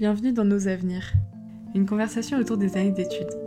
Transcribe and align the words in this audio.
Bienvenue 0.00 0.32
dans 0.32 0.46
Nos 0.46 0.66
Avenirs, 0.66 1.12
une 1.74 1.84
conversation 1.84 2.38
autour 2.38 2.56
des 2.56 2.78
années 2.78 2.90
d'études. 2.90 3.38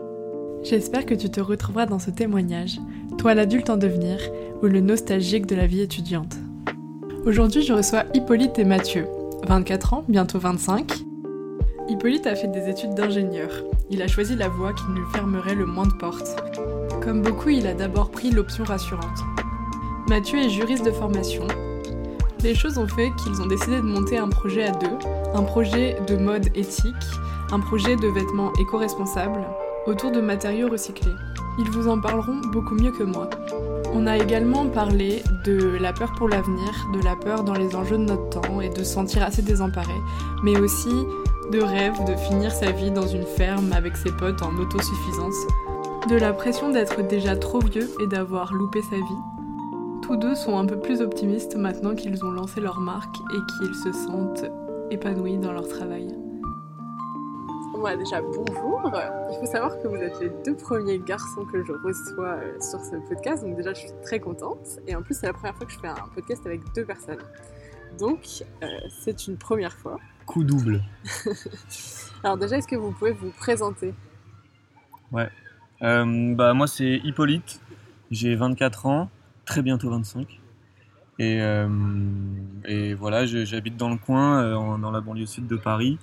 J'espère 0.62 1.08
que 1.08 1.16
tu 1.16 1.32
te 1.32 1.42
retrouveras 1.42 1.88
dans 1.88 1.98
ce 1.98 2.12
témoignage, 2.12 2.80
toi 3.18 3.34
l'adulte 3.34 3.72
en 3.72 3.78
devenir 3.78 4.20
ou 4.62 4.68
le 4.68 4.80
nostalgique 4.80 5.48
de 5.48 5.56
la 5.56 5.66
vie 5.66 5.82
étudiante. 5.82 6.36
Aujourd'hui, 7.26 7.64
je 7.64 7.74
reçois 7.74 8.04
Hippolyte 8.14 8.60
et 8.60 8.66
Mathieu, 8.66 9.08
24 9.48 9.96
ans, 9.96 10.04
bientôt 10.08 10.38
25. 10.38 10.94
Hippolyte 11.90 12.28
a 12.28 12.36
fait 12.36 12.50
des 12.50 12.70
études 12.70 12.94
d'ingénieur. 12.94 13.50
Il 13.90 14.04
a 14.04 14.08
choisi 14.08 14.36
la 14.36 14.48
voie 14.48 14.74
qui 14.74 14.84
lui 14.94 15.06
fermerait 15.12 15.56
le 15.56 15.66
moins 15.66 15.88
de 15.88 15.94
portes. 15.94 16.36
Comme 17.02 17.24
beaucoup, 17.24 17.50
il 17.50 17.66
a 17.66 17.74
d'abord 17.74 18.12
pris 18.12 18.30
l'option 18.30 18.64
rassurante. 18.64 19.24
Mathieu 20.08 20.38
est 20.38 20.50
juriste 20.52 20.86
de 20.86 20.92
formation. 20.92 21.48
Les 22.44 22.54
choses 22.54 22.78
ont 22.78 22.88
fait 22.88 23.10
qu'ils 23.16 23.42
ont 23.42 23.48
décidé 23.48 23.78
de 23.78 23.82
monter 23.82 24.20
un 24.20 24.30
projet 24.30 24.66
à 24.66 24.72
deux, 24.72 25.00
un 25.34 25.44
projet 25.44 25.98
de 26.08 26.16
mode 26.16 26.48
éthique, 26.56 26.94
un 27.52 27.60
projet 27.60 27.96
de 27.96 28.08
vêtements 28.08 28.54
éco-responsables, 28.60 29.46
autour 29.88 30.12
de 30.12 30.22
matériaux 30.22 30.70
recyclés. 30.70 31.16
Ils 31.60 31.70
vous 31.70 31.88
en 31.88 32.00
parleront 32.00 32.40
beaucoup 32.52 32.76
mieux 32.76 32.92
que 32.92 33.04
moi. 33.04 33.30
On 33.94 34.08
a 34.08 34.18
également 34.18 34.68
parlé 34.68 35.24
de 35.46 35.78
la 35.80 35.94
peur 35.94 36.14
pour 36.14 36.30
l'avenir, 36.30 36.88
de 36.94 37.04
la 37.04 37.16
peur 37.16 37.44
dans 37.44 37.54
les 37.54 37.76
enjeux 37.76 37.98
de 37.98 38.04
notre 38.04 38.42
temps 38.42 38.62
et 38.62 38.70
de 38.70 38.84
se 38.84 38.94
sentir 38.94 39.24
assez 39.24 39.42
désemparé, 39.42 39.94
mais 40.44 40.58
aussi 40.58 41.06
de 41.52 41.62
rêve 41.62 42.04
de 42.06 42.16
finir 42.16 42.52
sa 42.52 42.72
vie 42.72 42.92
dans 42.92 43.08
une 43.08 43.26
ferme 43.26 43.72
avec 43.74 43.98
ses 43.98 44.12
potes 44.12 44.42
en 44.42 44.56
autosuffisance, 44.58 45.36
de 46.10 46.16
la 46.16 46.34
pression 46.34 46.72
d'être 46.72 47.08
déjà 47.08 47.36
trop 47.36 47.60
vieux 47.60 47.90
et 48.02 48.08
d'avoir 48.08 48.54
loupé 48.54 48.82
sa 48.82 48.96
vie. 48.96 50.02
Tous 50.02 50.16
deux 50.16 50.36
sont 50.36 50.58
un 50.58 50.66
peu 50.66 50.80
plus 50.80 51.02
optimistes 51.02 51.56
maintenant 51.56 51.96
qu'ils 51.96 52.24
ont 52.26 52.32
lancé 52.32 52.62
leur 52.62 52.80
marque 52.80 53.16
et 53.34 53.40
qu'ils 53.58 53.76
se 53.76 53.92
sentent 53.92 54.46
épanouis 54.94 55.40
dans 55.40 55.52
leur 55.52 55.68
travail. 55.68 56.08
Moi 57.76 57.98
déjà 57.98 58.22
bonjour. 58.22 58.92
Il 59.32 59.40
faut 59.40 59.52
savoir 59.52 59.82
que 59.82 59.88
vous 59.88 59.96
êtes 59.96 60.20
les 60.22 60.30
deux 60.46 60.56
premiers 60.56 61.00
garçons 61.00 61.46
que 61.46 61.64
je 61.66 61.74
reçois 61.74 62.36
euh, 62.36 62.60
sur 62.62 62.80
ce 62.80 62.98
podcast, 63.08 63.44
donc 63.44 63.58
déjà 63.58 63.74
je 63.74 63.80
suis 63.80 63.92
très 64.04 64.20
contente. 64.20 64.80
Et 64.88 64.96
en 64.96 65.02
plus 65.02 65.16
c'est 65.16 65.26
la 65.26 65.34
première 65.34 65.56
fois 65.56 65.66
que 65.66 65.74
je 65.74 65.80
fais 65.80 65.88
un 65.88 66.08
podcast 66.14 66.46
avec 66.46 66.62
deux 66.76 66.86
personnes. 66.86 67.24
Donc 68.00 68.44
euh, 68.62 68.68
c'est 69.04 69.28
une 69.28 69.38
première 69.38 69.74
fois. 69.74 70.00
Coup 70.28 70.44
double. 70.44 70.84
Alors 72.24 72.38
déjà 72.38 72.58
est-ce 72.58 72.68
que 72.68 72.76
vous 72.76 72.92
pouvez 72.92 73.12
vous 73.12 73.32
présenter? 73.32 73.96
Ouais. 75.12 75.30
Euh, 75.82 76.36
bah 76.36 76.54
moi 76.54 76.68
c'est 76.68 77.02
Hippolyte, 77.04 77.60
j'ai 78.12 78.36
24 78.36 78.86
ans, 78.86 79.10
très 79.46 79.64
bientôt 79.64 79.90
25. 79.90 80.40
Et, 81.20 81.42
euh, 81.42 81.68
et 82.66 82.94
voilà, 82.94 83.26
j'habite 83.26 83.78
dans 83.78 83.90
le 83.90 83.98
coin, 83.98 84.42
euh, 84.42 84.78
dans 84.78 84.92
la 84.92 85.02
banlieue 85.02 85.26
sud 85.26 85.48
de 85.48 85.56
Paris. 85.56 86.00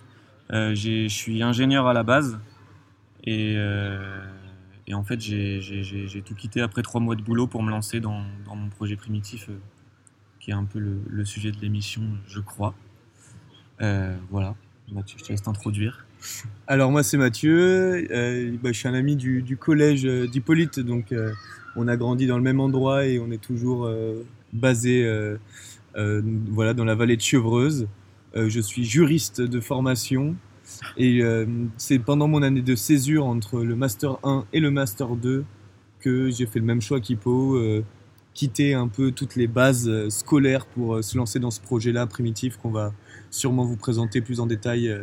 Euh, 0.52 0.74
je 0.74 1.08
suis 1.08 1.42
ingénieur 1.42 1.86
à 1.86 1.92
la 1.92 2.02
base. 2.02 2.38
Et, 3.24 3.56
en 4.92 5.04
fait, 5.04 5.20
j'ai- 5.20 6.22
tout 6.24 6.34
quitté 6.34 6.60
après 6.60 6.82
trois 6.82 7.00
mois 7.00 7.16
de 7.16 7.22
boulot 7.22 7.46
pour 7.46 7.62
me 7.62 7.70
lancer 7.70 8.00
dans, 8.00 8.22
mon 8.46 8.68
projet 8.70 8.96
primitif, 8.96 9.48
qui 10.38 10.50
est 10.50 10.54
un 10.54 10.64
peu 10.64 10.78
le, 10.78 11.24
sujet 11.24 11.50
de 11.50 11.60
l'émission, 11.60 12.02
je 12.26 12.40
crois. 12.40 12.74
Voilà, 14.30 14.54
Mathieu, 14.92 15.18
je 15.18 15.24
te 15.24 15.28
laisse 15.30 15.42
t'introduire. 15.42 16.06
Alors 16.66 16.90
moi 16.90 17.02
c'est 17.02 17.16
Mathieu, 17.16 18.06
bah, 18.62 18.72
je 18.72 18.78
suis 18.78 18.88
un 18.88 18.94
ami 18.94 19.16
du, 19.16 19.56
collège 19.58 20.04
d'Hippolyte, 20.04 20.80
donc 20.80 21.14
on 21.76 21.88
a 21.88 21.96
grandi 21.96 22.26
dans 22.26 22.36
le 22.36 22.42
même 22.42 22.60
endroit 22.60 23.06
et 23.06 23.18
on 23.18 23.30
est 23.30 23.42
toujours 23.42 23.88
basé 24.52 25.04
euh, 25.04 25.36
euh, 25.96 26.22
voilà, 26.50 26.74
dans 26.74 26.84
la 26.84 26.94
vallée 26.94 27.16
de 27.16 27.22
Chevreuse. 27.22 27.88
Euh, 28.36 28.48
je 28.48 28.60
suis 28.60 28.84
juriste 28.84 29.40
de 29.40 29.60
formation 29.60 30.36
et 30.96 31.20
c'est 31.78 31.98
pendant 31.98 32.28
mon 32.28 32.42
année 32.42 32.62
de 32.62 32.76
césure 32.76 33.26
entre 33.26 33.64
le 33.64 33.74
Master 33.74 34.18
1 34.22 34.46
et 34.52 34.60
le 34.60 34.70
Master 34.70 35.16
2 35.16 35.44
que 35.98 36.30
j'ai 36.30 36.46
fait 36.46 36.60
le 36.60 36.64
même 36.64 36.80
choix 36.80 37.00
qu'Hippo, 37.00 37.60
quitter 38.34 38.74
un 38.74 38.86
peu 38.86 39.10
toutes 39.10 39.34
les 39.34 39.48
bases 39.48 40.08
scolaires 40.10 40.66
pour 40.66 41.02
se 41.02 41.18
lancer 41.18 41.40
dans 41.40 41.50
ce 41.50 41.60
projet-là 41.60 42.06
primitif 42.06 42.56
qu'on 42.56 42.70
va 42.70 42.94
sûrement 43.30 43.64
vous 43.64 43.76
présenter 43.76 44.20
plus 44.20 44.38
en 44.38 44.46
détail 44.46 44.96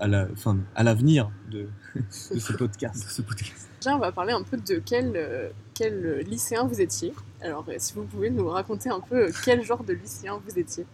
à 0.00 0.06
la, 0.06 0.28
enfin, 0.32 0.58
à 0.76 0.84
l'avenir 0.84 1.32
de, 1.50 1.66
de. 1.96 2.38
Ce 2.38 2.52
podcast. 2.52 3.71
Déjà 3.82 3.96
on 3.96 3.98
va 3.98 4.12
parler 4.12 4.32
un 4.32 4.44
peu 4.44 4.56
de 4.56 4.80
quel, 4.84 5.10
euh, 5.16 5.48
quel 5.74 6.20
lycéen 6.20 6.68
vous 6.68 6.80
étiez. 6.80 7.12
Alors 7.40 7.64
euh, 7.68 7.74
si 7.78 7.94
vous 7.94 8.04
pouvez 8.04 8.30
nous 8.30 8.48
raconter 8.48 8.90
un 8.90 9.00
peu 9.00 9.26
euh, 9.26 9.30
quel 9.44 9.64
genre 9.64 9.82
de 9.82 9.92
lycéen 9.92 10.40
vous 10.46 10.56
étiez. 10.56 10.86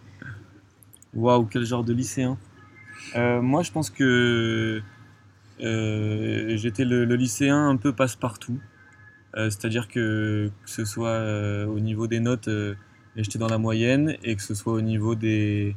Waouh, 1.13 1.45
quel 1.45 1.65
genre 1.65 1.83
de 1.83 1.93
lycéen. 1.93 2.39
Euh, 3.15 3.43
moi, 3.43 3.61
je 3.61 3.71
pense 3.71 3.91
que 3.91 4.81
euh, 5.61 6.57
j'étais 6.57 6.83
le, 6.83 7.03
lycéen 7.13 7.69
un 7.69 7.77
peu 7.77 7.93
passe-partout. 7.93 8.59
Euh, 9.35 9.51
C'est-à-dire 9.51 9.87
que, 9.87 10.49
que 10.63 10.69
ce 10.71 10.83
soit 10.83 11.09
euh, 11.09 11.67
au 11.67 11.79
niveau 11.79 12.07
des 12.07 12.19
notes, 12.19 12.47
euh, 12.47 12.73
j'étais 13.15 13.37
dans 13.37 13.49
la 13.49 13.59
moyenne, 13.59 14.17
et 14.23 14.35
que 14.35 14.41
ce 14.41 14.55
soit 14.55 14.73
au 14.73 14.81
niveau 14.81 15.13
des 15.13 15.75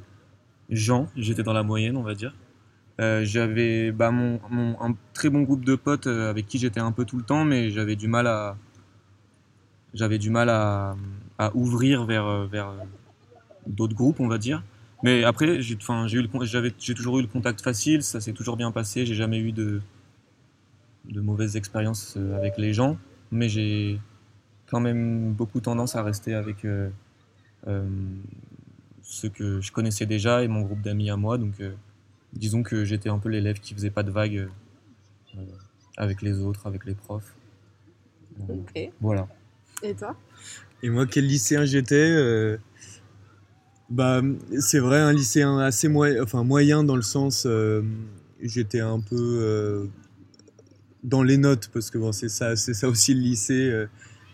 gens, 0.70 1.08
j'étais 1.14 1.42
dans 1.42 1.52
la 1.52 1.62
moyenne, 1.62 1.98
on 1.98 2.02
va 2.02 2.14
dire. 2.14 2.34
Euh, 3.00 3.24
j'avais 3.24 3.90
bah, 3.92 4.10
mon, 4.10 4.40
mon- 4.50 4.80
un 4.80 4.94
très 5.14 5.30
bon 5.30 5.42
groupe 5.42 5.64
de 5.64 5.74
potes 5.76 6.06
euh, 6.06 6.30
avec 6.30 6.46
qui 6.46 6.58
j'étais 6.58 6.80
un 6.80 6.92
peu 6.92 7.04
tout 7.04 7.16
le 7.16 7.24
temps, 7.24 7.44
mais 7.44 7.70
j'avais 7.70 7.96
du 7.96 8.08
mal 8.08 8.26
à 8.26 8.56
j'avais 9.94 10.18
du 10.18 10.30
mal 10.30 10.48
à, 10.48 10.96
à 11.38 11.54
ouvrir 11.54 12.04
vers, 12.04 12.26
euh, 12.26 12.46
vers 12.46 12.72
d'autres 13.66 13.94
groupes, 13.94 14.20
on 14.20 14.28
va 14.28 14.38
dire. 14.38 14.62
Mais 15.02 15.24
après, 15.24 15.62
j'ai 15.62 15.76
enfin, 15.76 16.06
j'ai 16.08 16.18
eu 16.18 16.22
le 16.22 16.72
j'ai 16.78 16.94
toujours 16.94 17.18
eu 17.18 17.22
le 17.22 17.28
contact 17.28 17.62
facile, 17.62 18.02
ça 18.02 18.20
s'est 18.20 18.32
toujours 18.32 18.56
bien 18.56 18.72
passé, 18.72 19.06
j'ai 19.06 19.14
jamais 19.14 19.38
eu 19.38 19.52
de, 19.52 19.80
de 21.04 21.20
mauvaises 21.20 21.56
expériences 21.56 22.16
avec 22.36 22.58
les 22.58 22.72
gens, 22.72 22.96
mais 23.30 23.48
j'ai 23.48 23.98
quand 24.66 24.80
même 24.80 25.32
beaucoup 25.32 25.60
tendance 25.60 25.96
à 25.96 26.02
rester 26.02 26.34
avec 26.34 26.66
ceux 29.02 29.28
que 29.28 29.60
je 29.60 29.72
connaissais 29.72 30.06
déjà 30.06 30.42
et 30.42 30.48
mon 30.48 30.62
groupe 30.62 30.82
d'amis 30.82 31.10
à 31.10 31.16
moi. 31.16 31.38
Donc, 31.38 31.54
disons 32.32 32.62
que 32.62 32.84
j'étais 32.84 33.08
un 33.08 33.18
peu 33.18 33.28
l'élève 33.28 33.60
qui 33.60 33.74
faisait 33.74 33.90
pas 33.90 34.02
de 34.02 34.10
vagues 34.10 34.48
euh, 35.36 35.40
avec 35.96 36.22
les 36.22 36.40
autres, 36.40 36.66
avec 36.66 36.84
les 36.84 36.94
profs. 36.94 37.34
Ok. 38.48 38.90
Voilà. 39.00 39.28
Et 39.82 39.94
toi? 39.94 40.16
Et 40.82 40.90
moi, 40.90 41.06
quel 41.06 41.26
lycéen 41.26 41.64
j'étais 41.64 41.94
euh, 42.10 42.56
bah, 43.90 44.22
C'est 44.60 44.78
vrai, 44.78 44.98
un 44.98 45.12
lycéen 45.12 45.58
assez 45.58 45.88
moyen, 45.88 46.22
enfin, 46.22 46.44
moyen 46.44 46.82
dans 46.84 46.96
le 46.96 47.02
sens, 47.02 47.44
euh, 47.46 47.82
j'étais 48.40 48.80
un 48.80 49.00
peu 49.00 49.16
euh, 49.16 49.86
dans 51.04 51.22
les 51.22 51.36
notes, 51.36 51.70
parce 51.72 51.90
que 51.90 51.98
bon, 51.98 52.12
c'est 52.12 52.28
ça, 52.28 52.56
c'est 52.56 52.74
ça 52.74 52.88
aussi 52.88 53.14
le 53.14 53.20
lycée. 53.20 53.70
euh, 53.70 53.86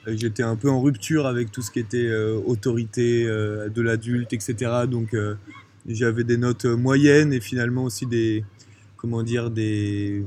j'étais 0.07 0.43
un 0.43 0.57
peu 0.57 0.71
en 0.71 0.81
rupture 0.81 1.27
avec 1.27 1.53
tout 1.53 1.61
ce 1.61 1.71
qui 1.71 1.81
était 1.81 2.07
euh, 2.07 2.41
autorité 2.47 3.27
euh, 3.27 3.69
de 3.69 3.83
l'adulte, 3.83 4.33
etc. 4.33 4.87
Donc, 4.89 5.13
euh, 5.15 5.35
j'avais 5.95 6.25
des 6.25 6.37
notes 6.37 6.65
moyennes 6.67 7.33
et 7.33 7.41
finalement 7.41 7.85
aussi 7.85 8.07
des, 8.07 8.45
comment 8.97 9.23
dire, 9.23 9.51
des... 9.51 10.25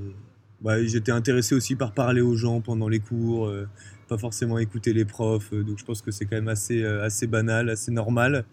bah, 0.62 0.84
j'étais 0.86 1.12
intéressé 1.12 1.56
aussi 1.56 1.76
par 1.76 1.94
parler 1.94 2.22
aux 2.22 2.36
gens 2.36 2.62
pendant 2.62 2.90
les 2.90 3.00
cours. 3.00 3.48
euh, 3.48 3.68
pas 4.08 4.18
forcément 4.18 4.58
écouter 4.60 4.94
les 4.94 5.06
profs. 5.06 5.54
euh, 5.54 5.64
Donc 5.64 5.80
je 5.80 5.86
pense 5.86 6.02
que 6.02 6.12
c'est 6.12 6.26
quand 6.26 6.36
même 6.36 6.50
assez, 6.50 6.84
euh, 6.84 7.04
assez 7.06 7.28
banal, 7.28 7.70
assez 7.70 7.92
normal 7.92 8.46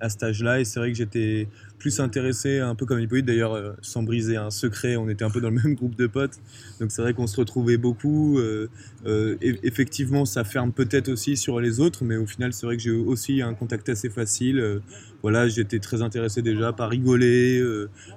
à 0.00 0.08
cet 0.08 0.22
âge-là. 0.22 0.60
Et 0.60 0.64
c'est 0.64 0.80
vrai 0.80 0.90
que 0.90 0.96
j'étais 0.96 1.48
plus 1.84 2.00
intéressé, 2.00 2.60
un 2.60 2.74
peu 2.74 2.86
comme 2.86 2.98
Hippolyte 2.98 3.26
d'ailleurs, 3.26 3.52
euh, 3.52 3.72
sans 3.82 4.02
briser 4.02 4.36
un 4.36 4.48
secret, 4.50 4.96
on 4.96 5.06
était 5.10 5.22
un 5.22 5.28
peu 5.28 5.42
dans 5.42 5.50
le 5.50 5.56
même 5.62 5.74
groupe 5.74 5.96
de 5.96 6.06
potes. 6.06 6.38
Donc 6.80 6.90
c'est 6.90 7.02
vrai 7.02 7.12
qu'on 7.12 7.26
se 7.26 7.36
retrouvait 7.36 7.76
beaucoup. 7.76 8.38
euh, 8.38 8.68
euh, 9.04 9.36
effectivement, 9.42 10.24
ça 10.24 10.44
ferme 10.44 10.72
peut-être 10.72 11.10
aussi 11.10 11.36
sur 11.36 11.60
les 11.60 11.80
autres, 11.80 12.02
mais 12.02 12.16
au 12.16 12.24
final, 12.24 12.54
c'est 12.54 12.64
vrai 12.64 12.78
que 12.78 12.82
j'ai 12.82 12.90
aussi 12.90 13.42
un 13.42 13.52
contact 13.52 13.90
assez 13.90 14.08
facile. 14.08 14.80
voilà, 15.20 15.46
j'étais 15.46 15.78
très 15.78 16.00
intéressé 16.00 16.40
déjà 16.40 16.72
par 16.72 16.88
rigoler, 16.88 17.62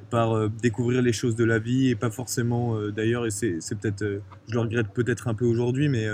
par 0.09 0.49
découvrir 0.49 1.01
les 1.01 1.13
choses 1.13 1.35
de 1.35 1.43
la 1.43 1.59
vie 1.59 1.89
et 1.89 1.95
pas 1.95 2.09
forcément 2.09 2.77
d'ailleurs, 2.89 3.25
et 3.25 3.31
c'est 3.31 3.59
peut-être, 3.79 4.21
je 4.47 4.53
le 4.53 4.59
regrette 4.59 4.87
peut-être 4.93 5.27
un 5.27 5.33
peu 5.33 5.45
aujourd'hui, 5.45 5.89
mais 5.89 6.07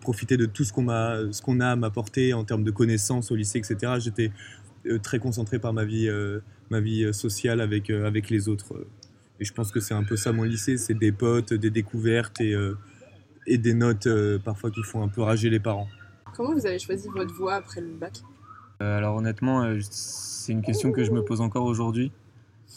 profiter 0.00 0.36
de 0.36 0.46
tout 0.46 0.64
ce 0.64 0.72
qu'on 0.72 0.82
m'a, 0.82 1.18
ce 1.30 1.42
qu'on 1.42 1.60
a 1.60 1.68
à 1.68 1.76
m'apporter 1.76 2.32
en 2.32 2.44
termes 2.44 2.64
de 2.64 2.70
connaissances 2.70 3.30
au 3.30 3.36
lycée, 3.36 3.58
etc. 3.58 3.92
J'étais 3.98 4.30
très 5.02 5.18
concentré 5.18 5.58
par 5.58 5.72
ma 5.72 5.84
vie, 5.84 6.08
euh, 6.08 6.40
ma 6.70 6.80
vie 6.80 7.04
euh, 7.04 7.12
sociale 7.12 7.60
avec, 7.60 7.90
euh, 7.90 8.06
avec 8.06 8.30
les 8.30 8.48
autres. 8.48 8.74
euh. 8.74 8.86
Et 9.40 9.44
je 9.44 9.52
pense 9.52 9.70
que 9.70 9.80
c'est 9.80 9.94
un 9.94 10.04
peu 10.04 10.16
ça 10.16 10.32
mon 10.32 10.42
lycée, 10.42 10.76
c'est 10.76 10.94
des 10.94 11.12
potes, 11.12 11.52
des 11.54 11.70
découvertes 11.70 12.40
et, 12.40 12.54
euh, 12.54 12.76
et 13.46 13.56
des 13.58 13.74
notes 13.74 14.06
euh, 14.06 14.38
parfois 14.38 14.70
qui 14.70 14.82
font 14.82 15.02
un 15.02 15.08
peu 15.08 15.22
rager 15.22 15.48
les 15.48 15.60
parents. 15.60 15.88
Comment 16.34 16.54
vous 16.54 16.66
avez 16.66 16.78
choisi 16.78 17.08
votre 17.14 17.32
voie 17.34 17.54
après 17.54 17.80
le 17.80 17.88
bac? 17.88 18.20
Euh, 18.82 18.96
alors 18.98 19.16
honnêtement, 19.16 19.62
euh, 19.62 19.78
c'est 19.90 20.52
une 20.52 20.62
question 20.62 20.92
que 20.92 21.04
je 21.04 21.10
me 21.12 21.22
pose 21.22 21.40
encore 21.40 21.64
aujourd'hui. 21.64 22.10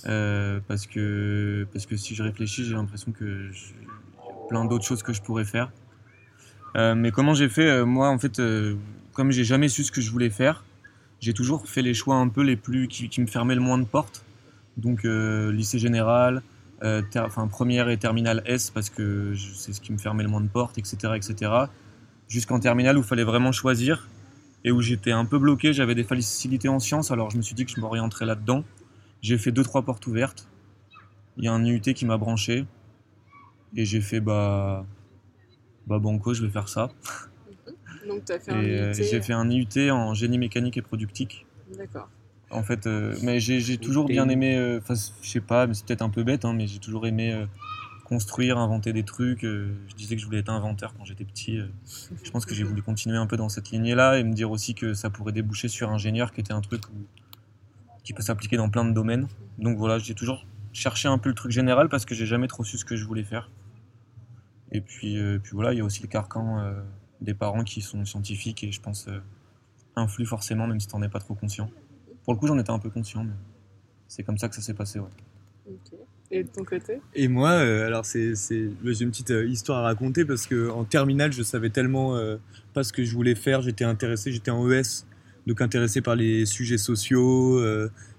Euh, 0.07 0.59
parce, 0.67 0.87
que, 0.87 1.67
parce 1.73 1.85
que 1.85 1.95
si 1.95 2.15
je 2.15 2.23
réfléchis, 2.23 2.63
j'ai 2.63 2.73
l'impression 2.73 3.11
que 3.11 3.51
je- 3.51 3.73
il 3.81 4.27
y 4.27 4.29
a 4.31 4.47
plein 4.49 4.65
d'autres 4.65 4.85
choses 4.85 5.03
que 5.03 5.13
je 5.13 5.21
pourrais 5.21 5.45
faire. 5.45 5.71
Euh, 6.77 6.95
mais 6.95 7.11
comment 7.11 7.33
j'ai 7.33 7.49
fait? 7.49 7.67
Euh, 7.67 7.85
Moi, 7.85 8.09
en 8.09 8.17
fait, 8.17 8.39
euh, 8.39 8.75
comme 9.13 9.31
j'ai 9.31 9.43
jamais 9.43 9.67
su 9.67 9.83
ce 9.83 9.91
que 9.91 9.99
je 10.01 10.09
voulais 10.09 10.29
faire, 10.29 10.63
j'ai 11.21 11.33
toujours 11.33 11.67
fait 11.67 11.81
les 11.81 11.93
choix 11.93 12.15
un 12.15 12.27
peu 12.27 12.41
les 12.41 12.57
plus 12.57 12.89
qui, 12.89 13.07
qui 13.07 13.21
me 13.21 13.27
fermaient 13.27 13.55
le 13.55 13.61
moins 13.61 13.77
de 13.77 13.85
portes. 13.85 14.25
Donc 14.77 15.03
lycée 15.03 15.79
général, 15.79 16.41
enfin 17.15 17.47
première 17.47 17.89
et 17.89 17.97
terminale 17.97 18.41
S 18.45 18.69
parce 18.71 18.89
que 18.89 19.33
c'est 19.55 19.73
ce 19.73 19.79
qui 19.79 19.93
me 19.93 19.97
fermait 19.97 20.23
le 20.23 20.29
moins 20.29 20.41
de 20.41 20.47
portes, 20.47 20.77
etc., 20.77 21.13
etc. 21.15 21.51
Jusqu'en 22.27 22.59
terminale 22.59 22.97
où 22.97 23.01
il 23.01 23.05
fallait 23.05 23.23
vraiment 23.23 23.51
choisir 23.51 24.07
et 24.63 24.71
où 24.71 24.81
j'étais 24.81 25.11
un 25.11 25.25
peu 25.25 25.37
bloqué. 25.39 25.73
J'avais 25.73 25.95
des 25.95 26.03
facilités 26.03 26.69
en 26.69 26.79
sciences, 26.79 27.11
alors 27.11 27.29
je 27.29 27.37
me 27.37 27.41
suis 27.41 27.55
dit 27.55 27.65
que 27.65 27.71
je 27.71 27.79
m'orienterais 27.79 28.25
là-dedans. 28.25 28.63
J'ai 29.21 29.37
fait 29.37 29.51
deux 29.51 29.63
trois 29.63 29.83
portes 29.83 30.05
ouvertes. 30.07 30.47
Il 31.37 31.45
y 31.45 31.47
a 31.47 31.53
un 31.53 31.63
IUT 31.63 31.81
qui 31.81 32.05
m'a 32.05 32.17
branché 32.17 32.65
et 33.75 33.85
j'ai 33.85 34.01
fait 34.01 34.19
bah 34.19 34.85
bah 35.87 35.99
banco, 35.99 36.33
je 36.33 36.43
vais 36.43 36.51
faire 36.51 36.69
ça. 36.69 36.89
Donc 38.07 38.25
tu 38.25 38.31
as 38.31 38.39
fait 38.39 38.51
un 38.51 38.61
IUT. 38.61 38.93
J'ai 38.93 39.21
fait 39.21 39.33
un 39.33 39.49
IUT 39.49 39.91
en 39.91 40.13
génie 40.13 40.37
mécanique 40.37 40.77
et 40.77 40.81
productique. 40.81 41.45
D'accord. 41.77 42.09
En 42.51 42.63
fait, 42.63 42.85
euh, 42.85 43.15
mais 43.23 43.39
j'ai 43.39 43.77
toujours 43.77 44.05
bien 44.05 44.27
aimé, 44.27 44.57
euh, 44.57 44.79
enfin, 44.79 44.93
je 45.21 45.29
sais 45.29 45.39
pas, 45.39 45.67
mais 45.67 45.73
c'est 45.73 45.85
peut-être 45.85 46.01
un 46.01 46.09
peu 46.09 46.23
bête, 46.23 46.43
hein, 46.43 46.53
mais 46.53 46.67
j'ai 46.67 46.79
toujours 46.79 47.07
aimé 47.07 47.31
euh, 47.31 47.45
construire, 48.03 48.57
inventer 48.57 48.91
des 48.91 49.03
trucs. 49.03 49.43
je 49.43 49.95
disais 49.95 50.15
que 50.15 50.21
je 50.21 50.25
voulais 50.25 50.39
être 50.39 50.49
inventeur 50.49 50.93
quand 50.97 51.05
j'étais 51.05 51.23
petit. 51.23 51.59
je 52.23 52.31
pense 52.31 52.45
que 52.45 52.53
j'ai 52.53 52.65
voulu 52.65 52.81
continuer 52.81 53.15
un 53.15 53.25
peu 53.25 53.37
dans 53.37 53.47
cette 53.47 53.69
lignée-là 53.69 54.19
et 54.19 54.23
me 54.25 54.33
dire 54.33 54.51
aussi 54.51 54.75
que 54.75 54.93
ça 54.93 55.09
pourrait 55.09 55.31
déboucher 55.31 55.69
sur 55.69 55.89
ingénieur, 55.89 56.33
qui 56.33 56.41
était 56.41 56.51
un 56.51 56.59
truc 56.59 56.81
qui 58.03 58.11
peut 58.11 58.21
s'appliquer 58.21 58.57
dans 58.57 58.69
plein 58.69 58.83
de 58.83 58.91
domaines. 58.91 59.27
Donc 59.57 59.77
voilà, 59.77 59.97
j'ai 59.97 60.13
toujours 60.13 60.45
cherché 60.73 61.07
un 61.07 61.17
peu 61.17 61.29
le 61.29 61.35
truc 61.35 61.53
général 61.53 61.87
parce 61.87 62.03
que 62.03 62.13
j'ai 62.13 62.25
jamais 62.25 62.47
trop 62.47 62.65
su 62.65 62.77
ce 62.77 62.83
que 62.83 62.97
je 62.97 63.05
voulais 63.05 63.23
faire. 63.23 63.49
Et 64.73 64.81
puis, 64.81 65.17
puis 65.41 65.51
voilà, 65.53 65.71
il 65.71 65.77
y 65.77 65.81
a 65.81 65.85
aussi 65.85 66.01
le 66.01 66.09
carcan 66.09 66.61
des 67.21 67.33
parents 67.33 67.63
qui 67.63 67.81
sont 67.81 68.03
scientifiques 68.05 68.63
et 68.63 68.71
je 68.71 68.81
pense 68.81 69.07
influent 69.95 70.25
forcément, 70.25 70.67
même 70.67 70.79
si 70.79 70.87
tu 70.87 70.95
n'en 70.95 71.03
es 71.03 71.09
pas 71.09 71.19
trop 71.19 71.35
conscient. 71.35 71.69
Pour 72.23 72.33
le 72.33 72.39
coup, 72.39 72.47
j'en 72.47 72.57
étais 72.57 72.71
un 72.71 72.79
peu 72.79 72.89
conscient, 72.89 73.23
mais 73.23 73.33
c'est 74.07 74.23
comme 74.23 74.37
ça 74.37 74.49
que 74.49 74.55
ça 74.55 74.61
s'est 74.61 74.73
passé. 74.73 74.99
Ouais. 74.99 75.09
Et 76.31 76.43
de 76.43 76.49
ton 76.49 76.63
côté? 76.63 77.01
Et 77.13 77.27
moi, 77.27 77.51
euh, 77.51 77.85
alors 77.85 78.05
c'est, 78.05 78.33
j'ai 78.35 79.03
une 79.03 79.11
petite 79.11 79.31
euh, 79.31 79.45
histoire 79.45 79.79
à 79.79 79.81
raconter 79.83 80.23
parce 80.23 80.47
qu'en 80.47 80.85
terminale, 80.85 81.33
je 81.33 81.43
savais 81.43 81.69
tellement 81.69 82.15
euh, 82.15 82.37
pas 82.73 82.83
ce 82.83 82.93
que 82.93 83.03
je 83.03 83.13
voulais 83.13 83.35
faire. 83.35 83.61
J'étais 83.61 83.83
intéressé, 83.83 84.31
j'étais 84.31 84.51
en 84.51 84.69
ES, 84.71 85.05
donc 85.45 85.61
intéressé 85.61 86.01
par 86.01 86.15
les 86.15 86.45
sujets 86.45 86.77
sociaux. 86.77 87.61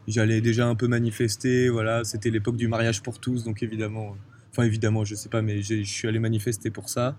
j'allais 0.06 0.43
déjà 0.43 0.66
un 0.66 0.75
peu 0.75 0.88
manifester. 0.88 1.70
Voilà, 1.70 2.05
c'était 2.05 2.28
l'époque 2.28 2.56
du 2.56 2.69
mariage 2.69 3.02
pour 3.02 3.19
tous, 3.19 3.44
donc 3.44 3.62
évidemment, 3.62 4.14
enfin 4.50 4.64
évidemment, 4.64 5.05
je 5.05 5.14
sais 5.14 5.31
pas, 5.31 5.40
mais 5.40 5.62
je 5.62 5.82
suis 5.82 6.06
allé 6.06 6.19
manifester 6.19 6.70
pour 6.70 6.90
ça. 6.90 7.16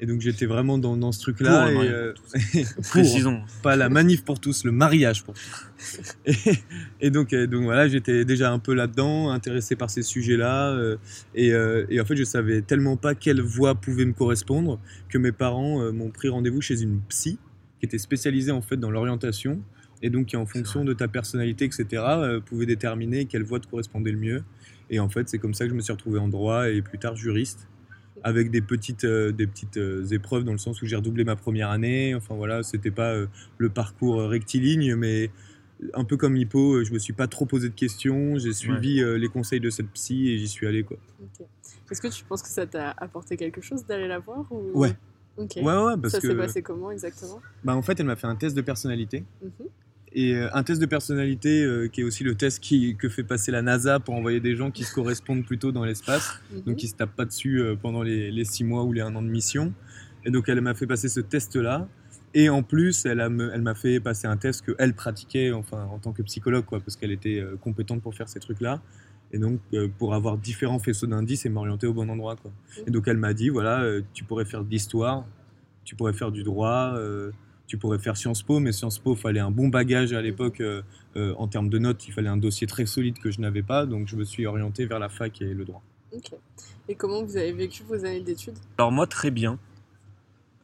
Et 0.00 0.06
donc 0.06 0.20
j'étais 0.20 0.46
vraiment 0.46 0.78
dans, 0.78 0.96
dans 0.96 1.12
ce 1.12 1.20
truc-là. 1.20 1.70
et, 1.70 1.88
euh, 1.88 2.12
Précisons. 2.88 3.42
Pas 3.62 3.76
la 3.76 3.88
manif 3.88 4.24
pour 4.24 4.40
tous, 4.40 4.64
le 4.64 4.72
mariage 4.72 5.22
pour 5.22 5.34
tous. 5.34 6.16
et, 7.00 7.10
donc, 7.10 7.32
euh, 7.32 7.46
donc 7.46 7.62
voilà, 7.62 7.86
j'étais 7.88 8.24
déjà 8.24 8.52
un 8.52 8.58
peu 8.58 8.74
là-dedans, 8.74 9.30
intéressé 9.30 9.76
par 9.76 9.90
ces 9.90 10.02
sujets-là. 10.02 10.72
Euh, 10.72 10.96
et, 11.36 11.52
et, 11.88 12.00
en 12.00 12.04
fait, 12.04 12.16
je 12.16 12.24
savais 12.24 12.62
tellement 12.62 12.96
pas 12.96 13.14
quelle 13.14 13.40
voie 13.40 13.76
pouvait 13.76 14.04
me 14.04 14.12
correspondre 14.12 14.80
que 15.08 15.18
mes 15.18 15.32
parents 15.32 15.92
m'ont 15.92 16.10
pris 16.10 16.28
rendez-vous 16.28 16.60
chez 16.60 16.82
une 16.82 17.00
psy 17.08 17.38
qui 17.78 17.86
était 17.86 17.98
spécialisée 17.98 18.52
en 18.52 18.62
fait 18.62 18.76
dans 18.76 18.90
l'orientation 18.90 19.62
et 20.02 20.10
donc 20.10 20.26
qui 20.26 20.36
en 20.36 20.46
fonction 20.46 20.84
de 20.84 20.94
ta 20.94 21.06
personnalité, 21.06 21.64
etc., 21.64 22.02
pouvait 22.44 22.66
déterminer 22.66 23.26
quelle 23.26 23.44
voie 23.44 23.60
te 23.60 23.68
correspondait 23.68 24.10
le 24.10 24.18
mieux. 24.18 24.42
Et 24.90 24.98
en 24.98 25.08
fait, 25.08 25.28
c'est 25.28 25.38
comme 25.38 25.54
ça 25.54 25.64
que 25.64 25.70
je 25.70 25.76
me 25.76 25.80
suis 25.80 25.92
retrouvé 25.92 26.18
en 26.18 26.28
droit 26.28 26.68
et 26.68 26.82
plus 26.82 26.98
tard 26.98 27.14
juriste 27.14 27.68
avec 28.24 28.50
des 28.50 28.60
petites, 28.60 29.04
euh, 29.04 29.32
des 29.32 29.46
petites 29.46 29.76
euh, 29.76 30.06
épreuves 30.06 30.44
dans 30.44 30.52
le 30.52 30.58
sens 30.58 30.80
où 30.82 30.86
j'ai 30.86 30.96
redoublé 30.96 31.24
ma 31.24 31.36
première 31.36 31.70
année. 31.70 32.14
Enfin 32.14 32.34
voilà, 32.34 32.62
c'était 32.62 32.90
pas 32.90 33.12
euh, 33.12 33.26
le 33.58 33.68
parcours 33.68 34.20
rectiligne, 34.22 34.94
mais 34.94 35.30
un 35.94 36.04
peu 36.04 36.16
comme 36.16 36.36
Hippo, 36.36 36.84
je 36.84 36.92
me 36.92 36.98
suis 36.98 37.12
pas 37.12 37.26
trop 37.26 37.44
posé 37.44 37.68
de 37.68 37.74
questions. 37.74 38.38
J'ai 38.38 38.52
suivi 38.52 39.02
les 39.18 39.28
conseils 39.28 39.58
de 39.58 39.68
cette 39.68 39.88
psy 39.88 40.28
et 40.28 40.38
j'y 40.38 40.46
suis 40.46 40.66
allé 40.66 40.84
quoi. 40.84 40.96
Est-ce 41.90 42.00
que 42.00 42.08
tu 42.08 42.24
penses 42.24 42.42
que 42.42 42.48
ça 42.48 42.66
t'a 42.66 42.94
apporté 42.96 43.36
quelque 43.36 43.60
chose 43.60 43.84
d'aller 43.84 44.06
la 44.06 44.18
voir 44.20 44.46
ou... 44.50 44.70
Ouais. 44.78 44.96
Ouais, 45.36 45.46
ouais, 45.56 45.96
parce 46.00 46.14
ça 46.14 46.20
s'est 46.20 46.34
passé 46.34 46.62
comment 46.62 46.90
exactement? 46.90 47.40
Bah, 47.64 47.74
En 47.74 47.82
fait, 47.82 47.98
elle 47.98 48.06
m'a 48.06 48.16
fait 48.16 48.26
un 48.26 48.36
test 48.36 48.54
de 48.54 48.60
personnalité. 48.60 49.24
Mhm. 49.42 49.50
Et 50.14 50.34
euh, 50.34 50.48
un 50.52 50.62
test 50.62 50.80
de 50.80 50.86
personnalité 50.86 51.64
euh, 51.64 51.88
qui 51.88 52.02
est 52.02 52.04
aussi 52.04 52.24
le 52.24 52.34
test 52.34 52.60
qui, 52.60 52.96
que 52.96 53.08
fait 53.08 53.22
passer 53.22 53.50
la 53.50 53.62
NASA 53.62 53.98
pour 53.98 54.14
envoyer 54.14 54.40
des 54.40 54.56
gens 54.56 54.70
qui 54.70 54.84
se 54.84 54.94
correspondent 54.94 55.44
plutôt 55.44 55.72
dans 55.72 55.84
l'espace, 55.84 56.38
mhm. 56.52 56.62
donc 56.62 56.76
qui 56.76 56.88
se 56.88 56.94
tapent 56.94 57.16
pas 57.16 57.24
dessus 57.24 57.60
euh, 57.60 57.76
pendant 57.80 58.02
les, 58.02 58.30
les, 58.30 58.44
six 58.44 58.64
mois 58.64 58.84
ou 58.84 58.92
les 58.92 59.00
un 59.00 59.14
an 59.14 59.22
de 59.22 59.28
mission. 59.28 59.72
Et 60.24 60.30
donc 60.30 60.48
elle 60.48 60.60
m'a 60.60 60.74
fait 60.74 60.86
passer 60.86 61.08
ce 61.08 61.20
test-là. 61.20 61.88
Et 62.34 62.48
en 62.48 62.62
plus, 62.62 63.04
elle 63.04 63.28
m'a 63.28 63.74
fait 63.74 64.00
passer 64.00 64.26
un 64.26 64.38
test 64.38 64.64
qu'elle 64.64 64.94
pratiquait 64.94 65.52
enfin, 65.52 65.84
en 65.92 65.98
tant 65.98 66.12
que 66.12 66.22
psychologue, 66.22 66.64
quoi, 66.64 66.80
parce 66.80 66.96
qu'elle 66.96 67.12
était 67.12 67.44
compétente 67.60 68.00
pour 68.00 68.14
faire 68.14 68.26
ces 68.26 68.40
trucs-là. 68.40 68.80
Et 69.32 69.38
donc, 69.38 69.60
pour 69.98 70.14
avoir 70.14 70.38
différents 70.38 70.78
faisceaux 70.78 71.06
d'indices 71.06 71.44
et 71.44 71.50
m'orienter 71.50 71.86
au 71.86 71.92
bon 71.92 72.08
endroit. 72.08 72.36
Quoi. 72.36 72.50
Et 72.86 72.90
donc, 72.90 73.06
elle 73.06 73.18
m'a 73.18 73.34
dit 73.34 73.50
voilà, 73.50 73.84
tu 74.14 74.24
pourrais 74.24 74.46
faire 74.46 74.64
de 74.64 74.70
l'histoire, 74.70 75.26
tu 75.84 75.94
pourrais 75.94 76.14
faire 76.14 76.32
du 76.32 76.42
droit, 76.42 76.98
tu 77.66 77.78
pourrais 77.78 77.98
faire 77.98 78.16
Sciences 78.16 78.42
Po, 78.42 78.60
mais 78.60 78.72
Sciences 78.72 78.98
Po, 78.98 79.14
il 79.14 79.18
fallait 79.18 79.40
un 79.40 79.50
bon 79.50 79.68
bagage 79.68 80.12
à 80.12 80.20
l'époque 80.20 80.60
euh, 80.60 80.82
euh, 81.16 81.34
en 81.38 81.48
termes 81.48 81.68
de 81.68 81.78
notes. 81.78 82.06
Il 82.06 82.12
fallait 82.12 82.28
un 82.28 82.36
dossier 82.36 82.66
très 82.66 82.86
solide 82.86 83.18
que 83.18 83.30
je 83.30 83.40
n'avais 83.40 83.62
pas, 83.62 83.86
donc 83.86 84.08
je 84.08 84.16
me 84.16 84.24
suis 84.24 84.46
orienté 84.46 84.86
vers 84.86 84.98
la 84.98 85.08
fac 85.08 85.40
et 85.40 85.54
le 85.54 85.64
droit. 85.64 85.82
Ok. 86.12 86.32
Et 86.88 86.94
comment 86.94 87.22
vous 87.22 87.36
avez 87.36 87.52
vécu 87.52 87.82
vos 87.84 87.94
années 87.94 88.20
d'études? 88.20 88.58
Alors 88.78 88.92
moi, 88.92 89.06
très 89.06 89.30
bien. 89.30 89.58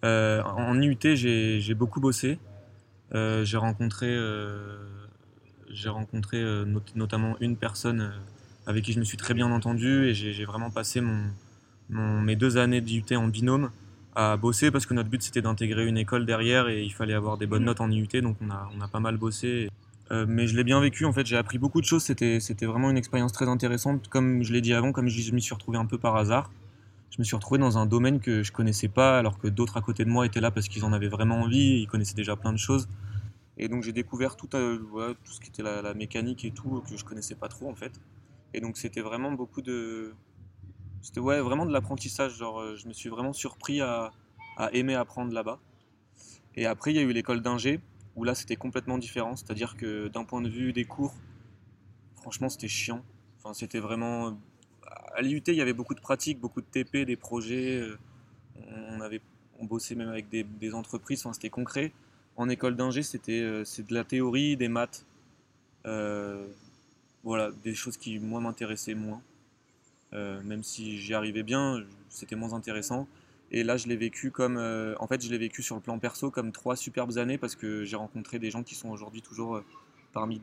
Euh, 0.04 0.42
en 0.42 0.80
IUT, 0.80 0.98
j'ai 1.02 1.74
beaucoup 1.74 2.00
bossé. 2.00 2.38
j'ai 3.12 3.56
rencontré, 3.56 4.14
j'ai 5.70 5.88
rencontré 5.88 6.42
notamment 6.94 7.36
une 7.40 7.56
personne 7.56 8.12
avec 8.66 8.84
qui 8.84 8.92
je 8.92 8.98
me 8.98 9.04
suis 9.04 9.16
très 9.16 9.32
bien 9.32 9.50
entendu 9.50 10.08
et 10.08 10.14
j'ai 10.14 10.44
vraiment 10.44 10.70
passé 10.70 11.00
mon, 11.00 12.20
mes 12.20 12.36
deux 12.36 12.58
années 12.58 12.82
d'IUT 12.82 13.16
en 13.16 13.28
binôme 13.28 13.70
à 14.14 14.37
bosser 14.37 14.70
parce 14.70 14.87
que 14.87 14.94
notre 14.94 15.08
but 15.08 15.22
c'était 15.22 15.43
d'intégrer 15.43 15.87
une 15.87 15.99
école 15.99 16.26
derrière 16.26 16.69
et 16.69 16.82
il 16.82 16.93
fallait 16.93 17.14
avoir 17.14 17.38
des 17.38 17.46
bonnes 17.46 17.64
notes 17.64 17.81
en 17.81 17.90
IUT 17.90 18.08
donc 18.22 18.37
on 18.40 18.50
a, 18.50 18.69
on 18.76 18.81
a 18.81 18.88
pas 18.88 19.00
mal 19.00 19.16
bossé. 19.16 19.69
Euh, 20.10 20.25
mais 20.26 20.46
je 20.46 20.56
l'ai 20.56 20.64
bien 20.64 20.81
vécu 20.81 21.05
en 21.05 21.12
fait, 21.12 21.26
j'ai 21.26 21.37
appris 21.37 21.58
beaucoup 21.58 21.81
de 21.81 21.87
choses, 21.87 22.02
c'était, 22.02 22.40
c'était 22.40 22.66
vraiment 22.66 22.90
une 22.90 22.96
expérience 22.96 23.32
très 23.32 23.46
intéressante. 23.49 24.08
Comme 24.08 24.43
je 24.43 24.52
l'ai 24.52 24.60
dit 24.60 24.72
avant, 24.72 24.93
comme 24.93 25.08
je 25.08 25.32
m'y 25.32 25.43
suis 25.43 25.55
retrouvé 25.55 25.76
un 25.78 25.84
peu 25.84 25.99
par 25.99 26.16
hasard, 26.16 26.50
je 27.10 27.16
me 27.19 27.25
suis 27.25 27.37
retrouvé 27.37 27.58
dans 27.58 27.76
un 27.78 27.87
domaine 27.87 28.20
que 28.20 28.43
je 28.43 28.52
connaissais 28.52 28.88
pas 28.88 29.19
alors 29.19 29.38
que 29.38 29.49
d'autres 29.49 29.76
à 29.76 29.82
côté 29.82 30.05
de 30.05 30.10
moi 30.10 30.25
étaient 30.25 30.40
là 30.40 30.50
parce 30.50 30.69
qu'ils 30.69 30.84
en 30.84 30.93
avaient 30.93 31.08
vraiment 31.08 31.40
envie, 31.40 31.82
ils 31.82 31.87
connaissaient 31.87 32.14
déjà 32.14 32.37
plein 32.37 32.52
de 32.52 32.58
choses. 32.58 32.88
Et 33.58 33.69
donc 33.69 33.82
j'ai 33.82 33.93
découvert 33.93 34.37
tout, 34.37 34.49
euh, 34.55 34.78
tout 35.25 35.32
ce 35.32 35.40
qui 35.40 35.49
était 35.50 35.62
la, 35.62 35.82
la, 35.82 35.93
mécanique 35.93 36.44
et 36.44 36.52
tout 36.52 36.82
que 36.88 36.96
je 36.96 37.05
connaissais 37.05 37.34
pas 37.34 37.49
trop 37.49 37.69
en 37.69 37.75
fait. 37.75 37.93
Et 38.55 38.60
donc 38.60 38.78
c'était 38.78 39.00
vraiment 39.02 39.32
beaucoup 39.32 39.60
de, 39.60 40.14
c'était 41.02 41.20
ouais, 41.20 41.40
vraiment 41.40 41.67
de 41.67 41.72
l'apprentissage. 41.72 42.36
Genre, 42.36 42.60
euh, 42.60 42.76
je 42.76 42.88
me 42.88 42.93
suis 42.93 43.08
vraiment 43.08 43.32
surpris 43.32 43.81
à, 43.81 44.12
aimer 44.72 44.94
apprendre 44.94 45.32
là-bas. 45.32 45.60
Et 46.56 46.67
après, 46.67 46.93
il 46.93 46.96
y 46.96 46.98
a 46.98 47.02
eu 47.02 47.12
l'école 47.12 47.43
d'ingé, 47.43 47.81
où 48.17 48.24
là, 48.24 48.34
c'était 48.34 48.56
complètement 48.56 48.98
différent. 48.98 49.36
C'est-à-dire 49.36 49.76
que 49.76 50.08
d'un 50.08 50.24
point 50.24 50.40
de 50.40 50.48
vue 50.48 50.72
des 50.72 50.84
cours, 50.84 51.14
franchement, 52.17 52.48
c'était 52.48 52.69
chiant. 52.69 53.02
Enfin, 53.38 53.55
c'était 53.55 53.78
vraiment. 53.78 54.36
À 55.14 55.22
l'IUT, 55.22 55.43
il 55.46 55.55
y 55.55 55.60
avait 55.60 55.72
beaucoup 55.72 55.94
de 55.94 56.00
pratiques, 56.00 56.40
beaucoup 56.40 56.60
de 56.60 56.67
TP, 56.67 57.05
des 57.05 57.17
projets. 57.17 57.76
Euh, 57.76 57.98
on, 58.90 59.00
avait, 59.00 59.20
on 59.60 59.64
bossait 59.64 59.94
même 59.94 60.08
avec 60.08 60.28
des, 60.28 60.74
entreprises, 60.74 61.20
enfin, 61.20 61.32
c'était 61.32 61.50
concret. 61.50 61.93
En 62.36 62.48
école 62.48 62.74
d'ingé, 62.76 63.02
c'était 63.02 63.40
euh, 63.40 63.64
de 63.78 63.94
la 63.94 64.05
théorie, 64.05 64.56
des 64.56 64.69
maths. 64.69 65.06
voilà, 65.84 67.50
des 67.62 67.74
choses 67.74 67.96
qui, 67.96 68.19
moi, 68.19 68.40
m'intéressaient 68.40 68.94
moins. 68.94 69.22
Euh, 70.15 70.41
même 70.43 70.62
si 70.62 70.98
j'y 70.98 71.15
arrivais 71.15 71.43
bien, 71.43 71.82
c'était 72.08 72.36
moins 72.36 72.55
intéressant. 72.55 73.06
Et 73.50 73.62
là, 73.62 73.77
je 73.77 73.88
l'ai 73.88 73.96
vécu 73.96 74.31
comme, 74.31 74.56
euh, 74.58 74.94
en 75.00 75.06
fait, 75.06 75.24
je 75.24 75.31
l'ai 75.31 75.38
vécu 75.38 75.62
sur 75.62 75.74
le 75.74 75.81
plan 75.81 75.98
perso 75.98 76.31
comme 76.31 76.53
trois 76.53 76.77
superbes 76.77 77.17
années 77.19 77.38
parce 77.38 77.56
que 77.56 77.84
j'ai 77.84 77.96
rencontré 77.96 78.38
des 78.38 78.50
gens 78.50 78.62
qui 78.62 78.74
sont 78.74 78.91
aujourd'hui 78.91 79.22
toujours 79.22 79.56
euh, 79.56 79.65
parmi 80.12 80.41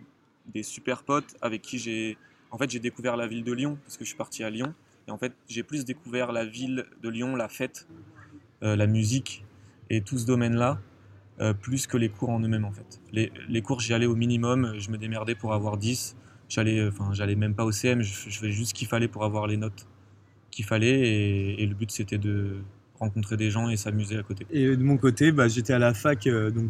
des 0.47 0.63
super 0.63 1.03
potes 1.03 1.35
avec 1.41 1.61
qui 1.61 1.77
j'ai, 1.77 2.17
en 2.51 2.57
fait, 2.57 2.69
j'ai 2.69 2.79
découvert 2.79 3.15
la 3.15 3.27
ville 3.27 3.43
de 3.43 3.51
Lyon 3.51 3.77
parce 3.83 3.97
que 3.97 4.03
je 4.03 4.09
suis 4.09 4.17
parti 4.17 4.43
à 4.43 4.49
Lyon. 4.49 4.73
Et 5.07 5.11
en 5.11 5.17
fait, 5.17 5.33
j'ai 5.47 5.63
plus 5.63 5.85
découvert 5.85 6.31
la 6.31 6.45
ville 6.45 6.85
de 7.01 7.09
Lyon, 7.09 7.35
la 7.35 7.47
fête, 7.47 7.87
la 8.61 8.87
musique 8.87 9.45
et 9.91 10.01
tout 10.01 10.17
ce 10.17 10.25
domaine-là, 10.25 10.79
plus 11.61 11.85
que 11.85 11.95
les 11.97 12.09
cours 12.09 12.31
en 12.31 12.39
eux-mêmes 12.39 12.65
en 12.65 12.71
fait. 12.71 12.99
Les, 13.11 13.31
les 13.47 13.61
cours, 13.61 13.81
j'y 13.81 13.93
allais 13.93 14.07
au 14.07 14.15
minimum, 14.15 14.73
je 14.79 14.89
me 14.89 14.97
démerdais 14.97 15.35
pour 15.35 15.53
avoir 15.53 15.77
10 15.77 16.15
j'allais 16.49 16.79
euh, 16.79 16.89
enfin 16.89 17.13
j'allais 17.13 17.35
même 17.35 17.55
pas 17.55 17.65
au 17.65 17.71
CM 17.71 18.01
je, 18.01 18.11
faisais 18.13 18.51
juste 18.51 18.69
ce 18.69 18.73
qu'il 18.73 18.87
fallait 18.87 19.07
pour 19.07 19.23
avoir 19.23 19.47
les 19.47 19.57
notes 19.57 19.87
qu'il 20.51 20.65
fallait 20.65 21.55
et, 21.57 21.65
le 21.65 21.73
but 21.73 21.91
c'était 21.91 22.17
de 22.17 22.57
rencontrer 22.99 23.35
des 23.35 23.51
gens 23.51 23.69
et 23.69 23.75
s'amuser 23.75 24.17
à 24.17 24.23
côté. 24.23 24.47
Et 24.51 24.75
de 24.75 24.83
mon 24.83 24.97
côté 24.97 25.31
bah, 25.31 25.47
j'étais 25.47 25.73
à 25.73 25.79
la 25.79 25.93
fac 25.93 26.27
euh, 26.27 26.49
donc 26.49 26.69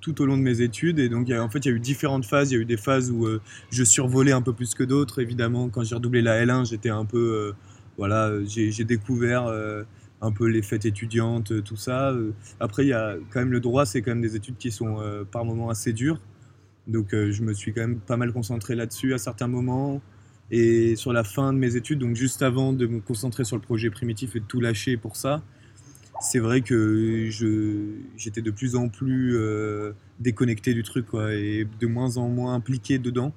tout 0.00 0.20
au 0.22 0.26
long 0.26 0.36
de 0.36 0.42
mes 0.42 0.60
études 0.60 1.00
et 1.00 1.08
donc 1.08 1.28
en 1.30 1.48
fait 1.48 1.64
il 1.64 1.68
y 1.68 1.72
a 1.72 1.74
eu 1.74 1.80
différentes 1.80 2.24
phases. 2.24 2.52
Il 2.52 2.54
y 2.54 2.58
a 2.58 2.60
eu 2.60 2.66
des 2.66 2.76
phases 2.76 3.10
où 3.10 3.26
euh, 3.26 3.40
je 3.70 3.82
survolais 3.82 4.32
un 4.32 4.42
peu 4.42 4.52
plus 4.52 4.74
que 4.74 4.84
d'autres. 4.84 5.20
Évidemment 5.20 5.68
quand 5.68 5.82
j'ai 5.82 5.96
redoublé 5.96 6.22
la 6.22 6.44
L1 6.44 6.68
j'étais 6.68 6.90
un 6.90 7.04
peu 7.04 7.52
voilà 7.98 8.32
j'ai 8.46 8.84
découvert 8.84 9.52
un 10.20 10.32
peu 10.32 10.46
les 10.46 10.62
fêtes 10.62 10.84
étudiantes 10.84 11.64
tout 11.64 11.76
ça. 11.76 12.14
Après 12.60 12.84
il 12.84 12.88
y 12.88 12.92
a 12.92 13.16
quand 13.32 13.40
même 13.40 13.50
le 13.50 13.60
droit 13.60 13.86
c'est 13.86 14.02
quand 14.02 14.12
même 14.12 14.22
des 14.22 14.36
études 14.36 14.58
qui 14.58 14.70
sont 14.70 14.98
par 15.32 15.44
moments 15.44 15.70
assez 15.70 15.92
dures 15.92 16.20
Donc 16.86 17.14
euh, 17.14 17.32
je 17.32 17.42
me 17.42 17.52
suis 17.52 17.72
quand 17.72 17.80
même 17.80 17.98
pas 17.98 18.16
mal 18.16 18.32
concentré 18.32 18.74
là-dessus 18.74 19.14
à 19.14 19.18
certains 19.18 19.48
moments. 19.48 20.00
Et 20.50 20.94
sur 20.94 21.12
la 21.12 21.24
fin 21.24 21.52
de 21.52 21.58
mes 21.58 21.74
études, 21.74 21.98
donc 21.98 22.14
juste 22.14 22.42
avant 22.42 22.72
de 22.72 22.86
me 22.86 23.00
concentrer 23.00 23.44
sur 23.44 23.56
le 23.56 23.62
projet 23.62 23.90
primitif 23.90 24.36
et 24.36 24.40
de 24.40 24.44
tout 24.44 24.60
lâcher 24.60 24.96
pour 24.96 25.16
ça, 25.16 25.42
c'est 26.20 26.38
vrai 26.38 26.60
que 26.60 27.28
j'étais 28.16 28.42
de 28.42 28.50
plus 28.52 28.76
en 28.76 28.88
plus 28.88 29.36
euh, 29.36 29.92
déconnecté 30.20 30.72
du 30.72 30.84
truc 30.84 31.06
et 31.14 31.66
de 31.80 31.86
moins 31.86 32.16
en 32.16 32.28
moins 32.28 32.54
impliqué 32.54 32.98
dedans. 32.98 33.32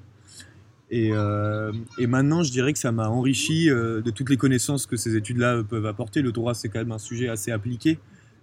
Et, 0.91 1.09
euh, 1.11 1.71
et 1.97 2.07
maintenant, 2.07 2.43
je 2.43 2.51
dirais 2.51 2.73
que 2.73 2.79
ça 2.79 2.91
m'a 2.91 3.09
enrichi 3.09 3.69
de 3.69 4.11
toutes 4.11 4.29
les 4.29 4.37
connaissances 4.37 4.85
que 4.85 4.95
ces 4.95 5.15
études-là 5.15 5.63
peuvent 5.63 5.87
apporter. 5.87 6.21
Le 6.21 6.31
droit, 6.31 6.53
c'est 6.53 6.69
quand 6.69 6.79
même 6.79 6.91
un 6.91 6.99
sujet 6.99 7.27
assez 7.27 7.51
appliqué 7.51 7.97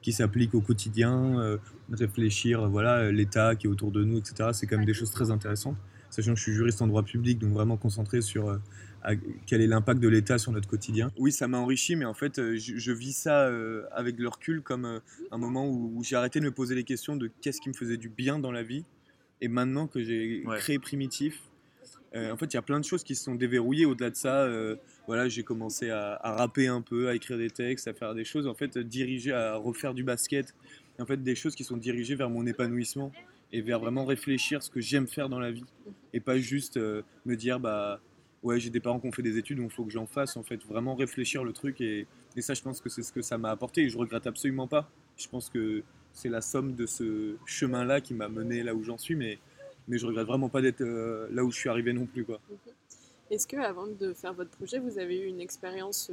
qui 0.07 0.13
s'applique 0.13 0.55
au 0.55 0.61
quotidien, 0.61 1.41
euh, 1.41 1.59
réfléchir, 1.91 2.69
voilà, 2.69 3.11
l'État 3.11 3.57
qui 3.57 3.67
est 3.67 3.69
autour 3.69 3.91
de 3.91 4.05
nous, 4.05 4.19
etc. 4.19 4.51
C'est 4.53 4.69
quand 4.69 4.77
même 4.77 4.87
des 4.87 4.95
choses 4.95 5.11
très 5.11 5.33
intéressantes. 5.33 5.77
Sachant 6.11 6.35
que 6.35 6.39
je 6.39 6.45
suis 6.45 6.53
juriste 6.53 6.81
en 6.81 6.87
droit 6.87 7.03
public, 7.03 7.41
donc 7.41 7.53
vraiment 7.53 7.77
concentré 7.77 8.21
sur 8.21 8.49
euh, 8.49 9.17
quel 9.47 9.63
est 9.63 9.67
l'impact 9.67 9.99
de 9.99 10.07
l'État 10.07 10.39
sur 10.39 10.53
notre 10.53 10.69
quotidien. 10.69 11.11
Oui, 11.19 11.33
ça 11.33 11.49
m'a 11.49 11.59
enrichi, 11.59 11.97
mais 11.97 12.05
en 12.05 12.15
fait, 12.15 12.39
euh, 12.39 12.57
je, 12.57 12.93
vis 12.93 13.15
ça 13.15 13.51
avec 13.91 14.17
le 14.21 14.29
recul 14.29 14.63
comme 14.63 15.01
un 15.33 15.39
moment 15.39 15.69
où, 15.69 16.01
j'ai 16.05 16.15
arrêté 16.15 16.39
de 16.39 16.45
me 16.45 16.53
poser 16.53 16.77
les 16.77 16.85
questions 16.85 17.17
de 17.17 17.29
qu'est-ce 17.41 17.61
qui 17.61 17.69
me 17.69 17.75
faisait 17.75 17.97
du 17.97 18.09
bien 18.09 18.39
dans 18.39 18.53
la 18.53 18.63
vie. 18.63 18.85
Et 19.41 19.49
maintenant 19.49 19.89
que 19.89 20.05
j'ai 20.05 20.45
créé 20.59 20.79
Primitif, 20.79 21.43
en 22.15 22.37
fait, 22.37 22.47
il 22.47 22.55
y 22.55 22.59
a 22.59 22.63
plein 22.63 22.79
de 22.79 22.85
choses 22.85 23.03
qui 23.03 23.17
se 23.17 23.25
sont 23.25 23.35
déverrouillées 23.35 23.87
au-delà 23.87 24.11
de 24.11 24.17
ça 24.17 24.49
voilà, 25.07 25.29
j'ai 25.29 25.43
commencé 25.43 25.91
à, 25.91 26.19
rapper 26.23 26.67
un 26.67 26.83
peu, 26.83 27.09
à 27.09 27.15
écrire 27.15 27.39
des 27.39 27.51
textes, 27.51 27.89
à 27.89 27.95
faire 27.95 28.15
des 28.15 28.25
choses, 28.25 28.47
en 28.47 28.55
fait, 28.55 28.77
dirigées 28.79 29.33
à 29.33 29.57
refaire 29.57 29.95
du 29.95 30.03
basket, 30.03 30.55
en 30.99 31.07
fait, 31.07 31.23
des 31.23 31.35
choses 31.35 31.55
qui 31.55 31.65
sont 31.65 31.77
dirigées 31.77 32.15
vers 32.15 32.31
mon 32.31 32.47
épanouissement 32.47 33.13
et 33.53 33.61
vers 33.61 33.79
vraiment 33.79 34.05
réfléchir 34.05 34.63
ce 34.63 34.71
que 34.71 34.81
j'aime 34.81 35.07
faire 35.07 35.29
dans 35.29 35.39
la 35.39 35.51
vie. 35.51 35.65
Et 36.13 36.21
pas 36.21 36.39
juste 36.39 36.77
euh, 36.77 37.03
me 37.25 37.37
dire 37.37 37.61
bah 37.61 38.01
ouais 38.43 38.61
j'ai 38.61 38.71
des 38.71 38.81
parents 38.81 39.01
qui 39.01 39.07
ont 39.07 39.13
fait 39.13 39.23
des 39.23 39.39
études 39.39 39.59
donc 39.59 39.71
il 39.73 39.75
faut 39.75 39.85
que 39.85 39.93
j'en 39.93 40.07
fasse 40.07 40.37
en 40.37 40.43
fait. 40.43 40.65
Vraiment 40.65 40.95
réfléchir 40.95 41.45
le 41.45 41.53
truc 41.53 41.81
et, 41.81 42.07
et 42.37 42.43
ça 42.43 42.55
je 42.55 42.63
pense 42.63 42.81
que 42.81 42.89
c'est 42.89 43.03
ce 43.03 43.13
que 43.13 43.23
ça 43.23 43.39
m'a 43.39 43.51
apporté 43.51 43.83
et 43.83 43.89
je 43.89 43.99
regrette 43.99 44.27
absolument 44.27 44.67
pas. 44.67 44.91
Je 45.17 45.29
pense 45.29 45.49
que 45.49 45.83
c'est 46.13 46.29
la 46.29 46.41
somme 46.41 46.75
de 46.75 46.87
ce 46.87 47.37
chemin 47.47 47.85
là 47.85 48.01
qui 48.01 48.15
m'a 48.15 48.29
mené 48.29 48.63
là 48.63 48.75
où 48.75 48.83
j'en 48.83 48.99
suis 48.99 49.15
mais 49.15 49.39
mais 49.89 49.99
je 49.99 50.07
regrette 50.07 50.27
vraiment 50.27 50.49
pas 50.49 50.63
d'être 50.63 50.81
euh, 50.81 51.29
là 51.31 51.45
où 51.45 51.51
je 51.51 51.57
suis 51.57 51.69
arrivé 51.69 51.93
non 51.93 52.07
plus 52.07 52.25
quoi. 52.25 52.41
Est-ce 53.31 53.49
que 53.49 53.57
avant 53.57 53.89
de 53.89 54.13
faire 54.13 54.33
votre 54.33 54.51
projet, 54.51 54.79
vous 54.79 54.99
avez 54.99 55.19
eu 55.19 55.27
une 55.27 55.41
expérience 55.41 56.13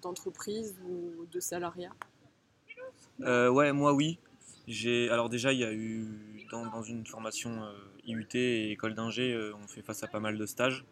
d'entreprise 0.00 0.76
ou 0.88 1.26
de 1.30 1.40
salariat? 1.40 1.92
Euh, 3.20 3.50
Ouais, 3.50 3.72
moi 3.72 3.92
oui. 3.92 4.18
Alors 5.10 5.28
déjà 5.28 5.52
il 5.52 5.58
y 5.58 5.64
a 5.64 5.72
eu 5.72 6.06
dans, 6.50 6.82
une 6.82 7.06
formation 7.06 7.62
euh, 7.62 7.72
IUT 8.06 8.28
et 8.34 8.70
école 8.72 8.94
d'ingé, 8.94 9.32
euh, 9.32 9.54
on 9.62 9.66
fait 9.66 9.80
face 9.80 10.02
à 10.02 10.08
pas 10.08 10.20
mal 10.20 10.36
de 10.36 10.46
stages. 10.46 10.84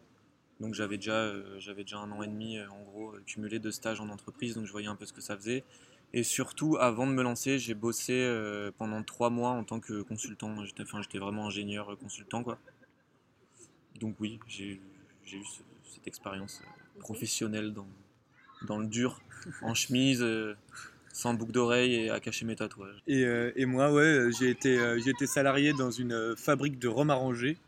Donc 0.60 0.74
j'avais 0.74 0.96
déjà 0.96 1.32
j'avais 1.58 1.84
déjà 1.84 1.98
un 1.98 2.10
an 2.10 2.22
et 2.22 2.26
demi 2.26 2.58
en 2.60 2.82
gros 2.82 3.14
cumulé 3.26 3.58
de 3.58 3.70
stages 3.70 4.00
en 4.00 4.08
entreprise, 4.08 4.54
donc 4.54 4.64
je 4.64 4.72
voyais 4.72 4.88
un 4.88 4.96
peu 4.96 5.04
ce 5.04 5.12
que 5.12 5.20
ça 5.20 5.36
faisait. 5.36 5.64
Et 6.12 6.22
surtout, 6.22 6.76
avant 6.78 7.06
de 7.06 7.12
me 7.12 7.22
lancer, 7.22 7.58
j'ai 7.58 7.74
bossé 7.74 8.14
pendant 8.78 9.02
trois 9.02 9.28
mois 9.28 9.50
en 9.50 9.64
tant 9.64 9.80
que 9.80 10.00
consultant. 10.02 10.54
Enfin, 10.80 11.02
j'étais 11.02 11.18
vraiment 11.18 11.46
ingénieur 11.46 11.98
consultant, 11.98 12.42
quoi. 12.42 12.58
Donc 14.00 14.16
oui, 14.20 14.38
j'ai 14.46 14.80
j'ai 15.26 15.38
eu 15.38 15.44
cette 15.44 16.06
expérience 16.06 16.62
euh, 16.64 17.00
professionnelle 17.00 17.72
dans, 17.72 17.88
dans 18.66 18.78
le 18.78 18.86
dur, 18.86 19.20
en 19.60 19.74
chemise, 19.74 20.22
euh, 20.22 20.54
sans 21.12 21.34
boucle 21.34 21.52
d'oreille 21.52 21.94
et 21.94 22.10
à 22.10 22.20
cacher 22.20 22.44
mes 22.46 22.56
tatouages. 22.56 23.02
Et, 23.06 23.24
euh, 23.24 23.50
et 23.56 23.66
moi, 23.66 23.92
ouais, 23.92 24.28
j'ai 24.38 24.50
été, 24.50 24.78
j'ai 25.02 25.10
été 25.10 25.26
salarié 25.26 25.72
dans 25.72 25.90
une 25.90 26.34
fabrique 26.36 26.78
de 26.78 26.88
rhum 26.88 27.10
arrangé. 27.10 27.58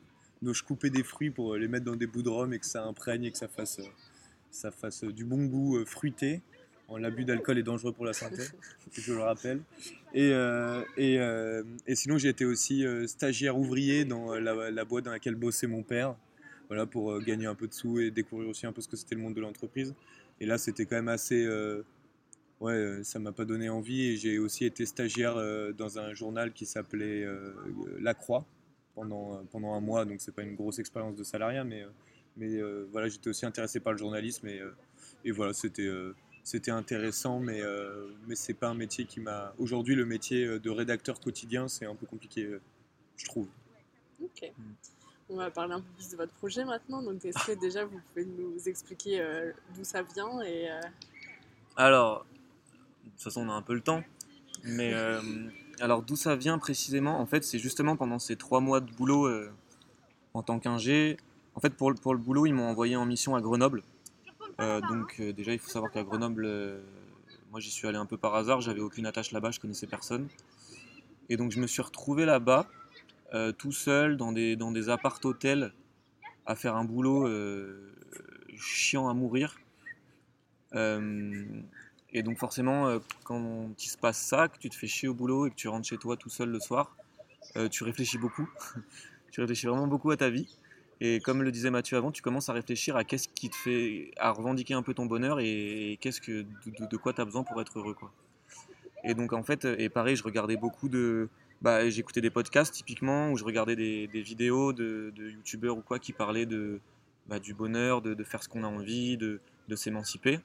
Donc 0.40 0.54
je 0.54 0.62
coupais 0.62 0.90
des 0.90 1.02
fruits 1.02 1.30
pour 1.30 1.56
les 1.56 1.66
mettre 1.66 1.84
dans 1.84 1.96
des 1.96 2.06
bouts 2.06 2.22
de 2.22 2.28
rhum 2.28 2.52
et 2.52 2.58
que 2.58 2.66
ça 2.66 2.84
imprègne 2.84 3.24
et 3.24 3.32
que 3.32 3.38
ça 3.38 3.48
fasse, 3.48 3.80
ça 4.50 4.70
fasse 4.70 5.02
du 5.02 5.24
bon 5.24 5.46
goût 5.46 5.84
fruité. 5.84 6.42
L'abus 6.96 7.24
d'alcool 7.24 7.58
est 7.58 7.62
dangereux 7.62 7.92
pour 7.92 8.06
la 8.06 8.14
santé, 8.14 8.44
je 8.92 9.12
le 9.12 9.20
rappelle. 9.20 9.60
Et, 10.14 10.30
et, 10.96 11.14
et 11.86 11.94
sinon, 11.94 12.18
j'ai 12.18 12.28
été 12.28 12.44
aussi 12.44 12.84
stagiaire 13.06 13.58
ouvrier 13.58 14.04
dans 14.04 14.34
la, 14.34 14.70
la, 14.70 14.84
boîte 14.84 15.04
dans 15.04 15.10
laquelle 15.10 15.34
bossait 15.34 15.66
mon 15.66 15.82
père 15.82 16.14
voilà, 16.68 16.87
pour 16.87 17.12
euh, 17.12 17.20
gagner 17.20 17.46
un 17.46 17.54
peu 17.54 17.66
de 17.66 17.72
sous 17.75 17.98
et 17.98 18.10
découvrir 18.10 18.48
aussi 18.48 18.66
un 18.66 18.72
peu 18.72 18.80
ce 18.80 18.88
que 18.88 18.96
c'était 18.96 19.14
le 19.14 19.22
monde 19.22 19.34
de 19.34 19.40
l'entreprise. 19.40 19.94
Et 20.40 20.46
là, 20.46 20.58
c'était 20.58 20.87
quand 20.87 20.96
même 20.96 21.08
assez. 21.08 21.44
Euh, 21.44 21.82
ouais, 22.60 22.75
euh, 22.75 23.02
ça 23.02 23.18
m'a 23.18 23.32
pas 23.32 23.44
donné 23.44 23.68
envie. 23.70 24.02
Et 24.02 24.16
j'ai 24.16 24.38
aussi 24.38 24.64
été 24.66 24.87
stagiaire 24.87 25.37
dans 25.75 25.98
un 25.98 26.14
journal 26.14 26.52
qui 26.52 26.66
s'appelait 26.66 27.26
La 28.00 28.14
Croix 28.14 28.44
pendant, 28.94 29.42
pendant 29.50 29.75
un 29.75 29.80
mois. 29.80 30.04
Donc, 30.04 30.20
c'est 30.20 30.34
pas 30.34 30.42
une 30.42 30.54
grosse 30.54 30.78
expérience 30.78 31.16
de 31.16 31.25
salariat, 31.25 31.64
mais, 31.64 31.84
mais 32.37 32.60
voilà, 32.92 33.08
j'étais 33.08 33.30
aussi 33.30 33.46
intéressé 33.46 33.80
par 33.80 33.92
le 33.92 33.98
journalisme. 33.98 34.46
Et, 34.46 34.60
et 35.25 35.30
voilà, 35.32 35.52
c'était. 35.54 35.90
c'était 36.44 36.70
intéressant, 36.70 37.40
mais, 37.40 37.62
mais 38.28 38.34
c'est 38.34 38.54
pas 38.54 38.68
un 38.68 38.75
métier 38.75 39.06
qui 39.06 39.20
m'a. 39.20 39.54
Aujourd'hui, 39.58 39.94
le 39.94 40.04
métier 40.04 40.60
de 40.60 40.70
rédacteur 40.70 41.18
quotidien, 41.18 41.66
c'est 41.66 41.87
un 41.87 41.94
peu 41.94 42.06
compliqué, 42.06 42.46
je 43.16 43.25
trouve. 43.25 43.48
Ok. 44.22 44.52
Mm. 44.56 44.72
On 45.30 45.37
va 45.37 45.50
parler 45.50 45.75
un 45.75 45.80
peu 45.80 45.87
plus 45.97 46.11
de 46.11 46.16
votre 46.16 46.32
projet 46.35 46.64
maintenant. 46.64 47.02
Donc, 47.02 47.23
est-ce 47.25 47.47
que 47.47 47.52
déjà 47.52 47.85
vous 47.85 48.00
pouvez 48.08 48.25
nous 48.25 48.66
expliquer 48.66 49.20
euh, 49.20 49.52
d'où 49.75 49.85
ça 49.85 50.02
vient 50.02 50.40
et 50.40 50.70
euh, 50.70 50.80
Alors, 51.76 52.25
de 53.04 53.11
toute 53.11 53.23
façon, 53.23 53.42
on 53.47 53.50
a 53.50 53.52
un 53.52 53.62
peu 53.62 53.75
le 53.75 53.82
temps. 53.82 54.02
Mais 54.64 54.94
euh, 54.94 55.20
alors, 55.80 56.02
d'où 56.02 56.16
ça 56.16 56.35
vient 56.35 56.58
précisément? 56.58 57.20
En 57.20 57.26
fait, 57.26 57.44
c'est 57.44 57.58
justement 57.58 57.97
pendant 57.97 58.18
ces 58.18 58.37
trois 58.37 58.61
mois 58.61 58.80
de 58.80 58.90
boulot 58.90 59.30
en 60.32 60.42
tant 60.42 60.58
qu'ingé. 60.58 61.18
En 61.54 61.61
fait, 61.61 61.75
pour, 61.75 61.94
pour 61.94 62.14
le 62.14 62.20
boulot, 62.20 62.47
ils 62.47 62.54
m'ont 62.54 62.68
envoyé 62.68 62.97
en 62.97 63.04
mission 63.04 63.37
à 63.37 63.42
Grenoble. 63.42 63.82
donc, 64.58 65.20
déjà, 65.20 65.52
il 65.52 65.58
faut 65.58 65.68
savoir 65.68 65.92
qu'à 65.92 66.04
Grenoble, 66.04 66.80
moi, 67.50 67.61
j'y 67.61 67.70
suis 67.70 67.87
allé 67.87 67.99
un 67.99 68.06
peu 68.06 68.16
par 68.16 68.35
hasard. 68.35 68.62
J'avais 68.62 68.80
aucune 68.80 69.04
attache 69.04 69.32
là-bas, 69.32 69.50
je 69.50 69.61
connaissais 69.61 69.87
personne. 69.87 70.26
Et 71.28 71.37
donc, 71.37 71.52
je 71.52 71.61
me 71.61 71.66
suis 71.66 71.82
retrouvé 71.82 72.25
là-bas 72.25 72.66
euh, 73.35 73.52
tout 73.52 73.73
seul 73.73 74.16
dans 74.16 74.32
des, 74.32 74.56
dans 74.56 74.73
des 74.73 74.88
appart-hôtels 74.88 75.73
à 76.47 76.54
faire 76.54 76.76
un 76.76 76.85
boulot 76.85 77.26
euh, 77.26 77.94
chiant 78.56 79.08
à 79.08 79.14
mourir. 79.14 79.58
Euh, 80.75 81.44
et 82.12 82.23
donc 82.23 82.38
forcément, 82.38 82.99
quand 83.25 83.68
il 83.78 83.88
se 83.88 83.99
passe 83.99 84.18
ça, 84.18 84.49
que 84.49 84.56
tu 84.58 84.70
te 84.70 84.75
fais 84.75 84.87
chier 84.87 85.08
au 85.08 85.14
boulot 85.14 85.47
et 85.47 85.50
que 85.50 85.56
tu 85.56 85.68
rentres 85.68 85.87
chez 85.87 85.99
toi 85.99 86.16
tout 86.16 86.30
seul 86.30 86.49
le 86.49 86.58
soir, 86.58 86.97
tu 87.70 87.85
réfléchis 87.85 88.16
beaucoup. 88.16 88.49
tu 89.30 89.42
réfléchis 89.42 89.66
vraiment 89.66 89.87
beaucoup 89.87 90.11
à 90.11 90.16
ta 90.16 90.30
vie. 90.30 90.56
Et 91.00 91.20
comme 91.20 91.42
le 91.42 91.52
disait 91.52 91.70
Mathieu 91.70 91.99
avant, 91.99 92.11
tu 92.11 92.23
commences 92.23 92.49
à 92.49 92.54
réfléchir 92.54 92.97
à 92.97 93.04
qu'est-ce 93.04 93.28
qui 93.28 93.50
te 93.50 93.56
fait, 93.56 94.11
à 94.16 94.30
revendiquer 94.30 94.73
un 94.73 94.82
peu 94.82 94.94
ton 94.94 95.04
bonheur 95.04 95.38
et, 95.38 95.99
qu'est-ce 96.00 96.23
que, 96.23 96.42
de, 96.66 96.87
de 96.87 96.97
quoi 96.97 97.12
tu 97.12 97.20
as 97.20 97.26
besoin 97.26 97.44
pour 97.44 97.61
être 97.61 97.78
heureux. 97.78 97.94
Quoi. 97.94 98.11
Et 99.04 99.14
donc 99.14 99.35
en 99.35 99.42
fait, 99.42 99.66
et 99.66 99.90
pareil, 99.90 100.16
je 100.16 100.23
regardais 100.23 100.56
beaucoup 100.56 100.88
de, 100.88 101.28
bah, 101.60 101.88
j'écoutais 101.88 102.20
des 102.20 102.30
podcasts 102.30 102.72
typiquement, 102.72 103.30
où 103.32 103.36
je 103.36 103.44
regardais 103.44 103.76
des, 103.76 104.22
vidéos 104.22 104.72
de, 104.72 105.12
youtubeurs 105.16 105.76
ou 105.76 105.82
quoi 105.82 105.98
qui 105.98 106.12
parlaient 106.12 106.46
de, 106.46 106.80
bah, 107.26 107.40
du 107.40 107.54
bonheur, 107.54 108.00
de, 108.00 108.24
faire 108.24 108.42
ce 108.42 108.48
qu'on 108.48 108.64
a 108.64 108.68
envie, 108.68 109.16
de, 109.16 109.40
s'émanciper. 109.74 110.40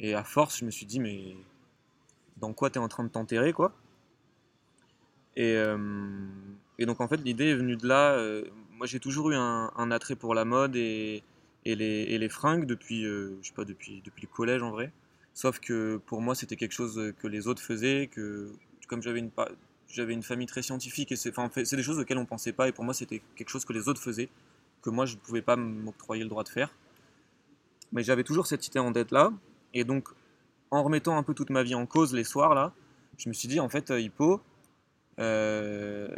Et 0.00 0.14
à 0.14 0.24
force, 0.24 0.58
je 0.58 0.64
me 0.64 0.70
suis 0.70 0.86
dit, 0.86 0.98
mais 0.98 1.36
dans 2.38 2.52
quoi 2.52 2.70
tu 2.70 2.78
es 2.78 2.82
en 2.82 2.88
train 2.88 3.04
de 3.04 3.10
t'enterrer, 3.10 3.52
quoi? 3.52 3.74
Et, 5.36 5.54
euh, 5.56 5.78
et, 6.78 6.86
donc 6.86 7.00
en 7.00 7.08
fait, 7.08 7.18
l'idée 7.18 7.48
est 7.48 7.54
venue 7.54 7.76
de 7.76 7.86
là. 7.86 8.14
Euh, 8.14 8.44
moi, 8.72 8.86
j'ai 8.86 8.98
toujours 8.98 9.30
eu 9.30 9.36
un, 9.36 9.90
attrait 9.90 10.16
pour 10.16 10.34
la 10.34 10.44
mode 10.44 10.74
et, 10.74 11.22
et, 11.64 11.76
les, 11.76 12.06
et 12.08 12.18
les, 12.18 12.28
fringues 12.28 12.64
depuis, 12.64 13.04
euh, 13.04 13.38
je 13.42 13.48
sais 13.48 13.54
pas, 13.54 13.64
depuis, 13.64 14.02
depuis 14.04 14.22
le 14.22 14.34
collège 14.34 14.62
en 14.62 14.70
vrai. 14.70 14.92
Sauf 15.34 15.60
que 15.60 15.98
pour 16.06 16.20
moi, 16.22 16.34
c'était 16.34 16.56
quelque 16.56 16.72
chose 16.72 17.12
que 17.18 17.28
les 17.28 17.46
autres 17.46 17.62
faisaient, 17.62 18.08
que 18.08 18.50
comme 18.88 19.02
j'avais 19.02 19.20
une, 19.20 19.30
j'avais 19.92 20.12
une 20.12 20.22
famille 20.22 20.46
très 20.46 20.62
scientifique 20.62 21.12
et 21.12 21.16
c'est 21.16 21.36
enfin, 21.38 21.50
des 21.62 21.82
choses 21.82 21.98
auxquelles 21.98 22.18
on 22.18 22.26
pensait 22.26 22.52
pas 22.52 22.68
et 22.68 22.72
pour 22.72 22.84
moi 22.84 22.94
c'était 22.94 23.22
quelque 23.36 23.48
chose 23.48 23.64
que 23.64 23.72
les 23.72 23.88
autres 23.88 24.00
faisaient 24.00 24.28
que 24.82 24.90
moi 24.90 25.06
je 25.06 25.14
ne 25.14 25.20
pouvais 25.20 25.42
pas 25.42 25.56
m'octroyer 25.56 26.22
le 26.22 26.28
droit 26.28 26.44
de 26.44 26.48
faire. 26.48 26.70
Mais 27.92 28.02
j'avais 28.02 28.24
toujours 28.24 28.46
cette 28.46 28.66
idée 28.66 28.78
en 28.78 28.92
tête 28.92 29.10
là 29.10 29.32
et 29.74 29.84
donc 29.84 30.08
en 30.70 30.82
remettant 30.82 31.16
un 31.16 31.22
peu 31.22 31.34
toute 31.34 31.50
ma 31.50 31.62
vie 31.62 31.74
en 31.74 31.86
cause 31.86 32.14
les 32.14 32.24
soirs 32.24 32.54
là 32.54 32.72
je 33.18 33.28
me 33.28 33.34
suis 33.34 33.48
dit 33.48 33.60
en 33.60 33.68
fait 33.68 33.90
euh, 33.90 34.00
Hippo 34.00 34.40
euh, 35.18 36.08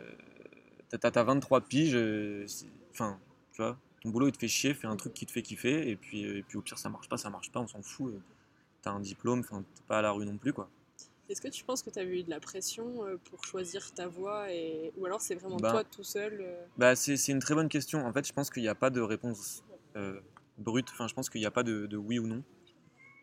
t'as 0.90 1.22
23 1.22 1.62
piges 1.62 1.94
euh, 1.94 2.46
enfin 2.92 3.18
tu 3.52 3.62
vois 3.62 3.78
ton 4.02 4.10
boulot 4.10 4.28
il 4.28 4.32
te 4.32 4.38
fait 4.38 4.48
chier 4.48 4.74
fais 4.74 4.86
un 4.86 4.96
truc 4.96 5.14
qui 5.14 5.24
te 5.24 5.32
fait 5.32 5.42
kiffer 5.42 5.88
et 5.88 5.96
puis, 5.96 6.22
et 6.22 6.42
puis 6.42 6.58
au 6.58 6.60
pire 6.60 6.78
ça 6.78 6.90
marche 6.90 7.08
pas 7.08 7.16
ça 7.16 7.30
marche 7.30 7.50
pas 7.50 7.60
on 7.60 7.66
s'en 7.66 7.82
fout 7.82 8.14
t'as 8.82 8.90
un 8.90 9.00
diplôme 9.00 9.42
t'es 9.42 9.82
pas 9.88 9.98
à 9.98 10.02
la 10.02 10.12
rue 10.12 10.26
non 10.26 10.36
plus 10.36 10.52
quoi 10.52 10.68
est-ce 11.32 11.40
que 11.40 11.48
tu 11.48 11.64
penses 11.64 11.82
que 11.82 11.90
tu 11.90 11.98
as 11.98 12.04
eu 12.04 12.22
de 12.22 12.30
la 12.30 12.40
pression 12.40 13.04
euh, 13.04 13.16
pour 13.30 13.44
choisir 13.44 13.92
ta 13.92 14.06
voie 14.06 14.52
et... 14.52 14.92
ou 14.98 15.06
alors 15.06 15.20
c'est 15.20 15.34
vraiment 15.34 15.56
bah. 15.56 15.70
toi 15.70 15.84
tout 15.84 16.04
seul 16.04 16.38
euh? 16.40 16.64
bah, 16.76 16.94
c'est, 16.94 17.16
une 17.28 17.38
très 17.38 17.54
bonne 17.54 17.68
question. 17.68 18.04
En 18.06 18.12
fait, 18.12 18.26
je 18.26 18.32
pense 18.32 18.50
qu'il 18.50 18.62
n'y 18.62 18.68
a 18.68 18.74
pas 18.74 18.90
de 18.90 19.00
réponse 19.00 19.64
euh, 19.96 20.20
brute. 20.58 20.88
Enfin, 20.92 21.08
je 21.08 21.14
pense 21.14 21.30
qu'il 21.30 21.40
n'y 21.40 21.46
a 21.46 21.50
pas 21.50 21.62
de, 21.62 21.96
oui 21.96 22.18
ou 22.18 22.26
non. 22.26 22.42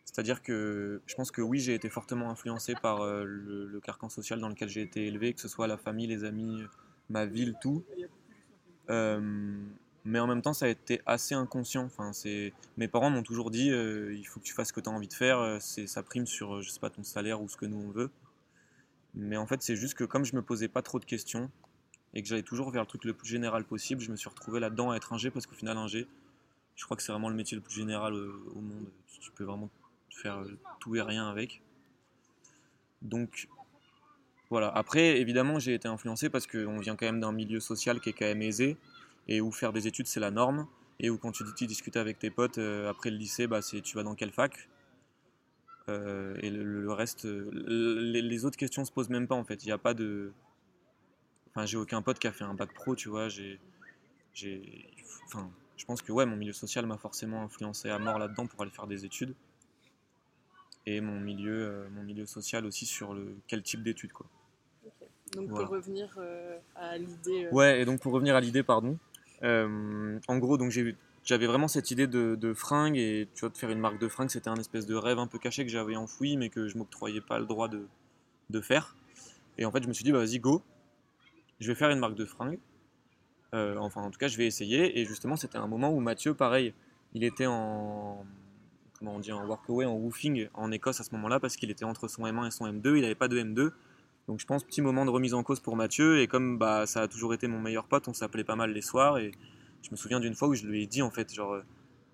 C'est-à-dire 0.06 0.42
que 0.42 1.02
je 1.06 1.14
pense 1.14 1.30
que 1.30 1.42
oui, 1.42 1.60
j'ai 1.60 1.76
été 1.76 1.88
fortement 1.88 2.32
influencé 2.32 2.74
par 2.82 3.06
le, 3.06 3.80
carcan 3.84 4.10
social 4.10 4.40
dans 4.40 4.50
lequel 4.50 4.68
j'ai 4.68 4.82
été 4.82 5.06
élevé, 5.06 5.34
que 5.34 5.40
ce 5.40 5.48
soit 5.48 5.68
la 5.68 5.78
famille, 5.78 6.08
les 6.08 6.24
amis, 6.24 6.64
ma 7.10 7.28
ville, 7.28 7.54
tout. 7.62 7.86
Mais 10.06 10.20
en 10.20 10.28
même 10.28 10.42
temps, 10.42 10.54
ça 10.54 10.66
a 10.66 10.70
été 10.70 11.02
assez 11.06 11.36
inconscient. 11.36 11.84
Enfin, 11.84 12.14
c'est... 12.14 12.54
Mes 12.78 12.88
parents 12.88 13.10
m'ont 13.10 13.24
toujours 13.24 13.52
dit 13.52 13.68
il 13.68 14.24
faut 14.26 14.40
que 14.40 14.46
tu 14.46 14.54
fasses 14.54 14.70
ce 14.70 14.74
que 14.74 14.80
tu 14.80 14.90
as 14.90 14.92
envie 14.92 15.08
de 15.08 15.14
faire, 15.14 15.58
c'est, 15.62 15.88
ça 15.88 16.04
prime 16.04 16.26
sur 16.26 16.62
je 16.62 16.70
sais 16.70 16.80
pas, 16.80 16.90
ton 16.90 17.04
salaire 17.04 17.42
ou 17.42 17.50
ce 17.50 17.58
que 17.58 17.66
nous 17.66 17.78
on 17.78 17.92
veut. 17.92 18.10
Mais 19.16 19.38
en 19.38 19.48
fait, 19.48 19.62
c'est 19.62 19.76
juste 19.76 19.96
que 19.96 20.04
comme 20.04 20.24
je 20.26 20.36
me 20.36 20.42
posais 20.42 20.68
pas 20.68 20.82
trop 20.82 21.00
de 21.00 21.06
questions 21.06 21.50
et 22.14 22.22
que 22.22 22.28
j'allais 22.28 22.44
toujours 22.44 22.72
vers 22.72 22.84
le 22.84 22.88
truc 22.88 23.06
le 23.06 23.14
plus 23.14 23.28
général 23.28 23.64
possible, 23.66 24.02
je 24.02 24.12
me 24.12 24.16
suis 24.16 24.30
retrouvé 24.30 24.60
là-dedans 24.60 24.92
à 24.92 24.96
être 24.96 25.14
ingé 25.14 25.32
parce 25.32 25.46
qu'au 25.46 25.56
final, 25.56 25.78
ingé, 25.78 26.08
je 26.76 26.86
crois 26.86 26.96
que 26.96 27.04
c'est 27.04 27.12
vraiment 27.12 27.30
le 27.30 27.36
métier 27.36 27.56
le 27.56 27.62
plus 27.62 27.76
général 27.76 28.14
au 28.14 28.62
monde. 28.62 28.86
Tu 29.20 29.32
peux 29.32 29.44
vraiment 29.44 29.70
faire 30.10 30.44
tout 30.80 30.96
et 30.96 31.02
rien 31.02 31.30
avec. 31.30 31.62
Donc 33.02 33.48
voilà. 34.50 34.70
Après, 34.70 35.20
évidemment, 35.20 35.60
j'ai 35.60 35.74
été 35.74 35.88
influencé 35.88 36.30
parce 36.30 36.48
qu'on 36.48 36.80
vient 36.80 36.96
quand 36.96 37.06
même 37.06 37.20
d'un 37.20 37.32
milieu 37.32 37.60
social 37.60 38.00
qui 38.00 38.10
est 38.10 38.14
quand 38.14 38.26
même 38.26 38.42
aisé 38.42 38.78
et 39.30 39.40
où 39.40 39.52
faire 39.52 39.72
des 39.72 39.88
études 39.88 40.08
c'est 40.08 40.20
la 40.20 40.32
norme 40.32 40.68
et 41.00 41.10
où 41.10 41.18
quand 41.18 41.32
tu, 41.32 41.46
discutes 41.66 41.96
avec 41.96 42.20
tes 42.20 42.30
potes 42.30 42.58
euh, 42.58 42.90
après 42.90 43.10
le 43.10 43.16
lycée, 43.16 43.48
bah, 43.48 43.62
c'est 43.62 43.80
tu 43.82 43.96
vas 43.96 44.04
dans 44.04 44.16
quelle 44.16 44.32
fac? 44.32 44.68
Euh, 45.88 46.36
et 46.42 46.50
le, 46.50 46.92
reste, 46.92 47.24
les, 47.26 48.46
autres 48.46 48.58
questions 48.58 48.84
se 48.84 48.92
posent 48.92 49.10
même 49.10 49.26
pas 49.26 49.36
en 49.36 49.46
fait. 49.46 49.64
Il 49.64 49.68
n'y 49.68 49.72
a 49.72 49.78
pas 49.78 49.94
de, 49.94 50.34
enfin 51.52 51.66
j'ai 51.66 51.78
aucun 51.78 52.02
pote 52.02 52.20
qui 52.20 52.28
a 52.28 52.34
fait 52.34 52.44
un 52.44 52.54
bac 52.54 52.74
pro, 52.74 52.98
tu 52.98 53.08
vois. 53.08 53.30
J'ai, 53.30 53.62
j'ai, 54.34 54.92
enfin, 55.26 55.50
je 55.78 55.86
pense 55.86 56.02
que 56.02 56.12
ouais, 56.12 56.26
mon 56.26 56.36
milieu 56.36 56.52
social 56.52 56.86
m'a 56.86 56.98
forcément 56.98 57.44
influencé 57.44 57.90
à 57.90 57.98
mort 57.98 58.20
là-dedans 58.20 58.46
pour 58.46 58.62
aller 58.62 58.72
faire 58.72 58.88
des 58.88 59.06
études 59.06 59.34
et 60.86 61.02
mon 61.02 61.20
milieu, 61.20 61.68
euh, 61.68 61.90
mon 61.92 62.04
milieu 62.04 62.26
social 62.26 62.66
aussi 62.66 62.86
sur 62.86 63.14
le 63.14 63.36
quel 63.48 63.62
type 63.62 63.84
d'études 63.84 64.12
quoi. 64.12 64.26
Donc 65.36 65.50
pour 65.50 65.68
revenir 65.68 66.10
euh, 66.18 66.58
à 66.76 66.98
l'idée. 66.98 67.46
Euh, 67.46 67.52
ouais, 67.52 67.82
et 67.82 67.86
donc 67.86 68.02
pour 68.02 68.12
revenir 68.12 68.36
à 68.36 68.42
l'idée, 68.42 68.64
pardon. 68.64 68.98
En 69.44 70.38
gros, 70.38 70.58
donc 70.58 70.72
j'avais 71.24 71.48
vraiment 71.48 71.68
cette 71.68 71.92
idée 71.92 72.08
de, 72.08 72.54
fringues 72.54 72.98
et 72.98 73.28
tu 73.36 73.48
de 73.48 73.58
faire 73.58 73.70
une 73.70 73.80
marque 73.80 74.00
de 74.00 74.08
fringues, 74.08 74.30
c'était 74.30 74.50
un 74.50 74.56
espèce 74.56 74.86
de 74.86 74.96
rêve 74.96 75.20
un 75.20 75.28
peu 75.28 75.40
caché 75.40 75.66
que 75.66 75.72
j'avais 75.72 75.96
enfoui 75.96 76.38
mais 76.38 76.50
que 76.50 76.68
je 76.68 76.78
m'octroyais 76.78 77.22
pas 77.22 77.40
le 77.40 77.46
droit 77.46 77.68
de, 77.70 78.62
faire. 78.62 78.96
Et 79.58 79.66
en 79.66 79.72
fait, 79.72 79.84
je 79.84 79.88
me 79.88 79.94
suis 79.94 80.04
dit 80.04 80.12
bah 80.12 80.20
vas-y 80.20 80.40
go, 80.40 80.62
je 81.60 81.68
vais 81.68 81.76
faire 81.76 81.90
une 81.90 82.00
marque 82.00 82.16
de 82.16 82.26
fringues. 82.26 82.60
enfin, 83.54 84.02
en 84.02 84.12
tout 84.12 84.20
cas, 84.20 84.28
je 84.28 84.38
vais 84.38 84.48
essayer. 84.48 85.00
Et 85.00 85.06
justement, 85.06 85.36
c'était 85.36 85.58
un 85.58 85.68
moment 85.68 85.92
où 85.92 86.00
Mathieu, 86.00 86.34
pareil, 86.34 86.74
il 87.14 87.24
était 87.24 87.48
en 87.48 88.26
comment 89.00 89.16
on 89.16 89.20
dit, 89.20 89.32
en 89.32 89.46
workaway, 89.46 89.86
en 89.86 89.96
woofing 89.96 90.50
en 90.54 90.72
Écosse 90.72 91.00
à 91.00 91.04
ce 91.04 91.12
moment-là 91.16 91.40
parce 91.40 91.56
qu'il 91.56 91.72
était 91.72 91.86
entre 91.86 92.08
son 92.08 92.24
M1 92.24 92.48
et 92.48 92.52
son 92.52 92.66
M2, 92.66 92.98
il 92.98 93.02
n'avait 93.02 93.16
pas 93.16 93.30
de 93.30 93.40
M2. 93.40 93.72
Donc 94.30 94.40
je 94.40 94.46
pense 94.46 94.64
petit 94.64 94.84
moment 94.84 95.06
de 95.06 95.10
remise 95.10 95.34
en 95.34 95.42
cause 95.42 95.60
pour 95.60 95.76
Mathieu 95.76 96.22
et 96.22 96.28
comme 96.28 96.60
bah, 96.60 96.86
ça 96.86 97.02
a 97.02 97.08
toujours 97.08 97.34
été 97.34 97.48
mon 97.48 97.60
meilleur 97.60 97.88
pote, 97.88 98.08
on 98.08 98.14
s'appelait 98.14 98.44
pas 98.44 98.56
mal 98.56 98.72
les 98.72 98.84
soirs 98.84 99.18
et 99.18 99.32
je 99.82 99.90
me 99.90 99.96
souviens 99.96 100.20
d'une 100.20 100.36
fois 100.36 100.50
où 100.50 100.54
je 100.54 100.68
lui 100.68 100.84
ai 100.84 100.86
dit 100.86 101.02
en 101.02 101.10
fait 101.10 101.34
genre 101.34 101.60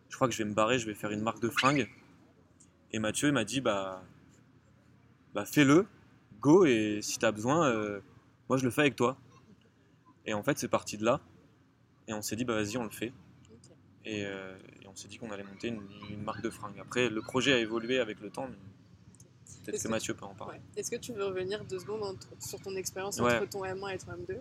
je 0.07 0.15
crois 0.15 0.29
que 0.29 0.33
je 0.33 0.41
vais 0.41 0.49
me 0.49 0.53
barrer, 0.53 0.79
je 0.79 0.85
vais 0.85 0.93
faire 0.93 1.11
une 1.11 1.19
marque 1.19 1.41
de 1.41 1.49
fringues 1.49 1.89
et 2.93 2.99
Mathieu 2.99 3.33
m'a 3.33 3.43
dit 3.43 3.59
bah 3.59 4.01
bah 5.33 5.43
fais-le, 5.43 5.87
go 6.39 6.63
et 6.63 6.99
si 7.01 7.19
t'as 7.19 7.33
besoin 7.33 7.67
euh, 7.67 7.99
moi 8.47 8.57
je 8.57 8.63
le 8.63 8.71
fais 8.71 8.79
avec 8.79 8.95
toi. 8.95 9.17
Et 10.25 10.33
en 10.33 10.41
fait 10.41 10.57
c'est 10.57 10.69
parti 10.69 10.95
de 10.97 11.03
là 11.03 11.19
et 12.07 12.13
on 12.13 12.21
s'est 12.21 12.37
dit 12.37 12.45
bah 12.45 12.53
vas-y 12.53 12.77
on 12.77 12.85
le 12.85 12.91
fait. 12.91 13.11
Et, 14.05 14.23
euh, 14.25 14.55
on 14.87 14.95
s'est 14.95 15.09
dit 15.09 15.17
qu'on 15.17 15.31
allait 15.31 15.43
monter 15.43 15.67
une, 15.67 16.23
marque 16.23 16.41
de 16.41 16.49
fringues. 16.49 16.79
Après, 16.79 17.09
le 17.09 17.21
projet 17.21 17.51
a 17.51 17.57
évolué 17.57 17.99
avec 17.99 18.21
le 18.21 18.29
temps, 18.29 18.47
mais 18.47 18.55
peut-être 19.65 19.83
que, 19.83 19.87
Mathieu 19.87 20.13
peut 20.13 20.25
en 20.25 20.33
parler. 20.33 20.59
Est-ce 20.75 20.91
que 20.91 20.95
tu 20.95 21.13
veux 21.13 21.25
revenir 21.25 21.63
deux 21.65 21.79
secondes 21.79 22.17
sur 22.39 22.59
ton 22.61 22.75
expérience 22.75 23.19
entre 23.19 23.49
ton 23.49 23.63
M1 23.63 23.95
et 23.95 23.97
ton 23.97 24.11
M2 24.11 24.37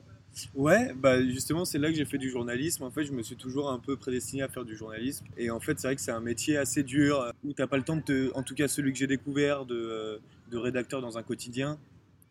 Ouais, 0.54 0.93
bah 0.95 1.23
justement, 1.23 1.64
c'est 1.64 1.78
là 1.78 1.90
que 1.90 1.97
j'ai 1.97 2.04
fait 2.04 2.19
du 2.19 2.28
journalisme. 2.28 2.83
En 2.83 2.90
fait, 2.90 3.04
je 3.04 3.12
me 3.12 3.23
suis 3.23 3.37
toujours 3.37 3.71
un 3.71 3.78
peu 3.78 3.97
prédestiné 3.97 4.43
à 4.43 4.49
faire 4.49 4.64
du 4.64 4.76
journalisme. 4.76 5.25
Et 5.37 5.50
en 5.50 5.61
fait, 5.61 5.78
c'est 5.78 5.87
vrai 5.87 5.97
que 5.97 6.02
c'est 6.02 6.11
un 6.11 6.21
métier 6.21 6.57
assez 6.57 6.83
dur 6.83 7.33
où 7.45 7.52
t'as 7.52 7.69
pas 7.69 7.76
le 7.76 7.85
temps 7.85 7.97
de 7.97 8.02
te. 8.02 8.33
En 8.35 8.43
tout 8.43 8.54
cas, 8.54 8.66
celui 8.66 8.93
que 8.93 8.99
j'ai 8.99 9.07
découvert 9.07 9.64
de, 9.64 9.76
euh, 9.76 10.19
de, 10.50 10.59
rédacteur 10.59 11.00
dans 11.00 11.19
un 11.19 11.23
quotidien 11.23 11.79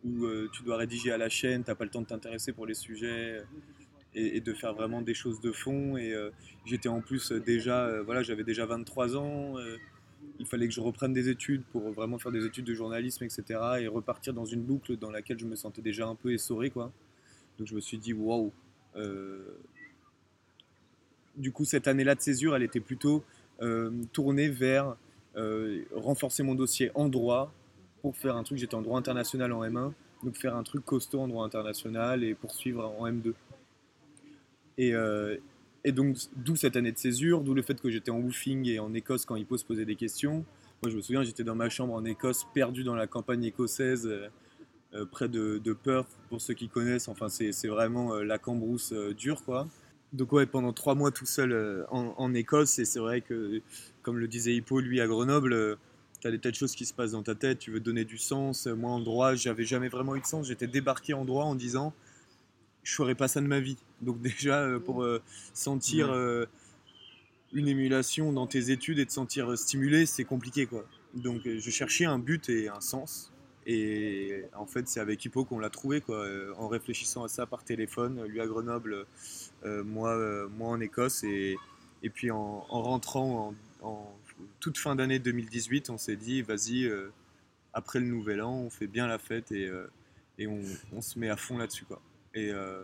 où 0.04 0.26
euh, 0.26 0.50
tu 0.52 0.64
dois 0.64 0.76
rédiger 0.76 1.14
à 1.14 1.18
la 1.18 1.30
chaîne, 1.30 1.64
t'as 1.64 1.76
pas 1.76 1.86
le 1.86 1.90
temps 1.90 2.02
de 2.02 2.08
t'intéresser 2.08 2.52
pour 2.52 2.66
les 2.66 2.74
sujets 2.74 3.42
et, 4.16 4.42
de 4.42 4.54
faire 4.54 4.74
vraiment 4.74 5.02
des 5.02 5.14
choses 5.14 5.42
de 5.42 5.52
fond. 5.52 5.98
Et 5.98 6.14
euh, 6.14 6.30
j'étais 6.66 6.90
en 6.90 7.02
plus 7.02 7.32
déjà, 7.32 7.86
euh, 7.86 8.04
voilà, 8.04 8.24
j'avais 8.24 8.44
déjà 8.44 8.66
23 8.66 9.18
ans. 9.18 9.58
Euh, 9.58 9.78
il 10.40 10.46
fallait 10.46 10.68
que 10.68 10.74
je 10.74 10.82
reprenne 10.82 11.14
des 11.14 11.30
études 11.30 11.64
pour 11.72 11.92
vraiment 11.92 12.18
faire 12.18 12.32
des 12.32 12.46
études 12.46 12.66
de 12.66 12.74
journalisme, 12.74 13.24
etc. 13.24 13.44
Et 13.80 13.88
repartir 13.88 14.34
dans 14.34 14.46
une 14.46 14.62
boucle 14.62 14.98
dans 14.98 15.12
laquelle 15.12 15.40
je 15.40 15.46
me 15.46 15.56
sentais 15.56 15.82
déjà 15.82 16.08
un 16.08 16.16
peu 16.16 16.34
essoré, 16.34 16.70
quoi. 16.70 16.92
Donc 17.58 17.68
je 17.68 17.76
me 17.76 17.82
suis 17.82 17.98
dit, 17.98 18.14
waouh. 18.14 18.52
Du 21.36 21.52
coup, 21.52 21.66
cette 21.66 21.88
année-là 21.88 22.16
de 22.16 22.22
césure, 22.22 22.56
elle 22.56 22.64
était 22.64 22.80
plutôt 22.80 23.24
tournée 24.12 24.50
vers 24.50 24.96
renforcer 25.96 26.44
mon 26.44 26.56
dossier 26.56 26.92
en 26.96 27.10
droit 27.10 27.52
pour 28.04 28.16
faire 28.16 28.36
un 28.36 28.44
truc. 28.44 28.60
J'étais 28.60 28.76
en 28.76 28.82
droit 28.82 29.00
international 29.00 29.52
en 29.54 29.64
M1, 29.64 29.94
donc 30.24 30.36
faire 30.36 30.56
un 30.56 30.64
truc 30.64 30.86
costaud 30.86 31.22
en 31.22 31.28
droit 31.28 31.46
international 31.46 32.24
et 32.24 32.36
poursuivre 32.36 32.94
en 33.00 33.08
M2. 33.08 33.34
Euh, 34.80 35.38
et, 35.84 35.92
donc, 35.92 36.18
d'où 36.36 36.56
cette 36.56 36.76
année 36.76 36.92
de 36.92 36.98
césure, 36.98 37.42
d'où 37.42 37.54
le 37.54 37.62
fait 37.62 37.80
que 37.80 37.90
j'étais 37.90 38.12
en 38.12 38.20
woofing 38.20 38.68
et 38.68 38.80
en 38.80 38.94
Écosse 38.94 39.26
quand 39.26 39.36
Hippo 39.36 39.58
se 39.58 39.66
posait 39.66 39.86
des 39.86 39.96
questions. 39.96 40.46
Moi, 40.82 40.92
je 40.92 40.96
me 40.96 41.02
souviens, 41.02 41.24
j'étais 41.24 41.44
dans 41.44 41.56
ma 41.56 41.70
chambre 41.70 41.94
en 41.94 42.06
Écosse, 42.06 42.46
perdu 42.54 42.84
dans 42.84 42.96
la 42.96 43.08
campagne 43.08 43.44
écossaise, 43.44 44.08
euh, 44.08 44.28
euh, 44.94 45.06
près 45.06 45.28
de, 45.28 45.74
Perth, 45.74 46.08
pour 46.30 46.42
ceux 46.42 46.54
qui 46.54 46.70
connaissent. 46.70 47.08
Enfin, 47.08 47.28
c'est 47.30 47.68
vraiment 47.68 48.16
la 48.16 48.38
cambrousse 48.38 48.94
dure, 49.18 49.44
quoi. 49.44 49.68
Donc, 50.14 50.32
ouais, 50.32 50.46
pendant 50.46 50.74
trois 50.74 50.94
mois 50.94 51.12
tout 51.12 51.26
seul 51.26 51.86
en, 51.90 52.34
Écosse, 52.34 52.78
et 52.80 52.86
c'est 52.86 53.00
vrai 53.00 53.22
que, 53.22 53.62
comme 54.04 54.20
le 54.20 54.28
disait 54.28 54.54
Hippo, 54.54 54.80
lui 54.80 55.02
à 55.02 55.08
Grenoble, 55.08 55.78
tu 56.22 56.28
as 56.28 56.32
des 56.32 56.40
tas 56.40 56.52
de 56.52 56.56
choses 56.56 56.76
qui 56.76 56.86
se 56.86 56.94
passent 56.94 57.12
dans 57.12 57.24
ta 57.24 57.36
tête, 57.36 57.60
tu 57.60 57.72
veux 57.72 57.82
donner 57.82 58.06
du 58.06 58.18
sens. 58.18 58.68
Moi, 58.68 58.90
en 58.90 59.00
droit, 59.00 59.36
j'avais 59.36 59.66
jamais 59.66 59.90
vraiment 59.90 60.16
eu 60.16 60.22
de 60.22 60.26
sens. 60.26 60.48
J'étais 60.48 60.68
débarqué 60.68 61.14
en 61.14 61.26
droit 61.26 61.44
en 61.44 61.56
disant 61.56 61.94
je 62.84 62.94
ferais 62.94 63.16
pas 63.16 63.28
ça 63.28 63.42
de 63.42 63.48
ma 63.48 63.60
vie. 63.60 63.78
Donc 64.02 64.22
déjà, 64.22 64.62
euh, 64.62 64.80
pour 64.80 65.04
euh, 65.04 65.22
sentir 65.54 66.12
euh, 66.12 66.46
une 67.54 67.68
émulation 67.68 68.32
dans 68.34 68.48
tes 68.48 68.72
études 68.72 69.00
et 69.00 69.06
te 69.06 69.14
sentir 69.14 69.58
stimulé, 69.58 70.06
c'est 70.06 70.26
compliqué 70.26 70.66
quoi. 70.66 70.86
Donc 71.14 71.42
je 71.46 71.70
cherchais 71.70 72.06
un 72.06 72.20
but 72.20 72.50
et 72.50 72.70
un 72.70 72.82
sens. 72.82 73.32
Et 73.66 74.44
en 74.56 74.66
fait, 74.66 74.90
c'est 74.90 75.00
avec 75.00 75.24
Hippo 75.24 75.46
qu'on 75.46 75.60
l'a 75.60 75.70
trouvé 75.70 76.02
quoi. 76.02 76.28
En 76.58 76.68
réfléchissant 76.68 77.24
à 77.24 77.28
ça 77.28 77.46
par 77.46 77.64
téléphone, 77.64 78.24
lui 78.26 78.42
à 78.42 78.48
Grenoble, 78.48 79.06
moi, 79.64 80.50
moi 80.50 80.70
en 80.70 80.82
Écosse, 80.82 81.24
et, 81.24 81.56
et 82.02 82.10
puis 82.10 82.32
en, 82.32 82.62
rentrant 82.62 83.54
en, 83.84 84.16
toute 84.60 84.80
fin 84.80 84.96
d'année 84.96 85.20
2018, 85.20 85.92
on 85.92 86.00
s'est 86.00 86.16
dit, 86.16 86.42
vas-y, 86.42 86.92
après 87.74 88.00
le 88.00 88.08
nouvel 88.08 88.42
an, 88.42 88.54
on 88.54 88.70
fait 88.72 88.88
bien 88.88 89.08
la 89.08 89.20
fête 89.20 89.52
et, 89.52 89.70
et 90.40 90.48
on, 90.48 90.60
on, 90.92 91.02
se 91.02 91.20
met 91.20 91.30
à 91.30 91.38
fond 91.38 91.60
là-dessus 91.60 91.86
quoi. 91.86 92.02
Euh, 92.36 92.84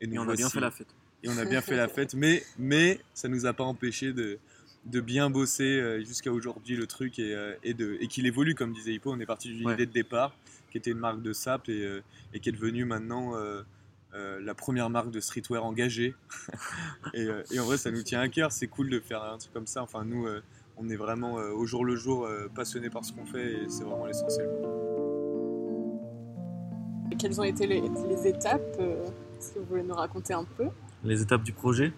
et, 0.00 0.18
on 0.18 0.28
a 0.28 0.34
bien 0.34 0.48
fait 0.48 0.60
la 0.60 0.70
fête. 0.70 0.94
Et 1.22 1.28
on 1.28 1.38
a 1.38 1.44
bien 1.44 1.60
fait 1.60 1.76
la 1.76 1.88
fête, 1.88 2.14
mais, 2.14 2.42
mais 2.58 3.00
ça 3.14 3.28
nous 3.28 3.46
a 3.46 3.52
pas 3.52 3.64
empêché 3.64 4.12
de, 4.12 4.38
de 4.86 5.00
bien 5.00 5.30
bosser 5.30 5.64
euh, 5.80 5.98
jusqu'à 6.04 6.32
aujourd'hui 6.32 6.76
le 6.76 6.86
truc 6.86 7.18
et, 7.18 7.34
euh, 7.34 7.54
et, 7.64 7.74
et 8.00 8.06
qu'il 8.06 8.26
évolue, 8.26 8.54
comme 8.54 8.72
disait 8.72 8.92
Hippo. 8.92 9.12
On 9.12 9.20
est 9.20 9.26
parti 9.26 9.48
d'une 9.48 9.68
idée 9.70 9.86
de 9.86 9.92
départ 9.92 10.34
qui 10.70 10.78
était 10.78 10.90
une 10.90 10.98
marque 10.98 11.22
de 11.22 11.32
sap 11.32 11.68
et, 11.68 12.02
et 12.34 12.40
qui 12.40 12.50
est 12.50 12.52
devenue 12.52 12.84
maintenant 12.84 13.32
la 14.12 14.54
première 14.54 14.90
marque 14.90 15.10
de 15.10 15.18
streetwear 15.18 15.64
engagée. 15.64 16.14
et, 17.14 17.58
en 17.58 17.64
vrai, 17.64 17.78
ça 17.78 17.90
nous 17.90 18.02
tient 18.02 18.20
à 18.20 18.28
cœur. 18.28 18.52
C'est 18.52 18.66
cool 18.66 18.90
de 18.90 19.00
faire 19.00 19.22
un 19.22 19.38
truc 19.38 19.52
comme 19.54 19.66
ça. 19.66 19.82
Enfin, 19.82 20.04
nous, 20.04 20.28
on 20.76 20.90
est 20.90 20.96
vraiment 20.96 21.36
au 21.36 21.64
jour 21.64 21.86
le 21.86 21.96
jour 21.96 22.28
passionnés 22.54 22.90
par 22.90 23.02
ce 23.02 23.14
qu'on 23.14 23.24
fait 23.24 23.62
et 23.62 23.68
c'est 23.70 23.84
vraiment 23.84 24.04
l'essentiel 24.04 24.46
quelles 27.18 27.40
ont 27.40 27.44
été 27.44 27.66
les, 27.66 28.26
étapes 28.26 28.76
euh, 28.80 29.04
Est-ce 29.38 29.52
que 29.52 29.58
vous 29.58 29.66
voulez 29.66 29.82
nous 29.82 29.94
raconter 29.94 30.32
un 30.32 30.44
peu? 30.44 30.68
Les 31.04 31.20
étapes 31.20 31.42
du 31.42 31.52
projet? 31.52 31.92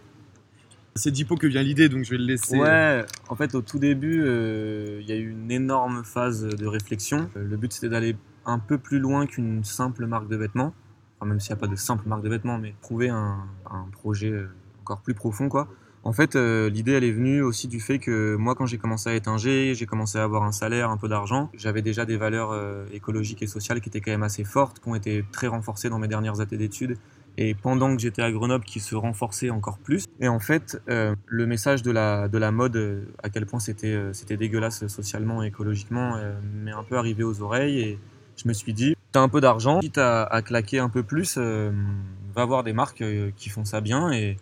C'est 0.96 1.12
Dipo 1.12 1.36
que 1.36 1.46
vient 1.46 1.62
l'idée, 1.62 1.88
donc 1.88 2.04
je 2.04 2.10
vais 2.10 2.18
le 2.18 2.24
laisser. 2.24 2.58
Ouais, 2.58 3.04
en 3.28 3.36
fait, 3.36 3.54
au 3.54 3.62
tout 3.62 3.78
début, 3.78 4.22
euh, 4.24 4.98
il 5.00 5.08
y 5.08 5.12
a 5.12 5.16
eu 5.16 5.30
une 5.30 5.50
énorme 5.50 6.02
phase 6.04 6.42
de 6.42 6.66
réflexion. 6.66 7.30
Euh, 7.36 7.44
le 7.44 7.56
but, 7.56 7.72
c'était 7.72 7.88
d'aller 7.88 8.16
un 8.44 8.58
peu 8.58 8.76
plus 8.76 8.98
loin 8.98 9.26
qu'une 9.26 9.62
simple 9.62 10.06
marque 10.06 10.28
de 10.28 10.36
vêtements. 10.36 10.74
Enfin, 11.18 11.28
même 11.28 11.38
s'il 11.38 11.54
n'y 11.54 11.58
a 11.58 11.60
pas 11.60 11.68
de 11.68 11.76
simple 11.76 12.08
marque 12.08 12.22
de 12.22 12.28
vêtements, 12.28 12.58
mais 12.58 12.74
trouver 12.82 13.08
un, 13.08 13.38
un 13.70 13.86
projet 13.92 14.34
encore 14.82 15.00
plus 15.00 15.14
profond, 15.14 15.48
quoi. 15.48 15.68
En 16.02 16.12
fait, 16.12 16.34
euh, 16.34 16.70
l'idée, 16.70 16.92
elle 16.92 17.04
est 17.04 17.12
venue 17.12 17.42
aussi 17.42 17.68
du 17.68 17.78
fait 17.78 17.98
que 17.98 18.34
moi, 18.36 18.54
quand 18.54 18.64
j'ai 18.64 18.78
commencé 18.78 19.10
à 19.10 19.14
être 19.14 19.28
ingé, 19.28 19.74
j'ai 19.74 19.84
commencé 19.84 20.18
à 20.18 20.22
avoir 20.22 20.44
un 20.44 20.52
salaire, 20.52 20.88
un 20.88 20.96
peu 20.96 21.08
d'argent. 21.08 21.50
J'avais 21.54 21.82
déjà 21.82 22.06
des 22.06 22.16
valeurs 22.16 22.52
euh, 22.52 22.86
écologiques 22.92 23.42
et 23.42 23.46
sociales 23.46 23.82
qui 23.82 23.90
étaient 23.90 24.00
quand 24.00 24.10
même 24.10 24.22
assez 24.22 24.44
fortes, 24.44 24.80
qui 24.80 24.88
ont 24.88 24.94
été 24.94 25.24
très 25.30 25.46
renforcées 25.46 25.90
dans 25.90 25.98
mes 25.98 26.08
dernières 26.08 26.40
années 26.40 26.56
d'études. 26.56 26.96
Et 27.36 27.54
pendant 27.54 27.94
que 27.94 28.00
j'étais 28.00 28.22
à 28.22 28.32
Grenoble, 28.32 28.64
qui 28.64 28.80
se 28.80 28.94
renforçaient 28.94 29.50
encore 29.50 29.78
plus. 29.78 30.06
Et 30.20 30.28
en 30.28 30.40
fait, 30.40 30.80
euh, 30.88 31.14
le 31.26 31.46
message 31.46 31.82
de 31.82 31.90
la, 31.90 32.28
de 32.28 32.38
la 32.38 32.50
mode, 32.50 33.06
à 33.22 33.28
quel 33.28 33.44
point 33.44 33.60
c'était 33.60 33.98
c'était 34.12 34.36
dégueulasse 34.36 34.86
socialement 34.86 35.42
et 35.42 35.48
écologiquement, 35.48 36.16
m'est 36.54 36.72
un 36.72 36.82
peu 36.82 36.96
arrivé 36.96 37.22
aux 37.24 37.42
oreilles. 37.42 37.78
Et 37.78 37.98
je 38.36 38.48
me 38.48 38.52
suis 38.52 38.72
dit, 38.72 38.96
t'as 39.12 39.20
un 39.20 39.28
peu 39.28 39.40
d'argent, 39.40 39.80
quitte 39.80 39.98
à, 39.98 40.24
à, 40.24 40.42
claquer 40.42 40.80
un 40.80 40.88
peu 40.88 41.02
plus, 41.02 41.38
va 41.38 42.44
voir 42.44 42.64
des 42.64 42.72
marques 42.72 43.04
qui 43.36 43.48
font 43.48 43.64
ça 43.64 43.80
bien. 43.80 44.10
Et, 44.10 44.36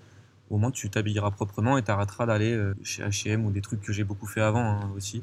au 0.51 0.59
moins 0.59 0.71
tu 0.71 0.89
t'habilleras 0.91 1.31
proprement 1.31 1.79
et 1.79 1.83
t'arrêteras 1.83 2.27
d'aller 2.27 2.53
euh, 2.53 2.75
chez 2.83 3.03
H&M 3.03 3.45
ou 3.45 3.51
des 3.51 3.61
trucs 3.61 3.81
que 3.81 3.93
j'ai 3.93 4.05
beaucoup 4.05 4.27
fait 4.27 4.41
avant 4.41 4.61
hein, 4.61 4.91
aussi. 4.97 5.23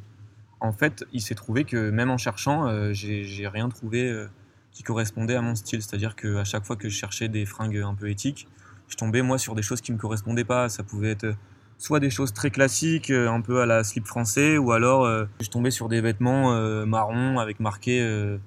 En 0.60 0.72
fait, 0.72 1.06
il 1.14 1.22
s'est 1.22 1.36
trouvé 1.36 1.64
que 1.64 1.90
même 1.90 2.10
en 2.10 2.18
cherchant, 2.18 2.68
euh, 2.68 2.92
j'ai 2.94 3.48
rien 3.48 3.70
trouvé 3.70 4.10
euh, 4.10 4.28
qui 4.72 4.84
correspondait 4.84 5.36
à 5.36 5.42
mon 5.42 5.56
style. 5.56 5.82
C'est-à-dire 5.82 6.16
qu'à 6.16 6.44
chaque 6.44 6.66
fois 6.66 6.76
que 6.76 6.90
je 6.90 6.96
cherchais 6.96 7.28
des 7.28 7.46
fringues 7.46 7.78
un 7.78 7.94
peu 7.94 8.10
éthiques, 8.10 8.48
je 8.88 8.96
tombais 8.96 9.22
moi 9.22 9.38
sur 9.38 9.56
des 9.56 9.62
choses 9.62 9.82
qui 9.82 9.92
me 9.92 9.98
correspondaient 9.98 10.46
pas. 10.46 10.70
Ça 10.70 10.84
pouvait 10.84 11.12
être 11.12 11.36
soit 11.78 12.00
des 12.00 12.10
choses 12.10 12.34
très 12.34 12.52
classiques, 12.52 13.12
un 13.12 13.42
peu 13.42 13.62
à 13.62 13.66
la 13.66 13.84
slip 13.84 14.06
français, 14.06 14.58
ou 14.58 14.72
alors 14.72 15.06
je 15.42 15.50
tombais 15.50 15.72
sur 15.72 15.90
des 15.90 16.00
vêtements 16.00 16.86
marrons 16.86 17.40
avec 17.40 17.60
marqué 17.60 18.38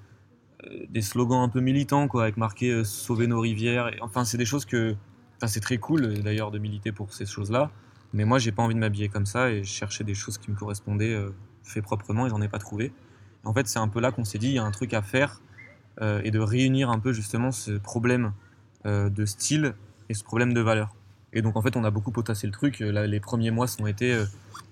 des 0.88 1.02
slogans 1.02 1.42
un 1.42 1.48
peu 1.50 1.60
militants, 1.60 2.08
quoi, 2.08 2.22
avec 2.22 2.38
marqué 2.38 2.84
Sauver 2.84 3.26
nos 3.26 3.40
rivières. 3.40 3.90
Enfin, 4.00 4.24
c'est 4.24 4.38
des 4.38 4.46
choses 4.46 4.64
que. 4.64 4.96
Enfin, 5.38 5.46
c'est 5.46 5.60
très 5.60 5.78
cool 5.78 6.04
euh, 6.04 6.22
d'ailleurs 6.22 6.50
de 6.50 6.58
militer 6.58 6.92
pour 6.92 7.14
ces 7.14 7.26
choses-là. 7.26 7.70
Mais 8.12 8.24
moi, 8.24 8.38
j'ai 8.38 8.52
pas 8.52 8.62
envie 8.62 8.74
de 8.74 8.80
m'habiller 8.80 9.08
comme 9.08 9.26
ça 9.26 9.50
et 9.50 9.64
je 9.64 9.70
cherchais 9.70 10.04
des 10.04 10.14
choses 10.14 10.38
qui 10.38 10.50
me 10.50 10.56
correspondaient 10.56 11.14
euh, 11.14 11.34
fait 11.62 11.82
proprement 11.82 12.26
et 12.26 12.30
j'en 12.30 12.40
ai 12.40 12.48
pas 12.48 12.58
trouvé. 12.58 12.92
En 13.44 13.52
fait, 13.52 13.66
c'est 13.68 13.78
un 13.78 13.88
peu 13.88 14.00
là 14.00 14.12
qu'on 14.12 14.24
s'est 14.24 14.38
dit, 14.38 14.48
il 14.48 14.54
y 14.54 14.58
a 14.58 14.64
un 14.64 14.70
truc 14.70 14.94
à 14.94 15.02
faire 15.02 15.40
euh, 16.00 16.20
et 16.24 16.30
de 16.30 16.38
réunir 16.38 16.90
un 16.90 16.98
peu 16.98 17.12
justement 17.12 17.52
ce 17.52 17.72
problème 17.72 18.32
euh, 18.86 19.10
de 19.10 19.26
style 19.26 19.74
et 20.08 20.14
ce 20.14 20.24
problème 20.24 20.54
de 20.54 20.60
valeur. 20.60 20.94
Et 21.32 21.42
donc 21.42 21.56
en 21.56 21.62
fait, 21.62 21.76
on 21.76 21.84
a 21.84 21.90
beaucoup 21.90 22.10
potassé 22.10 22.46
le 22.46 22.52
truc. 22.52 22.80
Là, 22.80 23.06
les 23.06 23.20
premiers 23.20 23.50
mois 23.50 23.66
sont 23.66 23.86
été 23.86 24.18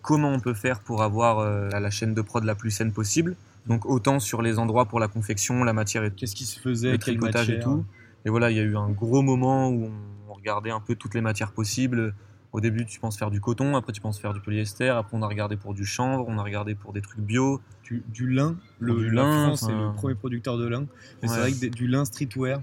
comment 0.00 0.30
on 0.30 0.40
peut 0.40 0.54
faire 0.54 0.80
pour 0.80 1.02
avoir 1.02 1.44
la 1.68 1.90
chaîne 1.90 2.14
de 2.14 2.22
prod 2.22 2.42
la 2.42 2.54
plus 2.54 2.70
saine 2.70 2.92
possible. 2.92 3.36
Donc 3.66 3.84
autant 3.84 4.20
sur 4.20 4.40
les 4.40 4.58
endroits 4.58 4.86
pour 4.86 4.98
la 4.98 5.06
confection, 5.06 5.64
la 5.64 5.74
matière 5.74 6.02
et 6.02 6.10
Qu'est-ce 6.10 6.34
qui 6.34 6.46
se 6.46 6.58
faisait 6.58 6.92
le 6.92 6.98
tricotage 6.98 7.50
et 7.50 7.60
tout. 7.60 7.84
Et 8.24 8.30
voilà, 8.30 8.50
il 8.50 8.56
y 8.56 8.60
a 8.60 8.62
eu 8.62 8.74
un 8.74 8.88
gros 8.88 9.20
moment 9.20 9.68
où 9.68 9.84
on 9.84 9.92
regardait 10.36 10.70
un 10.70 10.80
peu 10.80 10.94
toutes 10.94 11.14
les 11.14 11.20
matières 11.20 11.52
possibles. 11.52 12.14
Au 12.52 12.60
début, 12.60 12.86
tu 12.86 13.00
penses 13.00 13.18
faire 13.18 13.30
du 13.30 13.40
coton, 13.40 13.76
après 13.76 13.92
tu 13.92 14.00
penses 14.00 14.18
faire 14.18 14.32
du 14.32 14.40
polyester, 14.40 14.88
après 14.88 15.16
on 15.16 15.22
a 15.22 15.26
regardé 15.26 15.56
pour 15.56 15.74
du 15.74 15.84
chanvre, 15.84 16.24
on 16.28 16.38
a 16.38 16.42
regardé 16.42 16.74
pour 16.74 16.92
des 16.92 17.00
trucs 17.02 17.20
bio. 17.20 17.60
du, 17.84 18.02
du 18.08 18.28
lin. 18.28 18.56
Le, 18.80 18.96
Du 18.96 19.10
la 19.10 19.22
lin, 19.22 19.46
France 19.46 19.62
est 19.62 19.66
enfin- 19.66 19.88
le 19.90 19.94
premier 19.94 20.14
producteur 20.16 20.58
de 20.58 20.66
lin. 20.66 20.86
Mais 21.22 21.28
c'est 21.28 21.34
Ouais. 21.34 21.40
vrai 21.40 21.52
que 21.52 21.58
des- 21.60 21.70
du 21.70 21.86
lin 21.86 22.04
streetwear, 22.04 22.60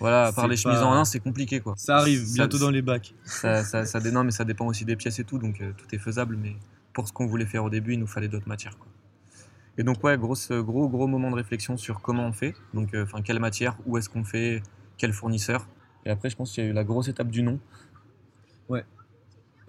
Voilà, 0.00 0.26
à 0.26 0.32
part 0.32 0.48
les 0.48 0.56
chemises 0.56 0.78
pas- 0.80 0.86
en 0.86 0.94
lin, 0.94 1.04
c'est 1.04 1.20
compliqué 1.20 1.60
quoi. 1.60 1.74
ça 1.76 1.98
arrive 1.98 2.24
Ça- 2.26 2.34
bientôt 2.34 2.58
dans 2.58 2.70
les 2.70 2.82
bacs. 2.82 3.14
Ça, 3.24 3.62
ça, 3.62 3.84
ça, 3.84 4.00
non, 4.10 4.24
mais 4.24 4.30
ça 4.32 4.44
dépend 4.44 4.66
aussi 4.66 4.84
des 4.84 4.96
pièces 4.96 5.18
et 5.20 5.24
tout, 5.24 5.38
donc 5.38 5.60
euh, 5.60 5.72
tout 5.76 5.86
est 5.94 5.98
faisable. 5.98 6.36
Mais 6.36 6.56
pour 6.92 7.06
ce 7.06 7.12
qu'on 7.12 7.26
voulait 7.26 7.46
faire 7.46 7.62
au 7.62 7.70
début, 7.70 7.92
il 7.92 8.00
nous 8.00 8.06
fallait 8.08 8.26
d'autres 8.28 8.48
matières. 8.48 8.76
Quoi. 8.78 8.88
Et 9.78 9.84
donc, 9.84 10.02
ouais, 10.02 10.18
grosse, 10.18 10.50
gros, 10.50 10.88
gros 10.88 11.06
moment 11.06 11.30
de 11.30 11.36
réflexion 11.36 11.76
sur 11.76 12.00
comment 12.00 12.26
on 12.26 12.32
fait. 12.32 12.54
Donc, 12.74 12.92
euh, 12.94 13.04
enfin, 13.04 13.22
quelle 13.22 13.38
matière, 13.38 13.76
où 13.86 13.98
est-ce 13.98 14.08
qu'on 14.08 14.24
fait, 14.24 14.62
quel 14.98 15.12
fournisseur. 15.12 15.68
Et 16.06 16.10
après, 16.10 16.30
je 16.30 16.36
pense 16.36 16.52
qu'il 16.52 16.64
y 16.64 16.66
a 16.66 16.70
eu 16.70 16.72
la 16.72 16.84
grosse 16.84 17.08
étape 17.08 17.30
du 17.30 17.42
nom. 17.42 17.58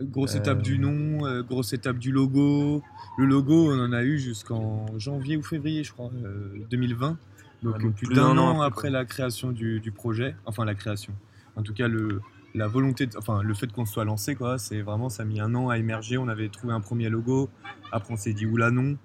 Grosse 0.01 0.33
Euh, 0.35 0.39
étape 0.39 0.63
du 0.63 0.79
nom, 0.79 1.27
euh, 1.27 1.43
grosse 1.43 1.73
étape 1.73 1.99
du 1.99 2.11
logo. 2.11 2.81
Le 3.19 3.25
logo, 3.25 3.71
on 3.71 3.79
en 3.79 3.93
a 3.93 4.03
eu 4.03 4.17
jusqu'en 4.17 4.87
janvier 4.97 5.37
ou 5.37 5.43
février, 5.43 5.83
je 5.83 5.91
crois, 5.93 6.09
euh, 6.25 6.55
2020. 6.71 7.19
Donc, 7.61 7.75
Ouais, 7.75 7.83
donc 7.83 7.93
plus 7.95 8.07
plus 8.07 8.15
d'un 8.15 8.35
an 8.35 8.55
an 8.57 8.61
après, 8.61 8.89
quoi. 8.89 8.89
la 8.89 9.05
création 9.05 9.51
du, 9.51 9.79
du 9.79 9.91
projet. 9.91 10.35
Enfin, 10.47 10.65
la 10.65 10.73
création. 10.73 11.13
En 11.55 11.61
tout 11.61 11.75
cas, 11.75 11.87
le, 11.87 12.19
la 12.55 12.67
volonté, 12.67 13.05
de- 13.05 13.15
enfin, 13.15 13.43
le 13.43 13.53
fait 13.53 13.71
qu'on 13.71 13.85
soit 13.85 14.03
lancé, 14.03 14.33
quoi, 14.33 14.57
c'est 14.57 14.81
vraiment, 14.81 15.09
ça 15.09 15.21
a 15.21 15.25
mis 15.27 15.39
un 15.39 15.53
an 15.53 15.69
à 15.69 15.77
émerger. 15.77 16.17
On 16.17 16.29
avait 16.29 16.49
trouvé 16.49 16.73
un 16.73 16.81
premier 16.81 17.09
logo. 17.09 17.51
Après, 17.91 18.11
on 18.11 18.17
s'est 18.17 18.33
dit, 18.33 18.47
oula, 18.47 18.71
non. 18.71 18.97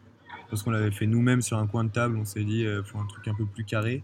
Parce 0.48 0.62
qu'on 0.62 0.70
l'avait 0.70 0.92
fait 0.92 1.06
nous-mêmes 1.06 1.42
sur 1.42 1.58
un 1.58 1.66
coin 1.66 1.84
de 1.84 1.90
table. 1.90 2.16
On 2.16 2.24
s'est 2.24 2.44
dit, 2.44 2.60
il 2.60 2.82
faut 2.86 2.98
un 2.98 3.06
truc 3.06 3.28
un 3.28 3.34
peu 3.34 3.44
plus 3.44 3.64
carré. 3.64 4.02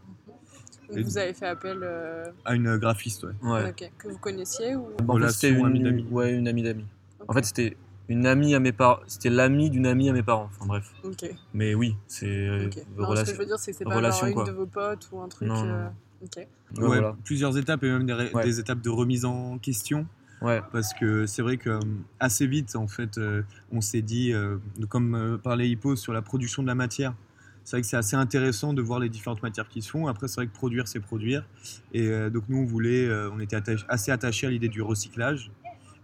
Et- 0.99 1.03
vous 1.03 1.19
avez 1.19 1.33
fait 1.35 1.47
appel 1.47 1.79
euh, 1.83 2.25
À 2.45 2.55
une 2.55 2.77
graphiste, 2.77 3.25
ouais. 3.25 3.33
Ouais. 3.43 3.71
ok, 3.71 3.91
que 3.99 4.09
vous 4.09 4.19
connaissiez 4.19 4.77
ou 4.77 4.89
En 5.09 5.19
fait, 5.19 5.29
c'était 5.31 5.51
une 5.59 5.65
amie 5.67 5.81
d'amis. 5.81 6.07
Ouais, 6.11 6.33
une 6.35 6.49
amie 6.49 6.63
d'amis. 6.63 6.85
En 7.29 7.33
fait, 7.33 7.45
c'était 7.45 7.77
une 8.09 8.27
amie 8.27 8.55
à 8.55 8.61
mes 8.61 8.73
parents. 8.73 9.01
C'était 9.07 9.31
l'amie 9.31 9.71
d'une 9.71 9.87
amie 9.87 10.09
à 10.11 10.13
mes 10.13 10.23
parents. 10.23 10.51
Enfin, 10.55 10.67
bref. 10.67 10.91
Ok. 11.05 11.31
Mais 11.55 11.75
oui, 11.75 11.97
c'est 12.09 12.27
euh, 12.27 12.67
ok. 12.67 12.75
de 12.97 13.01
Non, 13.03 13.17
ce 13.17 13.23
que 13.23 13.33
je 13.33 13.39
veux 13.39 13.47
dire, 13.47 13.59
c'est 13.59 13.73
que 13.73 13.79
c'est 13.79 13.85
pas 13.85 13.95
relation, 13.95 14.21
genre 14.27 14.29
une 14.29 14.35
quoi. 14.35 14.45
de 14.45 14.53
vos 14.53 14.67
potes 14.67 15.09
ou 15.13 15.21
un 15.21 15.29
truc. 15.29 15.49
Non, 15.49 15.65
euh. 15.65 15.89
Ok. 16.23 16.37
Ouais, 16.37 16.47
Ouais, 16.79 16.87
voilà. 16.87 17.17
plusieurs 17.25 17.57
étapes 17.59 17.83
et 17.85 17.91
même 17.91 18.07
des, 18.07 18.13
ré- 18.13 18.31
Ouais. 18.33 18.45
des 18.45 18.61
étapes 18.61 18.81
de 18.81 18.91
remise 18.91 19.25
en 19.25 19.59
question. 19.59 20.07
Ouais. 20.41 20.61
parce 20.73 20.93
que 20.95 21.25
c'est 21.25 21.41
vrai 21.41 21.57
que 21.57 21.79
assez 22.19 22.49
vite 22.49 22.75
en 22.75 22.89
fait 22.89 23.17
euh, 23.17 23.43
on 23.71 23.81
s'est 23.81 24.03
dit 24.03 24.33
euh, 24.33 24.57
comme 24.89 25.15
euh, 25.15 25.39
parlait 25.39 25.69
Hippo 25.71 25.95
sur 25.95 26.13
la 26.13 26.21
production 26.21 26.63
de 26.65 26.67
la 26.67 26.75
matière 26.75 27.15
c'est 27.65 27.77
vrai 27.77 27.83
que 27.83 27.87
c'est 27.87 27.97
assez 27.97 28.17
intéressant 28.17 28.73
de 28.75 28.83
voir 28.83 28.99
les 28.99 29.09
différentes 29.09 29.43
matières 29.43 29.69
qui 29.69 29.83
se 29.83 29.91
font 29.91 30.07
après 30.09 30.29
c'est 30.29 30.37
vrai 30.37 30.47
que 30.47 30.53
produire 30.53 30.89
c'est 30.89 31.01
produire 31.01 31.45
et 31.93 32.09
euh, 32.09 32.29
donc 32.31 32.45
nous 32.49 32.59
on 32.59 32.65
voulait 32.65 33.07
euh, 33.07 33.31
on 33.33 33.39
était 33.41 33.57
attaché- 33.57 33.85
assez 33.89 34.11
attachés 34.11 34.47
à 34.47 34.51
l'idée 34.51 34.69
du 34.69 34.83
recyclage 34.83 35.51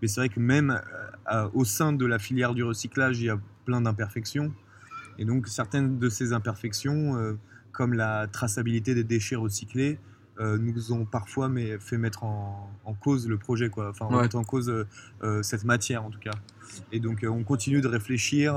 mais 0.01 0.09
c'est 0.09 0.21
vrai 0.21 0.29
que 0.29 0.39
même 0.41 0.81
euh, 1.33 1.49
au 1.55 1.65
sein 1.65 1.93
de 1.93 2.07
la 2.07 2.19
filière 2.19 2.55
du 2.55 2.63
recyclage 2.63 3.21
il 3.21 3.27
y 3.27 3.31
a 3.31 3.39
plein 3.65 3.81
d'imperfections 3.81 4.53
et 5.19 5.25
donc 5.25 5.49
certaines 5.49 5.99
de 5.99 6.09
ces 6.09 6.33
imperfections 6.33 7.37
comme 7.73 7.93
la 7.93 8.29
traçabilité 8.29 8.95
des 8.95 9.05
déchets 9.05 9.37
recyclés 9.37 9.99
nous 10.41 10.93
ont 10.93 11.05
parfois 11.05 11.49
mais, 11.49 11.79
fait 11.81 11.99
mettre 11.99 12.23
en, 12.23 12.71
en 12.85 12.95
cause 12.95 13.29
le 13.29 13.39
projet, 13.39 13.71
quoi. 13.71 13.91
Enfin, 13.91 14.07
Ouais. 14.07 14.15
remettre 14.19 14.37
en 14.37 14.45
cause 14.45 14.73
cette 15.43 15.65
matière 15.65 16.05
en 16.05 16.11
tout 16.11 16.21
cas. 16.21 16.31
Et 16.93 17.01
donc 17.01 17.27
on 17.29 17.43
continue 17.43 17.81
de 17.81 17.89
réfléchir. 17.89 18.57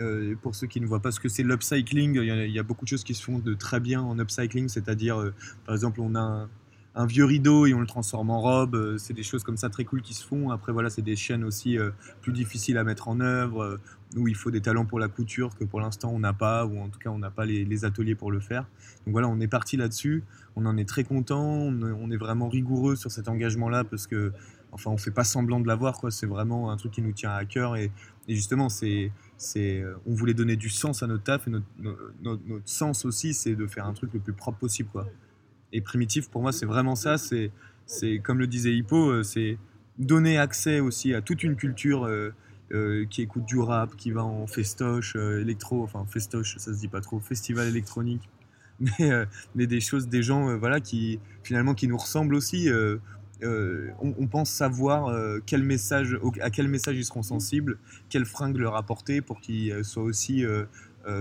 Euh, 0.00 0.34
pour 0.40 0.54
ceux 0.54 0.66
qui 0.66 0.80
ne 0.80 0.86
voient 0.86 1.00
pas 1.00 1.12
ce 1.12 1.20
que 1.20 1.28
c'est 1.28 1.42
l'upcycling, 1.42 2.16
il 2.16 2.50
y, 2.50 2.58
a- 2.58 2.62
beaucoup 2.62 2.84
de 2.84 2.90
choses 2.90 3.04
qui 3.04 3.14
se 3.14 3.22
font 3.22 3.38
de 3.38 3.54
très 3.54 3.80
bien 3.80 4.00
en 4.00 4.18
upcycling, 4.18 4.68
c'est-à-dire 4.68 5.20
euh, 5.20 5.34
par 5.66 5.74
exemple 5.74 6.00
on 6.00 6.14
a 6.14 6.48
un, 6.94 7.06
vieux 7.06 7.24
rideau 7.24 7.66
et 7.66 7.74
on 7.74 7.80
le 7.80 7.86
transforme 7.86 8.30
en 8.30 8.40
robe, 8.40 8.74
euh, 8.74 8.98
c'est 8.98 9.14
des 9.14 9.22
choses 9.22 9.42
comme 9.42 9.56
ça 9.56 9.70
très 9.70 9.84
cool 9.84 10.02
qui 10.02 10.14
se 10.14 10.24
font. 10.24 10.50
Après 10.50 10.72
voilà, 10.72 10.90
c'est 10.90 11.02
des 11.02 11.16
chaînes 11.16 11.44
aussi 11.44 11.78
euh, 11.78 11.90
plus 12.20 12.32
difficiles 12.32 12.78
à 12.78 12.84
mettre 12.84 13.08
en 13.08 13.20
œuvre, 13.20 13.78
où 14.16 14.28
il 14.28 14.34
faut 14.34 14.50
des 14.50 14.60
talents 14.60 14.84
pour 14.84 14.98
la 14.98 15.08
couture 15.08 15.56
que 15.56 15.64
pour 15.64 15.80
l'instant 15.80 16.10
on 16.12 16.18
n'a 16.18 16.32
pas, 16.32 16.66
ou 16.66 16.80
en 16.80 16.88
tout 16.88 16.98
cas 16.98 17.10
on 17.10 17.18
n'a 17.18 17.30
pas 17.30 17.44
les, 17.46 17.84
ateliers 17.84 18.14
pour 18.14 18.30
le 18.30 18.40
faire. 18.40 18.66
Donc 19.06 19.12
voilà, 19.12 19.28
on 19.28 19.40
est 19.40 19.48
parti 19.48 19.76
là-dessus, 19.76 20.24
on 20.56 20.66
en 20.66 20.76
est 20.76 20.88
très 20.88 21.04
content, 21.04 21.42
on, 21.42 22.10
est 22.10 22.16
vraiment 22.16 22.48
rigoureux 22.48 22.96
sur 22.96 23.10
cet 23.10 23.28
engagement-là 23.28 23.84
parce 23.84 24.06
que, 24.06 24.32
enfin, 24.72 24.90
on 24.90 24.96
fait 24.96 25.10
pas 25.10 25.24
semblant 25.24 25.60
de 25.60 25.66
l'avoir. 25.66 26.00
C'est 26.10 26.26
vraiment 26.26 26.70
un 26.70 26.76
truc 26.76 26.92
qui 26.92 27.02
nous 27.02 27.12
tient 27.12 27.32
à 27.32 27.44
cœur 27.44 27.76
et 28.28 28.34
justement, 28.34 28.68
c'est, 28.68 29.10
c'est, 29.36 29.80
euh, 29.80 29.94
on 30.06 30.14
voulait 30.14 30.34
donner 30.34 30.56
du 30.56 30.68
sens 30.68 31.02
à 31.02 31.06
notre 31.06 31.24
taf 31.24 31.46
et 31.48 31.50
notre, 31.50 31.66
no- 31.78 31.96
notre, 32.22 32.42
notre 32.46 32.68
sens 32.68 33.04
aussi, 33.04 33.34
c'est 33.34 33.54
de 33.54 33.66
faire 33.66 33.86
un 33.86 33.92
truc 33.94 34.12
le 34.14 34.20
plus 34.20 34.32
propre 34.32 34.58
possible, 34.58 34.88
quoi. 34.90 35.06
Et 35.72 35.80
primitif, 35.80 36.28
pour 36.30 36.42
moi, 36.42 36.52
c'est 36.52 36.66
vraiment 36.66 36.96
ça. 36.96 37.18
C'est, 37.18 37.50
c'est 37.86 38.18
comme 38.18 38.38
le 38.38 38.46
disait 38.46 38.74
Hippo, 38.74 39.10
euh, 39.10 39.22
c'est 39.22 39.58
donner 39.98 40.38
accès 40.38 40.80
aussi 40.80 41.14
à 41.14 41.22
toute 41.22 41.42
une 41.42 41.56
culture. 41.56 42.04
euh, 42.72 43.04
qui 43.10 43.22
écoute 43.22 43.44
du 43.46 43.58
rap, 43.58 43.96
qui 43.96 44.12
va 44.12 44.22
en 44.22 44.46
festoche, 44.46 45.16
électro, 45.16 45.82
enfin 45.82 46.06
festoche, 46.08 46.56
ça 46.58 46.72
se 46.72 46.78
dit 46.78 46.86
pas 46.86 47.00
trop, 47.00 47.18
festival 47.18 47.66
électronique, 47.66 48.28
mais, 48.78 49.10
mais 49.56 49.66
des 49.66 49.80
choses, 49.80 50.06
des 50.06 50.22
gens, 50.22 50.56
voilà, 50.56 50.80
qui 50.80 51.18
finalement 51.42 51.74
qui 51.74 51.88
nous 51.88 51.96
ressemblent 51.96 52.36
aussi. 52.36 52.68
Euh, 53.42 53.90
on, 54.00 54.26
pense 54.26 54.50
savoir 54.50 55.08
euh, 55.08 55.38
quel 55.46 55.62
message, 55.62 56.18
à 56.40 56.50
quel 56.50 56.68
message 56.68 56.96
ils 56.96 57.04
seront 57.04 57.22
sensibles, 57.22 57.78
quelle 58.08 58.26
fringue 58.26 58.56
leur 58.58 58.76
apporter 58.76 59.22
pour 59.22 59.40
qu'ils 59.40 59.72
euh, 59.72 59.82
soient 59.82 60.02
aussi 60.02 60.44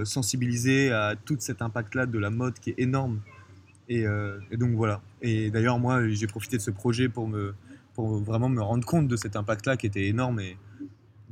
sensibilisés 0.04 0.92
à 0.92 1.16
tout 1.16 1.38
cet 1.40 1.62
impact-là 1.62 2.06
de 2.06 2.20
la 2.20 2.30
mode 2.30 2.60
qui 2.60 2.72
est 2.72 2.80
énorme. 2.80 3.22
Et, 3.88 4.06
donc 4.52 4.76
voilà. 4.76 5.02
Et 5.22 5.50
d'ailleurs, 5.50 5.80
moi, 5.80 6.08
j'ai 6.10 6.28
profité 6.28 6.58
de 6.58 6.62
ce 6.62 6.70
projet 6.70 7.10
pour 7.10 7.28
me, 7.28 7.56
pour 7.96 8.20
vraiment 8.20 8.50
me 8.50 8.62
rendre 8.62 8.86
compte 8.86 9.08
de 9.08 9.16
cet 9.16 9.36
impact-là 9.36 9.78
qui 9.78 9.88
était 9.88 10.06
énorme. 10.08 10.42
Et 10.42 10.58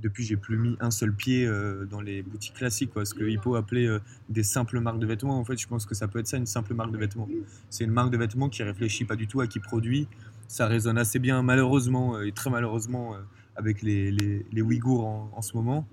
depuis, 0.01 0.23
j'ai 0.23 0.37
plus 0.37 0.57
mis 0.57 0.75
un 0.79 0.89
seul 0.89 1.13
pied 1.13 1.47
dans 1.91 2.01
les 2.01 2.23
boutiques 2.23 2.55
classiques, 2.55 2.93
quoi. 2.93 3.05
Ce 3.05 3.13
que 3.13 3.25
Hippo 3.25 3.55
appelait 3.55 3.89
des 4.29 4.43
simples 4.43 4.79
marques 4.79 4.99
de 4.99 5.05
vêtements. 5.05 5.37
En 5.37 5.43
fait, 5.43 5.57
je 5.57 5.67
pense 5.67 5.85
que 5.85 5.93
ça 5.93 6.07
peut 6.07 6.19
être 6.19 6.27
ça, 6.27 6.37
une 6.37 6.47
simple 6.47 6.73
marque 6.73 6.91
de 6.91 6.97
vêtements. 6.97 7.27
C'est 7.69 7.83
une 7.83 7.91
marque 7.91 8.11
de 8.11 8.17
vêtements 8.17 8.49
qui 8.49 8.63
réfléchit 8.63 9.05
pas 9.05 9.17
du 9.17 9.27
tout 9.27 9.41
à 9.41 9.47
qui 9.47 9.59
produit. 9.59 10.07
Ça 10.47 10.67
résonne 10.67 10.97
assez 10.97 11.19
bien, 11.19 11.41
malheureusement, 11.41 12.15
euh, 12.15 12.25
et 12.25 12.31
très 12.31 12.49
malheureusement, 12.49 13.13
euh, 13.15 13.19
avec 13.55 13.81
les, 13.81 14.11
les, 14.11 14.45
les 14.51 14.61
Ouïghours 14.61 15.05
en, 15.05 15.29
en 15.33 15.41
ce 15.41 15.55
moment. 15.55 15.85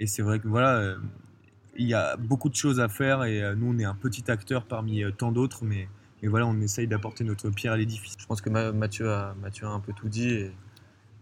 Et 0.00 0.06
c'est 0.06 0.22
vrai 0.22 0.40
que 0.40 0.48
voilà, 0.48 0.76
euh, 0.76 0.96
il 1.76 1.86
y 1.86 1.94
a 1.94 2.16
beaucoup 2.16 2.48
de 2.48 2.54
choses 2.54 2.80
à 2.80 2.88
faire 2.88 3.24
et 3.24 3.54
nous, 3.56 3.72
on 3.72 3.78
est 3.78 3.84
un 3.84 3.94
petit 3.94 4.30
acteur 4.30 4.64
parmi 4.66 5.02
tant 5.16 5.32
d'autres, 5.32 5.64
mais, 5.64 5.88
mais 6.22 6.28
voilà, 6.28 6.46
on 6.46 6.60
essaye 6.60 6.86
d'apporter 6.86 7.24
notre 7.24 7.48
pierre 7.50 7.72
à 7.74 7.76
l'édifice. 7.76 8.14
Je 8.18 8.26
pense 8.26 8.40
que 8.40 8.50
Ma- 8.50 8.72
Mathieu 8.72 9.10
a, 9.10 9.34
Mathieu 9.40 9.66
a 9.66 9.70
un 9.70 9.80
peu 9.80 9.92
tout 9.92 10.08
dit. 10.08 10.50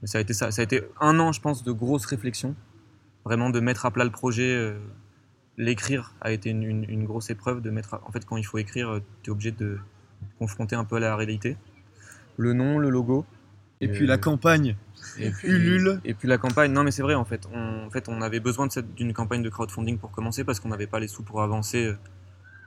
Mais 0.02 0.08
ça 0.08 0.18
a 0.18 0.20
été 0.22 0.32
ça. 0.32 0.48
A 0.56 0.62
été 0.62 0.82
un 1.00 1.18
an, 1.20 1.32
je 1.32 1.40
pense, 1.40 1.62
de 1.62 1.72
grosses 1.72 2.06
réflexions. 2.06 2.54
Vraiment 3.24 3.50
de 3.50 3.60
mettre 3.60 3.84
à 3.86 3.90
plat 3.90 4.04
le 4.04 4.10
projet. 4.10 4.74
L'écrire 5.58 6.14
a 6.22 6.32
été 6.32 6.50
une, 6.50 6.62
une- 6.62 7.04
grosse 7.04 7.30
épreuve. 7.30 7.60
De 7.60 7.70
mettre 7.70 8.00
En 8.06 8.10
fait, 8.12 8.24
quand 8.24 8.36
il 8.38 8.44
faut 8.44 8.58
écrire, 8.58 9.00
tu 9.22 9.30
es 9.30 9.32
obligé 9.32 9.50
de 9.52 9.56
te 9.76 9.80
confronter 10.38 10.74
un 10.74 10.84
peu 10.84 10.96
à 10.96 11.00
la 11.00 11.14
réalité. 11.16 11.56
Le 12.40 12.52
nom, 12.54 12.78
le 12.78 12.88
logo. 12.88 13.26
Et 13.82 13.88
puis 13.88 14.06
la 14.06 14.18
campagne, 14.18 14.76
Et 15.18 15.30
puis, 15.30 15.48
Ulule. 15.48 16.00
Et 16.04 16.14
puis 16.14 16.28
la 16.28 16.38
campagne, 16.38 16.72
non 16.72 16.84
mais 16.84 16.90
c'est 16.90 17.02
vrai 17.02 17.14
en 17.14 17.24
fait. 17.24 17.46
On, 17.52 17.86
en 17.86 17.90
fait, 17.90 18.08
on 18.08 18.20
avait 18.20 18.40
besoin 18.40 18.68
d'une 18.96 19.12
campagne 19.12 19.42
de 19.42 19.48
crowdfunding 19.48 19.98
pour 19.98 20.10
commencer 20.10 20.44
parce 20.44 20.60
qu'on 20.60 20.68
n'avait 20.68 20.86
pas 20.86 21.00
les 21.00 21.08
sous 21.08 21.22
pour 21.22 21.42
avancer 21.42 21.86
euh, 21.86 21.98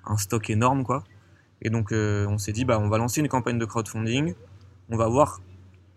un 0.05 0.17
stock 0.17 0.49
énorme 0.49 0.83
quoi. 0.83 1.03
Et 1.61 1.69
donc 1.69 1.91
euh, 1.91 2.25
on 2.27 2.37
s'est 2.37 2.51
dit 2.51 2.65
bah 2.65 2.79
on 2.79 2.89
va 2.89 2.97
lancer 2.97 3.21
une 3.21 3.27
campagne 3.27 3.59
de 3.59 3.65
crowdfunding. 3.65 4.33
On 4.89 4.97
va 4.97 5.07
voir 5.07 5.41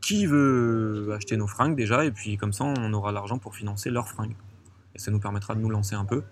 qui 0.01 0.27
veut 0.27 1.13
acheter 1.15 1.37
nos 1.37 1.49
fringues 1.49 1.75
déjà, 1.75 2.05
et 2.05 2.13
puis 2.13 2.37
comme 2.37 2.53
ça, 2.53 2.65
on 2.65 2.93
aura 2.93 3.11
l'argent 3.11 3.39
pour 3.39 3.57
financer 3.57 3.91
leurs 3.91 4.09
fringues. 4.09 4.37
Et 4.95 4.99
ça 4.99 5.11
nous 5.11 5.19
permettra 5.19 5.55
de 5.55 5.61
nous 5.61 5.69
lancer 5.69 5.97
un 5.97 6.05
peu. 6.05 6.23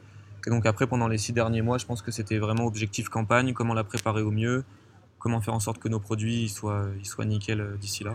Et 0.46 0.50
donc 0.50 0.64
après, 0.64 0.86
pendant 0.86 1.08
les 1.08 1.18
six 1.18 1.32
derniers 1.32 1.62
mois, 1.62 1.78
je 1.78 1.86
pense 1.86 2.00
que 2.00 2.10
c'était 2.10 2.38
vraiment 2.38 2.66
objectif 2.66 3.08
campagne, 3.08 3.52
comment 3.52 3.74
la 3.74 3.82
préparer 3.82 4.22
au 4.22 4.30
mieux, 4.30 4.64
comment 5.24 5.40
faire 5.40 5.54
en 5.54 5.60
sorte 5.60 5.78
que 5.78 5.88
nos 5.88 6.00
produits 6.00 6.50
soient, 6.50 6.84
ils 7.00 7.06
soient 7.06 7.24
nickel 7.24 7.60
euh, 7.60 7.76
d'ici 7.80 8.04
là. 8.04 8.14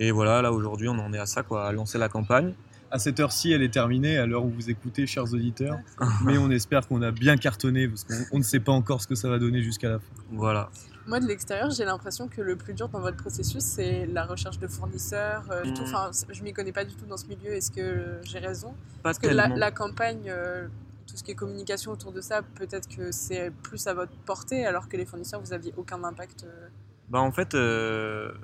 Et 0.00 0.10
voilà, 0.10 0.40
là 0.40 0.50
aujourd'hui, 0.50 0.88
on 0.88 0.98
en 0.98 1.12
est 1.12 1.18
à 1.18 1.26
ça, 1.26 1.42
quoi, 1.42 1.66
à 1.66 1.72
lancer 1.72 1.98
la 1.98 2.08
campagne. 2.08 2.54
À 2.90 2.98
cette 2.98 3.20
heure-ci, 3.20 3.52
elle 3.52 3.62
est 3.62 3.72
terminée, 3.72 4.16
à 4.16 4.24
l'heure 4.24 4.44
où 4.44 4.48
vous 4.48 4.70
écoutez, 4.70 5.06
chers 5.06 5.30
auditeurs. 5.34 5.78
Mais 6.24 6.38
on 6.38 6.50
espère 6.50 6.88
qu'on 6.88 7.02
a 7.02 7.10
bien 7.10 7.36
cartonné, 7.36 7.88
parce 7.88 8.04
qu'on 8.04 8.14
on 8.32 8.38
ne 8.38 8.42
sait 8.42 8.60
pas 8.60 8.72
encore 8.72 9.02
ce 9.02 9.06
que 9.06 9.14
ça 9.14 9.28
va 9.28 9.38
donner 9.38 9.60
jusqu'à 9.60 9.90
la 9.90 9.98
fin. 9.98 10.06
Voilà. 10.32 10.70
Moi, 11.06 11.20
de 11.20 11.26
l'extérieur, 11.26 11.70
j'ai 11.70 11.84
l'impression 11.84 12.26
que 12.26 12.40
le 12.40 12.56
plus 12.56 12.72
dur 12.72 12.88
dans 12.88 13.00
votre 13.00 13.18
processus, 13.18 13.62
c'est 13.62 14.06
la 14.06 14.24
recherche 14.24 14.58
de 14.58 14.66
fournisseurs. 14.68 15.44
euh, 15.50 15.62
du 15.62 15.74
tout. 15.74 15.82
Enfin, 15.82 16.10
je 16.30 16.42
m'y 16.42 16.54
connais 16.54 16.72
pas 16.72 16.86
du 16.86 16.94
tout 16.94 17.04
dans 17.04 17.18
ce 17.18 17.26
milieu. 17.26 17.52
Est-ce 17.52 17.70
que 17.70 18.18
j'ai 18.24 18.38
raison? 18.38 18.70
Pas 19.02 19.10
Parce 19.10 19.18
que 19.18 19.28
la 19.28 19.70
campagne, 19.70 20.28
euh, 20.28 20.68
tout 21.16 21.20
ce 21.20 21.24
qui 21.24 21.30
est 21.30 21.34
communication 21.34 21.92
autour 21.92 22.12
de 22.12 22.20
ça, 22.20 22.42
peut-être 22.42 22.94
que 22.94 23.10
c'est 23.10 23.50
plus 23.62 23.86
à 23.86 23.94
votre 23.94 24.12
portée, 24.26 24.66
alors 24.66 24.86
que 24.86 24.98
les 24.98 25.06
fournisseurs, 25.06 25.40
vous 25.40 25.54
aviez 25.54 25.72
aucun 25.78 26.04
impact. 26.04 26.44
euh. 26.44 26.68
Bah 27.08 27.20
en 27.20 27.32
fait, 27.32 27.54
euh, 27.54 28.34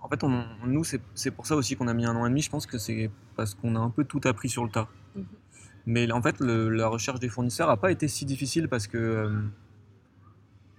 en 0.00 0.08
fait 0.08 0.24
on, 0.24 0.42
nous 0.66 0.82
c'est 0.82 1.30
pour 1.30 1.46
ça 1.46 1.54
aussi 1.54 1.76
qu'on 1.76 1.86
a 1.86 1.94
mis 1.94 2.06
un 2.06 2.16
an 2.16 2.26
et 2.26 2.28
demi. 2.28 2.42
Je 2.42 2.50
pense 2.50 2.66
que 2.66 2.76
c'est 2.76 3.08
parce 3.36 3.54
qu'on 3.54 3.76
a 3.76 3.78
un 3.78 3.90
peu 3.90 4.02
tout 4.02 4.20
appris 4.24 4.48
sur 4.48 4.64
le 4.64 4.70
tas. 4.70 4.88
Mhm. 5.14 5.24
Mais 5.86 6.10
en 6.10 6.20
fait, 6.20 6.40
le- 6.40 6.70
la 6.70 6.88
recherche 6.88 7.20
des 7.20 7.28
fournisseurs 7.28 7.68
n'a 7.68 7.76
pas 7.76 7.92
été 7.92 8.08
si 8.08 8.24
difficile 8.24 8.68
parce 8.68 8.88
que 8.88 8.98
euh, 8.98 9.40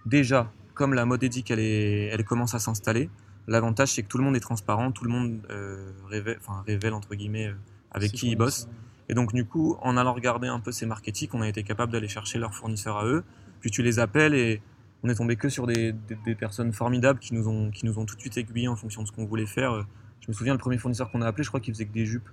déjà, 0.06 0.52
comme 0.74 0.94
la 0.94 1.06
mode 1.06 1.24
éthique 1.24 1.52
elle, 1.52 1.60
est, 1.60 2.08
elle 2.08 2.26
commence 2.26 2.54
à 2.54 2.60
s'installer, 2.60 3.10
l'avantage 3.48 3.94
c'est 3.94 4.04
que 4.04 4.10
tout 4.10 4.18
le 4.18 4.26
monde 4.26 4.36
est 4.36 4.42
transparent, 4.42 4.92
tout 4.92 5.06
le 5.06 5.10
monde 5.12 5.40
euh, 5.52 5.92
révèle, 6.10 6.38
enfin, 6.42 6.64
révèle 6.68 6.94
entre 6.94 7.16
guillemets 7.16 7.48
euh, 7.48 7.54
avec 7.92 8.12
qui 8.12 8.32
il 8.32 8.36
bosse. 8.36 8.64
ça. 8.64 8.68
Et 9.12 9.14
donc, 9.14 9.34
du 9.34 9.44
coup, 9.44 9.76
en 9.82 9.98
allant 9.98 10.14
regarder 10.14 10.48
un 10.48 10.62
peu 10.62 10.72
ces 10.72 10.86
marketing, 10.86 11.30
on 11.34 11.42
a 11.42 11.50
été 11.50 11.64
capable 11.64 11.92
d'aller 11.92 12.08
chercher 12.08 12.40
leurs 12.40 12.56
fournisseurs 12.56 12.98
à 12.98 13.06
eux. 13.06 13.26
Puis 13.60 13.70
tu 13.70 13.84
les 13.84 14.00
appelles 14.00 14.34
et 14.34 14.62
on 15.04 15.10
est 15.10 15.16
tombé 15.16 15.36
que 15.36 15.50
sur 15.50 15.68
des, 15.68 15.94
personnes 16.40 16.72
formidables 16.72 17.20
qui 17.20 17.34
nous, 17.34 17.50
ont, 17.50 17.72
qui 17.72 17.86
nous 17.86 18.00
ont 18.00 18.06
tout 18.06 18.16
de 18.16 18.22
suite 18.22 18.38
aiguillés 18.38 18.70
en 18.70 18.78
fonction 18.78 19.04
de 19.04 19.08
ce 19.08 19.12
qu'on 19.12 19.26
voulait 19.26 19.46
faire. 19.46 19.86
Je 20.22 20.28
me 20.30 20.34
souviens, 20.34 20.54
le 20.54 20.60
premier 20.60 20.78
fournisseur 20.78 21.12
qu'on 21.12 21.22
a 21.22 21.28
appelé, 21.28 21.44
je 21.44 21.50
crois 21.50 21.60
qu'il 21.60 21.74
faisait 21.74 21.86
que 21.86 21.94
des 21.94 22.06
jupes. 22.06 22.30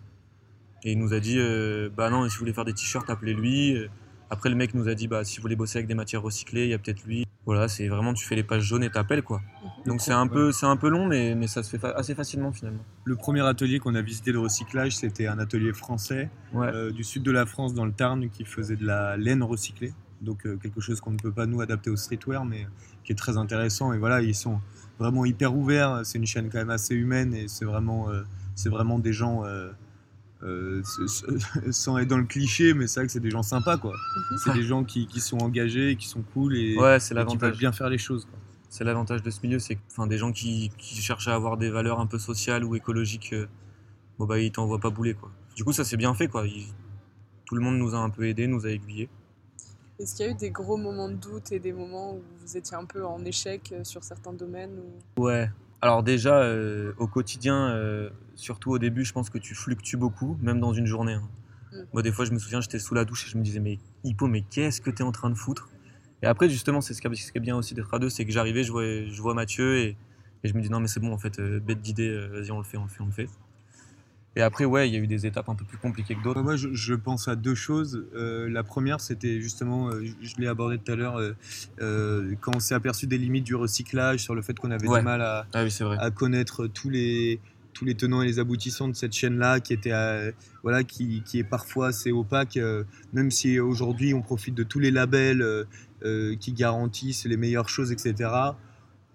Et 0.85 0.93
il 0.93 0.99
nous 1.01 1.15
a 1.15 1.19
dit, 1.19 1.39
euh, 1.39 1.91
bah 1.95 2.11
non, 2.11 2.29
si 2.29 2.37
vous 2.37 2.41
voulez 2.41 2.53
faire 2.53 2.65
des 2.65 2.75
t-shirts, 2.75 3.11
appelez-lui. 3.11 3.89
Après, 4.31 4.49
le 4.49 4.55
mec 4.55 4.73
nous 4.75 4.89
a 4.89 4.95
dit, 4.95 5.09
bah 5.09 5.25
si 5.25 5.39
vous 5.39 5.43
voulez 5.43 5.57
bosser 5.57 5.79
avec 5.79 5.89
des 5.89 5.95
matières 5.95 6.23
recyclées, 6.23 6.65
il 6.65 6.71
y 6.71 6.75
a 6.75 6.79
peut-être 6.79 7.05
lui. 7.05 7.27
Voilà, 7.49 7.67
c'est 7.67 7.89
vraiment, 7.89 8.13
tu 8.13 8.27
fais 8.27 8.35
les 8.37 8.43
pages 8.43 8.63
jaunes 8.63 8.83
et 8.85 8.91
t'appelles, 8.91 9.23
quoi. 9.23 9.41
Donc 9.87 10.03
c'est 10.03 10.13
un, 10.13 10.27
peu, 10.27 10.53
c'est 10.53 10.67
un 10.67 10.77
peu 10.77 10.91
long, 10.91 11.07
mais, 11.07 11.35
mais 11.35 11.47
ça 11.47 11.63
se 11.63 11.71
fait 11.71 11.79
fa- 11.79 11.93
assez 11.93 12.15
facilement 12.15 12.53
finalement. 12.53 12.85
Le 13.05 13.17
premier 13.17 13.41
atelier 13.41 13.79
qu'on 13.79 13.95
a 13.95 14.03
visité 14.03 14.33
de 14.33 14.37
recyclage, 14.37 14.95
c'était 14.99 15.27
un 15.29 15.39
atelier 15.39 15.73
français 15.73 16.29
Ouais. 16.53 16.67
euh, 16.75 16.91
du 16.91 17.05
sud 17.05 17.23
de 17.23 17.31
la 17.31 17.47
France, 17.47 17.73
dans 17.73 17.87
le 17.87 17.93
Tarn, 17.93 18.29
qui 18.29 18.45
faisait 18.45 18.77
de 18.77 18.85
la 18.85 19.17
laine 19.17 19.43
recyclée. 19.43 19.95
Donc 20.21 20.45
euh, 20.47 20.59
quelque 20.63 20.83
chose 20.83 21.01
qu'on 21.01 21.13
ne 21.13 21.17
peut 21.17 21.33
pas 21.33 21.47
nous 21.47 21.63
adapter 21.63 21.89
au 21.89 21.97
streetwear, 21.97 22.45
mais 22.45 22.67
qui 23.03 23.13
est 23.13 23.17
très 23.17 23.39
intéressant. 23.39 23.95
Et 23.95 23.99
voilà, 23.99 24.21
ils 24.21 24.35
sont 24.35 24.61
vraiment 24.99 25.25
hyper 25.25 25.57
ouverts. 25.57 26.01
C'est 26.05 26.19
une 26.19 26.27
chaîne 26.27 26.51
quand 26.51 26.59
même 26.59 26.69
assez 26.69 26.95
humaine 26.95 27.33
et 27.33 27.49
c'est 27.49 27.65
vraiment, 27.65 28.11
euh, 28.11 28.25
c'est 28.57 28.69
vraiment 28.69 28.99
des 28.99 29.15
gens, 29.15 29.45
euh, 30.43 30.83
sans 31.71 31.99
être 31.99 32.09
dans 32.09 32.19
le 32.19 32.25
cliché, 32.25 32.75
mais 32.75 32.87
c'est 32.87 33.01
vrai 33.01 33.07
que 33.07 33.13
c'est 33.13 33.21
des 33.21 33.31
gens 33.31 33.43
sympas, 33.43 33.77
quoi. 33.77 33.93
Mhm. 34.31 34.39
C'est 34.45 34.53
des 34.55 34.63
gens 34.63 34.85
qui, 34.85 35.07
qui 35.07 35.21
sont 35.21 35.39
engagés, 35.39 35.97
qui 35.97 36.07
sont 36.09 36.23
cool 36.35 36.57
et, 36.57 36.77
Ouais, 36.77 37.01
c'est 37.01 37.07
et 37.07 37.09
qui 37.09 37.15
veulent 37.15 37.17
l'avantage. 37.27 37.59
bien 37.59 37.73
faire 37.73 37.89
les 37.89 37.99
choses. 37.99 38.25
Quoi. 38.27 38.39
C'est 38.71 38.85
l'avantage 38.85 39.23
de 39.23 39.31
ce 39.31 39.41
milieu, 39.43 39.59
c'est 39.59 39.77
que 39.77 39.81
enfin, 39.91 40.07
des 40.07 40.19
gens 40.19 40.31
qui, 40.33 40.71
qui 40.79 40.97
cherchent 40.97 41.29
à 41.29 41.35
avoir 41.35 41.57
des 41.57 41.71
valeurs 41.71 42.01
un 42.01 42.07
peu 42.07 42.19
sociales 42.19 42.65
ou 42.65 42.75
écologiques, 42.77 43.33
euh, 43.33 43.47
bon 44.19 44.27
bah 44.27 44.39
ils 44.39 44.53
t'envoient 44.53 44.79
pas 44.81 44.91
bouler 44.91 45.15
quoi. 45.15 45.31
Du 45.57 45.65
coup 45.65 45.73
ça 45.73 45.85
c'est 45.85 45.97
bien 45.97 46.13
fait 46.15 46.29
quoi. 46.29 46.47
Ils- 46.47 46.67
tout 47.47 47.55
le 47.55 47.63
monde 47.63 47.79
nous 47.79 47.95
a 47.95 47.99
un 47.99 48.11
peu 48.11 48.25
aidés, 48.29 48.47
nous 48.47 48.67
a 48.67 48.71
aiguillés. 48.71 49.09
Est-ce 49.99 50.15
qu'il 50.15 50.27
y 50.27 50.29
a 50.29 50.33
eu 50.33 50.35
des 50.37 50.51
gros 50.51 50.77
moments 50.77 51.09
de 51.09 51.15
doute 51.15 51.51
et 51.51 51.59
des 51.59 51.73
moments 51.73 52.13
où 52.15 52.23
vous 52.41 52.57
étiez 52.59 52.77
un 52.77 52.85
peu 52.85 53.05
en 53.07 53.25
échec 53.25 53.73
euh, 53.73 53.83
sur 53.85 54.05
certains 54.05 54.35
domaines 54.35 54.79
ou... 55.17 55.23
Ouais. 55.25 55.51
Alors 55.81 56.03
déjà 56.03 56.41
euh, 56.41 56.93
au 56.99 57.07
quotidien, 57.07 57.71
euh, 57.71 58.11
surtout 58.35 58.71
au 58.73 58.79
début, 58.79 59.05
je 59.05 59.13
pense 59.13 59.31
que 59.31 59.39
tu 59.39 59.55
fluctues 59.55 59.97
beaucoup, 59.97 60.37
même 60.43 60.61
dans 60.61 60.73
une 60.73 60.87
journée. 60.87 61.15
hein. 61.15 61.29
Mm. 61.73 61.77
Moi 61.93 62.03
des 62.03 62.13
fois 62.13 62.25
je 62.25 62.33
me 62.33 62.39
souviens 62.39 62.61
j'étais 62.61 62.79
sous 62.79 62.95
la 62.95 63.05
douche 63.05 63.27
et 63.27 63.31
je 63.31 63.39
me 63.39 63.43
disais 63.43 63.61
mais 63.61 63.79
Hippo 64.05 64.27
mais 64.27 64.43
qu'est-ce 64.43 64.81
que 64.81 64.91
t'es 64.91 65.05
en 65.05 65.13
train 65.13 65.31
de 65.31 65.35
foutre? 65.35 65.69
Et 66.23 66.27
après 66.27 66.49
justement 66.49 66.81
c'est 66.81 66.95
ce 66.95 67.01
qui 67.01 67.07
est 67.09 67.15
ce 67.15 67.31
qui 67.33 67.39
est 67.39 67.41
bien 67.41 67.57
aussi 67.57 67.75
d'être 67.75 67.93
à 67.95 67.99
deux, 67.99 68.11
c'est 68.11 68.25
que 68.25 68.33
j'arrivais, 68.33 68.65
je 68.65 68.73
vois, 68.73 68.83
je 68.85 69.23
vois 69.23 69.35
Mathieu 69.35 69.77
et, 69.79 69.97
et 70.45 70.49
je 70.49 70.55
me 70.55 70.61
dis 70.63 70.71
non 70.71 70.81
mais 70.81 70.89
c'est 70.89 71.01
bon 71.01 71.13
en 71.13 71.19
fait, 71.19 71.39
euh, 71.39 71.61
bête 71.61 71.81
d'idée, 71.81 72.11
vas-y 72.29 72.51
on 72.51 72.59
le 72.59 72.65
fait, 72.65 72.77
on 72.79 72.85
le 72.85 72.89
fait, 72.89 73.03
on 73.03 73.07
le 73.07 73.13
fait. 73.13 73.29
Et 74.39 74.43
après 74.43 74.65
ouais 74.65 74.89
il 74.89 74.95
y 74.95 74.97
a 74.97 75.01
eu 75.01 75.07
des 75.07 75.27
étapes 75.27 75.49
un 75.49 75.55
peu 75.55 75.65
plus 75.65 75.77
compliquées 75.79 76.15
que 76.15 76.23
d'autres. 76.23 76.41
Moi, 76.43 76.57
je, 76.57 76.73
je 76.73 76.95
pense 76.95 77.27
à 77.29 77.35
deux 77.37 77.55
choses. 77.57 78.07
Euh, 78.15 78.49
la 78.49 78.63
première, 78.63 79.01
c'était 79.01 79.41
justement, 79.41 79.89
euh, 79.89 80.05
je, 80.23 80.35
l'ai 80.39 80.47
abordé 80.47 80.79
tout 80.79 80.93
à 80.93 80.97
l'heure, 80.97 81.21
euh, 81.81 82.35
quand 82.41 82.53
on 82.55 82.61
s'est 82.61 82.75
aperçu 82.75 83.07
des 83.07 83.19
limites 83.19 83.45
du 83.45 83.57
recyclage, 83.57 84.21
sur 84.21 84.35
le 84.35 84.43
fait 84.43 84.57
qu'on 84.59 84.71
avait 84.71 84.87
Ouais. 84.89 85.01
du 85.01 85.05
mal 85.05 85.21
à, 85.23 85.47
Ah 85.53 85.65
oui 85.65 85.77
à 85.99 86.11
connaître 86.13 86.69
tous 86.69 86.89
les, 86.89 87.41
tous 87.75 87.85
les 87.85 87.95
tenants 87.95 88.23
et 88.23 88.27
les 88.27 88.39
aboutissants 88.39 88.89
de 88.89 88.95
cette 88.95 89.13
chaîne-là, 89.13 89.61
qui, 89.61 89.73
était, 89.73 89.93
voilà, 90.63 90.85
qui, 90.85 91.23
qui 91.25 91.39
est 91.41 91.45
parfois 91.45 91.89
assez 91.89 92.13
opaque, 92.13 92.57
euh, 92.57 92.85
même 93.13 93.31
si 93.31 93.59
aujourd'hui 93.61 94.15
on 94.15 94.23
profite 94.23 94.55
de 94.55 94.63
tous 94.63 94.79
les 94.79 94.91
labels 94.91 95.43
euh, 95.43 96.37
qui 96.37 96.53
garantissent 96.53 97.25
les 97.25 97.37
meilleures 97.37 97.69
choses, 97.69 97.91
etc. 97.91 98.31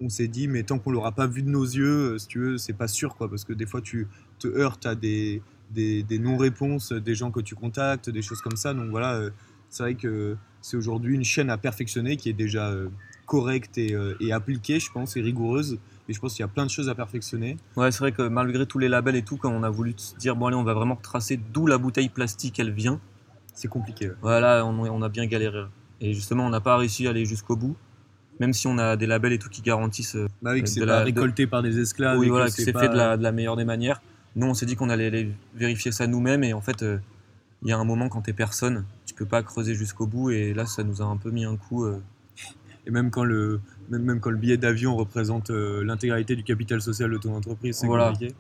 On 0.06 0.10
s'est 0.10 0.28
dit, 0.28 0.48
mais 0.50 0.64
tant 0.64 0.80
qu'on 0.80 0.92
l'aura 0.92 1.14
pas 1.14 1.28
vu 1.28 1.44
de 1.44 1.50
nos 1.50 1.64
yeux, 1.64 2.14
euh, 2.14 2.18
si 2.18 2.28
tu 2.28 2.40
veux, 2.40 2.58
c'est 2.58 2.74
pas 2.74 2.90
sûr, 2.90 3.16
quoi, 3.16 3.30
parce 3.30 3.46
que 3.46 3.54
des 3.54 3.66
fois 3.66 3.82
tu 3.82 4.08
te 4.38 4.48
heurtes 4.48 4.86
à 4.86 4.96
des, 4.96 5.42
des, 5.72 6.04
des 6.04 6.20
non-réponses 6.20 6.92
des 6.92 7.16
gens 7.16 7.32
que 7.32 7.40
tu 7.40 7.56
contactes, 7.56 8.10
des 8.10 8.22
choses 8.22 8.42
comme 8.42 8.58
ça. 8.58 8.74
Donc 8.74 8.90
voilà, 8.90 9.14
euh, 9.14 9.30
c'est 9.70 9.84
vrai 9.84 9.96
que 9.96 10.36
c'est 10.62 10.76
aujourd'hui 10.76 11.16
une 11.16 11.24
chaîne 11.24 11.50
à 11.50 11.58
perfectionner 11.58 12.18
qui 12.18 12.28
est 12.30 12.34
déjà 12.34 12.70
euh, 12.70 12.90
correcte 13.26 13.78
et, 13.78 13.96
et 14.20 14.34
appliquée, 14.34 14.80
je 14.82 14.92
pense, 14.92 15.16
et 15.16 15.22
rigoureuse. 15.22 15.80
Et 16.10 16.14
je 16.14 16.20
pense 16.20 16.34
qu'il 16.34 16.42
y 16.42 16.44
a 16.44 16.50
plein 16.50 16.66
de 16.66 16.70
choses 16.70 16.90
à 16.90 16.96
perfectionner. 16.96 17.56
Ouais, 17.78 17.90
c'est 17.94 18.00
vrai 18.00 18.12
que 18.12 18.24
malgré 18.28 18.66
tous 18.66 18.80
les 18.80 18.90
labels 18.90 19.16
et 19.16 19.22
tout, 19.24 19.38
quand 19.38 19.50
on 19.52 19.64
a 19.64 19.70
voulu 19.70 19.94
se 19.96 20.16
dire, 20.18 20.36
bon 20.36 20.48
allez, 20.48 20.58
on 20.58 20.66
va 20.66 20.74
vraiment 20.74 20.98
tracer 20.98 21.40
d'où 21.54 21.66
la 21.66 21.78
bouteille 21.78 22.10
plastique 22.10 22.60
elle 22.60 22.72
vient, 22.74 23.00
C'est 23.54 23.70
compliqué. 23.70 24.10
ouais. 24.10 24.16
voilà, 24.22 24.66
on, 24.66 24.78
on 24.78 25.02
a 25.02 25.08
bien 25.08 25.26
galéré. 25.26 25.64
Et 26.02 26.14
justement, 26.14 26.46
on 26.46 26.50
n'a 26.50 26.60
pas 26.60 26.76
réussi 26.76 27.08
à 27.08 27.12
aller 27.12 27.26
jusqu'au 27.26 27.56
bout, 27.56 27.78
même 28.40 28.54
si 28.54 28.68
on 28.68 28.78
a 28.78 28.96
des 28.96 29.06
labels 29.08 29.34
et 29.34 29.40
tout 29.40 29.50
qui 29.50 29.62
garantissent, 29.62 30.16
euh, 30.16 30.28
Bah 30.42 30.52
oui, 30.54 30.60
que 30.62 30.66
De 30.66 30.70
c'est 30.70 30.86
la- 30.86 31.00
de- 31.02 31.06
récolté 31.06 31.48
par 31.48 31.62
des 31.62 31.80
esclaves. 31.80 32.18
oui, 32.18 32.28
et 32.28 32.30
voilà, 32.30 32.46
que 32.46 32.52
c'est 32.52 32.66
c'est 32.66 32.74
pas- 32.74 32.80
fait 32.82 32.90
de 32.90 32.96
la, 32.98 33.18
de 33.18 33.24
la 33.24 33.32
meilleure 33.32 33.56
des 33.56 33.66
manières. 33.66 34.02
Nous, 34.36 34.48
on 34.48 34.54
s'est 34.54 34.66
dit 34.66 34.76
qu'on 34.76 34.90
allait 34.90 35.08
aller 35.08 35.30
vérifier 35.56 35.92
ça 35.92 36.08
nous-mêmes, 36.08 36.44
et 36.44 36.54
en 36.54 36.62
fait, 36.62 36.82
euh, 36.84 36.98
il 37.62 37.70
y 37.70 37.72
a 37.72 37.78
un 37.78 37.84
moment 37.84 38.10
quand 38.10 38.22
t'es 38.22 38.34
personne, 38.34 38.84
tu 39.06 39.14
peux 39.14 39.26
pas 39.26 39.44
creuser 39.44 39.76
jusqu'au 39.76 40.08
bout, 40.08 40.32
et 40.32 40.54
là, 40.54 40.66
ça 40.66 40.84
nous 40.84 41.02
a 41.02 41.06
un 41.06 41.18
peu 41.18 41.30
mis 41.32 41.46
un 41.46 41.56
coup. 41.58 41.86
euh, 41.86 42.00
Et 42.86 42.92
même 42.92 43.12
quand 43.12 43.24
le, 43.24 43.62
même, 43.90 44.02
même 44.04 44.20
quand 44.20 44.30
le 44.30 44.36
billet 44.38 44.58
d'avion 44.58 44.96
représente 44.98 45.52
euh, 45.52 45.86
l'intégralité 45.86 46.36
du 46.36 46.44
capital 46.44 46.82
social 46.82 47.10
de 47.10 47.18
ton 47.18 47.34
entreprise, 47.34 47.78
c'est 47.78 47.88
Voilà. 47.88 48.12
compliqué. 48.12 48.36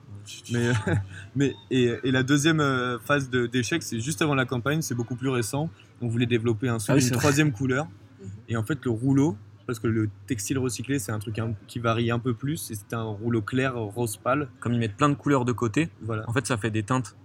Mais, 0.51 0.69
mais 1.35 1.55
et, 1.71 1.93
et 2.03 2.11
la 2.11 2.23
deuxième 2.23 2.61
phase 3.05 3.29
de- 3.29 3.45
d'échec, 3.47 3.81
c'est 3.83 4.01
juste 4.01 4.21
avant 4.21 4.35
la 4.35 4.43
campagne, 4.45 4.81
c'est 4.81 4.95
beaucoup 4.95 5.15
plus 5.15 5.29
récent. 5.29 5.69
On 6.01 6.07
voulait 6.09 6.25
développer 6.25 6.67
un 6.67 6.77
Ah 6.89 6.93
oui, 6.95 7.01
vrai. 7.07 7.11
troisième 7.11 7.51
couleur. 7.53 7.87
Et 8.49 8.57
en 8.57 8.63
fait, 8.63 8.83
le 8.83 8.91
rouleau, 8.91 9.37
parce 9.65 9.79
que 9.79 9.87
le 9.87 10.09
textile 10.27 10.57
recyclé, 10.59 10.99
c'est 10.99 11.11
un 11.11 11.19
truc 11.19 11.39
un- 11.39 11.53
qui 11.67 11.79
varie 11.79 12.11
un 12.11 12.19
peu 12.19 12.33
plus, 12.33 12.69
et 12.71 12.75
c'était 12.75 12.95
un 12.95 13.03
rouleau 13.03 13.41
clair, 13.41 13.75
rose 13.75 14.17
pâle. 14.17 14.49
Comme 14.59 14.73
ils 14.73 14.79
mettent 14.79 14.97
plein 14.97 15.09
de 15.09 15.15
couleurs 15.15 15.45
de 15.45 15.51
côté, 15.53 15.89
Voilà. 16.01 16.23
en 16.27 16.33
fait, 16.33 16.45
ça 16.47 16.57
fait 16.57 16.71
des 16.71 16.83
teintes. 16.83 17.15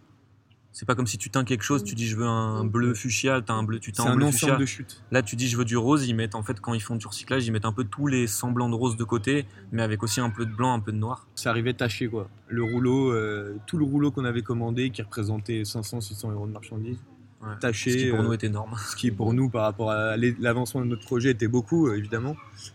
C'est 0.70 0.86
pas 0.86 0.94
comme 0.94 1.06
si 1.08 1.18
tu 1.18 1.28
teins 1.30 1.42
quelque 1.44 1.64
chose, 1.64 1.82
tu 1.82 1.96
dis 1.96 2.06
je 2.06 2.14
veux 2.14 2.26
un 2.26 2.62
Mm. 2.62 2.68
bleu 2.68 2.94
fuchsia, 2.94 3.40
t'as 3.44 3.54
un 3.54 3.64
bleu, 3.64 3.80
tu 3.80 3.90
C'est 3.90 4.02
teins 4.02 4.12
un 4.12 4.14
bleu 4.14 4.26
ensemble 4.26 4.52
fuchsia. 4.52 4.56
de 4.58 4.64
chutes. 4.66 5.02
Là, 5.10 5.22
tu 5.22 5.34
dis 5.34 5.48
je 5.48 5.56
veux 5.56 5.64
du 5.64 5.76
rose, 5.76 6.06
ils 6.06 6.14
mettent 6.14 6.36
en 6.36 6.42
fait 6.44 6.60
quand 6.60 6.72
ils 6.74 6.80
font 6.82 6.94
du 6.94 7.04
recyclage, 7.06 7.44
ils 7.46 7.50
mettent 7.50 7.64
un 7.64 7.72
peu 7.72 7.82
tous 7.84 8.06
les 8.06 8.28
semblants 8.28 8.68
de 8.68 8.74
rose 8.76 8.96
de 8.96 9.02
côté, 9.02 9.46
mais 9.72 9.82
avec 9.82 10.02
aussi 10.04 10.20
un 10.20 10.30
peu 10.30 10.46
de 10.46 10.52
blanc, 10.52 10.74
un 10.74 10.78
peu 10.80 10.92
de 10.92 10.98
noir. 10.98 11.26
Ça 11.34 11.50
arrivait 11.50 11.72
taché, 11.74 12.06
quoi. 12.06 12.28
Le 12.46 12.62
rouleau, 12.62 13.10
euh, 13.12 13.56
tout 13.66 13.78
le 13.78 13.84
rouleau 13.84 14.12
qu'on 14.12 14.24
avait 14.24 14.42
commandé, 14.42 14.90
qui 14.90 15.02
représentait 15.02 15.64
500-600 15.64 16.30
euros 16.30 16.46
de 16.46 16.52
marchandises, 16.52 17.02
Ouais. 17.40 17.54
taché. 17.60 17.92
Ce 17.92 17.96
qui 17.96 18.10
pour 18.10 18.18
euh, 18.18 18.22
nous 18.24 18.32
est 18.32 18.42
énorme. 18.44 18.74
ce 18.90 18.96
qui 18.96 19.10
pour 19.12 19.32
nous 19.32 19.48
par 19.48 19.62
rapport 19.62 19.92
à 19.92 20.16
l'avancement 20.16 20.80
de 20.80 20.86
notre 20.86 21.04
projet 21.04 21.30
était 21.30 21.46
beaucoup 21.46 21.86
euh, 21.86 21.96
évidemment 21.96 22.34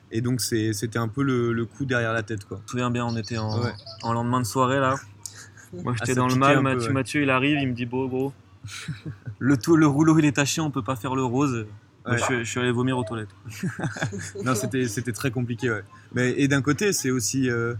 et 0.09 0.21
donc 0.21 0.39
c'était 0.39 0.97
un 0.99 1.09
peu 1.09 1.21
le, 1.21 1.51
le 1.51 1.65
coup 1.65 1.83
derrière 1.85 2.13
la 2.13 2.23
tête 2.23 2.45
quoi. 2.45 2.57
Je 2.59 2.63
me 2.63 2.67
souviens 2.69 2.89
bien, 2.91 3.05
on 3.05 3.15
était 3.17 3.37
en, 3.37 3.61
Ouais. 3.61 3.73
en 4.03 4.13
lendemain 4.13 4.39
de 4.39 4.45
soirée 4.45 4.79
là. 4.79 4.95
Moi 5.73 5.93
Ah, 5.95 6.03
j'étais 6.05 6.15
dans 6.15 6.27
le 6.29 6.35
mal, 6.35 6.55
peu, 6.57 6.61
Mathieu. 6.61 6.93
Mathieu 6.93 7.23
il 7.23 7.29
arrive, 7.29 7.59
il 7.59 7.67
me 7.67 7.73
dit 7.73 7.85
bon 7.85 8.05
gros. 8.07 8.31
le, 9.39 9.57
tout, 9.57 9.75
le 9.75 9.85
rouleau 9.87 10.17
il 10.19 10.23
est 10.25 10.31
taché, 10.37 10.61
on 10.61 10.71
peut 10.71 10.81
pas 10.83 10.95
faire 10.95 11.15
le 11.15 11.23
rose. 11.25 11.65
Ouais. 12.05 12.17
je, 12.17 12.23
suis, 12.23 12.37
je 12.45 12.49
suis 12.49 12.59
allé 12.61 12.71
vomir 12.71 12.97
aux 12.97 13.03
toilettes. 13.03 13.35
Non 14.45 14.55
c'était 14.55 14.87
c'était 14.87 15.11
très 15.13 15.31
compliqué 15.31 15.71
ouais. 15.71 15.83
Mais 16.13 16.31
et 16.37 16.47
d'un 16.47 16.61
côté 16.61 16.93
c'est 16.93 17.11
aussi 17.11 17.49
euh, 17.49 17.73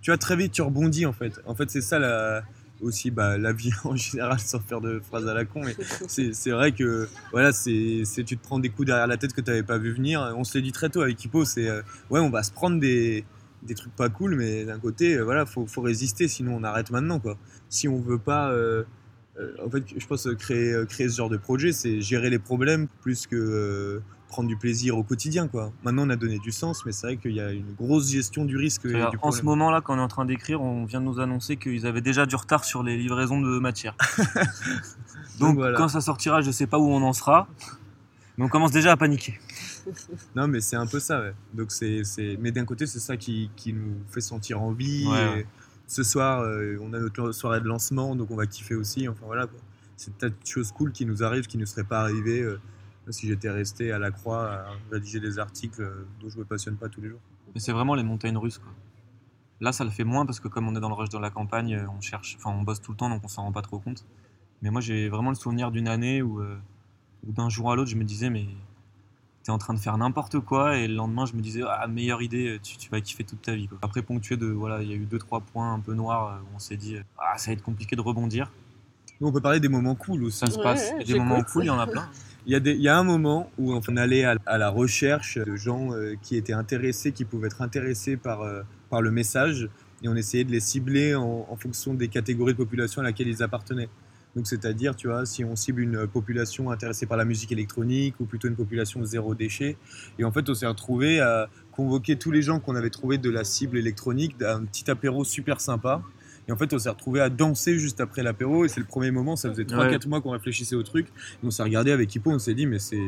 tu 0.00 0.10
vois 0.10 0.18
très 0.18 0.36
vite 0.36 0.52
tu 0.52 0.62
rebondis 0.62 1.06
en 1.06 1.12
fait. 1.12 1.40
En 1.46 1.54
fait 1.56 1.70
c'est 1.70 1.80
ça 1.80 1.98
la 1.98 2.42
aussi 2.82 3.10
bah, 3.10 3.38
la 3.38 3.52
vie 3.52 3.72
en 3.84 3.96
général 3.96 4.38
sans 4.38 4.60
faire 4.60 4.80
de 4.80 5.00
phrases 5.00 5.28
à 5.28 5.34
la 5.34 5.44
con 5.44 5.62
mais 5.64 5.76
c'est 6.08 6.50
vrai 6.50 6.72
que 6.72 7.08
voilà 7.32 7.52
c'est 7.52 8.02
tu 8.24 8.36
te 8.36 8.42
prends 8.42 8.58
des 8.58 8.70
coups 8.70 8.86
derrière 8.86 9.06
la 9.06 9.16
tête 9.16 9.32
que 9.32 9.40
tu 9.40 9.50
n'avais 9.50 9.62
pas 9.62 9.78
vu 9.78 9.92
venir. 9.92 10.32
On 10.36 10.44
se 10.44 10.56
l'est 10.56 10.62
dit 10.62 10.72
très 10.72 10.88
tôt 10.88 11.02
avec 11.02 11.22
Hippo 11.24 11.44
c'est 11.44 11.68
euh, 11.68 11.82
ouais 12.10 12.20
on 12.20 12.30
va 12.30 12.42
se 12.42 12.52
prendre 12.52 12.80
des 12.80 13.24
des 13.62 13.74
trucs 13.74 13.94
pas 13.94 14.08
cool, 14.08 14.36
mais 14.36 14.64
d'un 14.64 14.78
côté, 14.78 15.16
euh, 15.16 15.22
voilà, 15.22 15.46
faut, 15.46 15.66
faut 15.66 15.82
résister, 15.82 16.28
sinon 16.28 16.56
on 16.56 16.64
arrête 16.64 16.90
maintenant, 16.90 17.18
quoi. 17.18 17.36
Si 17.68 17.88
on 17.88 18.00
veut 18.00 18.18
pas, 18.18 18.50
euh, 18.52 18.84
euh, 19.38 19.52
en 19.64 19.70
fait, 19.70 19.84
je 19.96 20.06
pense 20.06 20.28
créer, 20.38 20.74
créer 20.88 21.08
ce 21.08 21.16
genre 21.16 21.28
de 21.28 21.36
projet, 21.36 21.72
c'est 21.72 22.00
gérer 22.00 22.30
les 22.30 22.38
problèmes 22.38 22.88
plus 23.02 23.26
que 23.26 24.00
prendre 24.30 24.48
du 24.48 24.56
plaisir 24.56 24.96
au 24.96 25.02
quotidien, 25.02 25.48
quoi. 25.48 25.72
Maintenant, 25.84 26.06
on 26.06 26.10
a 26.10 26.16
donné 26.16 26.38
du 26.38 26.52
sens, 26.52 26.86
mais 26.86 26.92
c'est 26.92 27.06
vrai 27.06 27.16
qu'il 27.18 27.32
y 27.32 27.40
a 27.40 27.52
une 27.52 27.74
grosse 27.74 28.10
gestion 28.10 28.46
du 28.46 28.56
risque. 28.56 28.86
et 28.86 28.94
Alors, 28.94 29.10
du 29.10 29.18
en 29.20 29.30
ce 29.30 29.42
moment-là, 29.42 29.82
quand 29.82 29.94
on 29.94 29.98
est 29.98 30.02
en 30.02 30.08
train 30.08 30.24
d'écrire, 30.24 30.62
on 30.62 30.86
vient 30.86 31.00
de 31.00 31.04
nous 31.04 31.20
annoncer 31.20 31.56
qu'ils 31.56 31.86
avaient 31.86 32.00
déjà 32.00 32.24
du 32.24 32.36
retard 32.36 32.64
sur 32.64 32.82
les 32.82 32.96
livraisons 32.96 33.40
de 33.40 33.58
matière. 33.58 33.94
Donc, 35.38 35.50
Donc, 35.50 35.56
voilà. 35.56 35.76
quand 35.76 35.88
ça 35.88 36.00
sortira, 36.00 36.40
je 36.40 36.50
sais 36.50 36.66
pas 36.66 36.78
où 36.78 36.88
on 36.88 37.02
en 37.02 37.12
sera, 37.12 37.48
mais 38.38 38.44
on 38.44 38.48
commence 38.48 38.72
déjà 38.72 38.92
à 38.92 38.96
paniquer. 38.96 39.38
Non, 40.36 40.46
mais 40.46 40.60
c'est 40.60 40.76
un 40.76 40.86
peu 40.86 41.00
ça, 41.00 41.20
ouais. 41.20 41.34
Donc 41.54 41.72
c'est. 41.72 42.02
Mais 42.38 42.52
d'un 42.52 42.66
côté, 42.66 42.86
c'est 42.86 42.98
ça 42.98 43.16
qui, 43.16 43.50
qui 43.56 43.72
nous 43.72 43.94
fait 44.10 44.20
sentir 44.20 44.60
envie. 44.60 45.06
Ouais, 45.06 45.24
et 45.24 45.28
ouais. 45.36 45.46
Ce 45.86 46.02
soir, 46.02 46.42
euh, 46.42 46.76
on 46.82 46.92
a 46.92 46.98
notre 46.98 47.32
soirée 47.32 47.60
de 47.60 47.66
lancement, 47.66 48.14
donc 48.14 48.30
on 48.30 48.36
va 48.36 48.46
kiffer 48.46 48.74
aussi. 48.74 49.08
Enfin 49.08 49.22
voilà. 49.24 49.46
C'est 49.96 50.14
peut-être 50.14 50.34
des 50.44 50.50
choses 50.50 50.70
cool 50.70 50.92
qui 50.92 51.04
nous 51.06 51.22
arrivent, 51.22 51.46
qui 51.46 51.58
ne 51.58 51.64
seraient 51.64 51.84
pas 51.84 52.02
arrivées 52.02 52.42
euh, 52.42 52.60
si 53.10 53.28
j'étais 53.28 53.50
resté 53.50 53.92
à 53.92 53.98
la 53.98 54.10
croix 54.10 54.52
à 54.52 54.66
rédiger 54.90 55.20
des 55.20 55.38
articles 55.38 55.82
dont 56.20 56.28
je 56.28 56.38
me 56.38 56.44
passionne 56.44 56.76
pas 56.76 56.88
tous 56.88 57.00
les 57.00 57.08
jours. 57.08 57.20
Mais 57.54 57.60
c'est 57.60 57.72
vraiment 57.72 57.94
les 57.94 58.02
montagnes 58.02 58.36
russes, 58.36 58.58
quoi. 58.58 58.72
Là, 59.60 59.72
ça 59.72 59.84
le 59.84 59.90
fait 59.90 60.04
moins 60.04 60.24
parce 60.24 60.40
que 60.40 60.48
comme 60.48 60.66
on 60.68 60.74
est 60.74 60.80
dans 60.80 60.88
le 60.88 60.94
rush 60.94 61.10
de 61.10 61.18
la 61.18 61.30
campagne, 61.30 61.86
on 61.96 62.00
cherche, 62.00 62.36
enfin, 62.38 62.50
on 62.50 62.62
bosse 62.62 62.80
tout 62.80 62.92
le 62.92 62.96
temps, 62.96 63.10
donc 63.10 63.20
on 63.24 63.28
s'en 63.28 63.42
rend 63.42 63.52
pas 63.52 63.60
trop 63.60 63.78
compte. 63.78 64.06
Mais 64.62 64.70
moi, 64.70 64.80
j'ai 64.80 65.08
vraiment 65.08 65.30
le 65.30 65.36
souvenir 65.36 65.70
d'une 65.70 65.88
année 65.88 66.22
où, 66.22 66.40
euh, 66.40 66.58
où 67.26 67.32
d'un 67.32 67.50
jour 67.50 67.70
à 67.70 67.76
l'autre, 67.76 67.90
je 67.90 67.96
me 67.96 68.04
disais, 68.04 68.30
mais 68.30 68.46
t'es 69.42 69.50
en 69.50 69.58
train 69.58 69.74
de 69.74 69.78
faire 69.78 69.98
n'importe 69.98 70.40
quoi, 70.40 70.78
et 70.78 70.88
le 70.88 70.94
lendemain, 70.94 71.26
je 71.26 71.34
me 71.34 71.42
disais, 71.42 71.62
ah, 71.66 71.86
meilleure 71.88 72.22
idée, 72.22 72.58
tu, 72.62 72.78
tu 72.78 72.88
vas 72.88 73.02
kiffer 73.02 73.24
toute 73.24 73.42
ta 73.42 73.54
vie. 73.54 73.68
Quoi. 73.68 73.78
Après, 73.82 74.00
ponctué 74.00 74.38
de, 74.38 74.46
voilà, 74.46 74.82
il 74.82 74.88
y 74.88 74.92
a 74.92 74.96
eu 74.96 75.04
deux 75.04 75.18
trois 75.18 75.40
points 75.40 75.74
un 75.74 75.80
peu 75.80 75.92
noirs 75.92 76.28
euh, 76.28 76.38
où 76.40 76.56
on 76.56 76.58
s'est 76.58 76.76
dit, 76.76 76.96
ah, 77.18 77.36
ça 77.36 77.50
va 77.50 77.52
être 77.52 77.62
compliqué 77.62 77.96
de 77.96 78.00
rebondir. 78.00 78.50
Nous, 79.20 79.28
on 79.28 79.32
peut 79.32 79.42
parler 79.42 79.60
des 79.60 79.68
moments 79.68 79.94
cool 79.94 80.24
aussi. 80.24 80.38
Ça 80.38 80.46
se 80.46 80.58
passe. 80.58 80.92
ouais, 80.92 81.04
des 81.04 81.18
moments 81.18 81.42
cool, 81.42 81.64
il 81.64 81.66
y 81.66 81.70
en 81.70 81.78
a 81.78 81.86
plein. 81.86 82.08
Il 82.46 82.56
y, 82.66 82.88
a 82.88 82.98
un 82.98 83.04
moment 83.04 83.50
où 83.58 83.74
on 83.74 83.96
allait 83.96 84.24
à, 84.24 84.58
la 84.58 84.70
recherche 84.70 85.36
de 85.38 85.56
gens 85.56 85.92
euh, 85.92 86.14
qui 86.22 86.36
étaient 86.36 86.54
intéressés, 86.54 87.12
qui 87.12 87.24
pouvaient 87.24 87.48
être 87.48 87.60
intéressés 87.60 88.16
par, 88.16 88.42
euh, 88.42 88.62
par 88.88 89.02
le 89.02 89.10
message, 89.10 89.68
et 90.02 90.08
on 90.08 90.16
essayait 90.16 90.44
de 90.44 90.50
les 90.50 90.60
cibler 90.60 91.14
en, 91.14 91.46
en 91.48 91.56
fonction 91.56 91.92
des 91.92 92.08
catégories 92.08 92.52
de 92.52 92.58
population 92.58 93.02
à 93.02 93.04
laquelle 93.04 93.28
ils 93.28 93.42
appartenaient. 93.42 93.90
Donc 94.36 94.46
c'est-à-dire, 94.46 94.94
tu 94.94 95.08
vois, 95.08 95.26
si 95.26 95.44
on 95.44 95.56
cible 95.56 95.82
une 95.82 96.06
population 96.06 96.70
intéressée 96.70 97.06
par 97.06 97.16
la 97.16 97.24
musique 97.24 97.50
électronique 97.52 98.14
ou 98.20 98.24
plutôt 98.24 98.48
une 98.48 98.56
population 98.56 99.04
zéro 99.04 99.34
déchet, 99.34 99.76
et 100.18 100.24
en 100.24 100.30
fait 100.30 100.48
on 100.48 100.54
s'est 100.54 100.66
retrouvé 100.66 101.20
à 101.20 101.48
convoquer 101.72 102.16
tous 102.16 102.30
les 102.30 102.42
gens 102.42 102.60
qu'on 102.60 102.76
avait 102.76 102.90
trouvé 102.90 103.18
de 103.18 103.30
la 103.30 103.42
cible 103.44 103.76
électronique 103.76 104.38
d'un 104.38 104.64
petit 104.64 104.90
apéro 104.90 105.24
super 105.24 105.60
sympa. 105.60 106.02
Et 106.50 106.52
en 106.52 106.56
fait, 106.56 106.74
on 106.74 106.78
s'est 106.80 106.90
retrouvé 106.90 107.20
à 107.20 107.30
danser 107.30 107.78
juste 107.78 108.00
après 108.00 108.24
l'apéro. 108.24 108.64
Et 108.64 108.68
c'est 108.68 108.80
le 108.80 108.86
premier 108.86 109.12
moment, 109.12 109.36
ça 109.36 109.48
faisait 109.50 109.62
3-4 109.62 109.78
Ouais. 110.04 110.08
mois 110.08 110.20
qu'on 110.20 110.32
réfléchissait 110.32 110.74
au 110.74 110.82
truc. 110.82 111.06
Et 111.06 111.46
on 111.46 111.50
s'est 111.52 111.62
regardé 111.62 111.92
avec 111.92 112.12
Hippo, 112.12 112.30
on 112.32 112.40
s'est 112.40 112.54
dit, 112.54 112.66
mais 112.66 112.80
c'est. 112.80 113.00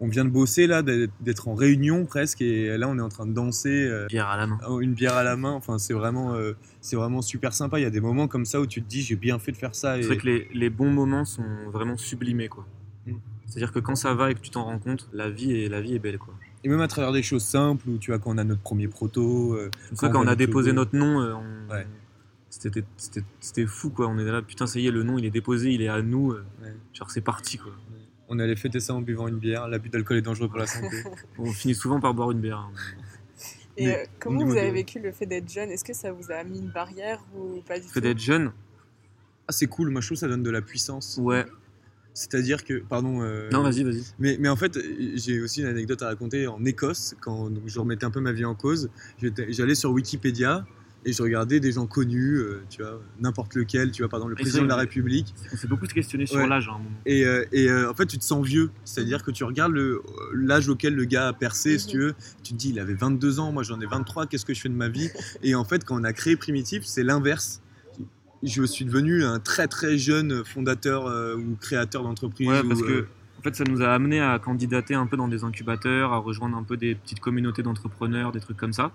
On 0.00 0.06
vient 0.06 0.24
de 0.24 0.30
bosser 0.30 0.68
là, 0.68 0.80
d'être 0.80 1.48
en 1.48 1.54
réunion 1.56 2.04
presque, 2.06 2.40
et 2.40 2.78
là 2.78 2.88
on 2.88 2.96
est 2.98 3.02
en 3.02 3.08
train 3.08 3.26
de 3.26 3.32
danser, 3.32 3.84
euh, 3.84 4.06
Bière 4.06 4.28
à 4.28 4.36
la 4.36 4.46
main. 4.46 4.58
une 4.80 4.94
bière 4.94 5.14
à 5.16 5.24
la 5.24 5.36
main. 5.36 5.50
Enfin, 5.50 5.78
c'est 5.78 5.92
vraiment, 5.92 6.34
euh, 6.36 6.52
c'est 6.80 6.94
vraiment 6.94 7.20
super 7.20 7.52
sympa. 7.52 7.80
Il 7.80 7.82
y 7.82 7.84
a 7.84 7.90
des 7.90 8.00
moments 8.00 8.28
comme 8.28 8.44
ça 8.44 8.60
où 8.60 8.66
tu 8.68 8.80
te 8.80 8.88
dis, 8.88 9.02
j'ai 9.02 9.16
bien 9.16 9.40
fait 9.40 9.50
de 9.50 9.56
faire 9.56 9.74
ça. 9.74 9.98
Et... 9.98 10.02
C'est 10.02 10.06
vrai 10.06 10.16
que 10.18 10.26
les, 10.26 10.48
les 10.54 10.70
bons 10.70 10.92
moments 10.92 11.24
sont 11.24 11.42
vraiment 11.72 11.96
sublimés, 11.96 12.46
quoi. 12.48 12.64
Mm. 13.08 13.14
C'est-à-dire 13.46 13.72
que 13.72 13.80
quand 13.80 13.96
ça 13.96 14.14
va 14.14 14.30
et 14.30 14.34
que 14.36 14.40
tu 14.40 14.50
t'en 14.50 14.62
rends 14.66 14.78
compte, 14.78 15.08
la 15.12 15.30
vie 15.30 15.64
est, 15.64 15.68
la 15.68 15.80
vie 15.80 15.96
est 15.96 15.98
belle, 15.98 16.18
quoi. 16.18 16.32
Et 16.62 16.68
même 16.68 16.80
à 16.80 16.86
travers 16.86 17.10
des 17.10 17.24
choses 17.24 17.42
simples, 17.42 17.88
où 17.88 17.98
tu 17.98 18.12
vois, 18.12 18.20
quand 18.20 18.30
on 18.32 18.38
a 18.38 18.44
notre 18.44 18.60
premier 18.62 18.86
proto. 18.86 19.54
euh, 19.54 19.68
Quand 19.96 20.10
quand 20.10 20.22
on 20.24 20.28
a 20.28 20.36
déposé 20.36 20.70
logo. 20.70 20.78
notre 20.80 20.96
nom, 20.96 21.20
euh, 21.22 21.32
on- 21.34 21.72
Ouais. 21.74 21.86
C'était, 22.50 22.84
c'était, 22.96 23.22
c'était 23.40 23.66
fou, 23.66 23.90
quoi. 23.90 24.08
On 24.08 24.18
est 24.18 24.24
là, 24.24 24.42
putain, 24.42 24.66
ça 24.66 24.78
y 24.78 24.86
est, 24.86 24.90
le 24.90 25.02
nom, 25.02 25.18
il 25.18 25.24
est 25.24 25.30
déposé, 25.30 25.70
il 25.70 25.82
est 25.82 25.88
à 25.88 26.02
nous. 26.02 26.32
Ouais. 26.32 26.74
Genre, 26.94 27.10
c'est 27.10 27.20
parti, 27.20 27.58
quoi. 27.58 27.72
on 28.28 28.38
allait 28.38 28.56
fêter 28.56 28.80
ça 28.80 28.94
en 28.94 29.00
buvant 29.02 29.28
une 29.28 29.38
bière. 29.38 29.68
L'abus 29.68 29.88
d'alcool 29.90 30.16
est 30.18 30.22
dangereux 30.22 30.48
pour 30.48 30.58
la 30.58 30.66
santé. 30.66 31.02
On 31.38 31.52
finit 31.52 31.74
souvent 31.74 32.00
par 32.00 32.14
boire 32.14 32.30
une 32.30 32.40
bière. 32.40 32.58
hein. 32.58 32.72
Et 33.76 33.86
Mais 33.86 33.96
euh, 33.96 34.04
comment 34.18 34.44
vous 34.44 34.56
avez 34.56 34.72
vécu 34.72 34.98
le 34.98 35.12
fait 35.12 35.26
d'être 35.26 35.48
jeune? 35.50 35.70
Est-ce 35.70 35.84
que 35.84 35.92
ça 35.94 36.10
vous 36.10 36.30
a 36.32 36.42
mis 36.42 36.58
une 36.58 36.70
barrière 36.70 37.24
ou 37.36 37.60
pas 37.62 37.78
du 37.78 37.86
Le 37.86 37.88
fait 37.88 38.00
tout? 38.00 38.06
d'être 38.08 38.18
jeune, 38.18 38.50
ah, 39.46 39.52
c'est 39.52 39.66
cool, 39.68 39.90
moi 39.90 40.00
je 40.00 40.08
trouve 40.08 40.18
ça 40.18 40.26
donne 40.28 40.42
de 40.42 40.50
la 40.50 40.62
puissance. 40.62 41.16
ouais. 41.22 41.46
C'est-à-dire 42.14 42.64
que, 42.64 42.80
pardon. 42.80 43.22
euh, 43.22 43.48
Non, 43.52 43.62
vas-y, 43.62 43.84
vas-y. 43.84 44.02
Mais, 44.18 44.36
mais 44.40 44.48
en 44.48 44.56
fait, 44.56 44.76
j'ai 45.14 45.40
aussi 45.40 45.60
une 45.60 45.68
anecdote 45.68 46.02
à 46.02 46.06
raconter 46.06 46.48
en 46.48 46.64
Écosse, 46.64 47.14
quand 47.20 47.48
donc, 47.48 47.62
je 47.66 47.78
remettais 47.78 48.04
un 48.06 48.10
peu 48.10 48.18
ma 48.20 48.32
vie 48.32 48.44
en 48.44 48.56
cause. 48.56 48.90
J'allais 49.20 49.76
sur 49.76 49.92
Wikipédia 49.92 50.66
et 51.04 51.12
je 51.12 51.22
regardais 51.22 51.60
des 51.60 51.72
gens 51.72 51.86
connus, 51.86 52.36
euh, 52.38 52.62
tu 52.68 52.82
vois, 52.82 53.00
n'importe 53.20 53.54
lequel, 53.54 53.92
tu 53.92 54.02
vois, 54.02 54.08
par 54.08 54.18
exemple 54.18 54.32
le 54.34 54.40
Et 54.40 54.42
président 54.42 54.64
de 54.64 54.68
la 54.68 54.74
c'est- 54.74 54.80
République. 54.80 55.34
On 55.52 55.56
s'est 55.56 55.68
beaucoup 55.68 55.86
questionné 55.86 56.26
sur 56.26 56.36
Ouais. 56.36 56.48
l'âge 56.48 56.68
à 56.68 56.72
un 56.72 56.78
moment. 56.78 56.90
Et, 57.06 57.24
euh, 57.24 57.44
et, 57.52 57.68
euh, 57.70 57.90
en 57.90 57.94
fait, 57.94 58.06
tu 58.06 58.18
te 58.18 58.24
sens 58.24 58.44
vieux. 58.46 58.70
C'est-à-dire 58.84 59.22
que 59.22 59.30
tu 59.30 59.44
regardes 59.44 59.74
l'âge 60.34 60.68
auquel 60.68 60.94
le 60.94 61.04
gars 61.04 61.28
a 61.28 61.32
percé, 61.32 61.78
si 61.78 61.86
Mhm. 61.86 61.90
tu 61.92 61.98
veux. 62.00 62.14
Tu 62.42 62.52
te 62.52 62.58
dis, 62.58 62.70
il 62.70 62.78
avait 62.80 62.94
22 62.94 63.38
ans, 63.40 63.52
moi 63.52 63.62
j'en 63.62 63.80
ai 63.80 63.86
23, 63.86 64.26
qu'est-ce 64.26 64.44
que 64.44 64.54
je 64.54 64.60
fais 64.60 64.68
de 64.68 64.74
ma 64.74 64.88
vie? 64.88 65.08
Et 65.42 65.54
en 65.54 65.64
fait, 65.64 65.84
quand 65.84 66.00
on 66.00 66.04
a 66.04 66.12
créé 66.12 66.36
Primitif, 66.36 66.84
c'est 66.84 67.04
l'inverse. 67.04 67.62
Je 68.42 68.62
suis 68.64 68.84
devenu 68.84 69.24
un 69.24 69.40
très 69.40 69.66
très 69.66 69.98
jeune 69.98 70.44
fondateur 70.44 71.06
euh, 71.06 71.34
ou 71.36 71.56
créateur 71.60 72.02
d'entreprise. 72.04 72.48
Ouais, 72.48 72.60
ou, 72.60 72.68
parce 72.68 72.82
que 72.82 72.90
euh, 72.92 73.08
en 73.38 73.42
fait, 73.42 73.56
ça 73.56 73.64
nous 73.64 73.82
a 73.82 73.88
amené 73.88 74.20
à 74.20 74.38
candidater 74.38 74.94
un 74.94 75.06
peu 75.06 75.16
dans 75.16 75.26
des 75.28 75.42
incubateurs, 75.44 76.12
à 76.12 76.18
rejoindre 76.18 76.56
un 76.56 76.62
peu 76.62 76.76
des 76.76 76.94
petites 76.94 77.20
communautés 77.20 77.62
d'entrepreneurs, 77.62 78.30
des 78.32 78.40
trucs 78.40 78.56
comme 78.56 78.72
ça. 78.72 78.92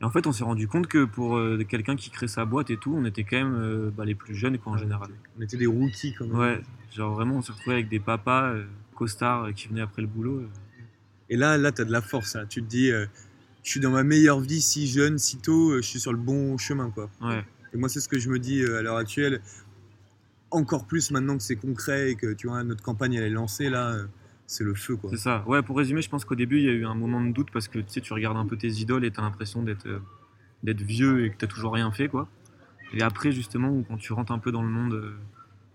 Et 0.00 0.04
en 0.04 0.10
fait, 0.10 0.26
on 0.26 0.32
s'est 0.32 0.44
rendu 0.44 0.66
compte 0.66 0.86
que 0.86 1.04
pour 1.04 1.36
euh, 1.36 1.62
quelqu'un 1.68 1.94
qui 1.94 2.10
crée 2.10 2.28
sa 2.28 2.46
boîte 2.46 2.70
et 2.70 2.78
tout, 2.78 2.94
on 2.96 3.04
était 3.04 3.24
quand 3.24 3.36
même 3.36 3.54
euh, 3.54 3.90
bah, 3.94 4.04
les 4.06 4.14
plus 4.14 4.34
jeunes 4.34 4.58
quoi, 4.58 4.72
en 4.72 4.76
général. 4.78 5.10
on 5.38 5.42
était 5.42 5.58
des 5.58 5.66
rookies 5.66 6.14
quand 6.14 6.26
même. 6.26 6.36
Ouais, 6.38 6.60
genre 6.94 7.14
vraiment, 7.14 7.36
on 7.36 7.42
s'est 7.42 7.52
retrouvé 7.52 7.74
avec 7.74 7.88
des 7.90 8.00
papas, 8.00 8.52
euh, 8.52 8.64
costards 8.94 9.44
euh, 9.44 9.52
qui 9.52 9.68
venaient 9.68 9.82
après 9.82 10.00
le 10.00 10.08
boulot. 10.08 10.44
Et 11.28 11.36
là, 11.36 11.58
là, 11.58 11.70
tu 11.70 11.82
as 11.82 11.84
de 11.84 11.92
la 11.92 12.00
force. 12.00 12.34
là. 12.34 12.46
Tu 12.46 12.62
te 12.62 12.66
dis, 12.66 12.90
je 12.90 13.06
suis 13.70 13.78
dans 13.78 13.90
ma 13.90 14.02
meilleure 14.02 14.40
vie 14.40 14.60
si 14.60 14.88
jeune, 14.88 15.16
si 15.16 15.36
tôt, 15.36 15.76
je 15.76 15.82
suis 15.82 16.00
sur 16.00 16.12
le 16.12 16.18
bon 16.18 16.58
chemin. 16.58 16.90
quoi. 16.90 17.08
Ouais, 17.20 17.44
Et 17.72 17.76
moi, 17.76 17.88
c'est 17.88 18.00
ce 18.00 18.08
que 18.08 18.18
je 18.18 18.28
me 18.30 18.40
dis 18.40 18.64
à 18.64 18.82
l'heure 18.82 18.96
actuelle. 18.96 19.40
Encore 20.50 20.86
plus 20.86 21.12
maintenant 21.12 21.36
que 21.36 21.44
c'est 21.44 21.54
concret 21.54 22.10
et 22.10 22.14
que 22.16 22.32
tu 22.32 22.48
vois, 22.48 22.64
notre 22.64 22.82
campagne 22.82 23.14
elle 23.14 23.22
est 23.22 23.30
lancée, 23.30 23.70
là, 23.70 23.96
c'est 24.50 24.64
le 24.64 24.74
feu. 24.74 24.96
quoi. 24.96 25.10
c'est 25.10 25.16
ça. 25.16 25.44
Ouais, 25.46 25.62
pour 25.62 25.76
résumer, 25.76 26.02
je 26.02 26.10
pense 26.10 26.24
qu'au 26.24 26.34
début, 26.34 26.58
il 26.58 26.64
y 26.64 26.68
a 26.68 26.72
eu 26.72 26.84
un 26.84 26.94
moment 26.96 27.20
de 27.20 27.30
doute 27.30 27.52
parce 27.52 27.68
que 27.68 27.78
tu 27.78 27.84
sais, 27.88 28.00
tu 28.00 28.12
regardes 28.12 28.36
un 28.36 28.46
peu 28.46 28.56
tes 28.56 28.68
idoles 28.68 29.04
et 29.04 29.10
tu 29.12 29.20
as 29.20 29.22
l'impression 29.22 29.62
d'être 29.62 29.86
euh, 29.86 30.00
d'être 30.64 30.82
vieux 30.82 31.24
et 31.24 31.30
que 31.30 31.36
tu 31.36 31.46
toujours 31.46 31.72
rien 31.72 31.92
fait, 31.92 32.08
quoi. 32.08 32.26
Et 32.92 33.00
après, 33.00 33.30
justement, 33.30 33.80
quand 33.84 33.96
tu 33.96 34.12
rentres 34.12 34.32
un 34.32 34.40
peu 34.40 34.50
dans 34.50 34.62
le 34.62 34.68
monde 34.68 34.94
euh, 34.94 35.14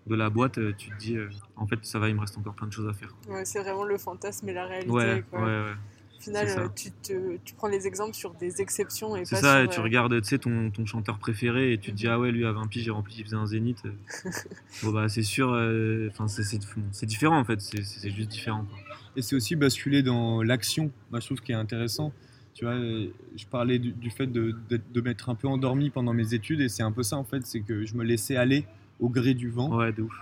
de 0.07 0.15
la 0.15 0.29
boîte, 0.29 0.57
euh, 0.57 0.73
tu 0.77 0.89
te 0.89 0.97
dis, 0.97 1.17
en 1.55 1.65
fait, 1.67 1.79
ça 1.83 1.99
va, 1.99 2.09
il 2.09 2.15
me 2.15 2.19
reste 2.19 2.37
encore 2.37 2.53
plein 2.53 2.67
de 2.67 2.73
choses 2.73 2.89
à 2.89 2.93
faire. 2.93 3.15
Ouais, 3.29 3.45
C'est 3.45 3.59
vraiment 3.61 3.85
le 3.85 3.97
fantasme 3.97 4.49
et 4.49 4.53
la 4.53 4.65
réalité. 4.65 4.91
Ouais, 4.91 5.05
ouais, 5.05 5.23
quoi. 5.31 5.39
ouais. 5.41 5.71
Au 5.71 5.94
final, 6.25 6.47
c'est 6.47 6.53
ça. 6.55 6.61
euh, 6.61 6.67
tu, 6.75 6.91
te, 6.91 7.37
tu 7.43 7.53
prends 7.55 7.67
les 7.67 7.87
exemples 7.87 8.13
sur 8.13 8.33
des 8.35 8.61
exceptions 8.61 9.15
et 9.15 9.25
C'est 9.25 9.35
pas 9.35 9.41
ça, 9.41 9.53
sur, 9.61 9.63
et 9.71 9.73
tu 9.73 9.79
euh, 9.79 9.83
regardes 9.83 10.21
tu 10.21 10.27
sais, 10.27 10.37
ton, 10.37 10.69
ton 10.71 10.85
chanteur 10.85 11.17
préféré 11.17 11.73
et 11.73 11.77
tu 11.79 11.91
te 11.91 11.95
dis 11.95 12.07
ah 12.07 12.19
ouais 12.19 12.31
lui 12.31 12.45
à 12.45 12.51
20 12.51 12.67
piges 12.67 12.83
j'ai 12.83 12.91
rempli 12.91 13.15
il 13.17 13.23
faisait 13.23 13.35
un 13.35 13.45
zénith. 13.47 13.81
bon 14.83 14.91
bah 14.91 15.09
c'est 15.09 15.23
sûr, 15.23 15.51
euh, 15.53 16.09
enfin 16.11 16.27
c'est- 16.27 17.05
différent 17.05 17.39
en 17.39 17.45
fait, 17.45 17.61
c'est 17.61 18.09
juste 18.09 18.29
différent. 18.29 18.65
Quoi. 18.65 18.77
Et 19.15 19.21
c'est 19.21 19.35
aussi 19.35 19.55
basculer 19.55 20.03
dans 20.03 20.43
l'action. 20.43 20.91
Moi, 21.11 21.19
je 21.21 21.25
trouve 21.27 21.39
qu'il 21.41 21.53
est 21.55 21.57
intéressant. 21.57 22.11
Tu 22.53 22.65
vois, 22.65 22.73
euh, 22.73 23.07
je 23.35 23.45
parlais 23.45 23.79
du, 23.79 23.91
du 23.91 24.09
fait 24.09 24.27
de, 24.27 24.55
d'être- 24.69 24.91
de 24.91 25.01
m'être 25.01 25.29
un 25.29 25.35
peu 25.35 25.47
endormi 25.47 25.89
pendant 25.89 26.13
mes 26.13 26.33
études, 26.33 26.61
et 26.61 26.69
c'est 26.69 26.83
un 26.83 26.91
peu 26.91 27.03
ça 27.03 27.17
en 27.17 27.23
fait, 27.23 27.45
c'est 27.45 27.59
que 27.61 27.85
je 27.85 27.95
me 27.95 28.03
laissais 28.03 28.35
aller 28.37 28.65
au 28.99 29.09
gré 29.09 29.33
du 29.33 29.49
vent. 29.49 29.75
Ouais 29.77 29.91
de 29.91 30.03
ouf. 30.03 30.13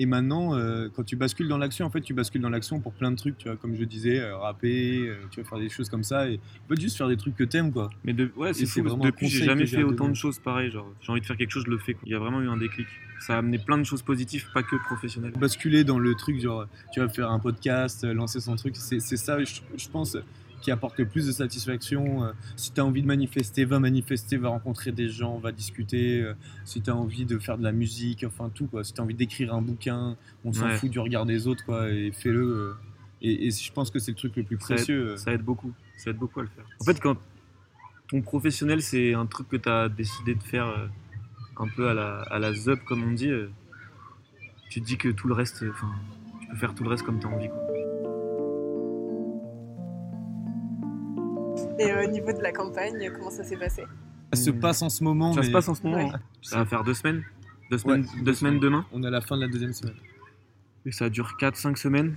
Et 0.00 0.06
maintenant, 0.06 0.54
euh, 0.54 0.88
quand 0.94 1.02
tu 1.02 1.16
bascules 1.16 1.48
dans 1.48 1.58
l'action, 1.58 1.84
en 1.84 1.90
fait, 1.90 2.00
tu 2.00 2.14
bascules 2.14 2.40
dans 2.40 2.50
l'action 2.50 2.78
pour 2.78 2.92
plein 2.92 3.10
de 3.10 3.16
trucs, 3.16 3.36
tu 3.36 3.48
vois, 3.48 3.56
comme 3.56 3.74
je 3.74 3.82
disais, 3.82 4.20
euh, 4.20 4.36
rapper, 4.36 5.08
euh, 5.08 5.16
tu 5.32 5.42
vas 5.42 5.48
faire 5.48 5.58
des 5.58 5.68
choses 5.68 5.88
comme 5.88 6.04
ça, 6.04 6.28
et 6.28 6.36
en 6.64 6.68
fait, 6.68 6.80
juste 6.80 6.96
faire 6.96 7.08
des 7.08 7.16
trucs 7.16 7.34
que 7.34 7.42
t'aimes, 7.42 7.72
quoi. 7.72 7.90
Mais 8.04 8.12
de, 8.12 8.30
ouais 8.36 8.54
c'est 8.54 8.64
fou, 8.66 8.80
depuis 8.82 9.28
j'ai 9.28 9.44
jamais 9.44 9.66
fait 9.66 9.82
autant 9.82 10.08
de 10.08 10.14
choses 10.14 10.38
pareilles, 10.38 10.70
genre 10.70 10.86
j'ai 11.00 11.10
envie 11.10 11.20
de 11.20 11.26
faire 11.26 11.36
quelque 11.36 11.50
chose, 11.50 11.64
je 11.66 11.70
le 11.70 11.78
fais. 11.78 11.94
quoi. 11.94 12.02
Il 12.06 12.12
y 12.12 12.14
a 12.14 12.18
vraiment 12.20 12.40
eu 12.40 12.48
un 12.48 12.56
déclic. 12.56 12.86
Ça 13.18 13.34
a 13.34 13.38
amené 13.38 13.58
plein 13.58 13.76
de 13.76 13.82
choses 13.82 14.02
positives, 14.02 14.46
pas 14.54 14.62
que 14.62 14.76
professionnelles. 14.76 15.32
Basculer 15.32 15.82
dans 15.82 15.98
le 15.98 16.14
truc, 16.14 16.40
genre, 16.40 16.66
tu 16.92 17.00
vas 17.00 17.08
faire 17.08 17.32
un 17.32 17.40
podcast, 17.40 18.04
lancer 18.04 18.38
son 18.38 18.54
truc, 18.54 18.76
c'est 18.76 19.00
c'est 19.00 19.16
ça, 19.16 19.42
je, 19.42 19.60
je 19.76 19.88
pense, 19.88 20.16
qui 20.60 20.70
apporte 20.70 20.98
le 20.98 21.06
plus 21.06 21.26
de 21.26 21.32
satisfaction. 21.32 22.24
Euh, 22.24 22.32
Si 22.56 22.72
tu 22.72 22.80
as 22.80 22.84
envie 22.84 23.02
de 23.02 23.06
manifester, 23.06 23.64
va 23.64 23.78
manifester, 23.78 24.36
va 24.36 24.48
rencontrer 24.48 24.92
des 24.92 25.08
gens, 25.08 25.38
va 25.38 25.52
discuter. 25.52 26.20
Euh, 26.22 26.34
Si 26.64 26.80
tu 26.82 26.90
as 26.90 26.96
envie 26.96 27.24
de 27.24 27.38
faire 27.38 27.58
de 27.58 27.62
la 27.64 27.72
musique, 27.72 28.24
enfin 28.26 28.50
tout, 28.54 28.66
quoi. 28.66 28.84
Si 28.84 28.92
tu 28.92 29.00
as 29.00 29.04
envie 29.04 29.14
d'écrire 29.14 29.54
un 29.54 29.62
bouquin, 29.62 30.16
on 30.44 30.52
s'en 30.52 30.66
Ouais. 30.66 30.76
fout 30.76 30.90
du 30.90 30.98
regard 30.98 31.26
des 31.26 31.46
autres, 31.46 31.64
quoi, 31.64 31.88
et 31.90 32.10
fais-le. 32.12 32.40
euh. 32.40 32.74
Et, 33.22 33.46
et 33.48 33.50
je 33.50 33.72
pense 33.72 33.90
que 33.90 33.98
c'est 33.98 34.12
le 34.12 34.16
truc 34.16 34.36
le 34.36 34.44
plus 34.44 34.58
Ça 34.60 34.74
précieux. 34.74 35.16
ça 35.16 35.32
aide 35.32 35.42
beaucoup, 35.42 35.72
ça 35.96 36.10
aide 36.10 36.16
beaucoup 36.18 36.38
à 36.40 36.42
le 36.44 36.48
faire. 36.48 36.64
En 36.80 36.84
fait 36.84 37.00
quand 37.00 37.16
ton 38.08 38.22
professionnel 38.22 38.80
c'est 38.80 39.12
un 39.12 39.26
truc 39.26 39.48
que 39.48 39.56
tu 39.56 39.68
as 39.68 39.88
décidé 39.88 40.36
de 40.36 40.42
faire 40.42 40.88
un 41.56 41.66
peu 41.74 41.88
à 41.88 41.94
la, 41.94 42.20
à 42.22 42.38
la 42.38 42.52
ZUP 42.54 42.84
comme 42.84 43.02
on 43.02 43.10
dit, 43.10 43.32
tu 44.70 44.80
te 44.80 44.86
dis 44.86 44.96
que 44.96 45.08
tout 45.08 45.26
le 45.26 45.34
reste, 45.34 45.64
enfin 45.68 45.90
tu 46.40 46.46
peux 46.46 46.56
faire 46.56 46.74
tout 46.76 46.84
le 46.84 46.90
reste 46.90 47.02
comme 47.04 47.18
tu 47.18 47.26
as 47.26 47.30
envie. 47.30 47.48
Quoi. 47.48 47.67
Et 51.78 51.92
au 51.92 52.10
niveau 52.10 52.32
de 52.32 52.42
la 52.42 52.52
campagne, 52.52 53.10
comment 53.14 53.30
ça 53.30 53.44
s'est 53.44 53.56
passé 53.56 53.84
Ça 54.32 54.40
se 54.40 54.50
passe 54.50 54.82
en 54.82 54.88
ce 54.88 55.04
moment. 55.04 55.32
Ça 55.32 55.40
mais 55.40 55.46
se 55.46 55.52
passe 55.52 55.68
en 55.68 55.74
ce 55.74 55.82
moment. 55.82 55.96
Ouais. 56.08 56.18
Ça 56.42 56.58
va 56.58 56.66
faire 56.66 56.84
deux 56.84 56.94
semaines. 56.94 57.24
Deux 57.70 57.78
semaines, 57.78 58.02
Ouais, 58.02 58.18
deux 58.18 58.24
deux 58.24 58.34
semaines 58.34 58.58
demain. 58.58 58.86
On 58.92 59.02
est 59.02 59.06
à 59.06 59.10
la 59.10 59.20
fin 59.20 59.36
de 59.36 59.42
la 59.42 59.48
deuxième 59.48 59.72
semaine. 59.72 59.96
Et 60.86 60.92
ça 60.92 61.08
dure 61.10 61.36
4-5 61.38 61.76
semaines. 61.76 62.16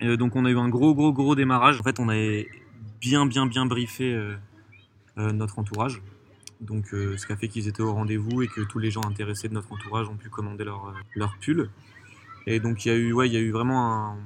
Et 0.00 0.08
euh, 0.08 0.16
donc 0.16 0.36
on 0.36 0.44
a 0.44 0.50
eu 0.50 0.58
un 0.58 0.68
gros 0.68 0.94
gros 0.94 1.12
gros 1.12 1.34
démarrage. 1.34 1.78
En 1.80 1.82
fait 1.82 2.00
on 2.00 2.08
avait 2.08 2.48
bien 3.00 3.26
bien 3.26 3.46
bien 3.46 3.66
briefé 3.66 4.12
euh, 4.14 4.34
euh, 5.18 5.32
notre 5.32 5.58
entourage. 5.58 6.02
Donc 6.60 6.92
euh, 6.94 7.16
ce 7.16 7.26
qui 7.26 7.32
a 7.32 7.36
fait 7.36 7.48
qu'ils 7.48 7.68
étaient 7.68 7.82
au 7.82 7.92
rendez-vous 7.92 8.42
et 8.42 8.48
que 8.48 8.62
tous 8.62 8.78
les 8.78 8.90
gens 8.90 9.02
intéressés 9.04 9.48
de 9.48 9.54
notre 9.54 9.72
entourage 9.72 10.08
ont 10.08 10.16
pu 10.16 10.30
commander 10.30 10.64
leur, 10.64 10.88
euh, 10.88 10.92
leur 11.14 11.36
pull. 11.38 11.70
Et 12.46 12.58
donc 12.58 12.84
il 12.84 12.88
y 12.88 12.90
a 12.90 12.96
eu 12.96 13.12
ouais, 13.12 13.28
il 13.28 13.32
y 13.32 13.36
a 13.36 13.40
eu 13.40 13.50
vraiment 13.50 14.12
un... 14.12 14.16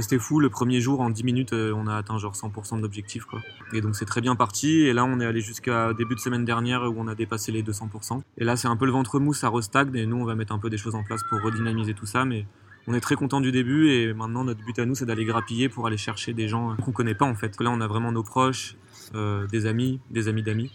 C'était 0.00 0.18
fou, 0.18 0.40
le 0.40 0.50
premier 0.50 0.80
jour, 0.80 1.00
en 1.00 1.10
10 1.10 1.24
minutes, 1.24 1.52
euh, 1.52 1.72
on 1.74 1.86
a 1.86 1.96
atteint 1.96 2.18
genre 2.18 2.34
100% 2.34 2.76
de 2.76 2.82
l'objectif. 2.82 3.24
Quoi. 3.24 3.40
Et 3.72 3.80
donc 3.80 3.96
c'est 3.96 4.04
très 4.04 4.20
bien 4.20 4.36
parti. 4.36 4.80
Et 4.80 4.92
là, 4.92 5.04
on 5.04 5.20
est 5.20 5.24
allé 5.24 5.40
jusqu'à 5.40 5.94
début 5.94 6.14
de 6.14 6.20
semaine 6.20 6.44
dernière 6.44 6.82
où 6.82 6.94
on 6.98 7.08
a 7.08 7.14
dépassé 7.14 7.52
les 7.52 7.62
200%. 7.62 8.20
Et 8.38 8.44
là, 8.44 8.56
c'est 8.56 8.68
un 8.68 8.76
peu 8.76 8.84
le 8.84 8.92
ventre 8.92 9.18
mou, 9.18 9.32
ça 9.32 9.48
restagne. 9.48 9.94
Et 9.94 10.06
nous, 10.06 10.16
on 10.16 10.24
va 10.24 10.34
mettre 10.34 10.52
un 10.52 10.58
peu 10.58 10.70
des 10.70 10.76
choses 10.76 10.94
en 10.94 11.02
place 11.02 11.22
pour 11.30 11.40
redynamiser 11.40 11.94
tout 11.94 12.06
ça. 12.06 12.24
Mais 12.24 12.46
on 12.86 12.94
est 12.94 13.00
très 13.00 13.14
content 13.14 13.40
du 13.40 13.52
début. 13.52 13.90
Et 13.90 14.12
maintenant, 14.12 14.44
notre 14.44 14.62
but 14.64 14.78
à 14.78 14.84
nous, 14.84 14.94
c'est 14.94 15.06
d'aller 15.06 15.24
grappiller 15.24 15.68
pour 15.68 15.86
aller 15.86 15.96
chercher 15.96 16.34
des 16.34 16.48
gens 16.48 16.72
euh, 16.72 16.74
qu'on 16.76 16.92
connaît 16.92 17.14
pas 17.14 17.26
en 17.26 17.34
fait. 17.34 17.58
Là, 17.60 17.70
on 17.70 17.80
a 17.80 17.86
vraiment 17.86 18.12
nos 18.12 18.22
proches, 18.22 18.76
euh, 19.14 19.46
des 19.46 19.66
amis, 19.66 20.00
des 20.10 20.28
amis 20.28 20.42
d'amis. 20.42 20.70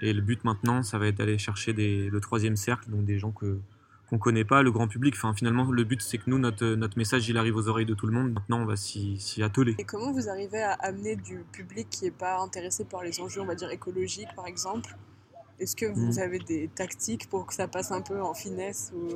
Et 0.00 0.12
le 0.12 0.20
but 0.20 0.42
maintenant, 0.44 0.82
ça 0.82 0.98
va 0.98 1.06
être 1.08 1.16
d'aller 1.16 1.38
chercher 1.38 1.72
des, 1.72 2.10
le 2.10 2.20
troisième 2.20 2.56
cercle, 2.56 2.90
donc 2.90 3.04
des 3.04 3.18
gens 3.18 3.30
que 3.30 3.58
qu'on 4.12 4.18
connaît 4.18 4.44
pas, 4.44 4.62
le 4.62 4.70
grand 4.70 4.88
public. 4.88 5.14
Enfin, 5.16 5.32
finalement, 5.32 5.64
le 5.70 5.84
but, 5.84 6.02
c'est 6.02 6.18
que 6.18 6.24
nous, 6.28 6.38
notre, 6.38 6.66
notre 6.74 6.98
message, 6.98 7.26
il 7.30 7.38
arrive 7.38 7.56
aux 7.56 7.68
oreilles 7.68 7.86
de 7.86 7.94
tout 7.94 8.06
le 8.06 8.12
monde. 8.12 8.32
Maintenant, 8.34 8.60
on 8.60 8.66
va 8.66 8.76
s'y 8.76 9.18
s'y 9.18 9.42
atteler. 9.42 9.74
Et 9.78 9.84
comment 9.84 10.12
vous 10.12 10.28
arrivez 10.28 10.60
à 10.60 10.72
amener 10.72 11.16
du 11.16 11.44
public 11.50 11.88
qui 11.90 12.04
n'est 12.04 12.10
pas 12.10 12.38
intéressé 12.40 12.84
par 12.84 13.02
les 13.02 13.18
enjeux, 13.22 13.40
on 13.40 13.46
va 13.46 13.54
dire, 13.54 13.70
écologiques, 13.70 14.28
par 14.36 14.46
exemple? 14.46 14.94
Est-ce 15.58 15.74
que 15.74 15.86
vous 15.86 16.12
Mhm. 16.12 16.18
avez 16.18 16.38
des 16.40 16.68
tactiques 16.68 17.30
pour 17.30 17.46
que 17.46 17.54
ça 17.54 17.68
passe 17.68 17.90
un 17.90 18.02
peu 18.02 18.20
en 18.20 18.34
finesse 18.34 18.92
ou... 18.94 19.08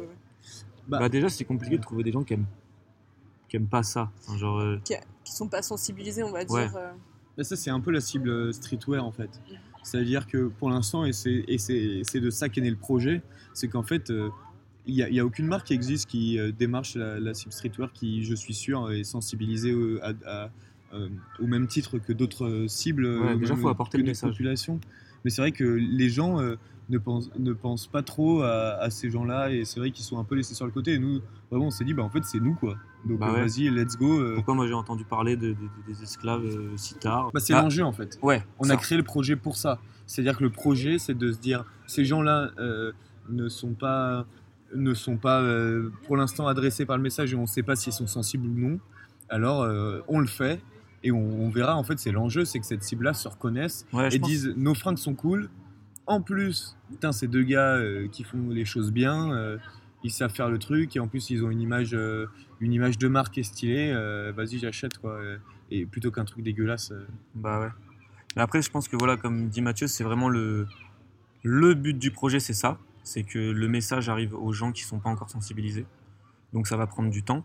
Bah, 0.89 0.99
Bah, 1.01 1.09
déjà, 1.11 1.29
c'est 1.29 1.45
compliqué 1.45 1.77
de 1.77 1.83
trouver 1.83 2.03
des 2.03 2.13
gens 2.13 2.25
qui 2.25 2.33
aiment, 2.33 2.47
qui 3.51 3.57
aiment 3.57 3.67
pas 3.69 3.83
ça. 3.83 4.11
Enfin, 4.23 4.39
genre, 4.39 4.61
euh, 4.61 4.81
qui 4.87 4.95
sont 5.33 5.49
pas 5.49 5.61
sensibilisés, 5.61 6.23
on 6.23 6.33
va 6.33 6.39
Ouais. 6.49 6.67
dire 6.69 6.77
euh, 6.77 6.93
Là, 7.37 7.45
ça, 7.45 7.55
c'est 7.55 7.69
un 7.69 7.81
peu 7.81 7.91
la 7.91 8.01
cible 8.01 8.31
euh, 8.31 8.51
streetwear 8.53 9.05
en 9.05 9.13
fait. 9.13 9.29
Mhm. 9.51 9.59
C'est-à-dire 9.83 10.27
que 10.27 10.47
pour 10.49 10.71
l'instant, 10.71 11.05
et 11.05 11.13
c'est 11.13 11.45
et 11.49 11.59
c'est- 11.59 12.01
c'est 12.03 12.21
de 12.21 12.31
ça 12.31 12.49
qu'est 12.49 12.63
né 12.63 12.71
le 12.71 12.77
projet, 12.77 13.21
c'est 13.53 13.69
qu'en 13.69 13.83
fait, 13.83 14.11
euh, 14.11 14.31
il 14.87 14.95
n'y 14.95 15.03
a, 15.03 15.09
il 15.09 15.21
aucune 15.23 15.47
marque 15.47 15.67
qui 15.69 15.75
existe 15.75 16.07
qui 16.09 16.39
euh, 16.39 16.53
démarche 16.53 16.95
la, 16.95 17.19
la 17.21 17.35
cible 17.35 17.53
streetwear 17.53 17.93
qui, 17.93 18.25
je 18.25 18.35
suis 18.35 18.55
sûr, 18.55 18.91
est 18.93 19.05
sensibilisée 19.05 19.75
au, 19.75 19.99
à- 20.03 20.13
à- 20.27 20.51
euh, 20.95 21.09
au 21.41 21.47
même 21.47 21.67
titre 21.67 21.99
que 21.99 22.13
d'autres 22.13 22.47
euh, 22.47 22.69
cibles. 22.69 23.05
Ouais, 23.07 23.37
déjà, 23.37 23.55
même 23.55 23.63
faut 23.63 23.69
apporter 23.69 23.99
le 23.99 24.05
message. 24.05 24.31
populations. 24.31 24.81
Mais 25.25 25.31
c'est 25.31 25.43
vrai 25.43 25.51
que 25.53 25.65
les 25.65 26.09
gens 26.09 26.41
euh, 26.41 26.55
ne, 26.89 26.99
pensent, 26.99 27.31
ne 27.37 27.53
pensent 27.53 27.89
pas 27.89 28.03
trop 28.05 28.43
à, 28.43 28.77
à 28.81 28.91
ces 28.91 29.11
gens-là 29.11 29.51
et 29.51 29.65
c'est 29.65 29.81
vrai 29.81 29.91
qu'ils 29.91 30.05
sont 30.05 30.19
un 30.21 30.25
peu 30.25 30.37
laissés 30.37 30.55
sur 30.55 30.65
le 30.65 30.71
côté. 30.71 30.93
Et 30.95 30.99
nous, 31.01 31.21
vraiment, 31.51 31.67
on 31.67 31.71
s'est 31.71 31.85
dit, 31.85 31.93
bah, 31.95 32.05
en 32.05 32.09
fait, 32.11 32.25
c'est 32.25 32.39
nous 32.39 32.55
quoi. 32.55 32.77
Donc 33.05 33.19
Bah 33.19 33.33
ouais. 33.33 33.41
vas-y, 33.43 33.69
let's 33.69 33.97
go. 33.97 34.21
euh. 34.21 34.35
pourquoi 34.37 34.55
moi 34.55 34.67
j'ai 34.67 34.73
entendu 34.75 35.05
parler 35.05 35.37
de, 35.37 35.49
de- 35.51 35.57
des 35.89 36.03
esclaves 36.03 36.45
euh, 36.45 36.77
si 36.77 36.95
tard? 36.95 37.31
Bah, 37.35 37.41
c'est 37.41 37.53
Ah, 37.55 37.63
l'enjeu 37.63 37.83
en 37.85 37.93
fait. 37.93 38.19
Ouais, 38.23 38.45
On 38.61 38.65
ça. 38.65 38.75
a 38.75 38.77
créé 38.77 38.97
le 38.99 39.05
projet 39.05 39.35
pour 39.37 39.57
ça. 39.57 39.81
C'est-à-dire 40.07 40.37
que 40.39 40.45
le 40.45 40.51
projet, 40.51 40.99
c'est 41.01 41.15
de 41.19 41.33
se 41.33 41.39
dire, 41.39 41.65
ces 41.89 42.05
gens-là 42.05 42.53
ne 43.29 43.49
sont 43.49 43.75
pas, 43.75 44.25
ne 44.75 44.95
sont 44.95 45.17
pas 45.17 45.41
euh, 45.41 45.91
pour 46.07 46.17
l'instant 46.17 46.47
adressés 46.47 46.87
par 46.87 46.97
le 46.97 47.03
message 47.03 47.33
et 47.33 47.37
on 47.37 47.43
ne 47.43 47.47
sait 47.47 47.63
pas 47.63 47.77
s'ils 47.77 47.93
sont 47.93 48.07
sensibles 48.07 48.47
ou 48.47 48.55
non. 48.69 48.81
Alors, 49.29 49.63
euh, 49.63 50.01
on 50.09 50.21
le 50.21 50.27
fait 50.27 50.61
et 51.03 51.13
on, 51.13 51.19
on 51.19 51.51
verra. 51.51 51.77
En 51.77 51.85
fait, 51.85 51.99
c'est 51.99 52.13
l'enjeu, 52.13 52.45
c'est 52.45 52.59
que 52.59 52.67
cette 52.67 52.83
cible-là 52.83 53.15
se 53.15 53.29
reconnaisse 53.29 53.87
Ouais, 53.93 54.15
et 54.15 54.19
disent, 54.19 54.53
nos 54.57 54.75
fringues 54.75 54.99
sont 54.99 55.15
cool. 55.15 55.49
En 56.07 56.21
plus, 56.21 56.77
putain, 56.89 57.13
ces 57.13 57.27
deux 57.27 57.43
gars 57.43 57.75
euh, 57.77 58.09
qui 58.09 58.23
font 58.25 58.49
les 58.51 58.65
choses 58.65 58.93
bien, 58.93 59.59
ils 60.05 60.11
savent 60.11 60.33
faire 60.33 60.51
le 60.51 60.59
truc 60.59 60.95
et 60.97 61.01
en 61.01 61.09
plus, 61.09 61.31
ils 61.31 61.45
ont 61.45 61.51
une 61.51 61.61
image, 61.61 61.97
une 62.61 62.73
image 62.73 62.99
de 62.99 63.09
marque 63.09 63.35
qui 63.35 63.41
est 63.41 63.45
stylée. 63.45 63.93
Vas-y, 64.37 64.59
j'achète 64.59 64.99
quoi. 64.99 65.19
Et 65.71 65.85
plutôt 65.85 66.13
qu'un 66.13 66.25
truc 66.25 66.45
dégueulasse. 66.45 66.93
Bah 67.35 67.61
ouais. 67.61 67.69
Mais 68.37 68.43
après, 68.43 68.63
je 68.63 68.71
pense 68.71 68.87
que 68.87 68.97
voilà, 68.97 69.17
comme 69.17 69.49
dit 69.49 69.63
Mathieu, 69.63 69.87
c'est 69.89 70.05
vraiment 70.05 70.29
le, 70.29 70.69
le 71.43 71.75
but 71.75 71.99
du 71.99 72.11
projet, 72.11 72.39
c'est 72.39 72.53
ça. 72.53 72.79
C'est 73.07 73.23
que 73.23 73.39
le 73.39 73.69
message 73.69 74.09
arrive 74.09 74.35
aux 74.35 74.53
gens 74.53 74.73
qui 74.73 74.83
sont 74.83 74.99
pas 74.99 75.09
encore 75.09 75.31
sensibilisés. 75.31 75.87
Donc 76.53 76.67
ça 76.67 76.77
va 76.77 76.89
prendre 76.89 77.09
du 77.09 77.23
temps. 77.23 77.45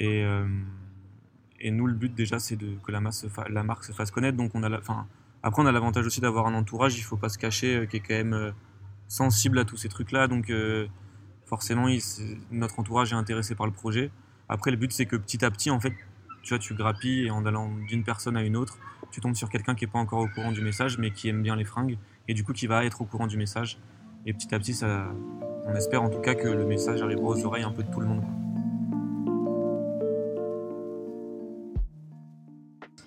Et, 0.00 0.24
euh, 0.24 0.48
nous, 1.62 1.86
le 1.86 1.92
but 1.92 2.14
déjà, 2.14 2.38
c'est 2.38 2.56
que 2.56 2.90
la, 2.90 3.00
marque 3.00 3.84
se 3.84 3.92
fasse 3.92 4.10
connaître. 4.10 4.38
Donc 4.38 4.54
on 4.54 4.62
a 4.62 4.70
la, 4.70 4.80
après, 5.42 5.62
on 5.62 5.66
a 5.66 5.72
l'avantage 5.72 6.06
aussi 6.06 6.22
d'avoir 6.22 6.46
un 6.46 6.54
entourage, 6.54 6.96
il 6.96 7.02
faut 7.02 7.18
pas 7.18 7.28
se 7.28 7.36
cacher, 7.36 7.76
euh, 7.76 7.84
qui 7.84 7.98
est 7.98 8.00
quand 8.00 8.14
même 8.14 8.32
euh, 8.32 8.50
sensible 9.08 9.58
à 9.58 9.66
tous 9.66 9.76
ces 9.76 9.90
trucs-là. 9.90 10.26
Donc 10.26 10.50
forcément, 11.44 11.86
notre 12.50 12.80
entourage 12.80 13.12
est 13.12 13.16
intéressé 13.16 13.54
par 13.54 13.66
le 13.66 13.72
projet. 13.72 14.10
Après, 14.48 14.70
le 14.70 14.78
but, 14.78 14.90
c'est 14.90 15.04
que 15.04 15.16
petit 15.16 15.44
à 15.44 15.50
petit, 15.50 15.70
en 15.70 15.80
fait, 15.80 15.92
tu 16.42 16.54
vois, 16.54 16.58
tu 16.58 16.72
grappilles 16.72 17.26
et 17.26 17.30
en 17.30 17.44
allant 17.44 17.70
d'une 17.86 18.04
personne 18.04 18.38
à 18.38 18.42
une 18.42 18.56
autre, 18.56 18.78
tu 19.10 19.20
tombes 19.20 19.34
sur 19.34 19.50
quelqu'un 19.50 19.74
qui 19.74 19.84
n'est 19.84 19.90
pas 19.90 19.98
encore 19.98 20.20
au 20.20 20.28
courant 20.28 20.52
du 20.52 20.62
message, 20.62 20.96
mais 20.96 21.10
qui 21.10 21.28
aime 21.28 21.42
bien 21.42 21.56
les 21.56 21.64
fringues, 21.64 21.98
et 22.26 22.32
du 22.32 22.42
coup 22.42 22.54
qui 22.54 22.66
va 22.66 22.86
être 22.86 23.02
au 23.02 23.04
courant 23.04 23.26
du 23.26 23.36
message. 23.36 23.78
Et 24.28 24.34
petit 24.34 24.54
à 24.54 24.58
petit, 24.58 24.74
ça, 24.74 25.10
on 25.64 25.74
espère 25.74 26.02
en 26.02 26.10
tout 26.10 26.20
cas 26.20 26.34
que 26.34 26.48
le 26.48 26.66
message 26.66 27.00
arrivera 27.00 27.28
aux 27.28 27.46
oreilles 27.46 27.62
un 27.62 27.72
peu 27.72 27.82
de 27.82 27.90
tout 27.90 28.00
le 28.00 28.06
monde. 28.06 28.22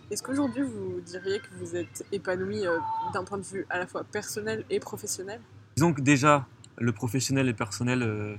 Est-ce 0.09 0.23
qu'aujourd'hui 0.23 0.63
vous 0.63 0.99
diriez 1.01 1.37
que 1.37 1.53
vous 1.59 1.75
êtes 1.75 2.03
épanoui 2.11 2.65
euh, 2.65 2.79
d'un 3.13 3.23
point 3.23 3.37
de 3.37 3.43
vue 3.43 3.67
à 3.69 3.77
la 3.77 3.85
fois 3.85 4.03
personnel 4.03 4.65
et 4.71 4.79
professionnel? 4.79 5.39
Disons 5.75 5.93
que 5.93 6.01
déjà, 6.01 6.47
le 6.79 6.91
professionnel 6.91 7.45
et 7.45 7.51
le 7.51 7.55
personnel 7.55 8.01
euh, 8.01 8.35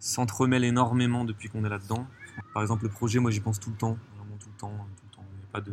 s'entremêlent 0.00 0.64
énormément 0.64 1.24
depuis 1.24 1.48
qu'on 1.48 1.64
est 1.64 1.68
là-dedans. 1.68 2.04
Par 2.52 2.62
exemple, 2.62 2.82
le 2.82 2.90
projet, 2.90 3.20
moi 3.20 3.30
j'y 3.30 3.38
pense 3.38 3.60
tout 3.60 3.70
le 3.70 3.76
temps, 3.76 3.96
vraiment 4.16 4.36
tout 4.40 4.48
le 4.52 4.58
temps, 4.58 4.72
tout 4.96 5.04
le 5.08 5.16
temps. 5.16 5.24
Il 5.34 5.38
n'y 5.38 5.44
a 5.44 5.52
pas 5.52 5.60
de 5.60 5.72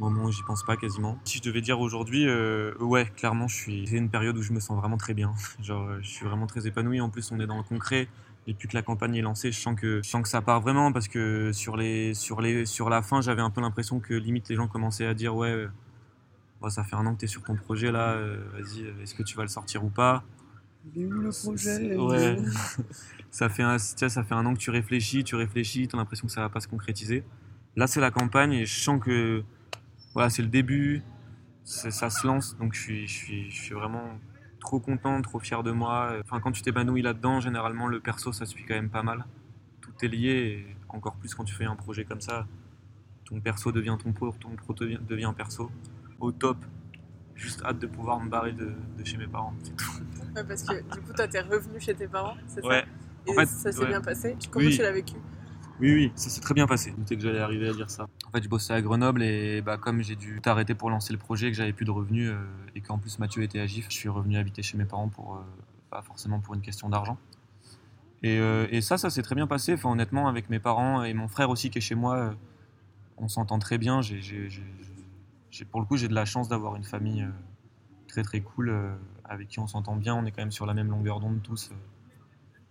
moment 0.00 0.24
où 0.24 0.32
j'y 0.32 0.42
pense 0.42 0.64
pas 0.64 0.76
quasiment. 0.76 1.18
Si 1.24 1.38
je 1.38 1.42
devais 1.42 1.60
dire 1.60 1.80
aujourd'hui, 1.80 2.26
euh, 2.26 2.74
ouais, 2.80 3.10
clairement, 3.16 3.48
je 3.48 3.54
suis. 3.54 3.86
C'est 3.86 3.96
une 3.96 4.10
période 4.10 4.36
où 4.36 4.42
je 4.42 4.52
me 4.52 4.60
sens 4.60 4.78
vraiment 4.78 4.96
très 4.96 5.14
bien. 5.14 5.34
Genre, 5.62 5.88
euh, 5.88 5.98
je 6.02 6.08
suis 6.08 6.26
vraiment 6.26 6.46
très 6.46 6.66
épanoui. 6.66 7.00
En 7.00 7.10
plus, 7.10 7.30
on 7.32 7.40
est 7.40 7.46
dans 7.46 7.56
le 7.56 7.62
concret. 7.62 8.08
Depuis 8.46 8.68
que 8.68 8.74
la 8.74 8.82
campagne 8.82 9.16
est 9.16 9.22
lancée, 9.22 9.52
je 9.52 9.58
sens 9.58 9.78
que, 9.78 10.02
je 10.02 10.08
sens 10.08 10.22
que 10.22 10.28
ça 10.28 10.42
part 10.42 10.60
vraiment 10.60 10.92
parce 10.92 11.08
que 11.08 11.50
sur, 11.52 11.78
les, 11.78 12.12
sur, 12.12 12.42
les, 12.42 12.66
sur 12.66 12.90
la 12.90 13.00
fin, 13.00 13.22
j'avais 13.22 13.40
un 13.40 13.48
peu 13.48 13.62
l'impression 13.62 14.00
que 14.00 14.12
limite 14.12 14.48
les 14.50 14.56
gens 14.56 14.68
commençaient 14.68 15.06
à 15.06 15.14
dire 15.14 15.34
Ouais, 15.34 15.50
euh, 15.50 15.68
bon, 16.60 16.68
ça 16.68 16.84
fait 16.84 16.96
un 16.96 17.06
an 17.06 17.14
que 17.14 17.20
tu 17.20 17.24
es 17.24 17.28
sur 17.28 17.42
ton 17.42 17.56
projet 17.56 17.90
là, 17.90 18.12
euh, 18.12 18.44
vas-y, 18.52 18.84
est-ce 19.02 19.14
que 19.14 19.22
tu 19.22 19.34
vas 19.36 19.44
le 19.44 19.48
sortir 19.48 19.82
ou 19.82 19.88
pas? 19.88 20.24
Il 20.94 21.02
est 21.02 21.06
où 21.06 21.12
le 21.12 21.30
projet? 21.30 21.96
Ouais. 21.96 22.36
ça, 23.30 23.48
fait 23.48 23.62
un, 23.62 23.78
ça 23.78 24.22
fait 24.22 24.34
un 24.34 24.44
an 24.44 24.52
que 24.52 24.58
tu 24.58 24.70
réfléchis, 24.70 25.24
tu 25.24 25.36
réfléchis, 25.36 25.88
tu 25.88 25.96
as 25.96 25.98
l'impression 25.98 26.26
que 26.26 26.32
ça 26.32 26.42
va 26.42 26.50
pas 26.50 26.60
se 26.60 26.68
concrétiser. 26.68 27.24
Là, 27.76 27.86
c'est 27.86 28.00
la 28.00 28.10
campagne 28.10 28.52
et 28.52 28.66
je 28.66 28.78
sens 28.78 29.00
que 29.02 29.42
voilà, 30.14 30.30
c'est 30.30 30.42
le 30.42 30.48
début, 30.48 31.02
ça 31.64 32.10
se 32.10 32.26
lance, 32.26 32.56
donc 32.58 32.74
je 32.74 32.80
suis, 32.80 33.06
je, 33.06 33.12
suis, 33.14 33.50
je 33.50 33.62
suis 33.62 33.74
vraiment 33.74 34.18
trop 34.60 34.80
content, 34.80 35.20
trop 35.22 35.38
fier 35.38 35.62
de 35.62 35.72
moi. 35.72 36.14
Enfin, 36.22 36.40
quand 36.40 36.52
tu 36.52 36.62
t'épanouis 36.62 37.02
là-dedans, 37.02 37.40
généralement, 37.40 37.86
le 37.86 38.00
perso, 38.00 38.32
ça 38.32 38.46
suit 38.46 38.64
quand 38.66 38.74
même 38.74 38.90
pas 38.90 39.02
mal. 39.02 39.24
Tout 39.80 39.92
est 40.02 40.08
lié, 40.08 40.28
et 40.30 40.76
encore 40.88 41.16
plus 41.16 41.34
quand 41.34 41.44
tu 41.44 41.54
fais 41.54 41.64
un 41.64 41.76
projet 41.76 42.04
comme 42.04 42.20
ça. 42.20 42.46
Ton 43.24 43.40
perso 43.40 43.72
devient 43.72 43.96
ton 44.02 44.12
pro, 44.12 44.32
ton 44.32 44.50
pro 44.56 44.74
devient, 44.74 45.32
perso. 45.36 45.70
Au 46.20 46.30
top. 46.32 46.58
Juste 47.34 47.62
hâte 47.64 47.80
de 47.80 47.86
pouvoir 47.88 48.20
me 48.20 48.30
barrer 48.30 48.52
de, 48.52 48.72
de 48.96 49.04
chez 49.04 49.16
mes 49.16 49.26
parents. 49.26 49.54
Ouais, 50.36 50.44
Parce 50.44 50.62
que 50.62 50.74
du 50.94 51.00
coup, 51.00 51.12
toi, 51.12 51.26
t'es 51.26 51.40
revenu 51.40 51.80
chez 51.80 51.94
tes 51.94 52.06
parents, 52.06 52.36
c'est 52.46 52.60
ça? 52.62 52.68
Ouais. 52.68 52.84
Et 53.26 53.30
En 53.30 53.34
fait, 53.34 53.46
ça 53.46 53.72
s'est 53.72 53.80
ouais. 53.80 53.88
bien 53.88 54.00
passé? 54.00 54.36
Comment 54.50 54.66
Oui. 54.66 54.76
tu 54.76 54.82
l'as 54.82 54.92
vécu? 54.92 55.14
Oui, 55.80 55.92
oui, 55.92 56.12
ça 56.14 56.30
s'est 56.30 56.40
très 56.40 56.54
bien 56.54 56.66
passé. 56.66 56.90
Je 56.90 56.96
doutais 56.96 57.16
que 57.16 57.22
j'allais 57.22 57.40
arriver 57.40 57.68
à 57.68 57.72
dire 57.72 57.90
ça. 57.90 58.06
En 58.26 58.30
fait, 58.30 58.42
je 58.42 58.48
bossais 58.48 58.72
à 58.72 58.80
Grenoble 58.80 59.22
et 59.24 59.60
bah, 59.60 59.76
comme 59.76 60.02
j'ai 60.02 60.14
dû 60.14 60.40
t'arrêter 60.40 60.74
pour 60.74 60.88
lancer 60.88 61.12
le 61.12 61.18
projet, 61.18 61.50
que 61.50 61.56
j'avais 61.56 61.72
plus 61.72 61.84
de 61.84 61.90
revenus 61.90 62.30
euh, 62.30 62.36
et 62.76 62.80
qu'en 62.80 62.98
plus 62.98 63.18
Mathieu 63.18 63.42
était 63.42 63.58
à 63.58 63.66
GIF, 63.66 63.86
je 63.88 63.94
suis 63.94 64.08
revenu 64.08 64.36
habiter 64.36 64.62
chez 64.62 64.78
mes 64.78 64.84
parents 64.84 65.08
pour, 65.08 65.34
euh, 65.34 65.40
pas 65.90 66.02
forcément 66.02 66.38
pour 66.38 66.54
une 66.54 66.60
question 66.60 66.88
d'argent. 66.88 67.18
Et, 68.22 68.38
euh, 68.38 68.68
et 68.70 68.80
ça, 68.82 68.98
ça 68.98 69.10
s'est 69.10 69.22
très 69.22 69.34
bien 69.34 69.48
passé. 69.48 69.74
Enfin, 69.74 69.90
honnêtement, 69.90 70.28
avec 70.28 70.48
mes 70.48 70.60
parents 70.60 71.02
et 71.02 71.12
mon 71.12 71.26
frère 71.26 71.50
aussi 71.50 71.70
qui 71.70 71.78
est 71.78 71.82
chez 71.82 71.96
moi, 71.96 72.34
on 73.16 73.28
s'entend 73.28 73.58
très 73.58 73.76
bien. 73.76 74.00
Pour 75.70 75.80
le 75.80 75.86
coup, 75.86 75.96
j'ai 75.96 76.08
de 76.08 76.14
la 76.14 76.24
chance 76.24 76.48
d'avoir 76.48 76.76
une 76.76 76.84
famille 76.84 77.26
très 78.06 78.22
très 78.22 78.40
cool 78.40 78.72
avec 79.24 79.48
qui 79.48 79.58
on 79.58 79.66
s'entend 79.66 79.96
bien. 79.96 80.14
On 80.14 80.24
est 80.24 80.30
quand 80.30 80.42
même 80.42 80.52
sur 80.52 80.66
la 80.66 80.74
même 80.74 80.88
longueur 80.88 81.20
d'onde 81.20 81.42
tous. 81.42 81.70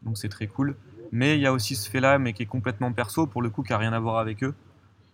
donc 0.02 0.18
c'est 0.18 0.30
très 0.30 0.48
cool. 0.48 0.76
Mais 1.14 1.36
il 1.36 1.42
y 1.42 1.46
a 1.46 1.54
aussi 1.54 1.76
ce 1.76 1.88
fait-là, 1.90 2.18
mais 2.18 2.34
qui 2.34 2.42
est 2.42 2.48
complètement 2.48 2.92
perso, 2.92 3.28
pour 3.28 3.44
le 3.44 3.52
coup, 3.52 3.62
qui 3.62 3.72
n'a 3.72 3.78
rien 3.78 3.94
à 3.94 4.00
voir 4.00 4.18
avec 4.18 4.44
eux, 4.44 4.56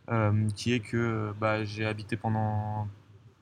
euh, 0.09 0.47
qui 0.55 0.71
est 0.71 0.79
que 0.79 1.33
bah, 1.41 1.65
j'ai 1.65 1.85
habité 1.85 2.15
pendant, 2.15 2.87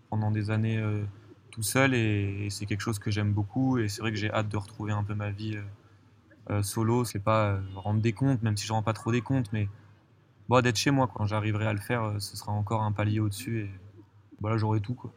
pendant 0.09 0.31
des 0.31 0.49
années 0.49 0.79
euh, 0.79 1.03
tout 1.51 1.61
seul 1.61 1.93
et, 1.93 2.47
et 2.47 2.49
c'est 2.49 2.65
quelque 2.65 2.81
chose 2.81 2.97
que 2.97 3.11
j'aime 3.11 3.31
beaucoup. 3.31 3.77
Et 3.77 3.87
c'est 3.87 4.01
vrai 4.01 4.09
que 4.11 4.17
j'ai 4.17 4.31
hâte 4.31 4.49
de 4.49 4.57
retrouver 4.57 4.91
un 4.91 5.03
peu 5.03 5.13
ma 5.13 5.29
vie 5.29 5.55
euh, 5.55 6.55
euh, 6.55 6.63
solo. 6.63 7.05
C'est 7.05 7.19
pas 7.19 7.51
euh, 7.51 7.59
rendre 7.75 8.01
des 8.01 8.13
comptes, 8.13 8.41
même 8.41 8.57
si 8.57 8.65
je 8.65 8.73
rends 8.73 8.81
pas 8.81 8.93
trop 8.93 9.11
des 9.11 9.21
comptes, 9.21 9.53
mais 9.53 9.69
bon, 10.49 10.59
d'être 10.61 10.77
chez 10.77 10.89
moi. 10.89 11.07
Quand 11.13 11.27
j'arriverai 11.27 11.67
à 11.67 11.73
le 11.73 11.79
faire, 11.79 12.03
euh, 12.05 12.19
ce 12.19 12.35
sera 12.35 12.53
encore 12.53 12.81
un 12.81 12.91
palier 12.91 13.19
au-dessus 13.19 13.61
et, 13.65 13.69
Bah 14.41 14.49
là, 14.49 14.57
j'aurais 14.57 14.79
tout, 14.79 14.95
quoi. 14.95 15.11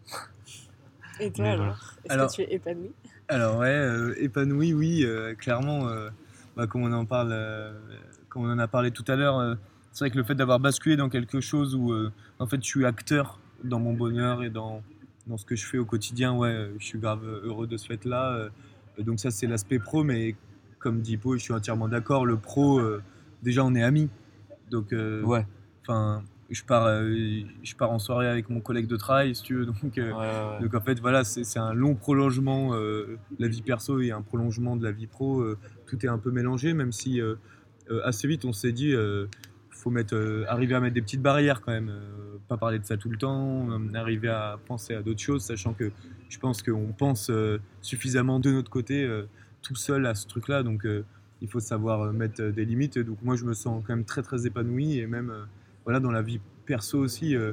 Et 1.21 1.31
toi 1.31 1.45
Mais 1.45 1.51
alors? 1.53 1.65
voilà. 1.65 1.77
Est-ce 2.05 2.13
Alors- 2.13 2.31
que 2.31 2.35
tu 2.37 2.43
es 2.43 2.55
épanoui? 2.55 2.91
Alors 3.29 3.59
ouais, 3.59 3.69
euh, 3.69 4.15
épanoui, 4.23 4.75
oui, 4.75 5.05
euh, 5.05 5.35
clairement, 5.35 5.89
euh, 5.89 6.11
bah, 6.57 6.67
comme 6.67 6.83
on 6.83 6.93
en 6.93 7.05
parle, 7.07 7.31
euh, 7.33 7.73
comme 8.29 8.45
on 8.45 8.53
en 8.53 8.59
a 8.59 8.69
parlé 8.69 8.91
tout 8.91 9.05
à 9.09 9.17
l'heure, 9.17 9.39
euh, 9.39 9.55
c'est 9.93 10.05
vrai 10.05 10.11
que 10.11 10.17
le 10.17 10.25
fait 10.25 10.35
d'avoir 10.35 10.61
basculé 10.61 10.97
dans 10.97 11.09
quelque 11.09 11.41
chose 11.41 11.75
où 11.75 11.93
euh, 11.93 12.13
en 12.39 12.47
fait 12.47 12.63
je 12.63 12.67
suis 12.67 12.85
acteur 12.85 13.41
dans 13.65 13.81
mon 13.81 13.93
bonheur 13.93 14.43
et 14.43 14.51
dans, 14.51 14.83
dans 15.27 15.37
ce 15.37 15.45
que 15.45 15.57
je 15.57 15.67
fais 15.67 15.79
au 15.79 15.85
quotidien, 15.85 16.35
ouais, 16.35 16.71
je 16.79 16.85
suis 16.85 16.99
grave 16.99 17.25
heureux 17.25 17.67
de 17.67 17.77
ce 17.77 17.87
fait-là. 17.87 18.49
donc 18.99 19.21
ça 19.21 19.31
c'est 19.31 19.47
l'aspect 19.47 19.79
pro, 19.79 20.05
mais 20.05 20.35
comme 20.79 21.01
dit 21.01 21.17
Pau, 21.17 21.37
je 21.37 21.43
suis 21.43 21.53
entièrement 21.53 21.89
d'accord, 21.89 22.25
le 22.25 22.37
pro, 22.37 22.81
déjà 23.43 23.65
on 23.65 23.75
est 23.75 23.83
amis, 23.83 24.09
donc 24.71 24.93
Ouais. 24.93 25.47
enfin 25.83 26.23
je 26.51 26.65
pars, 26.65 26.87
euh, 26.87 27.41
je 27.63 27.75
pars 27.77 27.91
en 27.91 27.99
soirée 27.99 28.29
avec 28.29 28.51
mon 28.51 28.61
collègue 28.61 28.87
de 28.87 28.97
travail, 28.97 29.35
si 29.35 29.43
tu 29.43 29.55
veux, 29.55 29.67
donc 29.67 29.99
euh, 29.99 30.11
Ouais, 30.11 30.17
ouais, 30.17 30.23
ouais. 30.23 30.63
donc 30.63 30.75
en 30.75 30.81
fait, 30.81 31.01
voilà, 31.01 31.25
c'est 31.25 31.59
un 31.59 31.73
long 31.73 31.95
prolongement 31.95 32.75
euh, 32.75 33.19
la 33.39 33.49
vie 33.49 33.63
perso 33.63 34.01
et 34.01 34.11
un 34.11 34.23
prolongement 34.23 34.77
de 34.77 34.85
la 34.85 34.93
vie 34.93 35.07
pro. 35.07 35.45
tout 35.87 36.05
est 36.05 36.09
un 36.09 36.19
peu 36.19 36.31
mélangé, 36.31 36.75
même 36.75 36.93
si 36.93 37.21
assez 38.05 38.29
vite 38.29 38.45
on 38.45 38.53
s'est 38.53 38.73
dit, 38.73 38.95
faut 39.81 39.91
mettre, 39.91 40.15
euh, 40.15 40.45
arriver 40.49 40.75
à 40.75 40.81
mettre 40.81 40.95
des 40.95 41.03
petites 41.03 41.23
barrières 41.23 41.61
quand 41.63 41.73
même, 41.73 41.89
euh, 41.89 42.37
pas 42.49 42.57
parler 42.57 42.79
de 42.79 42.85
ça 42.85 42.97
tout 42.97 43.09
le 43.09 43.17
temps, 43.17 43.71
euh, 43.71 43.95
arriver 43.95 44.29
à 44.29 44.59
penser 44.67 44.95
à 44.95 45.03
d'autres 45.03 45.21
choses, 45.21 45.43
sachant 45.43 45.73
que 45.73 45.91
je 46.29 46.39
pense 46.39 46.63
qu'on 46.63 46.93
pense 46.93 47.31
suffisamment 47.83 48.39
de 48.39 48.51
notre 48.53 48.71
côté 48.71 49.09
tout 49.63 49.75
seul 49.75 50.07
à 50.07 50.15
ce 50.15 50.29
truc-là, 50.29 50.63
donc 50.63 50.87
il 51.43 51.49
faut 51.49 51.59
savoir 51.59 52.13
mettre 52.13 52.41
des 52.51 52.65
limites. 52.65 53.01
Donc 53.01 53.19
moi, 53.23 53.35
je 53.35 53.45
me 53.45 53.53
sens 53.53 53.83
quand 53.85 53.97
même 53.97 54.05
très 54.05 54.23
très 54.23 54.47
épanoui 54.47 54.99
et 54.99 55.09
même 55.09 55.33
voilà 55.85 56.01
dans 56.01 56.11
la 56.11 56.23
vie 56.23 56.41
perso 56.67 56.99
aussi. 56.99 57.35
euh, 57.37 57.53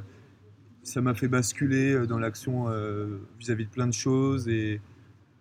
ça 0.84 1.02
m'a 1.02 1.14
fait 1.14 1.28
basculer 1.28 1.94
euh, 1.94 2.06
dans 2.08 2.18
l'action 2.20 2.70
euh, 2.70 3.18
vis-à-vis 3.40 3.66
de 3.66 3.70
plein 3.70 3.88
de 3.88 3.94
choses 3.94 4.48
et, 4.48 4.80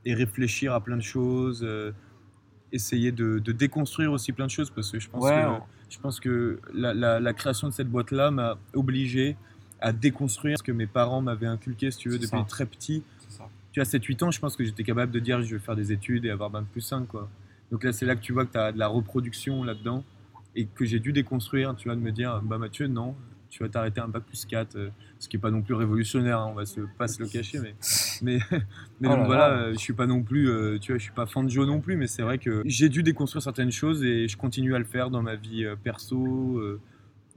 et 0.04 0.14
réfléchir 0.14 0.72
à 0.74 0.80
plein 0.80 0.96
de 0.96 1.02
choses, 1.02 1.64
essayer 2.72 3.12
de, 3.12 3.38
de 3.38 3.52
déconstruire 3.52 4.12
aussi 4.12 4.32
plein 4.32 4.46
de 4.46 4.50
choses 4.50 4.70
parce 4.70 4.90
que 4.90 4.98
je 4.98 5.08
pense 5.08 5.22
Ouais, 5.24 5.30
que, 5.42 5.46
on- 5.46 5.62
je 5.88 5.98
pense 6.00 6.18
que 6.20 6.58
la, 6.74 6.92
la- 6.94 7.20
la 7.20 7.32
création 7.32 7.68
de 7.68 7.72
cette 7.72 7.88
boîte-là 7.88 8.30
m'a 8.32 8.58
obligé 8.74 9.36
à 9.80 9.92
déconstruire 9.92 10.58
ce 10.58 10.62
que 10.64 10.72
mes 10.72 10.86
parents 10.86 11.20
m'avaient 11.22 11.46
inculqué, 11.46 11.90
si 11.90 11.98
tu 11.98 12.08
veux, 12.08 12.18
depuis 12.18 12.38
ça. 12.38 12.44
très 12.48 12.66
petit. 12.66 13.02
Tu 13.72 13.80
as 13.80 13.84
7-8 13.84 14.22
ans, 14.24 14.30
je 14.30 14.40
pense 14.40 14.56
que 14.56 14.64
j'étais 14.64 14.82
capable 14.84 15.12
de 15.12 15.18
dire 15.20 15.42
je 15.42 15.54
vais 15.54 15.60
faire 15.62 15.76
des 15.76 15.92
études 15.92 16.24
et 16.24 16.30
avoir 16.30 16.48
bac 16.50 16.64
plus 16.72 16.80
5. 16.80 17.06
Quoi. 17.06 17.28
Donc 17.70 17.84
là, 17.84 17.92
c'est 17.92 18.06
là 18.06 18.16
que 18.16 18.22
tu 18.22 18.32
vois 18.32 18.46
que 18.46 18.52
tu 18.52 18.58
as 18.58 18.72
de 18.72 18.78
la 18.78 18.88
reproduction 18.88 19.62
là-dedans 19.62 20.02
et 20.56 20.66
que 20.66 20.84
j'ai 20.84 20.98
dû 20.98 21.12
déconstruire, 21.12 21.76
tu 21.76 21.88
vois, 21.88 21.94
de 21.96 22.00
me 22.00 22.10
dire 22.10 22.40
bah 22.42 22.58
Mathieu, 22.58 22.88
non, 22.88 23.14
tu 23.48 23.62
vas 23.62 23.68
t'arrêter 23.68 24.00
un 24.00 24.08
bac 24.08 24.24
plus 24.24 24.44
4, 24.44 24.76
euh, 24.76 24.88
ce 25.18 25.28
qui 25.28 25.36
n'est 25.36 25.40
pas 25.40 25.50
non 25.50 25.62
plus 25.62 25.74
révolutionnaire, 25.74 26.40
hein, 26.40 26.48
on 26.50 26.54
va 26.54 26.66
se, 26.66 26.80
pas 26.98 27.06
se 27.08 27.22
le 27.22 27.28
cacher, 27.28 27.60
mais, 27.60 27.74
mais, 28.22 28.38
mais 29.00 29.08
Oh 29.08 29.10
donc 29.10 29.18
là 29.18 29.24
voilà, 29.26 29.48
là. 29.48 29.54
euh, 29.56 29.72
je 29.74 29.78
suis 29.78 29.92
pas 29.92 30.06
non 30.06 30.22
plus, 30.22 30.48
euh, 30.50 30.78
tu 30.78 30.92
vois, 30.92 30.98
je 30.98 31.04
suis 31.04 31.12
pas 31.12 31.26
fan 31.26 31.44
de 31.46 31.50
Joe 31.50 31.66
non 31.66 31.80
plus, 31.80 31.96
mais 31.96 32.06
c'est 32.06 32.22
vrai 32.22 32.38
que 32.38 32.62
j'ai 32.64 32.88
dû 32.88 33.02
déconstruire 33.02 33.42
certaines 33.42 33.70
choses 33.70 34.02
et 34.02 34.26
je 34.28 34.36
continue 34.36 34.74
à 34.74 34.78
le 34.78 34.84
faire 34.84 35.10
dans 35.10 35.22
ma 35.22 35.36
vie 35.36 35.64
euh, 35.64 35.76
perso. 35.76 36.60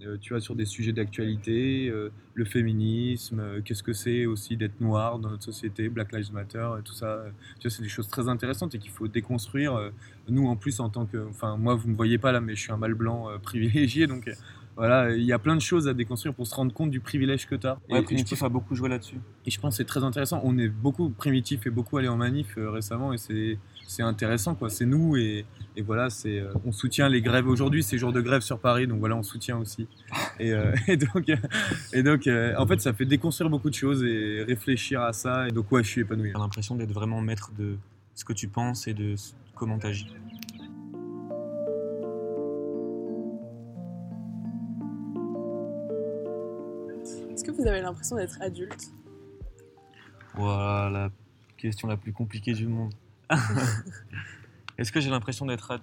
Euh, 0.05 0.17
tu 0.19 0.33
vois, 0.33 0.41
sur 0.41 0.55
des 0.55 0.65
sujets 0.65 0.93
d'actualité, 0.93 1.89
euh, 1.89 2.11
le 2.33 2.45
féminisme, 2.45 3.39
euh, 3.39 3.61
qu'est-ce 3.63 3.83
que 3.83 3.93
c'est 3.93 4.25
aussi 4.25 4.55
d'être 4.55 4.79
noir 4.79 5.19
dans 5.19 5.29
notre 5.29 5.43
société, 5.43 5.89
Black 5.89 6.11
Lives 6.13 6.31
Matter, 6.31 6.69
et 6.79 6.83
tout 6.83 6.93
ça. 6.93 7.25
tu 7.59 7.67
vois, 7.67 7.75
c'est 7.75 7.83
des 7.83 7.89
choses 7.89 8.07
très 8.07 8.29
intéressantes 8.29 8.75
et 8.75 8.79
qu'il 8.79 8.91
faut 8.91 9.07
déconstruire. 9.07 9.91
nous, 10.29 10.47
en 10.47 10.55
plus, 10.55 10.79
en 10.79 10.89
tant 10.89 11.05
que. 11.05 11.27
Enfin, 11.29 11.57
moi, 11.57 11.75
vous 11.75 11.89
me 11.89 11.95
voyez 11.95 12.17
pas 12.17 12.31
là, 12.31 12.39
mais 12.41 12.55
je 12.55 12.61
suis 12.61 12.71
un 12.71 12.77
mâle 12.77 12.93
blanc 12.93 13.27
privilégié, 13.43 14.07
donc 14.07 14.29
voilà, 14.79 15.13
il 15.13 15.23
y 15.23 15.33
a 15.33 15.39
plein 15.39 15.57
de 15.57 15.61
choses 15.61 15.89
à 15.89 15.93
déconstruire 15.93 16.33
pour 16.33 16.47
se 16.47 16.55
rendre 16.55 16.73
compte 16.73 16.89
du 16.89 17.01
privilège 17.01 17.45
que 17.47 17.55
tu 17.55 17.67
as. 17.67 17.77
Ouais, 17.89 18.01
Primitif 18.01 18.41
a 18.43 18.47
beaucoup 18.47 18.75
joué 18.75 18.87
là-dessus. 18.87 19.17
Et 19.45 19.51
je 19.51 19.59
pense 19.59 19.73
que 19.73 19.77
c'est 19.79 19.85
très 19.85 20.05
intéressant. 20.05 20.39
On 20.45 20.57
est 20.57 20.69
beaucoup 20.69 21.09
primitif 21.09 21.67
et 21.67 21.69
beaucoup 21.69 21.97
allé 21.97 22.07
en 22.07 22.15
manif 22.15 22.57
euh, 22.57 22.69
récemment 22.69 23.11
et 23.11 23.17
c'est 23.17 23.57
c'est 23.89 24.03
intéressant 24.03 24.53
quoi. 24.53 24.69
C'est 24.69 24.85
nous 24.85 25.17
et, 25.17 25.45
et 25.75 25.81
voilà, 25.81 26.11
c'est 26.11 26.39
euh, 26.39 26.53
on 26.63 26.71
soutient 26.71 27.09
les 27.09 27.23
grèves 27.23 27.47
aujourd'hui. 27.47 27.81
C'est 27.81 27.97
jour 27.97 28.13
de 28.13 28.21
grève 28.21 28.41
sur 28.41 28.59
Paris, 28.59 28.85
donc 28.85 28.99
voilà, 28.99 29.15
on 29.15 29.23
soutient 29.23 29.57
aussi. 29.57 29.87
Et, 30.39 30.53
euh, 30.53 30.73
et 30.87 30.95
donc 30.95 31.27
euh, 31.27 31.35
et 31.91 32.01
donc 32.01 32.25
euh, 32.27 32.53
en 32.57 32.65
fait, 32.65 32.79
ça 32.79 32.93
fait 32.93 33.05
déconstruire 33.05 33.49
beaucoup 33.49 33.69
de 33.69 33.75
choses 33.75 34.05
et 34.05 34.43
réfléchir 34.43 35.01
à 35.01 35.11
ça. 35.11 35.49
Et 35.49 35.51
donc 35.51 35.69
ouais, 35.71 35.83
je 35.83 35.89
suis 35.89 36.01
épanoui. 36.01 36.29
J'ai 36.29 36.37
l'impression 36.37 36.75
d'être 36.75 36.93
vraiment 36.93 37.19
maître 37.19 37.51
de 37.57 37.77
ce 38.13 38.23
que 38.23 38.31
tu 38.31 38.47
penses 38.47 38.87
et 38.87 38.93
de 38.93 39.15
comment 39.55 39.77
tu 39.77 39.87
agis. 39.87 40.07
Est-ce 47.33 47.43
que 47.43 47.51
vous 47.51 47.67
avez 47.67 47.81
l'impression 47.81 48.15
d'être 48.15 48.37
adulte? 48.39 48.93
Voilà 50.35 50.89
la 50.89 51.09
question 51.57 51.87
la 51.89 51.97
plus 51.97 52.13
compliquée 52.13 52.53
du 52.53 52.67
monde. 52.67 52.93
Est-ce 54.77 54.91
que 54.91 54.99
j'ai 55.01 55.09
l'impression 55.09 55.45
d'être 55.45 55.71
ad- 55.71 55.82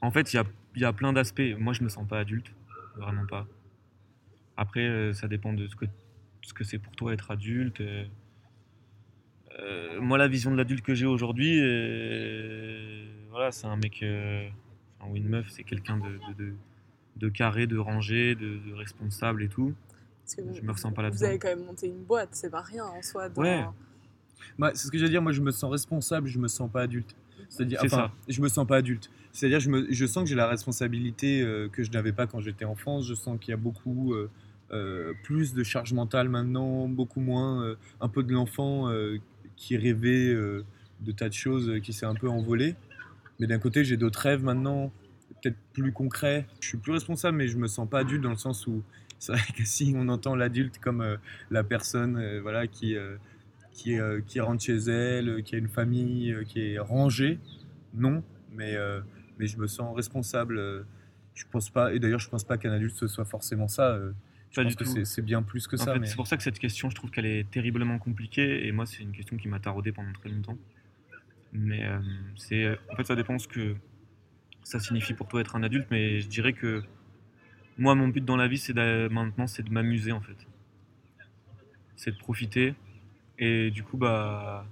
En 0.00 0.10
fait, 0.10 0.32
il 0.32 0.36
y 0.36 0.38
a, 0.38 0.44
y 0.76 0.84
a 0.84 0.92
plein 0.92 1.12
d'aspects. 1.12 1.42
Moi, 1.58 1.72
je 1.72 1.82
me 1.82 1.88
sens 1.88 2.06
pas 2.06 2.18
adulte, 2.18 2.52
vraiment 2.96 3.26
pas. 3.26 3.46
Après, 4.56 4.86
euh, 4.86 5.12
ça 5.14 5.26
dépend 5.28 5.52
de 5.52 5.66
ce 5.66 5.74
que 5.76 5.86
ce 6.42 6.52
que 6.52 6.62
c'est 6.64 6.78
pour 6.78 6.94
toi 6.94 7.12
être 7.14 7.30
adulte. 7.30 7.80
euh. 7.80 8.04
Euh, 9.60 10.00
moi, 10.00 10.18
la 10.18 10.28
vision 10.28 10.50
de 10.50 10.56
l'adulte 10.56 10.84
que 10.84 10.94
j'ai 10.94 11.06
aujourd'hui, 11.06 11.58
euh, 11.60 13.06
voilà, 13.30 13.50
c'est 13.52 13.66
un 13.66 13.76
mec 13.76 14.02
euh, 14.02 14.48
enfin, 15.00 15.10
ou 15.10 15.16
une 15.16 15.28
meuf, 15.28 15.46
c'est 15.48 15.62
quelqu'un 15.64 15.96
de, 15.98 16.08
de, 16.34 16.44
de- 16.44 16.54
de 17.16 17.28
carré, 17.28 17.68
de 17.68 17.78
rangé, 17.78 18.34
de, 18.34 18.58
responsable 18.74 19.44
et 19.44 19.48
tout. 19.48 19.72
Parce 20.24 20.34
que 20.34 20.42
Je 20.52 20.62
me 20.62 20.72
ressens 20.72 20.90
pas 20.90 21.02
Vous 21.02 21.08
là-dedans. 21.10 21.26
avez 21.26 21.38
quand 21.38 21.48
même 21.48 21.64
monté 21.64 21.86
une 21.86 22.02
boîte, 22.02 22.30
c'est 22.32 22.50
pas 22.50 22.60
rien 22.62 22.84
en 22.84 23.00
soi. 23.02 23.28
dans- 23.28 23.40
Ouais. 23.42 23.64
Bah, 24.58 24.70
c'est 24.74 24.86
ce 24.86 24.90
que 24.90 24.98
je 24.98 25.04
veux 25.04 25.10
dire. 25.10 25.22
Moi, 25.22 25.32
je 25.32 25.40
me 25.40 25.50
sens 25.50 25.70
responsable. 25.70 26.28
Je 26.28 26.38
me 26.38 26.48
sens 26.48 26.70
pas 26.70 26.82
adulte. 26.82 27.14
C'est-à-dire, 27.48 27.80
C'est 27.80 27.86
enfin, 27.86 28.08
ça. 28.08 28.12
je 28.32 28.40
me 28.40 28.48
sens 28.48 28.66
pas 28.66 28.76
adulte. 28.76 29.10
C'est-à-dire, 29.32 29.60
je, 29.60 29.70
me, 29.70 29.86
je 29.90 30.06
sens 30.06 30.24
que 30.24 30.28
j'ai 30.28 30.36
la 30.36 30.46
responsabilité 30.46 31.42
euh, 31.42 31.68
que 31.68 31.82
je 31.82 31.90
n'avais 31.90 32.12
pas 32.12 32.26
quand 32.26 32.40
j'étais 32.40 32.64
enfant. 32.64 33.00
Je 33.00 33.14
sens 33.14 33.38
qu'il 33.40 33.50
y 33.50 33.54
a 33.54 33.58
beaucoup 33.58 34.14
euh, 34.14 34.30
euh, 34.72 35.12
plus 35.24 35.54
de 35.54 35.62
charge 35.62 35.92
mentale 35.92 36.28
maintenant, 36.28 36.88
beaucoup 36.88 37.20
moins 37.20 37.76
un 38.00 38.08
peu 38.08 38.22
de 38.22 38.32
l'enfant 38.32 38.88
qui 39.56 39.76
rêvait 39.76 40.34
de 40.34 41.12
tas 41.14 41.28
de 41.28 41.34
choses 41.34 41.80
qui 41.82 41.92
s'est 41.92 42.06
un 42.06 42.14
peu 42.14 42.28
envolé. 42.28 42.76
Mais 43.40 43.46
d'un 43.48 43.58
côté, 43.58 43.84
j'ai 43.84 43.96
d'autres 43.96 44.20
rêves 44.20 44.44
maintenant, 44.44 44.92
peut-être 45.42 45.56
plus 45.72 45.92
concrets. 45.92 46.46
Je 46.60 46.68
suis 46.68 46.78
plus 46.78 46.92
responsable, 46.92 47.36
mais 47.36 47.48
je 47.48 47.58
me 47.58 47.66
sens 47.66 47.88
pas 47.88 48.00
adulte 48.00 48.22
dans 48.22 48.30
le 48.30 48.36
sens 48.36 48.66
où 48.68 48.82
c'est 49.18 49.32
vrai 49.32 49.42
que 49.56 49.64
si 49.64 49.94
on 49.96 50.08
entend 50.08 50.36
l'adulte 50.36 50.78
comme 50.78 51.18
la 51.50 51.64
personne 51.64 52.38
voilà, 52.40 52.68
qui, 52.68 52.96
qui, 53.74 53.98
euh, 53.98 54.20
qui 54.26 54.40
rentre 54.40 54.62
chez 54.62 54.76
elle, 54.76 55.28
euh, 55.28 55.40
qui 55.42 55.54
a 55.56 55.58
une 55.58 55.68
famille, 55.68 56.32
euh, 56.32 56.44
qui 56.44 56.60
est 56.72 56.78
rangée, 56.78 57.38
non, 57.92 58.22
mais, 58.52 58.74
mais 59.38 59.46
je 59.46 59.58
me 59.58 59.66
sens 59.66 59.94
responsable. 59.94 60.86
je 61.34 61.44
pense 61.50 61.68
pas, 61.70 61.92
et 61.92 61.98
d'ailleurs, 61.98 62.20
je 62.20 62.28
pense 62.30 62.44
pas 62.44 62.56
qu'un 62.56 62.72
adulte 62.72 62.94
ce 62.94 63.06
soit 63.08 63.24
forcément 63.24 63.66
ça. 63.68 63.98
je 64.50 64.54
Pas 64.56 64.62
pense 64.62 64.76
du 64.76 64.84
que 64.84 65.04
c'est- 65.04 65.22
bien 65.22 65.42
plus 65.42 65.66
que 65.66 65.74
En 65.76 65.78
ça. 65.84 65.98
mais... 65.98 66.06
C'est 66.06 66.14
pour 66.16 66.28
ça 66.28 66.36
que 66.36 66.42
cette 66.44 66.58
question, 66.60 66.88
je 66.90 66.94
trouve 66.94 67.10
qu'elle 67.10 67.26
est 67.26 67.50
terriblement 67.50 67.98
compliquée. 67.98 68.66
Et 68.66 68.72
moi, 68.72 68.86
c'est 68.86 69.02
une 69.02 69.10
question 69.12 69.36
qui 69.36 69.48
m'a 69.48 69.58
taraudé 69.58 69.90
pendant 69.90 70.12
très 70.12 70.28
longtemps. 70.28 70.56
Mais 71.52 71.84
euh, 71.84 71.98
c'est, 72.36 72.78
en 72.92 72.96
fait, 72.96 73.04
ça 73.04 73.16
dépend 73.16 73.38
ce 73.40 73.48
que 73.48 73.74
ça 74.62 74.78
signifie 74.78 75.14
pour 75.14 75.26
toi 75.28 75.40
être 75.40 75.56
un 75.56 75.62
adulte. 75.64 75.86
Mais 75.90 76.20
je 76.20 76.28
dirais 76.28 76.52
que 76.52 76.82
moi, 77.78 77.94
mon 77.96 78.06
but 78.08 78.24
dans 78.24 78.36
la 78.36 78.46
vie, 78.46 78.58
c'est 78.58 78.74
maintenant, 79.10 79.48
c'est 79.48 79.64
de 79.64 79.70
m'amuser 79.70 80.12
en 80.12 80.20
fait. 80.20 80.46
C'est 81.96 82.12
de 82.12 82.18
profiter. 82.18 82.74
Et 83.38 83.70
du 83.70 83.82
coup, 83.82 83.96
bah, 83.96 84.66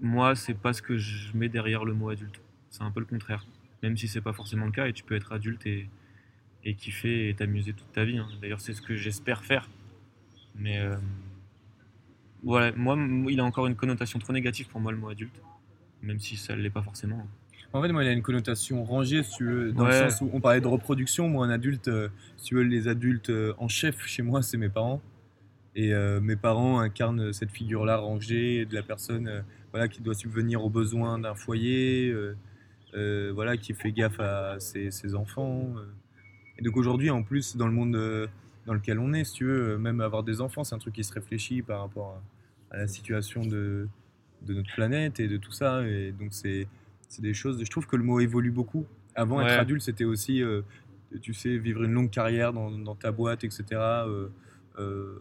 moi, 0.00 0.34
c'est 0.36 0.54
pas 0.54 0.72
ce 0.72 0.82
que 0.82 0.96
je 0.96 1.36
mets 1.36 1.48
derrière 1.48 1.84
le 1.84 1.94
mot 1.94 2.10
adulte. 2.10 2.40
C'est 2.70 2.82
un 2.82 2.90
peu 2.90 3.00
le 3.00 3.06
contraire. 3.06 3.46
Même 3.82 3.96
si 3.96 4.08
c'est 4.08 4.20
pas 4.20 4.32
forcément 4.32 4.66
le 4.66 4.72
cas, 4.72 4.86
et 4.86 4.92
tu 4.92 5.04
peux 5.04 5.14
être 5.14 5.32
adulte 5.32 5.66
et, 5.66 5.88
et 6.64 6.74
kiffer 6.74 7.28
et 7.28 7.34
t'amuser 7.34 7.72
toute 7.72 7.92
ta 7.92 8.04
vie. 8.04 8.18
hein. 8.18 8.28
D'ailleurs, 8.40 8.60
c'est 8.60 8.72
ce 8.74 8.82
que 8.82 8.96
j'espère 8.96 9.44
faire. 9.44 9.68
Mais 10.56 10.78
euh, 10.78 10.96
voilà, 12.42 12.72
moi, 12.72 12.96
il 13.30 13.40
a 13.40 13.44
encore 13.44 13.66
une 13.66 13.74
connotation 13.76 14.18
trop 14.18 14.32
négative 14.32 14.68
pour 14.68 14.80
moi, 14.80 14.92
le 14.92 14.98
mot 14.98 15.08
adulte. 15.08 15.40
Même 16.02 16.20
si 16.20 16.36
ça 16.36 16.54
ne 16.54 16.62
l'est 16.62 16.70
pas 16.70 16.82
forcément. 16.82 17.20
hein. 17.20 17.28
En 17.72 17.82
fait, 17.82 17.88
moi, 17.90 18.04
il 18.04 18.08
a 18.08 18.12
une 18.12 18.22
connotation 18.22 18.84
rangée, 18.84 19.24
si 19.24 19.36
tu 19.38 19.44
veux, 19.44 19.72
dans 19.72 19.84
Ouais. 19.84 20.04
le 20.04 20.10
sens 20.10 20.20
où 20.20 20.30
on 20.32 20.40
parlait 20.40 20.60
de 20.60 20.66
reproduction. 20.68 21.28
Moi, 21.28 21.44
un 21.44 21.50
adulte, 21.50 21.88
euh, 21.88 22.08
si 22.36 22.46
tu 22.46 22.54
veux, 22.54 22.62
les 22.62 22.86
adultes 22.86 23.30
euh, 23.30 23.52
en 23.58 23.66
chef 23.66 24.06
chez 24.06 24.22
moi, 24.22 24.42
c'est 24.42 24.56
mes 24.56 24.68
parents. 24.68 25.02
Et 25.76 25.92
euh, 25.92 26.20
mes 26.20 26.36
parents 26.36 26.78
incarnent 26.80 27.32
cette 27.32 27.50
figure-là 27.50 27.96
rangée 27.96 28.64
de 28.64 28.74
la 28.74 28.82
personne 28.82 29.26
euh, 29.28 29.40
voilà, 29.72 29.88
qui 29.88 30.00
doit 30.02 30.14
subvenir 30.14 30.64
aux 30.64 30.70
besoins 30.70 31.18
d'un 31.18 31.34
foyer, 31.34 32.10
euh, 32.10 32.36
euh, 32.94 33.32
voilà, 33.34 33.56
qui 33.56 33.74
fait 33.74 33.90
gaffe 33.92 34.20
à 34.20 34.60
ses, 34.60 34.90
ses 34.90 35.14
enfants. 35.16 35.74
euh. 35.76 35.84
Et 36.58 36.62
donc 36.62 36.76
aujourd'hui, 36.76 37.10
en 37.10 37.22
plus, 37.24 37.56
dans 37.56 37.66
le 37.66 37.72
monde 37.72 37.96
euh, 37.96 38.28
dans 38.66 38.74
lequel 38.74 38.98
on 39.00 39.12
est, 39.12 39.24
si 39.24 39.32
tu 39.34 39.44
veux, 39.46 39.72
euh, 39.72 39.78
même 39.78 40.00
avoir 40.00 40.22
des 40.22 40.40
enfants, 40.40 40.62
c'est 40.62 40.76
un 40.76 40.78
truc 40.78 40.94
qui 40.94 41.02
se 41.04 41.12
réfléchit 41.12 41.62
par 41.62 41.80
rapport 41.80 42.20
à, 42.70 42.76
à 42.76 42.78
la 42.78 42.86
situation 42.86 43.44
de, 43.44 43.88
de 44.46 44.54
notre 44.54 44.72
planète 44.74 45.18
et 45.18 45.26
de 45.26 45.36
tout 45.36 45.52
ça. 45.52 45.86
Et 45.88 46.12
donc 46.12 46.28
c'est 46.32 46.68
c'est 47.08 47.22
des 47.22 47.34
choses. 47.34 47.62
Je 47.64 47.70
trouve 47.70 47.86
que 47.86 47.96
le 47.96 48.02
mot 48.04 48.20
évolue 48.20 48.50
beaucoup. 48.52 48.86
Avant, 49.16 49.38
Ouais. 49.38 49.44
être 49.52 49.60
adulte, 49.60 49.82
c'était 49.82 50.04
aussi, 50.04 50.42
euh, 50.42 50.62
tu 51.20 51.34
sais, 51.34 51.56
vivre 51.58 51.82
une 51.84 51.92
longue 51.92 52.10
carrière 52.10 52.52
dans, 52.52 52.70
dans 52.70 52.94
ta 52.96 53.12
boîte, 53.12 53.44
etc. 53.44 53.64
Euh, 53.72 54.28
euh, 54.78 55.18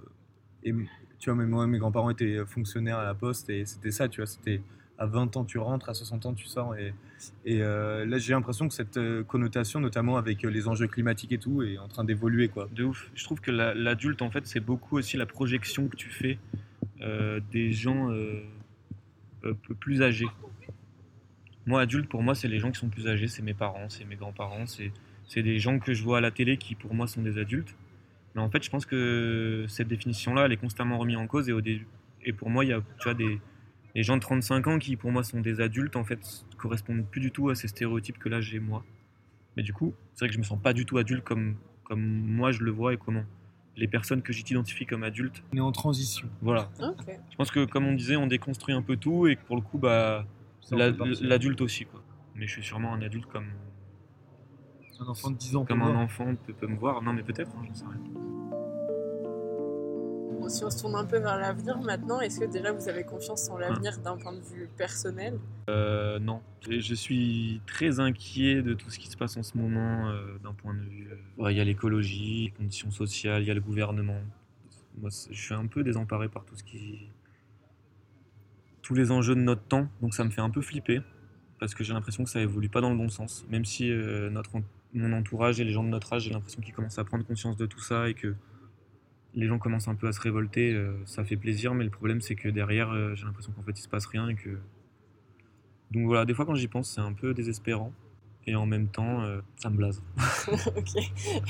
et 0.66 0.74
tu 1.20 1.32
vois, 1.32 1.45
moi, 1.45 1.68
mes 1.68 1.78
grands-parents 1.80 2.09
étaient 2.09 2.45
fonctionnaires 2.45 2.97
à 2.97 3.03
la 3.03 3.14
poste 3.14 3.49
et 3.49 3.66
c'était 3.66 3.91
ça, 3.91 4.07
tu 4.09 4.22
vois, 4.22 4.26
c'était 4.28 4.61
à 4.97 5.05
20 5.05 5.36
ans 5.38 5.43
tu 5.45 5.57
rentres, 5.57 5.89
à 5.89 5.93
60 5.93 6.26
ans 6.26 6.34
tu 6.34 6.45
sors. 6.45 6.76
Et, 6.76 6.93
euh, 7.61 8.05
là, 8.05 8.18
j'ai 8.18 8.34
l'impression 8.34 8.68
que 8.68 8.74
cette 8.74 8.97
euh, 8.97 9.24
connotation, 9.24 9.80
notamment 9.80 10.18
avec 10.18 10.43
euh, 10.45 10.49
les 10.49 10.68
enjeux 10.68 10.88
climatiques 10.88 11.32
et 11.32 11.38
tout, 11.38 11.64
est 11.64 11.78
en 11.78 11.88
train 11.88 12.03
d'évoluer. 12.03 12.49
quoi. 12.49 12.68
De 12.74 12.84
ouf. 12.84 13.09
Je 13.16 13.24
trouve 13.24 13.39
que 13.41 13.51
la- 13.51 13.74
l'adulte, 13.74 14.22
en 14.22 14.30
fait, 14.30 14.45
c'est 14.45 14.59
beaucoup 14.59 14.97
aussi 14.97 15.18
la 15.18 15.26
projection 15.26 15.88
que 15.88 15.95
tu 15.95 16.09
fais 16.09 16.38
euh, 17.01 17.39
des 17.51 17.72
gens 17.74 18.11
euh, 18.11 18.43
euh, 19.45 19.53
plus 19.80 20.01
âgés. 20.01 20.28
Moi, 21.66 21.82
adulte, 21.82 22.09
pour 22.09 22.22
moi, 22.24 22.36
c'est 22.36 22.47
les 22.47 22.59
gens 22.59 22.72
qui 22.72 22.80
sont 22.80 22.89
plus 22.89 23.07
âgés, 23.07 23.28
c'est 23.28 23.41
mes 23.41 23.53
parents, 23.53 23.89
c'est 23.89 24.03
mes 24.05 24.16
grands-parents, 24.16 24.66
c'est 24.68 25.41
des 25.41 25.59
gens 25.59 25.80
que 25.80 25.93
je 25.93 26.03
vois 26.03 26.18
à 26.18 26.22
la 26.22 26.32
télé 26.32 26.57
qui, 26.57 26.76
pour 26.76 26.93
moi, 26.93 27.07
sont 27.07 27.22
des 27.22 27.38
adultes. 27.38 27.74
Mais 28.36 28.41
en 28.41 28.49
fait, 28.49 28.63
je 28.63 28.69
pense 28.69 28.86
que 28.86 29.65
cette 29.67 29.88
définition-là, 29.88 30.45
elle 30.45 30.51
est 30.51 30.57
constamment 30.57 30.97
remise 30.97 31.17
en 31.17 31.27
cause. 31.27 31.49
Et, 31.49 31.53
au 31.53 31.61
dé- 31.61 31.86
et 32.23 32.34
pour 32.34 32.49
moi, 32.49 32.65
il 32.65 32.69
y 32.69 32.73
a 32.73 32.79
tu 32.99 33.03
vois, 33.03 33.13
des, 33.13 33.39
des 33.95 34.03
gens 34.03 34.15
de 34.15 34.21
35 34.21 34.67
ans 34.67 34.79
qui, 34.79 34.95
pour 34.95 35.11
moi, 35.11 35.23
sont 35.23 35.39
des 35.41 35.61
adultes, 35.61 35.95
en 35.95 36.03
fait, 36.03 36.45
correspondent 36.57 37.05
plus 37.05 37.21
du 37.21 37.31
tout 37.31 37.49
à 37.49 37.55
ces 37.55 37.67
stéréotypes 37.67 38.17
que 38.17 38.29
là 38.29 38.41
j'ai 38.41 38.59
moi. 38.59 38.84
Mais 39.55 39.61
du 39.63 39.71
coup, 39.73 39.93
c'est 40.13 40.25
vrai 40.25 40.29
que 40.29 40.34
je 40.34 40.39
me 40.39 40.43
sens 40.43 40.59
pas 40.59 40.73
du 40.73 40.86
tout 40.86 40.97
adulte 40.97 41.23
comme, 41.23 41.55
comme 41.84 42.01
moi 42.01 42.51
je 42.51 42.63
le 42.63 42.71
vois 42.71 42.93
et 42.93 42.97
comment 42.97 43.23
les 43.75 43.88
personnes 43.88 44.21
que 44.23 44.34
j'identifie 44.34 44.86
comme 44.88 45.03
adultes. 45.03 45.43
On 45.53 45.57
est 45.57 45.59
en 45.59 45.71
transition. 45.71 46.27
Voilà. 46.41 46.69
Je 46.79 47.36
pense 47.36 47.51
que, 47.51 47.65
comme 47.65 47.86
on 47.86 47.93
disait, 47.93 48.15
on 48.15 48.25
déconstruit 48.27 48.73
un 48.73 48.81
peu 48.81 48.97
tout 48.97 49.27
et 49.27 49.36
que 49.36 49.41
pour 49.43 49.55
le 49.55 49.61
coup, 49.61 49.77
bah, 49.77 50.25
l'adulte 51.21 51.61
aussi. 51.61 51.86
Quoi. 51.86 52.01
Mais 52.36 52.47
je 52.47 52.51
suis 52.53 52.63
sûrement 52.63 52.93
un 52.93 53.01
adulte 53.01 53.25
comme, 53.27 53.47
Un 54.99 55.05
enfant 55.07 55.31
de 55.31 55.38
10 55.38 55.55
ans. 55.55 55.65
comme 55.65 55.81
un 55.81 55.88
voir. 55.89 55.99
enfant 55.99 56.36
peut, 56.36 56.53
peut 56.53 56.67
me 56.67 56.77
voir. 56.77 57.01
Non, 57.01 57.13
mais 57.13 57.23
peut-être, 57.23 57.51
hein, 57.57 57.63
j'en 57.67 57.73
sais 57.73 57.86
rien. 57.86 58.22
Si 60.49 60.63
on 60.63 60.69
se 60.69 60.79
tourne 60.79 60.95
un 60.95 61.05
peu 61.05 61.17
vers 61.17 61.37
l'avenir 61.37 61.79
maintenant, 61.79 62.19
est-ce 62.19 62.39
que 62.39 62.45
déjà 62.45 62.71
vous 62.71 62.87
avez 62.89 63.03
confiance 63.03 63.49
en 63.49 63.57
l'avenir 63.57 63.97
d'un 63.99 64.17
point 64.17 64.33
de 64.33 64.41
vue 64.41 64.69
personnel? 64.77 65.39
Euh, 65.69 66.19
non, 66.19 66.41
je, 66.61 66.93
suis 66.93 67.61
très 67.65 67.99
inquiet 67.99 68.61
de 68.61 68.73
tout 68.73 68.89
ce 68.89 68.99
qui 68.99 69.07
se 69.07 69.17
passe 69.17 69.37
en 69.37 69.43
ce 69.43 69.57
moment 69.57 70.09
euh, 70.09 70.37
d'un 70.43 70.53
point 70.53 70.73
de 70.73 70.81
vue. 70.81 71.09
euh, 71.39 71.51
Il 71.51 71.57
y 71.57 71.61
a 71.61 71.63
l'écologie, 71.63 72.45
les 72.45 72.51
conditions 72.51 72.91
sociales, 72.91 73.43
il 73.43 73.47
y 73.47 73.51
a 73.51 73.53
le 73.53 73.61
gouvernement. 73.61 74.19
Moi, 74.99 75.09
je 75.29 75.41
suis 75.41 75.53
un 75.53 75.67
peu 75.67 75.83
désemparé 75.83 76.29
par 76.29 76.45
tout 76.45 76.55
ce 76.55 76.63
qui. 76.63 77.09
tous 78.81 78.93
les 78.93 79.11
enjeux 79.11 79.35
de 79.35 79.41
notre 79.41 79.63
temps, 79.63 79.87
donc 80.01 80.13
ça 80.13 80.23
me 80.23 80.29
fait 80.29 80.41
un 80.41 80.49
peu 80.49 80.61
flipper 80.61 81.01
parce 81.59 81.73
que 81.73 81.83
j'ai 81.83 81.93
l'impression 81.93 82.23
que 82.25 82.29
ça 82.29 82.41
évolue 82.41 82.69
pas 82.69 82.81
dans 82.81 82.89
le 82.89 82.97
bon 82.97 83.09
sens. 83.09 83.45
Même 83.49 83.63
si 83.63 83.89
notre, 83.89 84.51
mon 84.93 85.13
entourage 85.13 85.59
et 85.59 85.63
les 85.63 85.71
gens 85.71 85.83
de 85.83 85.89
notre 85.89 86.13
âge, 86.13 86.23
j'ai 86.23 86.31
l'impression 86.31 86.61
qu'ils 86.61 86.73
commencent 86.73 86.99
à 86.99 87.05
prendre 87.05 87.25
conscience 87.25 87.55
de 87.55 87.65
tout 87.65 87.79
ça 87.79 88.09
et 88.09 88.13
que 88.13 88.35
les 89.36 89.47
gens 89.47 89.57
commencent 89.59 89.88
un 89.88 89.95
peu 89.95 90.07
à 90.07 90.13
se 90.13 90.21
révolter, 90.21 90.73
euh, 90.73 90.93
ça 91.05 91.23
fait 91.23 91.38
plaisir, 91.38 91.73
mais 91.73 91.84
le 91.84 91.89
problème 91.89 92.21
c'est 92.21 92.36
que 92.36 92.49
derrière, 92.49 92.91
euh, 92.91 93.15
j'ai 93.15 93.25
l'impression 93.25 93.51
qu'en 93.53 93.63
fait 93.63 93.77
il 93.77 93.81
se 93.81 93.89
passe 93.89 94.05
rien 94.05 94.27
et 94.29 94.36
que 94.36 94.57
donc 95.91 96.05
voilà, 96.05 96.25
des 96.25 96.34
fois 96.34 96.45
quand 96.45 96.55
j'y 96.55 96.67
pense, 96.67 96.89
c'est 96.89 97.01
un 97.01 97.13
peu 97.13 97.34
désespérant. 97.34 97.91
Et 98.45 98.55
en 98.55 98.65
même 98.65 98.88
temps, 98.89 99.21
euh, 99.21 99.39
ça 99.55 99.69
me 99.69 99.77
blase. 99.77 100.01
Ok. 100.75 100.95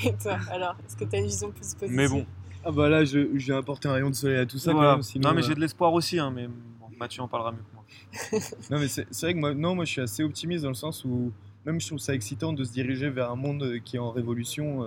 Et 0.04 0.12
toi, 0.22 0.38
alors, 0.50 0.76
est-ce 0.86 0.96
que 0.96 1.04
tu 1.04 1.16
as 1.16 1.18
une 1.18 1.24
vision 1.24 1.50
plus 1.50 1.74
positive? 1.74 1.90
Mais 1.90 2.06
bon, 2.08 2.24
Ah 2.64 2.70
bah 2.70 2.88
là, 2.88 3.04
je- 3.04 3.36
j'ai 3.36 3.52
apporté 3.52 3.88
un 3.88 3.94
rayon 3.94 4.10
de 4.10 4.14
soleil 4.14 4.38
à 4.38 4.46
tout 4.46 4.58
ça 4.58 4.72
voilà. 4.72 4.90
quand 4.90 4.94
même. 4.96 5.02
Sinon, 5.02 5.28
non 5.30 5.34
mais 5.34 5.42
euh, 5.42 5.44
j'ai 5.48 5.54
de 5.56 5.60
l'espoir 5.60 5.92
aussi, 5.92 6.20
hein, 6.20 6.30
mais 6.30 6.46
bon, 6.46 6.86
Mathieu 6.96 7.22
en 7.22 7.26
parlera 7.28 7.50
mieux 7.50 7.58
que 7.58 7.74
moi. 7.74 7.84
Non, 8.70 8.78
mais 8.78 8.86
c'est 8.86 9.08
vrai 9.22 9.34
que 9.34 9.38
moi, 9.40 9.54
non, 9.54 9.74
moi 9.74 9.84
je 9.84 9.90
suis 9.90 10.00
assez 10.02 10.22
optimiste 10.22 10.62
dans 10.62 10.68
le 10.68 10.74
sens 10.76 11.04
où 11.04 11.32
même 11.66 11.80
je 11.80 11.86
trouve 11.88 11.98
ça 11.98 12.14
excitant 12.14 12.52
de 12.52 12.62
se 12.62 12.72
diriger 12.72 13.10
vers 13.10 13.30
un 13.32 13.36
monde 13.36 13.78
qui 13.84 13.96
est 13.96 13.98
en 14.00 14.12
révolution. 14.12 14.84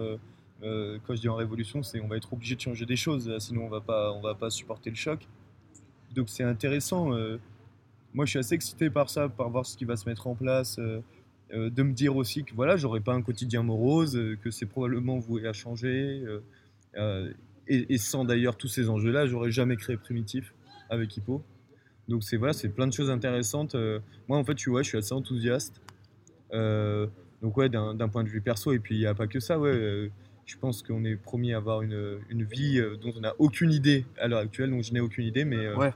Euh, 0.64 0.66
euh, 0.96 1.00
quand 1.06 1.16
je 1.16 1.22
dis 1.22 1.30
en 1.30 1.36
révolution, 1.36 1.84
c'est 1.84 2.00
on 2.02 2.08
va 2.08 2.18
être 2.18 2.32
obligé 2.34 2.56
de 2.56 2.62
changer 2.62 2.86
des 2.86 2.96
choses, 2.96 3.28
là, 3.28 3.40
sinon 3.40 3.66
on 3.66 3.70
va 3.70 3.82
pas, 3.82 4.12
on 4.14 4.22
va 4.22 4.36
pas 4.36 4.50
supporter 4.50 4.90
le 4.90 4.96
choc. 4.96 5.28
Donc 6.16 6.30
c'est 6.30 6.44
intéressant. 6.44 7.14
euh, 7.14 7.38
moi 8.14 8.26
je 8.26 8.32
suis 8.32 8.40
assez 8.40 8.56
excité 8.56 8.90
par 8.90 9.10
ça, 9.10 9.30
par 9.30 9.50
voir 9.50 9.66
ce 9.66 9.78
qui 9.78 9.86
va 9.86 9.96
se 9.96 10.08
mettre 10.10 10.28
en 10.28 10.36
place, 10.36 10.80
euh, 10.80 11.02
euh, 11.54 11.70
de 11.70 11.84
me 11.84 11.94
dire 11.94 12.16
aussi 12.16 12.44
que 12.44 12.54
voilà, 12.56 12.78
j'aurai 12.78 13.00
pas 13.02 13.14
un 13.14 13.22
quotidien 13.22 13.64
morose, 13.64 14.16
euh, 14.16 14.36
que 14.44 14.50
c'est 14.52 14.66
probablement 14.66 15.20
voué 15.20 15.48
à 15.48 15.54
changer. 15.54 16.24
euh, 16.26 16.40
euh, 16.96 17.34
et, 17.68 17.98
sans 17.98 18.24
d'ailleurs 18.26 18.56
tous 18.58 18.70
ces 18.70 18.90
enjeux-là, 18.90 19.28
j'aurais 19.28 19.52
jamais 19.52 19.76
créé 19.76 19.98
Primitif 19.98 20.54
avec 20.90 21.16
Hippo. 21.18 21.44
Donc 22.08 22.24
c'est 22.24 22.38
voilà, 22.38 22.54
c'est 22.54 22.70
plein 22.70 22.88
de 22.88 22.94
choses 22.94 23.10
intéressantes. 23.12 23.76
euh, 23.76 24.00
moi, 24.30 24.38
en 24.38 24.44
fait, 24.46 24.56
tu 24.56 24.70
vois, 24.70 24.82
je 24.84 24.88
suis 24.90 24.98
assez 24.98 25.14
enthousiaste. 25.14 25.82
Euh, 26.54 27.08
donc 27.42 27.58
ouais, 27.58 27.68
d'un 27.70 27.94
d'un 27.94 28.08
point 28.08 28.24
de 28.24 28.30
vue 28.30 28.42
perso, 28.42 28.72
et 28.72 28.80
puis 28.80 28.96
il 28.96 29.00
n'y 29.00 29.06
a 29.06 29.14
pas 29.14 29.28
que 29.28 29.40
ça, 29.42 29.60
ouais. 29.60 30.10
Je 30.48 30.58
pense 30.58 30.82
qu'on 30.82 31.04
est 31.04 31.16
promis 31.18 31.54
à 31.54 31.58
avoir 31.58 31.82
une, 31.84 32.20
une 32.30 32.44
vie 32.44 32.80
euh, 32.80 32.98
dont 32.98 33.14
on 33.16 33.20
n'a 33.20 33.34
aucune 33.38 33.72
idée 33.72 34.06
à 34.20 34.28
l'heure 34.28 34.40
actuelle, 34.40 34.72
donc 34.72 34.82
je 34.84 34.92
n'ai 34.94 35.00
aucune 35.02 35.26
idée, 35.26 35.46
mais 35.46 35.58
euh, 35.58 35.76
Ouais. 35.78 35.94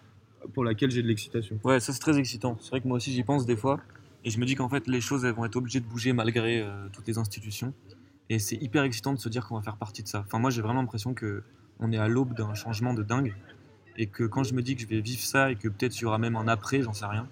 pour 0.53 0.63
laquelle 0.63 0.91
j'ai 0.91 1.01
de 1.01 1.07
l'excitation. 1.07 1.59
Ouais, 1.63 1.79
ça 1.79 1.93
c'est 1.93 1.99
très 1.99 2.17
excitant. 2.19 2.57
C'est 2.61 2.69
vrai 2.69 2.81
que 2.81 2.87
moi 2.87 2.97
aussi 2.97 3.11
j'y 3.11 3.23
pense 3.23 3.45
des 3.47 3.55
fois. 3.55 3.79
Et 4.23 4.29
je 4.29 4.39
me 4.39 4.45
dis 4.45 4.53
qu'en 4.55 4.69
fait 4.69 4.87
les 4.87 5.01
choses 5.01 5.25
elles 5.25 5.33
vont 5.33 5.45
être 5.45 5.55
obligées 5.55 5.79
de 5.79 5.85
bouger 5.85 6.13
malgré 6.13 6.61
euh, 6.61 6.87
toutes 6.93 7.07
les 7.07 7.17
institutions. 7.17 7.73
Et 8.29 8.37
c'est 8.39 8.55
hyper 8.57 8.83
excitant 8.83 9.13
de 9.13 9.19
se 9.19 9.29
dire 9.29 9.47
qu'on 9.47 9.55
va 9.55 9.61
faire 9.61 9.77
partie 9.77 10.03
de 10.03 10.07
ça. 10.07 10.23
Enfin 10.27 10.37
moi 10.37 10.51
j'ai 10.51 10.61
vraiment 10.61 10.81
l'impression 10.81 11.13
que 11.15 11.43
on 11.79 11.91
est 11.91 11.97
à 11.97 12.07
l'aube 12.07 12.33
d'un 12.35 12.53
changement 12.53 12.93
de 12.93 13.01
dingue. 13.03 13.33
Et 13.97 14.07
que 14.07 14.23
quand 14.23 14.43
je 14.43 14.53
me 14.53 14.61
dis 14.61 14.75
que 14.75 14.81
je 14.81 14.87
vais 14.87 15.01
vivre 15.01 15.21
ça 15.21 15.51
et 15.51 15.55
que 15.55 15.67
peut-être 15.67 15.97
il 15.97 16.03
y 16.03 16.05
aura 16.05 16.17
même 16.17 16.35
un 16.35 16.47
après, 16.47 16.81
j'en 16.81 16.93
sais 16.93 17.05
rien. 17.05 17.27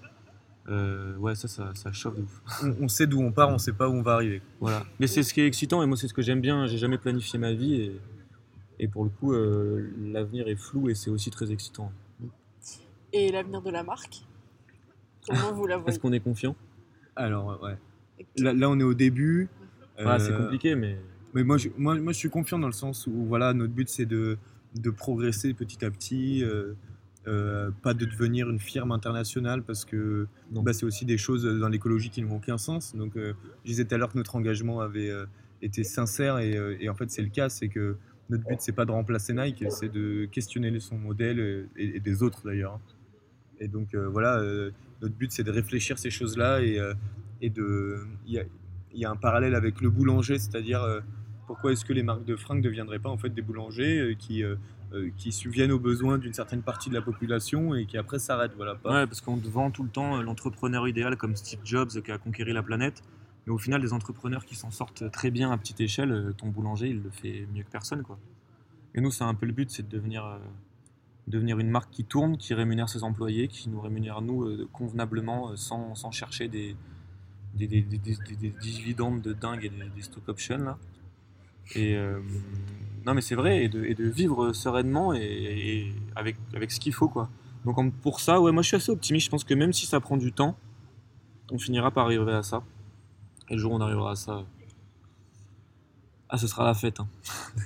Euh, 0.70 1.16
ouais, 1.18 1.36
ça, 1.36 1.48
ça, 1.48 1.72
ça 1.74 1.92
chauffe 1.92 2.16
de 2.16 2.22
ouf. 2.22 2.42
On, 2.64 2.84
on 2.86 2.88
sait 2.88 3.08
d'où 3.08 3.20
on 3.22 3.32
part, 3.32 3.50
on 3.50 3.58
sait 3.58 3.74
pas 3.74 3.90
où 3.90 3.94
on 3.94 4.02
va 4.02 4.14
arriver. 4.14 4.42
Voilà. 4.60 4.86
Mais 5.00 5.08
c'est 5.08 5.24
ce 5.24 5.34
qui 5.34 5.42
est 5.42 5.48
excitant 5.48 5.82
et 5.84 5.86
moi 5.88 5.98
c'est 5.98 6.08
ce 6.08 6.14
que 6.14 6.22
j'aime 6.22 6.42
bien. 6.42 6.68
J'ai 6.68 6.78
jamais 6.78 6.98
planifié 6.98 7.40
ma 7.40 7.54
vie 7.54 7.76
et, 7.76 8.00
et 8.80 8.88
pour 8.88 9.04
le 9.04 9.10
coup 9.10 9.34
euh, 9.34 9.90
l'avenir 10.00 10.48
est 10.48 10.56
flou 10.56 10.90
et 10.90 10.96
c'est 10.96 11.10
aussi 11.10 11.32
très 11.32 11.52
excitant. 11.52 11.92
Et 13.14 13.32
l'avenir 13.32 13.62
de 13.62 13.72
la 13.72 13.84
marque? 13.84 14.22
Comment 15.28 15.52
vous 15.54 15.66
la 15.66 15.78
voyez 15.78 15.90
Est-ce 15.92 16.00
qu'on 16.00 16.14
est 16.14 16.20
confiant? 16.20 16.56
Alors 17.16 17.60
ouais. 17.64 17.78
Là, 18.38 18.54
là, 18.54 18.70
on 18.70 18.80
est 18.80 18.84
au 18.84 18.94
début. 18.94 19.50
C'est 19.98 20.06
Euh, 20.06 20.38
compliqué 20.44 20.76
mais 20.76 20.98
Mais 21.34 21.44
moi 21.44 21.58
je, 21.58 21.70
moi, 21.78 21.96
moi, 21.96 22.14
je 22.14 22.18
suis 22.18 22.30
confiant 22.30 22.60
dans 22.60 22.68
le 22.68 22.74
sens 22.74 23.08
où 23.08 23.26
voilà, 23.26 23.54
notre 23.54 23.74
but 23.74 23.90
c'est 23.90 24.06
de, 24.06 24.38
de 24.76 24.90
progresser 24.92 25.54
petit 25.54 25.84
à 25.84 25.92
petit, 25.92 26.44
euh, 27.28 27.70
pas 27.84 27.94
de 27.94 28.06
devenir 28.06 28.50
une 28.50 28.60
firme 28.60 28.92
internationale 28.92 29.62
parce 29.62 29.84
que 29.84 30.28
bah, 30.52 30.72
c'est 30.72 30.86
aussi 30.86 31.06
des 31.06 31.18
choses 31.18 31.44
dans 31.44 31.68
l'écologie 31.68 32.10
qui 32.10 32.22
n'ont 32.22 32.38
aucun 32.38 32.58
sens. 32.58 32.96
Donc 32.96 33.18
euh, 33.18 33.34
je 33.66 33.72
disais 33.72 33.86
tout 33.86 33.94
à 33.94 33.98
l'heure 33.98 34.12
que 34.12 34.18
notre 34.18 34.36
engagement 34.38 34.80
avait 34.80 35.10
euh, 35.10 35.26
été 35.62 35.84
sincère 35.84 36.40
et, 36.40 36.58
et 36.80 36.88
en 36.88 36.96
fait 36.96 37.12
c'est 37.12 37.22
le 37.22 37.30
cas, 37.30 37.50
c'est 37.50 37.68
que 37.68 37.98
notre 38.30 38.46
but 38.46 38.62
c'est 38.62 38.72
pas 38.72 38.86
de 38.86 38.92
remplacer 38.92 39.34
Nike, 39.34 39.66
c'est 39.70 39.90
de 39.90 40.26
questionner 40.26 40.80
son 40.80 40.98
modèle 40.98 41.68
et, 41.76 41.98
et 41.98 42.00
des 42.00 42.24
autres 42.24 42.42
d'ailleurs. 42.46 42.80
Et 43.60 43.68
donc 43.68 43.94
voilà, 43.96 44.42
notre 45.02 45.16
but 45.16 45.32
c'est 45.32 45.44
de 45.44 45.52
réfléchir 45.52 46.00
ces 46.00 46.10
choses-là 46.10 46.62
et, 46.62 46.80
et 47.42 47.50
de... 47.50 47.98
Il 48.26 48.34
y 48.34 48.40
a, 48.40 48.44
y 48.94 49.04
a 49.04 49.12
un 49.12 49.18
parallèle 49.18 49.54
avec 49.54 49.82
le 49.82 49.90
boulanger, 49.90 50.40
c'est-à-dire 50.40 50.82
pourquoi 51.46 51.74
est-ce 51.74 51.84
que 51.84 51.92
les 51.92 52.04
marques 52.04 52.24
de 52.24 52.38
fringues 52.38 52.60
ne 52.60 52.64
deviendraient 52.64 53.00
pas 53.00 53.10
en 53.10 53.18
fait 53.18 53.32
des 53.32 53.42
boulangers 53.42 54.16
qui, 54.18 54.44
euh, 54.94 55.10
qui 55.18 55.32
subviennent 55.32 55.72
aux 55.72 55.80
besoins 55.80 56.18
d'une 56.18 56.34
certaine 56.34 56.62
partie 56.62 56.90
de 56.90 56.96
la 56.96 57.02
population 57.02 57.76
et 57.76 57.86
qui 57.86 57.98
après 57.98 58.18
s'arrêtent 58.20 58.56
voilà. 58.56 58.74
Ouais, 58.86 59.06
parce 59.08 59.22
qu'on 59.22 59.38
te 59.38 59.48
vend 59.48 59.70
tout 59.72 59.84
le 59.84 59.90
temps 59.90 60.18
euh, 60.18 60.24
l'entrepreneur 60.24 60.88
idéal 60.88 61.16
comme 61.18 61.36
Steve 61.36 61.60
Jobs 61.64 61.90
euh, 61.96 62.02
qui 62.02 62.12
a 62.12 62.18
conquéri 62.18 62.54
la 62.54 62.64
planète. 62.64 63.02
Mais 63.48 63.54
au 63.54 63.58
final, 63.58 63.82
des 63.82 63.94
entrepreneurs 63.94 64.46
qui 64.46 64.56
s'en 64.56 64.72
sortent 64.72 65.10
très 65.12 65.32
bien 65.32 65.52
à 65.52 65.58
petite 65.58 65.80
échelle, 65.82 66.34
ton 66.38 66.48
boulanger, 66.50 66.90
il 66.90 67.02
le 67.04 67.10
fait 67.10 67.48
mieux 67.54 67.64
que 67.64 67.70
personne. 67.72 68.04
Quoi. 68.04 68.18
Et 68.96 69.02
nous, 69.02 69.12
c'est 69.12 69.24
un 69.24 69.34
peu 69.34 69.46
le 69.46 69.54
but, 69.54 69.70
c'est 69.72 69.84
de 69.88 69.90
devenir, 69.96 70.40
devenir 71.28 71.58
une 71.60 71.70
marque 71.70 71.90
qui 71.92 72.04
tourne, 72.04 72.38
qui 72.38 72.54
rémunère 72.54 72.90
ses 72.90 73.04
employés, 73.04 73.48
qui 73.48 73.70
nous 73.70 73.80
rémunère 73.80 74.22
nous 74.22 74.68
convenablement 74.74 75.56
sans, 75.56 75.96
sans 75.96 76.12
chercher 76.12 76.48
des, 76.48 76.76
des, 77.56 77.68
des, 77.68 77.82
des- 77.82 77.98
des- 77.98 78.18
des- 78.28 78.36
des 78.36 78.50
dividendes 78.50 79.22
de 79.22 79.34
dingue 79.34 79.64
et 79.66 79.70
des, 79.70 80.02
stock 80.02 80.28
options. 80.28 80.58
Là. 80.58 80.78
Et 81.76 81.96
non, 83.10 83.16
mais 83.16 83.22
c'est 83.22 83.34
vrai, 83.36 83.64
et 83.64 83.70
de, 83.70 83.84
et 83.86 83.96
de 83.96 84.04
vivre 84.08 84.54
sereinement 84.54 85.14
et, 85.16 85.20
et 85.22 85.94
avec, 86.16 86.36
avec 86.56 86.72
ce 86.72 86.80
qu'il 86.80 86.94
faut. 86.94 87.10
quoi. 87.10 87.28
Donc 87.66 87.94
pour 88.04 88.20
ça, 88.20 88.40
ouais, 88.40 88.52
moi 88.52 88.62
je 88.62 88.68
suis 88.68 88.78
assez 88.78 88.92
optimiste. 88.92 89.26
Je 89.26 89.32
pense 89.32 89.44
que 89.44 89.56
même 89.56 89.74
si 89.74 89.88
ça 89.88 90.00
prend 90.00 90.16
du 90.16 90.32
temps, 90.32 90.56
on 91.52 91.58
finira 91.58 91.90
par 91.90 92.06
arriver 92.06 92.32
à 92.32 92.44
ça. 92.44 92.62
Et 93.50 93.56
le 93.56 93.60
jour 93.60 93.72
où 93.72 93.76
on 93.76 93.82
arrivera 93.82 94.12
à 94.12 94.16
ça, 94.16 94.44
ah, 96.30 96.38
ce 96.38 96.46
sera 96.46 96.64
la 96.66 96.76
fête. 96.76 97.00
hein. 97.00 97.08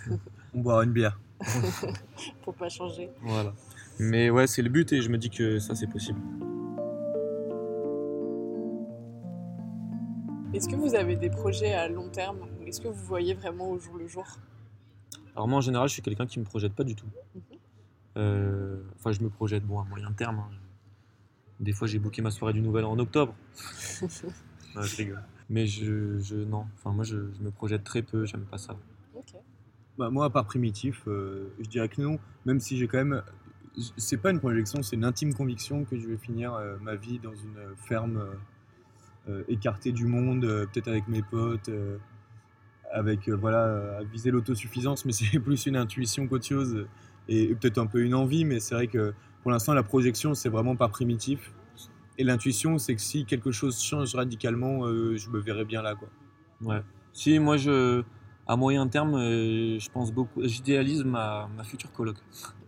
On 0.56 0.62
boira 0.62 0.84
une 0.86 0.94
bière. 0.94 1.20
Pour 2.44 2.54
pas 2.54 2.70
changer. 2.70 3.10
Voilà. 3.22 3.54
Mais 4.00 4.30
ouais, 4.30 4.48
c'est 4.48 4.62
le 4.62 4.70
but 4.70 4.94
et 4.94 5.02
je 5.02 5.10
me 5.10 5.18
dis 5.18 5.30
que 5.30 5.60
ça 5.60 5.76
c'est 5.76 5.88
possible. 5.88 6.20
Est-ce 10.54 10.70
que 10.70 10.76
vous 10.76 10.96
avez 10.96 11.16
des 11.18 11.30
projets 11.30 11.74
à 11.74 11.89
long 11.89 12.08
terme? 12.10 12.38
Ou 12.62 12.68
Est-ce 12.68 12.80
que 12.80 12.88
vous 12.88 13.04
voyez 13.06 13.34
vraiment 13.34 13.70
au 13.72 13.80
jour 13.80 13.98
le 13.98 14.08
jour? 14.08 14.26
Alors 15.36 15.48
moi 15.48 15.58
en 15.58 15.62
général, 15.62 15.88
je 15.88 15.94
suis 15.94 16.02
quelqu'un 16.02 16.26
qui 16.28 16.40
me 16.40 16.46
projette 16.46 16.74
pas 16.74 16.84
du 16.84 16.96
tout. 16.96 17.08
Mhm. 17.36 17.42
Euh, 18.18 18.82
Enfin, 18.96 19.12
je 19.12 19.22
me 19.22 19.30
projette 19.30 19.66
bon 19.66 19.80
à 19.80 19.84
moyen 19.86 20.12
terme. 20.12 20.40
hein. 20.40 20.50
Des 21.60 21.72
fois, 21.74 21.88
j'ai 21.88 22.00
booké 22.00 22.22
ma 22.22 22.32
soirée 22.32 22.54
du 22.54 22.62
Nouvel 22.62 22.86
An 22.86 22.92
en 22.92 23.00
octobre. 23.00 23.36
Je 24.76 24.96
rigole. 24.98 25.22
Mais 25.50 25.68
je, 25.68 26.18
je 26.20 26.36
non. 26.36 26.66
Enfin, 26.76 26.92
moi, 26.92 27.04
je, 27.04 27.16
je 27.38 27.44
me 27.44 27.52
projette 27.52 27.84
très 27.84 28.02
peu. 28.02 28.26
J'aime 28.26 28.46
pas 28.46 28.58
ça. 28.58 28.76
Ok. 29.14 29.36
Bah, 30.00 30.10
moi, 30.10 30.26
à 30.26 30.30
part 30.32 30.46
primitif, 30.46 31.04
euh, 31.08 31.54
je 31.60 31.66
dirais 31.70 31.90
que 31.90 32.02
non, 32.02 32.18
même 32.46 32.60
si 32.60 32.78
j'ai 32.78 32.88
quand 32.88 32.98
même. 32.98 33.22
C'est 33.98 34.18
pas 34.18 34.32
une 34.32 34.40
projection, 34.40 34.82
c'est 34.82 34.96
une 34.96 35.06
intime 35.06 35.34
conviction 35.34 35.84
que 35.86 35.98
je 36.00 36.08
vais 36.08 36.18
finir 36.18 36.54
euh, 36.54 36.78
ma 36.82 36.96
vie 36.96 37.20
dans 37.20 37.34
une 37.36 37.76
ferme 37.78 38.18
euh, 38.18 38.34
euh, 39.30 39.44
écartée 39.48 39.92
du 39.92 40.06
monde, 40.06 40.44
euh, 40.46 40.66
peut-être 40.66 40.88
avec 40.88 41.08
mes 41.08 41.22
potes, 41.24 41.70
euh, 41.70 41.98
avec 42.94 43.28
euh, 43.28 43.36
voilà, 43.36 43.66
euh, 43.66 44.00
à 44.00 44.04
viser 44.04 44.32
l'autosuffisance, 44.32 45.04
mais 45.06 45.12
c'est 45.12 45.39
plus 45.44 45.66
une 45.66 45.76
intuition 45.76 46.28
qu'autre 46.28 46.46
chose 46.46 46.86
et, 47.28 47.44
et 47.44 47.56
peut-être 47.56 47.78
un 47.80 47.88
peu 47.88 48.02
une 48.04 48.16
envie, 48.16 48.46
mais 48.46 48.60
c'est 48.60 48.76
vrai 48.76 48.88
que 48.88 49.14
pour 49.41 49.52
l'instant, 49.52 49.74
la 49.74 49.84
projection, 49.84 50.34
c'est 50.34 50.50
vraiment 50.50 50.76
pas 50.76 50.88
primitif. 50.88 51.52
Et 52.18 52.24
l'intuition, 52.24 52.78
c'est 52.78 52.96
que 52.96 53.02
si 53.02 53.26
quelque 53.26 53.52
chose 53.52 53.82
change 53.82 54.14
radicalement, 54.16 54.86
euh, 54.86 55.18
je 55.18 55.30
me 55.30 55.39
verrai 55.39 55.66
bien 55.66 55.82
là, 55.82 55.96
quoi. 55.96 56.08
Ouais. 56.62 56.82
Si, 57.12 57.39
moi, 57.39 57.58
je, 57.58 58.04
à 58.48 58.56
moyen 58.56 58.88
terme, 58.88 59.16
euh, 59.16 59.80
je 59.80 59.89
pense 59.89 60.12
beaucoup, 60.14 60.41
j'idéalise 60.48 61.04
ma, 61.04 61.50
ma 61.58 61.64
future 61.64 61.91
coloc. 61.91 62.16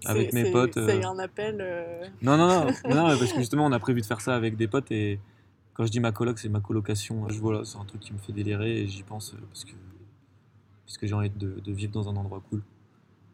Avec 0.05 0.31
C'est- 0.31 0.35
mes 0.35 0.45
c'est- 0.45 0.51
potes. 0.51 0.73
C'est 0.73 1.05
euh. 1.05 1.09
un 1.09 1.19
appel. 1.19 1.57
euh, 1.61 2.03
Non, 2.21 2.35
non, 2.37 2.47
non, 2.47 2.65
non, 2.89 3.17
parce 3.17 3.31
que 3.31 3.39
justement, 3.39 3.65
on 3.65 3.71
a 3.71 3.79
prévu 3.79 4.01
de 4.01 4.05
faire 4.05 4.19
ça 4.21 4.35
avec 4.35 4.57
des 4.57 4.67
potes 4.67 4.91
et 4.91 5.19
quand 5.75 5.85
je 5.85 5.91
dis 5.91 5.99
ma 5.99 6.11
coloc, 6.11 6.39
c'est 6.39 6.49
ma 6.49 6.59
colocation. 6.61 7.27
Je, 7.29 7.39
voilà, 7.39 7.63
c'est 7.65 7.77
un 7.77 7.85
truc 7.85 8.01
qui 8.01 8.13
me 8.13 8.17
fait 8.19 8.33
délirer 8.33 8.81
et 8.81 8.87
j'y 8.87 9.03
pense 9.03 9.35
parce 9.49 9.63
que, 9.63 9.71
parce 10.85 10.97
que 10.97 11.07
j'ai 11.07 11.13
envie 11.13 11.29
de, 11.29 11.71
vivre 11.71 11.91
dans 11.91 12.09
un 12.09 12.15
endroit 12.15 12.41
cool. 12.49 12.61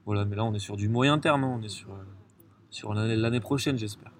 Voilà, 0.06 0.26
mais 0.26 0.36
là, 0.36 0.43
on 0.43 0.54
est 0.54 0.60
sur 0.60 0.78
du 0.78 0.89
moyen 0.89 1.20
terme, 1.20 1.43
hein, 1.43 1.58
on 1.60 1.64
est 1.64 1.70
sur, 1.70 1.91
euh, 1.91 2.04
sur 2.70 2.93
l'année 2.93 3.39
prochaine, 3.39 3.78
j'espère. 3.78 4.12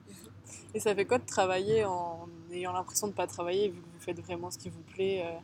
Et 0.74 0.80
ça 0.80 0.94
fait 0.96 1.06
quoi 1.06 1.18
de 1.18 1.26
travailler 1.26 1.86
en 1.86 2.28
ayant 2.52 2.74
l'impression 2.74 3.08
de 3.08 3.14
pas 3.14 3.28
travailler 3.28 3.70
vu 3.70 3.80
que 3.80 3.86
vous 3.86 4.00
faites 4.00 4.20
vraiment 4.20 4.52
ce 4.52 4.58
qui 4.58 4.70
vous 4.70 4.84
plaît 4.94 5.24
euh, 5.26 5.40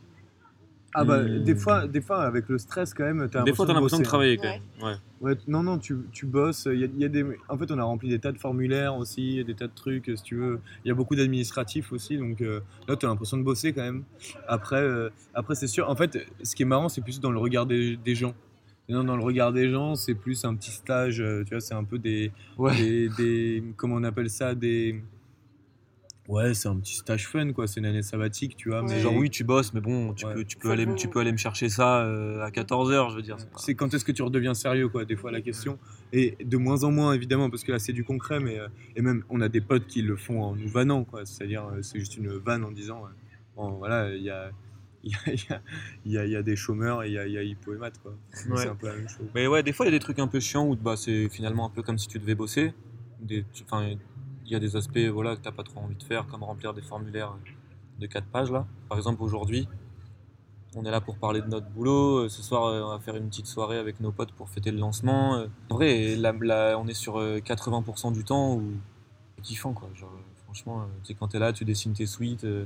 Ah 0.94 1.04
bah, 1.04 1.22
Hmm. 1.22 1.42
des 1.44 1.54
fois, 1.54 1.86
des 1.86 2.00
fois, 2.00 2.22
avec 2.22 2.48
le 2.48 2.56
stress, 2.58 2.94
quand 2.94 3.04
même, 3.04 3.28
t'as 3.30 3.42
Des 3.42 3.52
fois, 3.52 3.66
t'as 3.66 3.74
l'impression 3.74 3.98
de 3.98 4.04
travailler 4.04 4.36
quand 4.38 4.44
Ouais. 4.48 4.60
même. 4.80 4.88
Ouais. 4.88 4.94
Ouais, 5.20 5.36
non, 5.46 5.62
non, 5.62 5.78
tu, 5.78 5.96
tu 6.12 6.24
bosses. 6.26 6.66
Il 6.72 6.78
y 6.80 6.84
a, 6.84 6.86
il 6.86 6.98
y 7.00 7.04
a 7.04 7.08
des... 7.08 7.24
En 7.48 7.58
fait, 7.58 7.70
on 7.70 7.78
a 7.78 7.82
rempli 7.82 8.08
des 8.08 8.18
tas 8.18 8.32
de 8.32 8.38
formulaires 8.38 8.96
aussi, 8.96 9.44
des 9.44 9.54
tas 9.54 9.66
de 9.66 9.74
trucs, 9.74 10.10
si 10.16 10.22
tu 10.22 10.36
veux. 10.36 10.60
Il 10.84 10.88
y 10.88 10.90
a 10.90 10.94
beaucoup 10.94 11.14
d'administratifs 11.14 11.92
aussi, 11.92 12.16
donc 12.16 12.40
euh, 12.40 12.60
là, 12.88 12.96
tu 12.96 13.04
as 13.04 13.08
l'impression 13.10 13.36
de 13.36 13.42
bosser 13.42 13.72
quand 13.72 13.82
même. 13.82 14.04
Après, 14.46 14.80
euh, 14.80 15.10
après 15.34 15.54
c'est 15.56 15.66
sûr. 15.66 15.90
En 15.90 15.96
fait, 15.96 16.26
ce 16.42 16.54
qui 16.56 16.62
est 16.62 16.66
marrant, 16.66 16.88
c'est 16.88 17.02
plus 17.02 17.20
dans 17.20 17.30
le 17.32 17.38
regard 17.38 17.66
des, 17.66 17.96
des 17.96 18.14
gens. 18.14 18.34
Non, 18.88 19.04
dans 19.04 19.16
le 19.16 19.22
regard 19.22 19.52
des 19.52 19.68
gens, 19.68 19.94
c'est 19.96 20.14
plus 20.14 20.42
un 20.46 20.54
petit 20.54 20.70
stage, 20.70 21.20
euh, 21.20 21.42
tu 21.44 21.50
vois, 21.50 21.60
c'est 21.60 21.74
un 21.74 21.84
peu 21.84 21.98
des, 21.98 22.32
Ouais. 22.56 22.74
des, 22.76 23.08
des- 23.10 23.62
Comment 23.76 23.96
on 23.96 24.04
appelle 24.04 24.30
ça 24.30 24.54
Des. 24.54 25.02
Ouais, 26.28 26.52
c'est 26.52 26.68
un 26.68 26.76
petit 26.76 26.94
stage 26.94 27.26
fun, 27.26 27.52
quoi. 27.54 27.66
C'est 27.66 27.80
une 27.80 27.86
année 27.86 28.02
sabbatique, 28.02 28.54
tu 28.56 28.68
vois. 28.68 28.82
Ouais. 28.82 28.88
Mais 28.94 29.00
genre, 29.00 29.14
oui, 29.14 29.30
tu 29.30 29.44
bosses, 29.44 29.72
mais 29.72 29.80
bon, 29.80 30.12
tu, 30.12 30.26
Ouais. 30.26 30.34
peux, 30.34 30.44
tu, 30.44 30.58
peux 30.58 30.70
aller, 30.70 30.86
tu 30.94 31.08
peux 31.08 31.20
aller 31.20 31.32
me 31.32 31.38
chercher 31.38 31.70
ça 31.70 32.02
euh, 32.04 32.42
à 32.42 32.50
14h, 32.50 33.10
je 33.10 33.16
veux 33.16 33.22
dire. 33.22 33.38
c'est 33.56 33.74
quand 33.74 33.94
est-ce 33.94 34.04
que 34.04 34.12
tu 34.12 34.22
redeviens 34.22 34.52
sérieux, 34.52 34.88
quoi, 34.90 35.06
des 35.06 35.16
fois, 35.16 35.30
la 35.32 35.40
question. 35.40 35.78
Et 36.12 36.36
de 36.44 36.56
moins 36.58 36.84
en 36.84 36.90
moins, 36.90 37.14
évidemment, 37.14 37.48
parce 37.48 37.64
que 37.64 37.72
là, 37.72 37.78
c'est 37.78 37.94
du 37.94 38.04
concret, 38.04 38.40
mais. 38.40 38.58
euh, 38.58 38.68
et 38.94 39.00
même, 39.02 39.24
on 39.30 39.40
a 39.40 39.48
des 39.48 39.62
potes 39.62 39.86
qui 39.86 40.02
le 40.02 40.16
font 40.16 40.42
en 40.42 40.54
nous 40.54 40.68
vannant, 40.68 41.04
quoi. 41.04 41.24
C'est-à-dire, 41.24 41.64
euh, 41.66 41.80
c'est 41.82 41.98
juste 41.98 42.16
une 42.18 42.28
vanne 42.36 42.62
en 42.62 42.72
disant, 42.72 43.04
euh, 43.06 43.08
bon, 43.56 43.70
voilà, 43.78 44.14
il 44.14 44.22
y 44.22 44.30
a. 44.30 44.50
Il 45.04 45.12
y 45.12 45.14
a, 45.14 45.32
il 45.32 45.38
y, 45.38 45.52
a, 45.52 45.60
il 46.04 46.12
y, 46.12 46.18
a, 46.18 46.24
il 46.26 46.30
y 46.32 46.36
a 46.36 46.42
des 46.42 46.56
chômeurs 46.56 47.04
et 47.04 47.06
il 47.06 47.12
y 47.12 47.18
a, 47.18 47.26
il 47.26 47.32
y 47.32 47.38
a 47.38 47.42
Hippo 47.44 47.72
et 47.72 47.78
Math, 47.78 47.98
quoi. 48.02 48.10
Ouais. 48.50 48.56
C'est 48.56 48.68
un 48.68 48.74
peu 48.74 48.88
la 48.88 48.96
même 48.96 49.08
chose. 49.08 49.28
Mais 49.32 49.46
ouais, 49.46 49.62
des 49.62 49.72
fois, 49.72 49.86
il 49.86 49.90
y 49.92 49.94
a 49.94 49.96
des 49.96 50.02
trucs 50.02 50.18
un 50.18 50.26
peu 50.26 50.40
chiants 50.40 50.66
où 50.66 50.74
bah, 50.74 50.96
c'est 50.96 51.28
finalement 51.28 51.66
un 51.66 51.70
peu 51.70 51.82
comme 51.82 51.96
si 51.98 52.08
tu 52.08 52.18
devais 52.18 52.34
bosser. 52.34 52.74
Des- 53.20 53.44
tu- 53.52 53.62
il 54.48 54.52
y 54.52 54.56
a 54.56 54.60
des 54.60 54.76
aspects 54.76 54.98
voilà, 55.12 55.36
que 55.36 55.42
tu 55.42 55.48
n'as 55.48 55.52
pas 55.54 55.62
trop 55.62 55.80
envie 55.80 55.94
de 55.94 56.02
faire, 56.02 56.26
comme 56.26 56.42
remplir 56.42 56.72
des 56.72 56.80
formulaires 56.82 57.34
de 57.98 58.06
4 58.06 58.26
pages. 58.26 58.50
Là. 58.50 58.66
Par 58.88 58.96
exemple, 58.96 59.22
aujourd'hui, 59.22 59.68
on 60.74 60.84
est 60.84 60.90
là 60.90 61.00
pour 61.02 61.18
parler 61.18 61.42
de 61.42 61.46
notre 61.48 61.68
boulot. 61.68 62.24
Euh, 62.24 62.28
Ce 62.28 62.42
soir, 62.42 62.64
euh, 62.66 62.82
on 62.82 62.88
va 62.90 62.98
faire 62.98 63.16
une 63.16 63.28
petite 63.28 63.46
soirée 63.46 63.78
avec 63.78 64.00
nos 64.00 64.10
potes 64.10 64.32
pour 64.32 64.48
fêter 64.48 64.70
le 64.70 64.78
lancement. 64.78 65.34
Euh, 65.36 65.46
En 65.70 65.74
vrai, 65.74 66.16
on 66.76 66.86
est 66.88 66.94
sur 66.94 67.18
euh, 67.18 67.38
80% 67.40 68.12
du 68.12 68.24
temps 68.24 68.54
où 68.54 68.62
c'est 69.36 69.42
kiffant. 69.42 69.72
Quoi. 69.74 69.88
Euh, 70.02 70.06
franchement, 70.44 70.80
euh, 70.80 70.84
tu 71.02 71.08
sais, 71.08 71.14
quand 71.14 71.28
tu 71.28 71.36
es 71.36 71.40
là, 71.40 71.52
tu 71.52 71.64
dessines 71.64 71.92
tes 71.92 72.06
suites. 72.06 72.44
euh, 72.44 72.64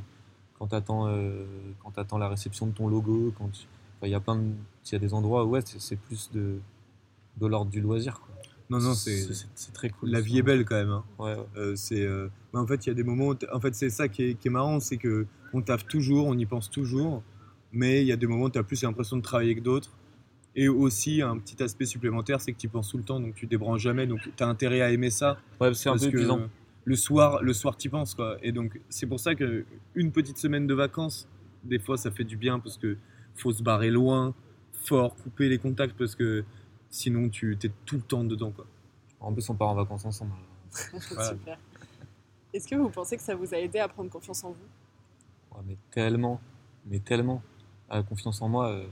quand 0.58 0.68
tu 0.68 0.76
attends, 0.76 2.18
la 2.18 2.28
réception 2.28 2.66
de 2.68 2.72
ton 2.72 2.86
logo, 2.86 3.34
quand 3.36 3.50
il 4.04 4.08
y 4.10 4.14
a 4.14 4.20
plein 4.20 4.36
de... 4.36 4.52
Y 4.92 4.94
a 4.94 4.98
des 4.98 5.14
endroits 5.14 5.44
où 5.44 5.50
ouais, 5.50 5.60
c'est 5.64 5.80
c'est 5.80 5.96
plus 5.96 6.30
de, 6.32 6.60
de 7.40 7.46
l'ordre 7.46 7.70
du 7.70 7.80
loisir. 7.80 8.20
Quoi. 8.20 8.31
Non, 8.72 8.80
non, 8.80 8.94
c'est. 8.94 9.26
très 9.72 9.90
cool. 9.90 10.10
La 10.10 10.20
vie 10.20 10.38
est 10.38 10.42
belle, 10.42 10.64
quand 10.64 10.74
même. 10.76 10.90
hein. 10.90 11.04
Ouais, 11.18 11.34
ouais. 11.34 11.46
Euh, 11.56 11.76
c'est 11.76 12.02
euh, 12.04 12.28
mais 12.52 12.60
en 12.60 12.66
fait 12.66 12.86
il 12.86 12.88
y 12.88 12.92
a 12.92 12.94
des 12.94 13.02
moments 13.04 13.28
où 13.28 13.34
en 13.52 13.60
fait 13.60 13.74
c'est 13.74 13.90
ça 13.90 14.08
qui 14.08 14.22
est, 14.24 14.34
qui 14.34 14.48
est 14.48 14.50
marrant 14.50 14.78
c'est 14.80 14.96
que 14.98 15.26
on 15.52 15.62
taffe 15.62 15.86
toujours 15.86 16.26
on 16.26 16.36
y 16.36 16.44
pense 16.46 16.70
toujours 16.70 17.22
mais 17.72 18.02
il 18.02 18.06
y 18.06 18.12
a 18.12 18.16
des 18.16 18.26
moments 18.26 18.44
où 18.44 18.50
tu 18.50 18.58
as 18.58 18.62
plus 18.62 18.82
l'impression 18.82 19.16
de 19.16 19.22
travailler 19.22 19.54
que 19.54 19.60
d'autres 19.60 19.90
et 20.54 20.68
aussi 20.68 21.22
un 21.22 21.38
petit 21.38 21.62
aspect 21.62 21.86
supplémentaire 21.86 22.40
c'est 22.42 22.52
que 22.52 22.58
tu 22.58 22.68
penses 22.68 22.90
tout 22.90 22.98
le 22.98 23.04
temps 23.04 23.20
donc 23.20 23.34
tu 23.34 23.46
débranches 23.46 23.80
jamais 23.82 24.06
donc 24.06 24.20
tu 24.36 24.42
as 24.42 24.46
intérêt 24.46 24.82
à 24.82 24.90
aimer 24.90 25.08
ça 25.10 25.38
Ouais, 25.60 25.72
c'est 25.74 25.88
un 25.88 25.96
peu 25.96 26.10
que 26.10 26.18
le 26.84 26.96
soir 26.96 27.42
le 27.42 27.52
soir 27.54 27.76
tu 27.76 27.88
penses 27.88 28.14
quoi 28.14 28.36
et 28.42 28.52
donc 28.52 28.78
c'est 28.90 29.06
pour 29.06 29.18
ça 29.20 29.34
que 29.34 29.64
une 29.94 30.12
petite 30.12 30.36
semaine 30.38 30.66
de 30.66 30.74
vacances 30.74 31.26
des 31.64 31.78
fois 31.78 31.96
ça 31.96 32.10
fait 32.10 32.24
du 32.24 32.36
bien 32.36 32.58
parce 32.58 32.76
que 32.76 32.96
faut 33.34 33.52
se 33.52 33.62
barrer 33.62 33.90
loin 33.90 34.34
fort 34.84 35.14
couper 35.16 35.48
les 35.48 35.58
contacts 35.58 35.96
parce 35.96 36.14
que 36.14 36.44
sinon 36.92 37.28
tu 37.30 37.58
es 37.60 37.70
tout 37.84 37.96
le 37.96 38.02
temps 38.02 38.22
dedans 38.22 38.52
quoi 38.52 38.66
En 39.18 39.32
plus, 39.32 39.48
on 39.50 39.54
part 39.54 39.70
en 39.70 39.74
vacances 39.74 40.04
ensemble. 40.04 40.32
Voilà. 41.10 41.30
Super. 41.30 41.58
Est-ce 42.54 42.68
que 42.68 42.76
vous 42.76 42.90
pensez 42.90 43.16
que 43.16 43.22
ça 43.22 43.34
vous 43.34 43.52
a 43.54 43.58
aidé 43.58 43.78
à 43.78 43.88
prendre 43.88 44.10
confiance 44.10 44.44
en 44.44 44.50
vous? 44.50 45.56
Ouais, 45.56 45.62
mais 45.66 45.76
tellement, 45.90 46.40
mais 46.86 46.98
tellement. 46.98 47.42
La 47.90 48.02
confiance 48.02 48.40
en 48.40 48.48
moi, 48.48 48.70
euh, 48.70 48.86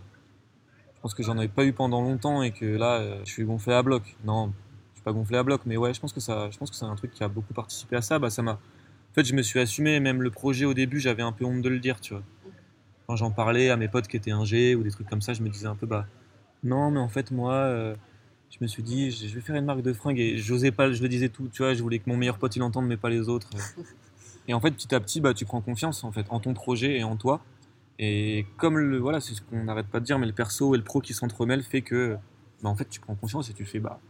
je 0.95 1.01
pense 1.01 1.15
que 1.15 1.23
j'en 1.23 1.39
avais 1.39 1.49
pas 1.49 1.65
eu 1.65 1.73
pendant 1.73 2.03
longtemps 2.03 2.43
et 2.43 2.53
que 2.53 2.65
là, 2.65 2.99
euh, 2.99 3.23
je 3.25 3.31
suis 3.31 3.45
gonflé 3.45 3.73
à 3.75 3.83
bloc. 3.83 4.17
Non, 4.25 4.53
je 4.93 4.97
suis 4.97 5.05
pas 5.05 5.13
gonflé 5.13 5.39
à 5.39 5.43
bloc, 5.43 5.63
mais 5.65 5.77
ouais, 5.77 5.95
je 5.95 6.01
pense 6.01 6.13
que 6.13 6.21
ça, 6.21 6.51
je 6.51 6.59
pense 6.59 6.71
que 6.71 6.77
c'est 6.77 6.85
un 6.85 6.97
truc 6.97 7.13
qui 7.13 7.23
a 7.23 7.29
beaucoup 7.29 7.55
participé 7.55 7.97
à 7.97 8.03
ça. 8.03 8.19
Bah, 8.19 8.31
ça 8.31 8.43
m'a. 8.43 8.53
En 8.53 9.15
fait, 9.15 9.25
je 9.25 9.35
me 9.35 9.43
suis 9.43 9.59
assumé. 9.59 10.01
Même 10.01 10.23
le 10.23 10.31
projet 10.31 10.65
au 10.67 10.75
début, 10.75 11.01
j'avais 11.01 11.23
un 11.23 11.33
peu 11.33 11.45
honte 11.45 11.63
de 11.63 11.69
le 11.69 11.81
dire, 11.81 12.01
tu 12.01 12.15
vois. 12.15 12.23
Quand 13.07 13.17
j'en 13.17 13.31
parlais 13.31 13.71
à 13.71 13.77
mes 13.77 13.89
potes 13.89 14.07
qui 14.07 14.17
étaient 14.17 14.31
ingé 14.31 14.75
ou 14.75 14.83
des 14.83 14.91
trucs 14.91 15.09
comme 15.09 15.23
ça, 15.23 15.33
je 15.35 15.43
me 15.43 15.49
disais 15.49 15.67
un 15.67 15.75
peu 15.75 15.87
bah 15.87 16.07
non, 16.63 16.91
mais 16.91 17.01
en 17.01 17.09
fait 17.09 17.31
moi, 17.31 17.55
euh, 17.55 17.95
je 18.51 18.59
me 18.61 18.67
suis 18.67 18.83
dit 18.83 19.11
je 19.11 19.35
vais 19.35 19.41
faire 19.41 19.57
une 19.57 19.65
marque 19.65 19.83
de 19.83 19.93
fringues 19.93 20.19
et 20.19 20.39
j'osais 20.39 20.71
pas, 20.73 20.93
je 20.93 21.03
le 21.03 21.09
disais 21.09 21.29
tout, 21.29 21.49
tu 21.49 21.63
vois. 21.63 21.75
Je 21.75 21.83
voulais 21.83 21.99
que 21.99 22.09
mon 22.09 22.17
meilleur 22.17 22.39
pote 22.39 22.55
il 22.57 22.63
entende, 22.63 22.87
mais 22.87 22.97
pas 22.97 23.11
les 23.11 23.29
autres. 23.29 23.51
Et 24.49 24.55
en 24.55 24.61
fait, 24.61 24.73
petit 24.73 24.93
à 24.95 25.01
petit, 25.01 25.21
bah, 25.21 25.33
tu 25.33 25.45
prends 25.45 25.61
confiance 25.61 26.03
en 26.03 26.11
fait 26.11 26.27
en 26.31 26.41
ton 26.41 26.55
projet 26.55 26.99
et 26.99 27.05
en 27.05 27.17
toi. 27.17 27.41
Et 28.01 28.47
comme 28.57 28.79
le 28.79 28.99
voilà, 28.99 29.21
c'est 29.21 29.35
ce 29.35 29.43
qu'on 29.43 29.65
n'arrête 29.65 29.87
pas 29.87 30.01
de 30.01 30.05
dire, 30.05 30.19
mais 30.19 30.27
le 30.27 30.33
perso 30.33 30.75
et 30.75 30.79
le 30.79 30.83
pro 30.83 31.01
qui 31.01 31.15
s'entremêlent 31.15 31.63
fait 31.63 31.83
que 31.83 32.17
bah, 32.63 32.69
en 32.69 32.75
fait, 32.75 32.89
tu 32.89 32.99
prends 33.01 33.15
conscience 33.15 33.49
et 33.51 33.53
tu 33.53 33.65
fais 33.65 33.79
bah 33.79 34.01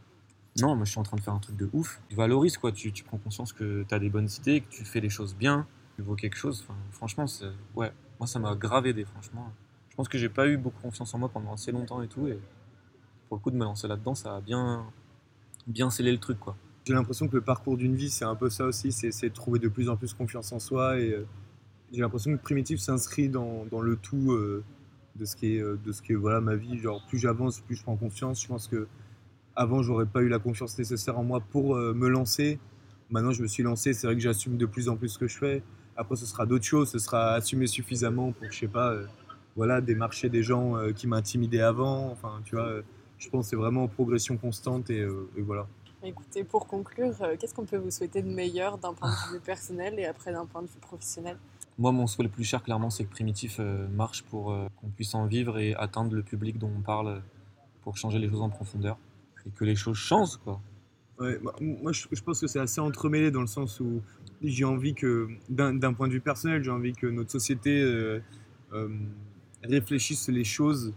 non, 0.58 0.74
moi 0.74 0.84
je 0.84 0.90
suis 0.90 0.98
en 0.98 1.04
train 1.04 1.16
de 1.16 1.22
faire 1.22 1.34
un 1.34 1.38
truc 1.38 1.56
de 1.56 1.68
ouf. 1.72 2.00
Tu 2.08 2.16
valorises 2.16 2.56
quoi, 2.56 2.72
tu, 2.72 2.92
tu 2.92 3.04
prends 3.04 3.18
conscience 3.18 3.52
que 3.52 3.84
tu 3.88 3.94
as 3.94 3.98
des 3.98 4.08
bonnes 4.08 4.28
idées, 4.38 4.62
que 4.62 4.68
tu 4.70 4.84
fais 4.84 5.00
les 5.00 5.10
choses 5.10 5.34
bien, 5.36 5.66
tu 5.96 6.02
vaux 6.02 6.16
quelque 6.16 6.36
chose. 6.36 6.64
Enfin, 6.64 6.78
franchement, 6.90 7.26
c'est 7.26 7.46
ouais, 7.74 7.92
moi 8.18 8.26
ça 8.26 8.38
m'a 8.38 8.54
grave 8.54 8.86
aidé 8.86 9.04
franchement. 9.04 9.52
Je 9.90 9.96
pense 9.96 10.08
que 10.08 10.18
j'ai 10.18 10.28
pas 10.28 10.48
eu 10.48 10.56
beaucoup 10.56 10.80
confiance 10.80 11.12
en 11.14 11.18
moi 11.18 11.28
pendant 11.28 11.52
assez 11.52 11.72
longtemps 11.72 12.02
et 12.02 12.08
tout 12.08 12.26
et 12.26 12.38
pour 13.28 13.36
le 13.36 13.42
coup 13.42 13.50
de 13.50 13.56
me 13.56 13.64
lancer 13.64 13.86
là-dedans, 13.86 14.14
ça 14.14 14.36
a 14.36 14.40
bien 14.40 14.86
bien 15.66 15.90
scellé 15.90 16.12
le 16.12 16.18
truc. 16.18 16.38
J'ai 16.84 16.94
l'impression 16.94 17.28
que 17.28 17.36
le 17.36 17.42
parcours 17.42 17.76
d'une 17.76 17.94
vie, 17.94 18.10
c'est 18.10 18.24
un 18.24 18.34
peu 18.34 18.50
ça 18.50 18.64
aussi, 18.64 18.90
c'est 18.92 19.28
de 19.28 19.34
trouver 19.34 19.58
de 19.58 19.68
plus 19.68 19.88
en 19.88 19.96
plus 19.96 20.14
confiance 20.14 20.52
en 20.52 20.58
soi. 20.58 20.98
Et 20.98 21.12
euh, 21.12 21.26
j'ai 21.92 22.00
l'impression 22.00 22.32
que 22.36 22.42
Primitif 22.42 22.80
s'inscrit 22.80 23.28
dans, 23.28 23.66
le 23.80 23.96
tout 23.96 24.32
euh, 24.32 24.64
de 25.16 25.24
ce 25.24 25.36
qui 25.36 25.56
est, 25.56 25.60
euh, 25.60 25.78
de 25.84 25.92
ce 25.92 26.02
qui 26.02 26.12
est 26.12 26.16
voilà, 26.16 26.40
ma 26.40 26.56
vie. 26.56 26.78
Genre, 26.78 27.04
plus 27.06 27.18
j'avance, 27.18 27.60
plus 27.60 27.76
je 27.76 27.82
prends 27.82 27.96
confiance. 27.96 28.42
Je 28.42 28.48
pense 28.48 28.66
que 28.66 28.88
avant, 29.54 29.82
j'aurais 29.82 30.06
pas 30.06 30.22
eu 30.22 30.28
la 30.28 30.38
confiance 30.38 30.78
nécessaire 30.78 31.18
en 31.18 31.24
moi 31.24 31.40
pour 31.40 31.76
me 31.76 32.08
lancer. 32.08 32.58
Maintenant, 33.10 33.32
je 33.32 33.42
me 33.42 33.48
suis 33.48 33.62
lancé, 33.62 33.92
c'est 33.92 34.06
vrai 34.06 34.16
que 34.16 34.22
j'assume 34.22 34.56
de 34.56 34.64
plus 34.64 34.88
en 34.88 34.96
plus 34.96 35.08
ce 35.08 35.18
que 35.18 35.28
je 35.28 35.36
fais. 35.36 35.62
Après, 35.96 36.16
ce 36.16 36.24
sera 36.24 36.46
d'autres 36.46 36.64
choses, 36.64 36.90
ce 36.90 36.98
sera 36.98 37.34
assumer 37.34 37.66
suffisamment 37.66 38.32
pour, 38.32 38.50
je 38.50 38.58
sais 38.58 38.68
pas, 38.68 38.94
voilà, 39.56 39.80
démarcher 39.80 40.28
des 40.28 40.42
gens 40.42 40.76
euh, 40.76 40.92
qui 40.92 41.06
m'intimidaient 41.06 41.60
avant. 41.60 42.10
Enfin, 42.10 42.40
tu 42.44 42.54
vois, 42.54 42.66
euh, 42.66 42.82
je 43.18 43.28
pense 43.28 43.46
que 43.46 43.50
c'est 43.50 43.56
vraiment 43.56 43.84
en 43.84 43.88
progression 43.88 44.36
constante 44.36 44.90
et, 44.90 45.00
euh, 45.00 45.28
et 45.36 45.42
voilà. 45.42 45.66
Écoutez, 46.02 46.44
pour 46.44 46.66
conclure, 46.66 47.14
euh, 47.20 47.36
qu'est-ce 47.38 47.54
qu'on 47.54 47.66
peut 47.66 47.76
vous 47.76 47.90
souhaiter 47.90 48.22
de 48.22 48.28
meilleur 48.28 48.78
d'un 48.78 48.94
point 48.94 49.10
de 49.10 49.34
vue 49.34 49.40
personnel 49.40 49.98
et 49.98 50.06
après 50.06 50.32
d'un 50.32 50.46
point 50.46 50.62
de 50.62 50.66
vue 50.66 50.80
professionnel? 50.80 51.36
Moi, 51.78 51.92
mon 51.92 52.06
souhait 52.06 52.24
le 52.24 52.30
plus 52.30 52.44
cher, 52.44 52.62
clairement, 52.62 52.88
c'est 52.90 53.04
que 53.04 53.10
Primitif 53.10 53.58
euh, 53.60 53.86
marche 53.88 54.22
pour 54.22 54.52
euh, 54.52 54.66
qu'on 54.80 54.88
puisse 54.88 55.14
en 55.14 55.26
vivre 55.26 55.58
et 55.58 55.74
atteindre 55.74 56.14
le 56.14 56.22
public 56.22 56.58
dont 56.58 56.70
on 56.74 56.80
parle 56.80 57.22
pour 57.82 57.96
changer 57.96 58.18
les 58.18 58.30
choses 58.30 58.40
en 58.40 58.48
profondeur 58.50 58.98
et 59.46 59.50
que 59.50 59.64
les 59.64 59.76
choses 59.76 59.96
changent, 59.96 60.38
quoi. 60.38 60.60
Ouais, 61.18 61.38
bah, 61.42 61.52
moi, 61.60 61.92
je, 61.92 62.06
je 62.10 62.22
pense 62.22 62.40
que 62.40 62.46
c'est 62.46 62.60
assez 62.60 62.80
entremêlé 62.80 63.30
dans 63.30 63.42
le 63.42 63.46
sens 63.46 63.78
où 63.80 64.00
j'ai 64.42 64.64
envie 64.64 64.94
que, 64.94 65.28
d'un 65.50 65.74
d'un 65.74 65.92
point 65.92 66.08
de 66.08 66.14
vue 66.14 66.20
personnel, 66.22 66.62
j'ai 66.62 66.70
envie 66.70 66.94
que 66.94 67.06
notre 67.06 67.30
société 67.30 67.78
euh, 67.78 68.22
euh, 68.72 68.88
réfléchisse 69.62 70.28
les 70.28 70.44
choses 70.44 70.92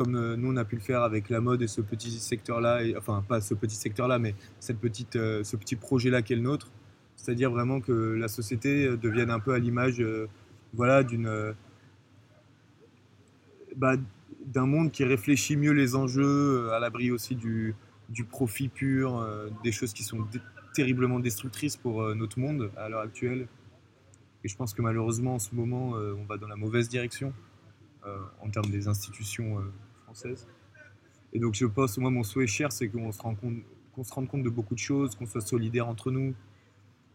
comme 0.00 0.14
euh, 0.16 0.34
nous 0.34 0.50
on 0.50 0.56
a 0.56 0.64
pu 0.64 0.76
le 0.76 0.80
faire 0.80 1.02
avec 1.02 1.28
la 1.28 1.42
mode 1.42 1.60
et 1.60 1.66
ce 1.66 1.82
petit 1.82 2.10
secteur-là, 2.10 2.82
et- 2.84 2.96
enfin 2.96 3.22
pas 3.28 3.42
ce 3.42 3.52
petit 3.52 3.76
secteur-là, 3.76 4.18
mais 4.18 4.34
cette 4.58 4.78
petite, 4.78 5.16
euh, 5.16 5.44
ce 5.44 5.56
petit 5.56 5.76
projet-là 5.76 6.22
qui 6.22 6.32
est 6.32 6.36
le 6.36 6.42
nôtre. 6.42 6.70
C'est-à-dire 7.16 7.50
vraiment 7.50 7.82
que 7.82 7.92
la 7.92 8.28
société 8.28 8.86
euh, 8.86 8.96
devienne 8.96 9.30
un 9.30 9.40
peu 9.40 9.52
à 9.52 9.58
l'image 9.58 10.02
voilà, 10.72 11.02
bah, 13.76 13.96
d'un 14.46 14.66
monde 14.66 14.90
qui 14.90 15.04
réfléchit 15.04 15.56
mieux 15.56 15.72
les 15.72 15.96
enjeux, 15.96 16.72
à 16.72 16.78
l'abri 16.78 17.10
aussi 17.10 17.34
du 17.34 17.74
profit 18.30 18.68
pur, 18.68 19.26
des 19.64 19.72
choses 19.72 19.92
qui 19.92 20.04
sont 20.04 20.26
terriblement 20.74 21.18
destructrices 21.18 21.76
pour 21.76 22.14
notre 22.14 22.38
monde 22.38 22.70
à 22.76 22.88
l'heure 22.88 23.00
actuelle. 23.00 23.48
Et 24.44 24.48
je 24.48 24.56
pense 24.56 24.72
que 24.72 24.80
malheureusement, 24.80 25.34
en 25.34 25.38
ce 25.40 25.54
moment, 25.54 25.90
on 25.90 26.24
va 26.24 26.38
dans 26.38 26.48
la 26.48 26.56
mauvaise 26.56 26.88
direction 26.88 27.34
en 28.40 28.50
termes 28.50 28.70
des 28.70 28.88
institutions 28.88 29.58
françaises. 30.04 30.46
Et 31.32 31.38
donc, 31.38 31.54
je 31.54 31.66
pense, 31.66 31.96
moi, 31.98 32.10
mon 32.10 32.22
souhait 32.22 32.46
cher, 32.46 32.72
c'est 32.72 32.88
qu'on 32.88 33.12
se, 33.12 33.22
rende 33.22 33.38
compte 33.38 34.42
de 34.42 34.50
beaucoup 34.50 34.74
de 34.74 34.80
choses, 34.80 35.14
qu'on 35.14 35.26
soit 35.26 35.40
solidaire 35.40 35.88
entre 35.88 36.10
nous. 36.10 36.34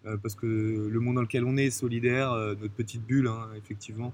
Euh, 0.05 0.17
parce 0.17 0.35
que 0.35 0.45
le 0.45 0.99
monde 0.99 1.15
dans 1.15 1.21
lequel 1.21 1.45
on 1.45 1.57
est 1.57 1.71
solidaire, 1.71 2.31
euh, 2.31 2.55
notre 2.55 2.73
petite 2.73 3.03
bulle, 3.03 3.27
hein, 3.27 3.49
effectivement. 3.57 4.13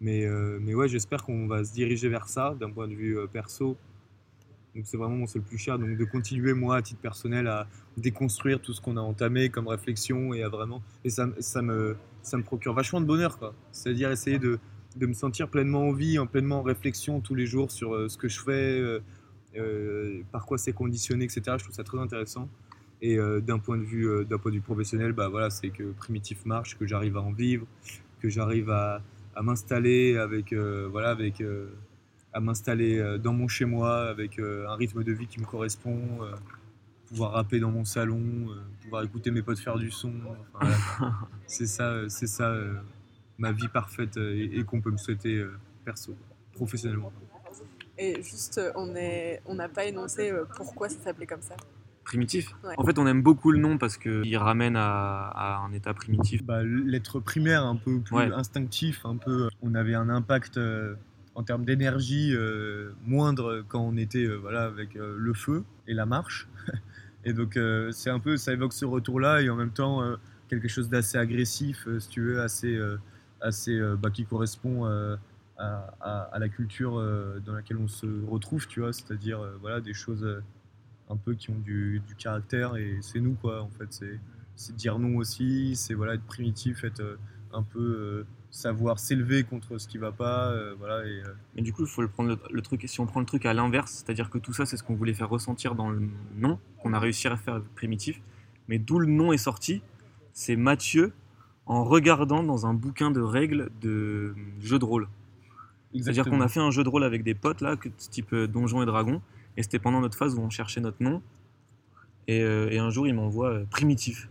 Mais, 0.00 0.24
euh, 0.24 0.58
mais 0.60 0.74
ouais, 0.74 0.88
j'espère 0.88 1.24
qu'on 1.24 1.46
va 1.46 1.62
se 1.64 1.72
diriger 1.72 2.08
vers 2.08 2.28
ça 2.28 2.56
d'un 2.58 2.70
point 2.70 2.88
de 2.88 2.94
vue 2.94 3.16
perso. 3.32 3.76
Donc 4.74 4.86
c'est 4.86 4.96
vraiment 4.96 5.16
mon 5.16 5.26
seul 5.26 5.42
plus 5.42 5.58
cher. 5.58 5.78
Donc 5.78 5.96
de 5.96 6.04
continuer, 6.04 6.52
moi, 6.52 6.76
à 6.76 6.82
titre 6.82 7.00
personnel, 7.00 7.46
à 7.46 7.68
déconstruire 7.96 8.60
tout 8.60 8.72
ce 8.72 8.80
qu'on 8.80 8.96
a 8.96 9.00
entamé 9.00 9.50
comme 9.50 9.68
réflexion 9.68 10.32
et 10.32 10.42
à 10.42 10.48
vraiment. 10.48 10.82
Et 11.04 11.10
ça, 11.10 11.28
ça, 11.38 11.60
me, 11.60 11.96
ça 12.22 12.36
me 12.36 12.42
procure 12.42 12.72
vachement 12.72 13.00
de 13.00 13.06
bonheur, 13.06 13.38
quoi. 13.38 13.54
C'est-à-dire 13.72 14.10
essayer 14.10 14.38
de, 14.38 14.58
de 14.96 15.06
me 15.06 15.12
sentir 15.12 15.48
pleinement 15.48 15.88
en 15.88 15.92
vie, 15.92 16.18
en 16.18 16.26
pleinement 16.26 16.60
en 16.60 16.62
réflexion 16.62 17.20
tous 17.20 17.34
les 17.34 17.46
jours 17.46 17.70
sur 17.70 18.10
ce 18.10 18.16
que 18.16 18.28
je 18.28 18.40
fais, 18.40 19.00
euh, 19.56 20.22
par 20.30 20.46
quoi 20.46 20.58
c'est 20.58 20.72
conditionné, 20.72 21.24
etc. 21.24 21.42
Je 21.58 21.64
trouve 21.64 21.74
ça 21.74 21.82
très 21.82 21.98
intéressant. 21.98 22.48
Et 23.02 23.18
euh, 23.18 23.40
d'un 23.40 23.58
point 23.58 23.78
de 23.78 23.82
vue 23.82 24.08
euh, 24.08 24.24
d'un 24.24 24.38
point 24.38 24.52
de 24.52 24.56
vue 24.56 24.62
professionnel, 24.62 25.12
bah 25.12 25.28
voilà, 25.28 25.50
c'est 25.50 25.70
que 25.70 25.90
primitif 25.92 26.44
marche, 26.44 26.78
que 26.78 26.86
j'arrive 26.86 27.16
à 27.16 27.20
en 27.20 27.32
vivre, 27.32 27.66
que 28.20 28.28
j'arrive 28.28 28.70
à, 28.70 29.02
à 29.34 29.42
m'installer 29.42 30.16
avec 30.16 30.52
voilà 30.52 31.10
avec 31.10 31.42
à 32.32 32.40
m'installer 32.40 33.18
dans 33.18 33.32
mon 33.32 33.48
chez 33.48 33.64
moi 33.64 34.08
avec 34.08 34.38
un 34.38 34.74
rythme 34.74 35.02
de 35.02 35.12
vie 35.12 35.26
qui 35.26 35.40
me 35.40 35.46
correspond, 35.46 35.98
pouvoir 37.08 37.32
rapper 37.32 37.58
dans 37.58 37.70
mon 37.70 37.84
salon, 37.84 38.22
pouvoir 38.82 39.02
écouter 39.02 39.30
mes 39.30 39.42
potes 39.42 39.58
faire 39.58 39.78
du 39.78 39.90
son. 39.90 40.12
c'est 41.46 41.66
ça, 41.66 42.08
c'est 42.08 42.26
ça 42.28 42.54
ma 43.40 43.50
vie 43.50 43.68
parfaite 43.68 44.16
et, 44.16 44.58
et 44.58 44.64
qu'on 44.64 44.80
peut 44.80 44.92
me 44.92 44.96
souhaiter 44.96 45.44
perso, 45.84 46.14
professionnellement. 46.52 47.12
Et 48.00 48.22
juste, 48.22 48.56
euh, 48.56 48.72
on 49.46 49.54
n'a 49.54 49.68
pas 49.68 49.84
énoncé 49.84 50.30
euh, 50.30 50.44
pourquoi 50.56 50.88
ça 50.88 50.98
s'appelait 50.98 51.26
comme 51.26 51.42
ça. 51.42 51.54
Primitif. 52.04 52.54
En 52.78 52.84
fait, 52.84 52.98
on 52.98 53.06
aime 53.06 53.22
beaucoup 53.22 53.52
le 53.52 53.58
nom 53.58 53.76
parce 53.76 53.98
qu'il 53.98 54.36
ramène 54.38 54.74
à, 54.74 55.62
un 55.62 55.72
état 55.72 55.92
primitif. 55.92 56.42
Bah, 56.42 56.62
L'être 56.64 57.20
primaire, 57.20 57.64
un 57.66 57.76
peu 57.76 58.00
plus 58.00 58.16
instinctif, 58.32 59.04
un 59.04 59.16
peu. 59.16 59.50
On 59.60 59.74
avait 59.74 59.94
un 59.94 60.08
impact 60.08 60.56
euh, 60.56 60.94
en 61.34 61.42
termes 61.42 61.66
d'énergie 61.66 62.34
moindre 63.04 63.62
quand 63.68 63.80
on 63.80 63.96
était 63.98 64.26
voilà, 64.26 64.64
avec 64.64 64.94
le 64.94 65.34
feu 65.34 65.62
et 65.86 65.92
la 65.92 66.06
marche. 66.06 66.48
et 67.26 67.34
donc, 67.34 67.58
c'est 67.92 68.10
un 68.10 68.18
peu, 68.18 68.38
ça 68.38 68.54
évoque 68.54 68.72
ce 68.72 68.86
retour-là 68.86 69.42
et 69.42 69.50
en 69.50 69.56
même 69.56 69.70
temps 69.70 70.02
quelque 70.48 70.68
chose 70.68 70.88
d'assez 70.88 71.18
agressif, 71.18 71.86
si 71.98 72.08
tu 72.08 72.22
veux, 72.22 72.40
assez, 72.40 72.76
assez 73.40 73.80
bah, 73.98 74.10
qui 74.10 74.24
correspond 74.24 74.86
à, 75.60 76.38
la 76.38 76.48
culture 76.48 76.98
euh, 76.98 77.40
dans 77.44 77.52
laquelle 77.52 77.78
on 77.78 77.88
se 77.88 78.06
retrouve, 78.26 78.66
tu 78.66 78.80
vois, 78.80 78.92
c'est-à-dire 78.92 79.40
euh, 79.40 79.56
voilà, 79.60 79.80
des 79.80 79.94
choses 79.94 80.24
euh, 80.24 80.42
un 81.08 81.16
peu 81.16 81.34
qui 81.34 81.50
ont 81.50 81.58
du, 81.58 82.02
caractère 82.18 82.76
et 82.76 82.98
c'est 83.00 83.20
nous, 83.20 83.34
quoi, 83.34 83.62
en 83.62 83.70
fait, 83.70 83.88
c'est 83.90 84.74
dire 84.74 84.98
non 84.98 85.16
aussi, 85.16 85.74
c'est 85.74 85.94
voilà, 85.94 86.14
être 86.14 86.24
primitif, 86.24 86.84
être 86.84 87.18
un 87.52 87.62
peu 87.62 88.26
savoir 88.50 88.98
s'élever 88.98 89.42
contre 89.42 89.78
ce 89.78 89.88
qui 89.88 89.96
va 89.96 90.12
pas, 90.12 90.54
voilà. 90.74 91.06
Et, 91.06 91.22
Mais 91.56 91.62
du 91.62 91.72
coup, 91.72 91.82
il 91.82 91.88
faut 91.88 92.02
le 92.02 92.08
prendre 92.08 92.38
le, 92.50 92.62
truc. 92.62 92.84
Si 92.86 93.00
on 93.00 93.06
prend 93.06 93.20
le 93.20 93.26
truc 93.26 93.46
à 93.46 93.54
l'inverse, 93.54 93.90
c'est-à-dire 94.04 94.28
que 94.28 94.36
tout 94.36 94.52
ça, 94.52 94.66
c'est 94.66 94.76
ce 94.76 94.82
qu'on 94.82 94.94
voulait 94.94 95.14
faire 95.14 95.30
ressentir 95.30 95.74
dans 95.74 95.88
le 95.88 96.02
nom, 96.36 96.58
qu'on 96.82 96.92
a 96.92 96.98
réussi 96.98 97.26
à 97.26 97.38
faire 97.38 97.62
primitif. 97.74 98.20
Mais 98.68 98.78
d'où 98.78 98.98
le 98.98 99.06
nom 99.06 99.32
est 99.32 99.38
sorti, 99.38 99.82
c'est 100.34 100.56
Mathieu 100.56 101.14
en 101.70 101.84
regardant 101.84 102.42
dans 102.42 102.66
un 102.66 102.74
bouquin 102.74 103.12
de 103.12 103.20
règles 103.20 103.70
de 103.80 104.34
jeu 104.60 104.80
de 104.80 104.84
rôle. 104.84 105.06
C'est-à-dire 105.94 106.24
qu'on 106.24 106.40
a 106.40 106.48
fait 106.48 106.58
un 106.58 106.72
jeu 106.72 106.82
de 106.82 106.88
rôle 106.88 107.04
avec 107.04 107.22
des 107.22 107.34
potes, 107.34 107.60
là, 107.60 107.76
type 107.96 108.32
euh, 108.32 108.48
Donjons 108.48 108.82
et 108.82 108.86
Dragons, 108.86 109.22
et 109.56 109.62
c'était 109.62 109.78
pendant 109.78 110.00
notre 110.00 110.18
phase 110.18 110.34
où 110.34 110.40
on 110.40 110.50
cherchait 110.50 110.80
notre 110.80 111.00
nom. 111.00 111.22
Et, 112.26 112.42
euh, 112.42 112.76
un 112.76 112.90
jour, 112.90 113.06
il 113.06 113.14
m'envoie 113.14 113.50
euh, 113.50 113.64
primitif. 113.70 114.28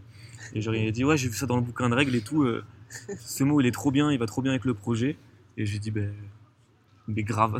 Et 0.54 0.60
j'aurais 0.60 0.92
dit, 0.92 1.06
ouais, 1.06 1.16
j'ai 1.16 1.30
vu 1.30 1.36
ça 1.38 1.46
dans 1.46 1.56
le 1.56 1.62
bouquin 1.62 1.88
de 1.88 1.96
règles 1.96 2.14
et 2.14 2.22
tout. 2.22 2.46
ce 3.20 3.44
mot, 3.46 3.62
il 3.62 3.68
est 3.68 3.72
trop 3.72 3.92
bien, 3.92 4.12
il 4.12 4.20
va 4.20 4.26
trop 4.26 4.42
bien 4.42 4.52
avec 4.52 4.66
le 4.66 4.74
projet. 4.74 5.16
Et 5.56 5.66
j'ai 5.66 5.80
dit, 5.80 5.92
ben, 5.92 6.14
mais 7.08 7.24
grave. 7.24 7.58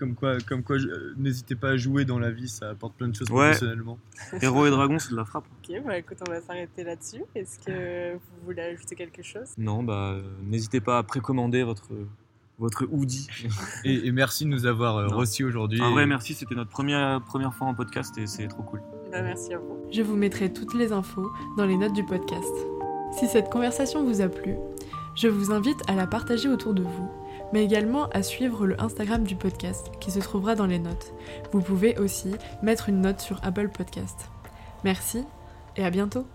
Comme 0.00 0.14
quoi, 0.14 0.38
comme 0.40 0.62
quoi 0.62 0.76
n'hésitez 1.18 1.54
pas 1.54 1.70
à 1.70 1.76
jouer 1.76 2.06
dans 2.06 2.18
la 2.18 2.30
vie, 2.30 2.48
ça 2.48 2.70
apporte 2.70 2.94
plein 2.94 3.08
de 3.08 3.14
choses 3.14 3.30
ouais. 3.30 3.50
professionnellement. 3.50 3.98
Héros 4.42 4.66
et 4.66 4.70
dragons, 4.70 4.98
c'est 4.98 5.10
de 5.10 5.16
la 5.16 5.26
frappe. 5.26 5.44
Ok, 5.62 5.76
bah 5.84 5.98
écoute, 5.98 6.16
on 6.26 6.32
va 6.32 6.40
s'arrêter 6.40 6.84
là-dessus. 6.84 7.22
Est-ce 7.34 7.58
que 7.58 8.14
vous 8.14 8.46
voulez 8.46 8.62
ajouter 8.62 8.96
quelque 8.96 9.22
chose? 9.22 9.50
Non, 9.58 9.82
bah 9.82 10.16
n'hésitez 10.42 10.80
pas 10.80 10.96
à 10.96 11.02
précommander 11.02 11.62
votre 11.62 11.90
votre 12.58 12.86
hoodie. 12.90 13.26
et, 13.84 14.10
merci 14.12 14.44
de 14.44 14.50
nous 14.50 14.66
avoir 14.66 14.96
euh, 14.96 15.08
reçus 15.08 15.44
aujourd'hui. 15.44 15.82
Un 15.82 15.90
vrai 15.90 16.06
merci, 16.06 16.34
c'était 16.34 16.54
notre 16.54 16.70
première, 16.70 17.20
première 17.22 17.54
fois 17.54 17.66
en 17.66 17.74
podcast 17.74 18.16
et 18.18 18.26
c'est 18.26 18.48
trop 18.48 18.62
cool. 18.62 18.80
Bah, 19.10 19.22
merci 19.22 19.52
à 19.52 19.58
vous. 19.58 19.76
Je 19.90 20.02
vous 20.02 20.16
mettrai 20.16 20.52
toutes 20.52 20.74
les 20.74 20.92
infos 20.92 21.32
dans 21.56 21.66
les 21.66 21.76
notes 21.76 21.94
du 21.94 22.04
podcast. 22.04 22.54
Si 23.18 23.26
cette 23.26 23.50
conversation 23.50 24.04
vous 24.04 24.20
a 24.20 24.28
plu, 24.28 24.54
je 25.16 25.26
vous 25.26 25.52
invite 25.52 25.80
à 25.88 25.94
la 25.94 26.06
partager 26.06 26.48
autour 26.48 26.74
de 26.74 26.82
vous, 26.82 27.10
mais 27.52 27.64
également 27.64 28.08
à 28.10 28.22
suivre 28.22 28.66
le 28.66 28.80
Instagram 28.80 29.24
du 29.24 29.36
podcast 29.36 29.90
qui 30.00 30.10
se 30.10 30.20
trouvera 30.20 30.54
dans 30.54 30.66
les 30.66 30.78
notes. 30.78 31.12
Vous 31.52 31.60
pouvez 31.60 31.98
aussi 31.98 32.34
mettre 32.62 32.88
une 32.88 33.00
note 33.00 33.20
sur 33.20 33.40
Apple 33.42 33.68
Podcast. 33.68 34.30
Merci 34.84 35.24
et 35.76 35.84
à 35.84 35.90
bientôt 35.90 36.26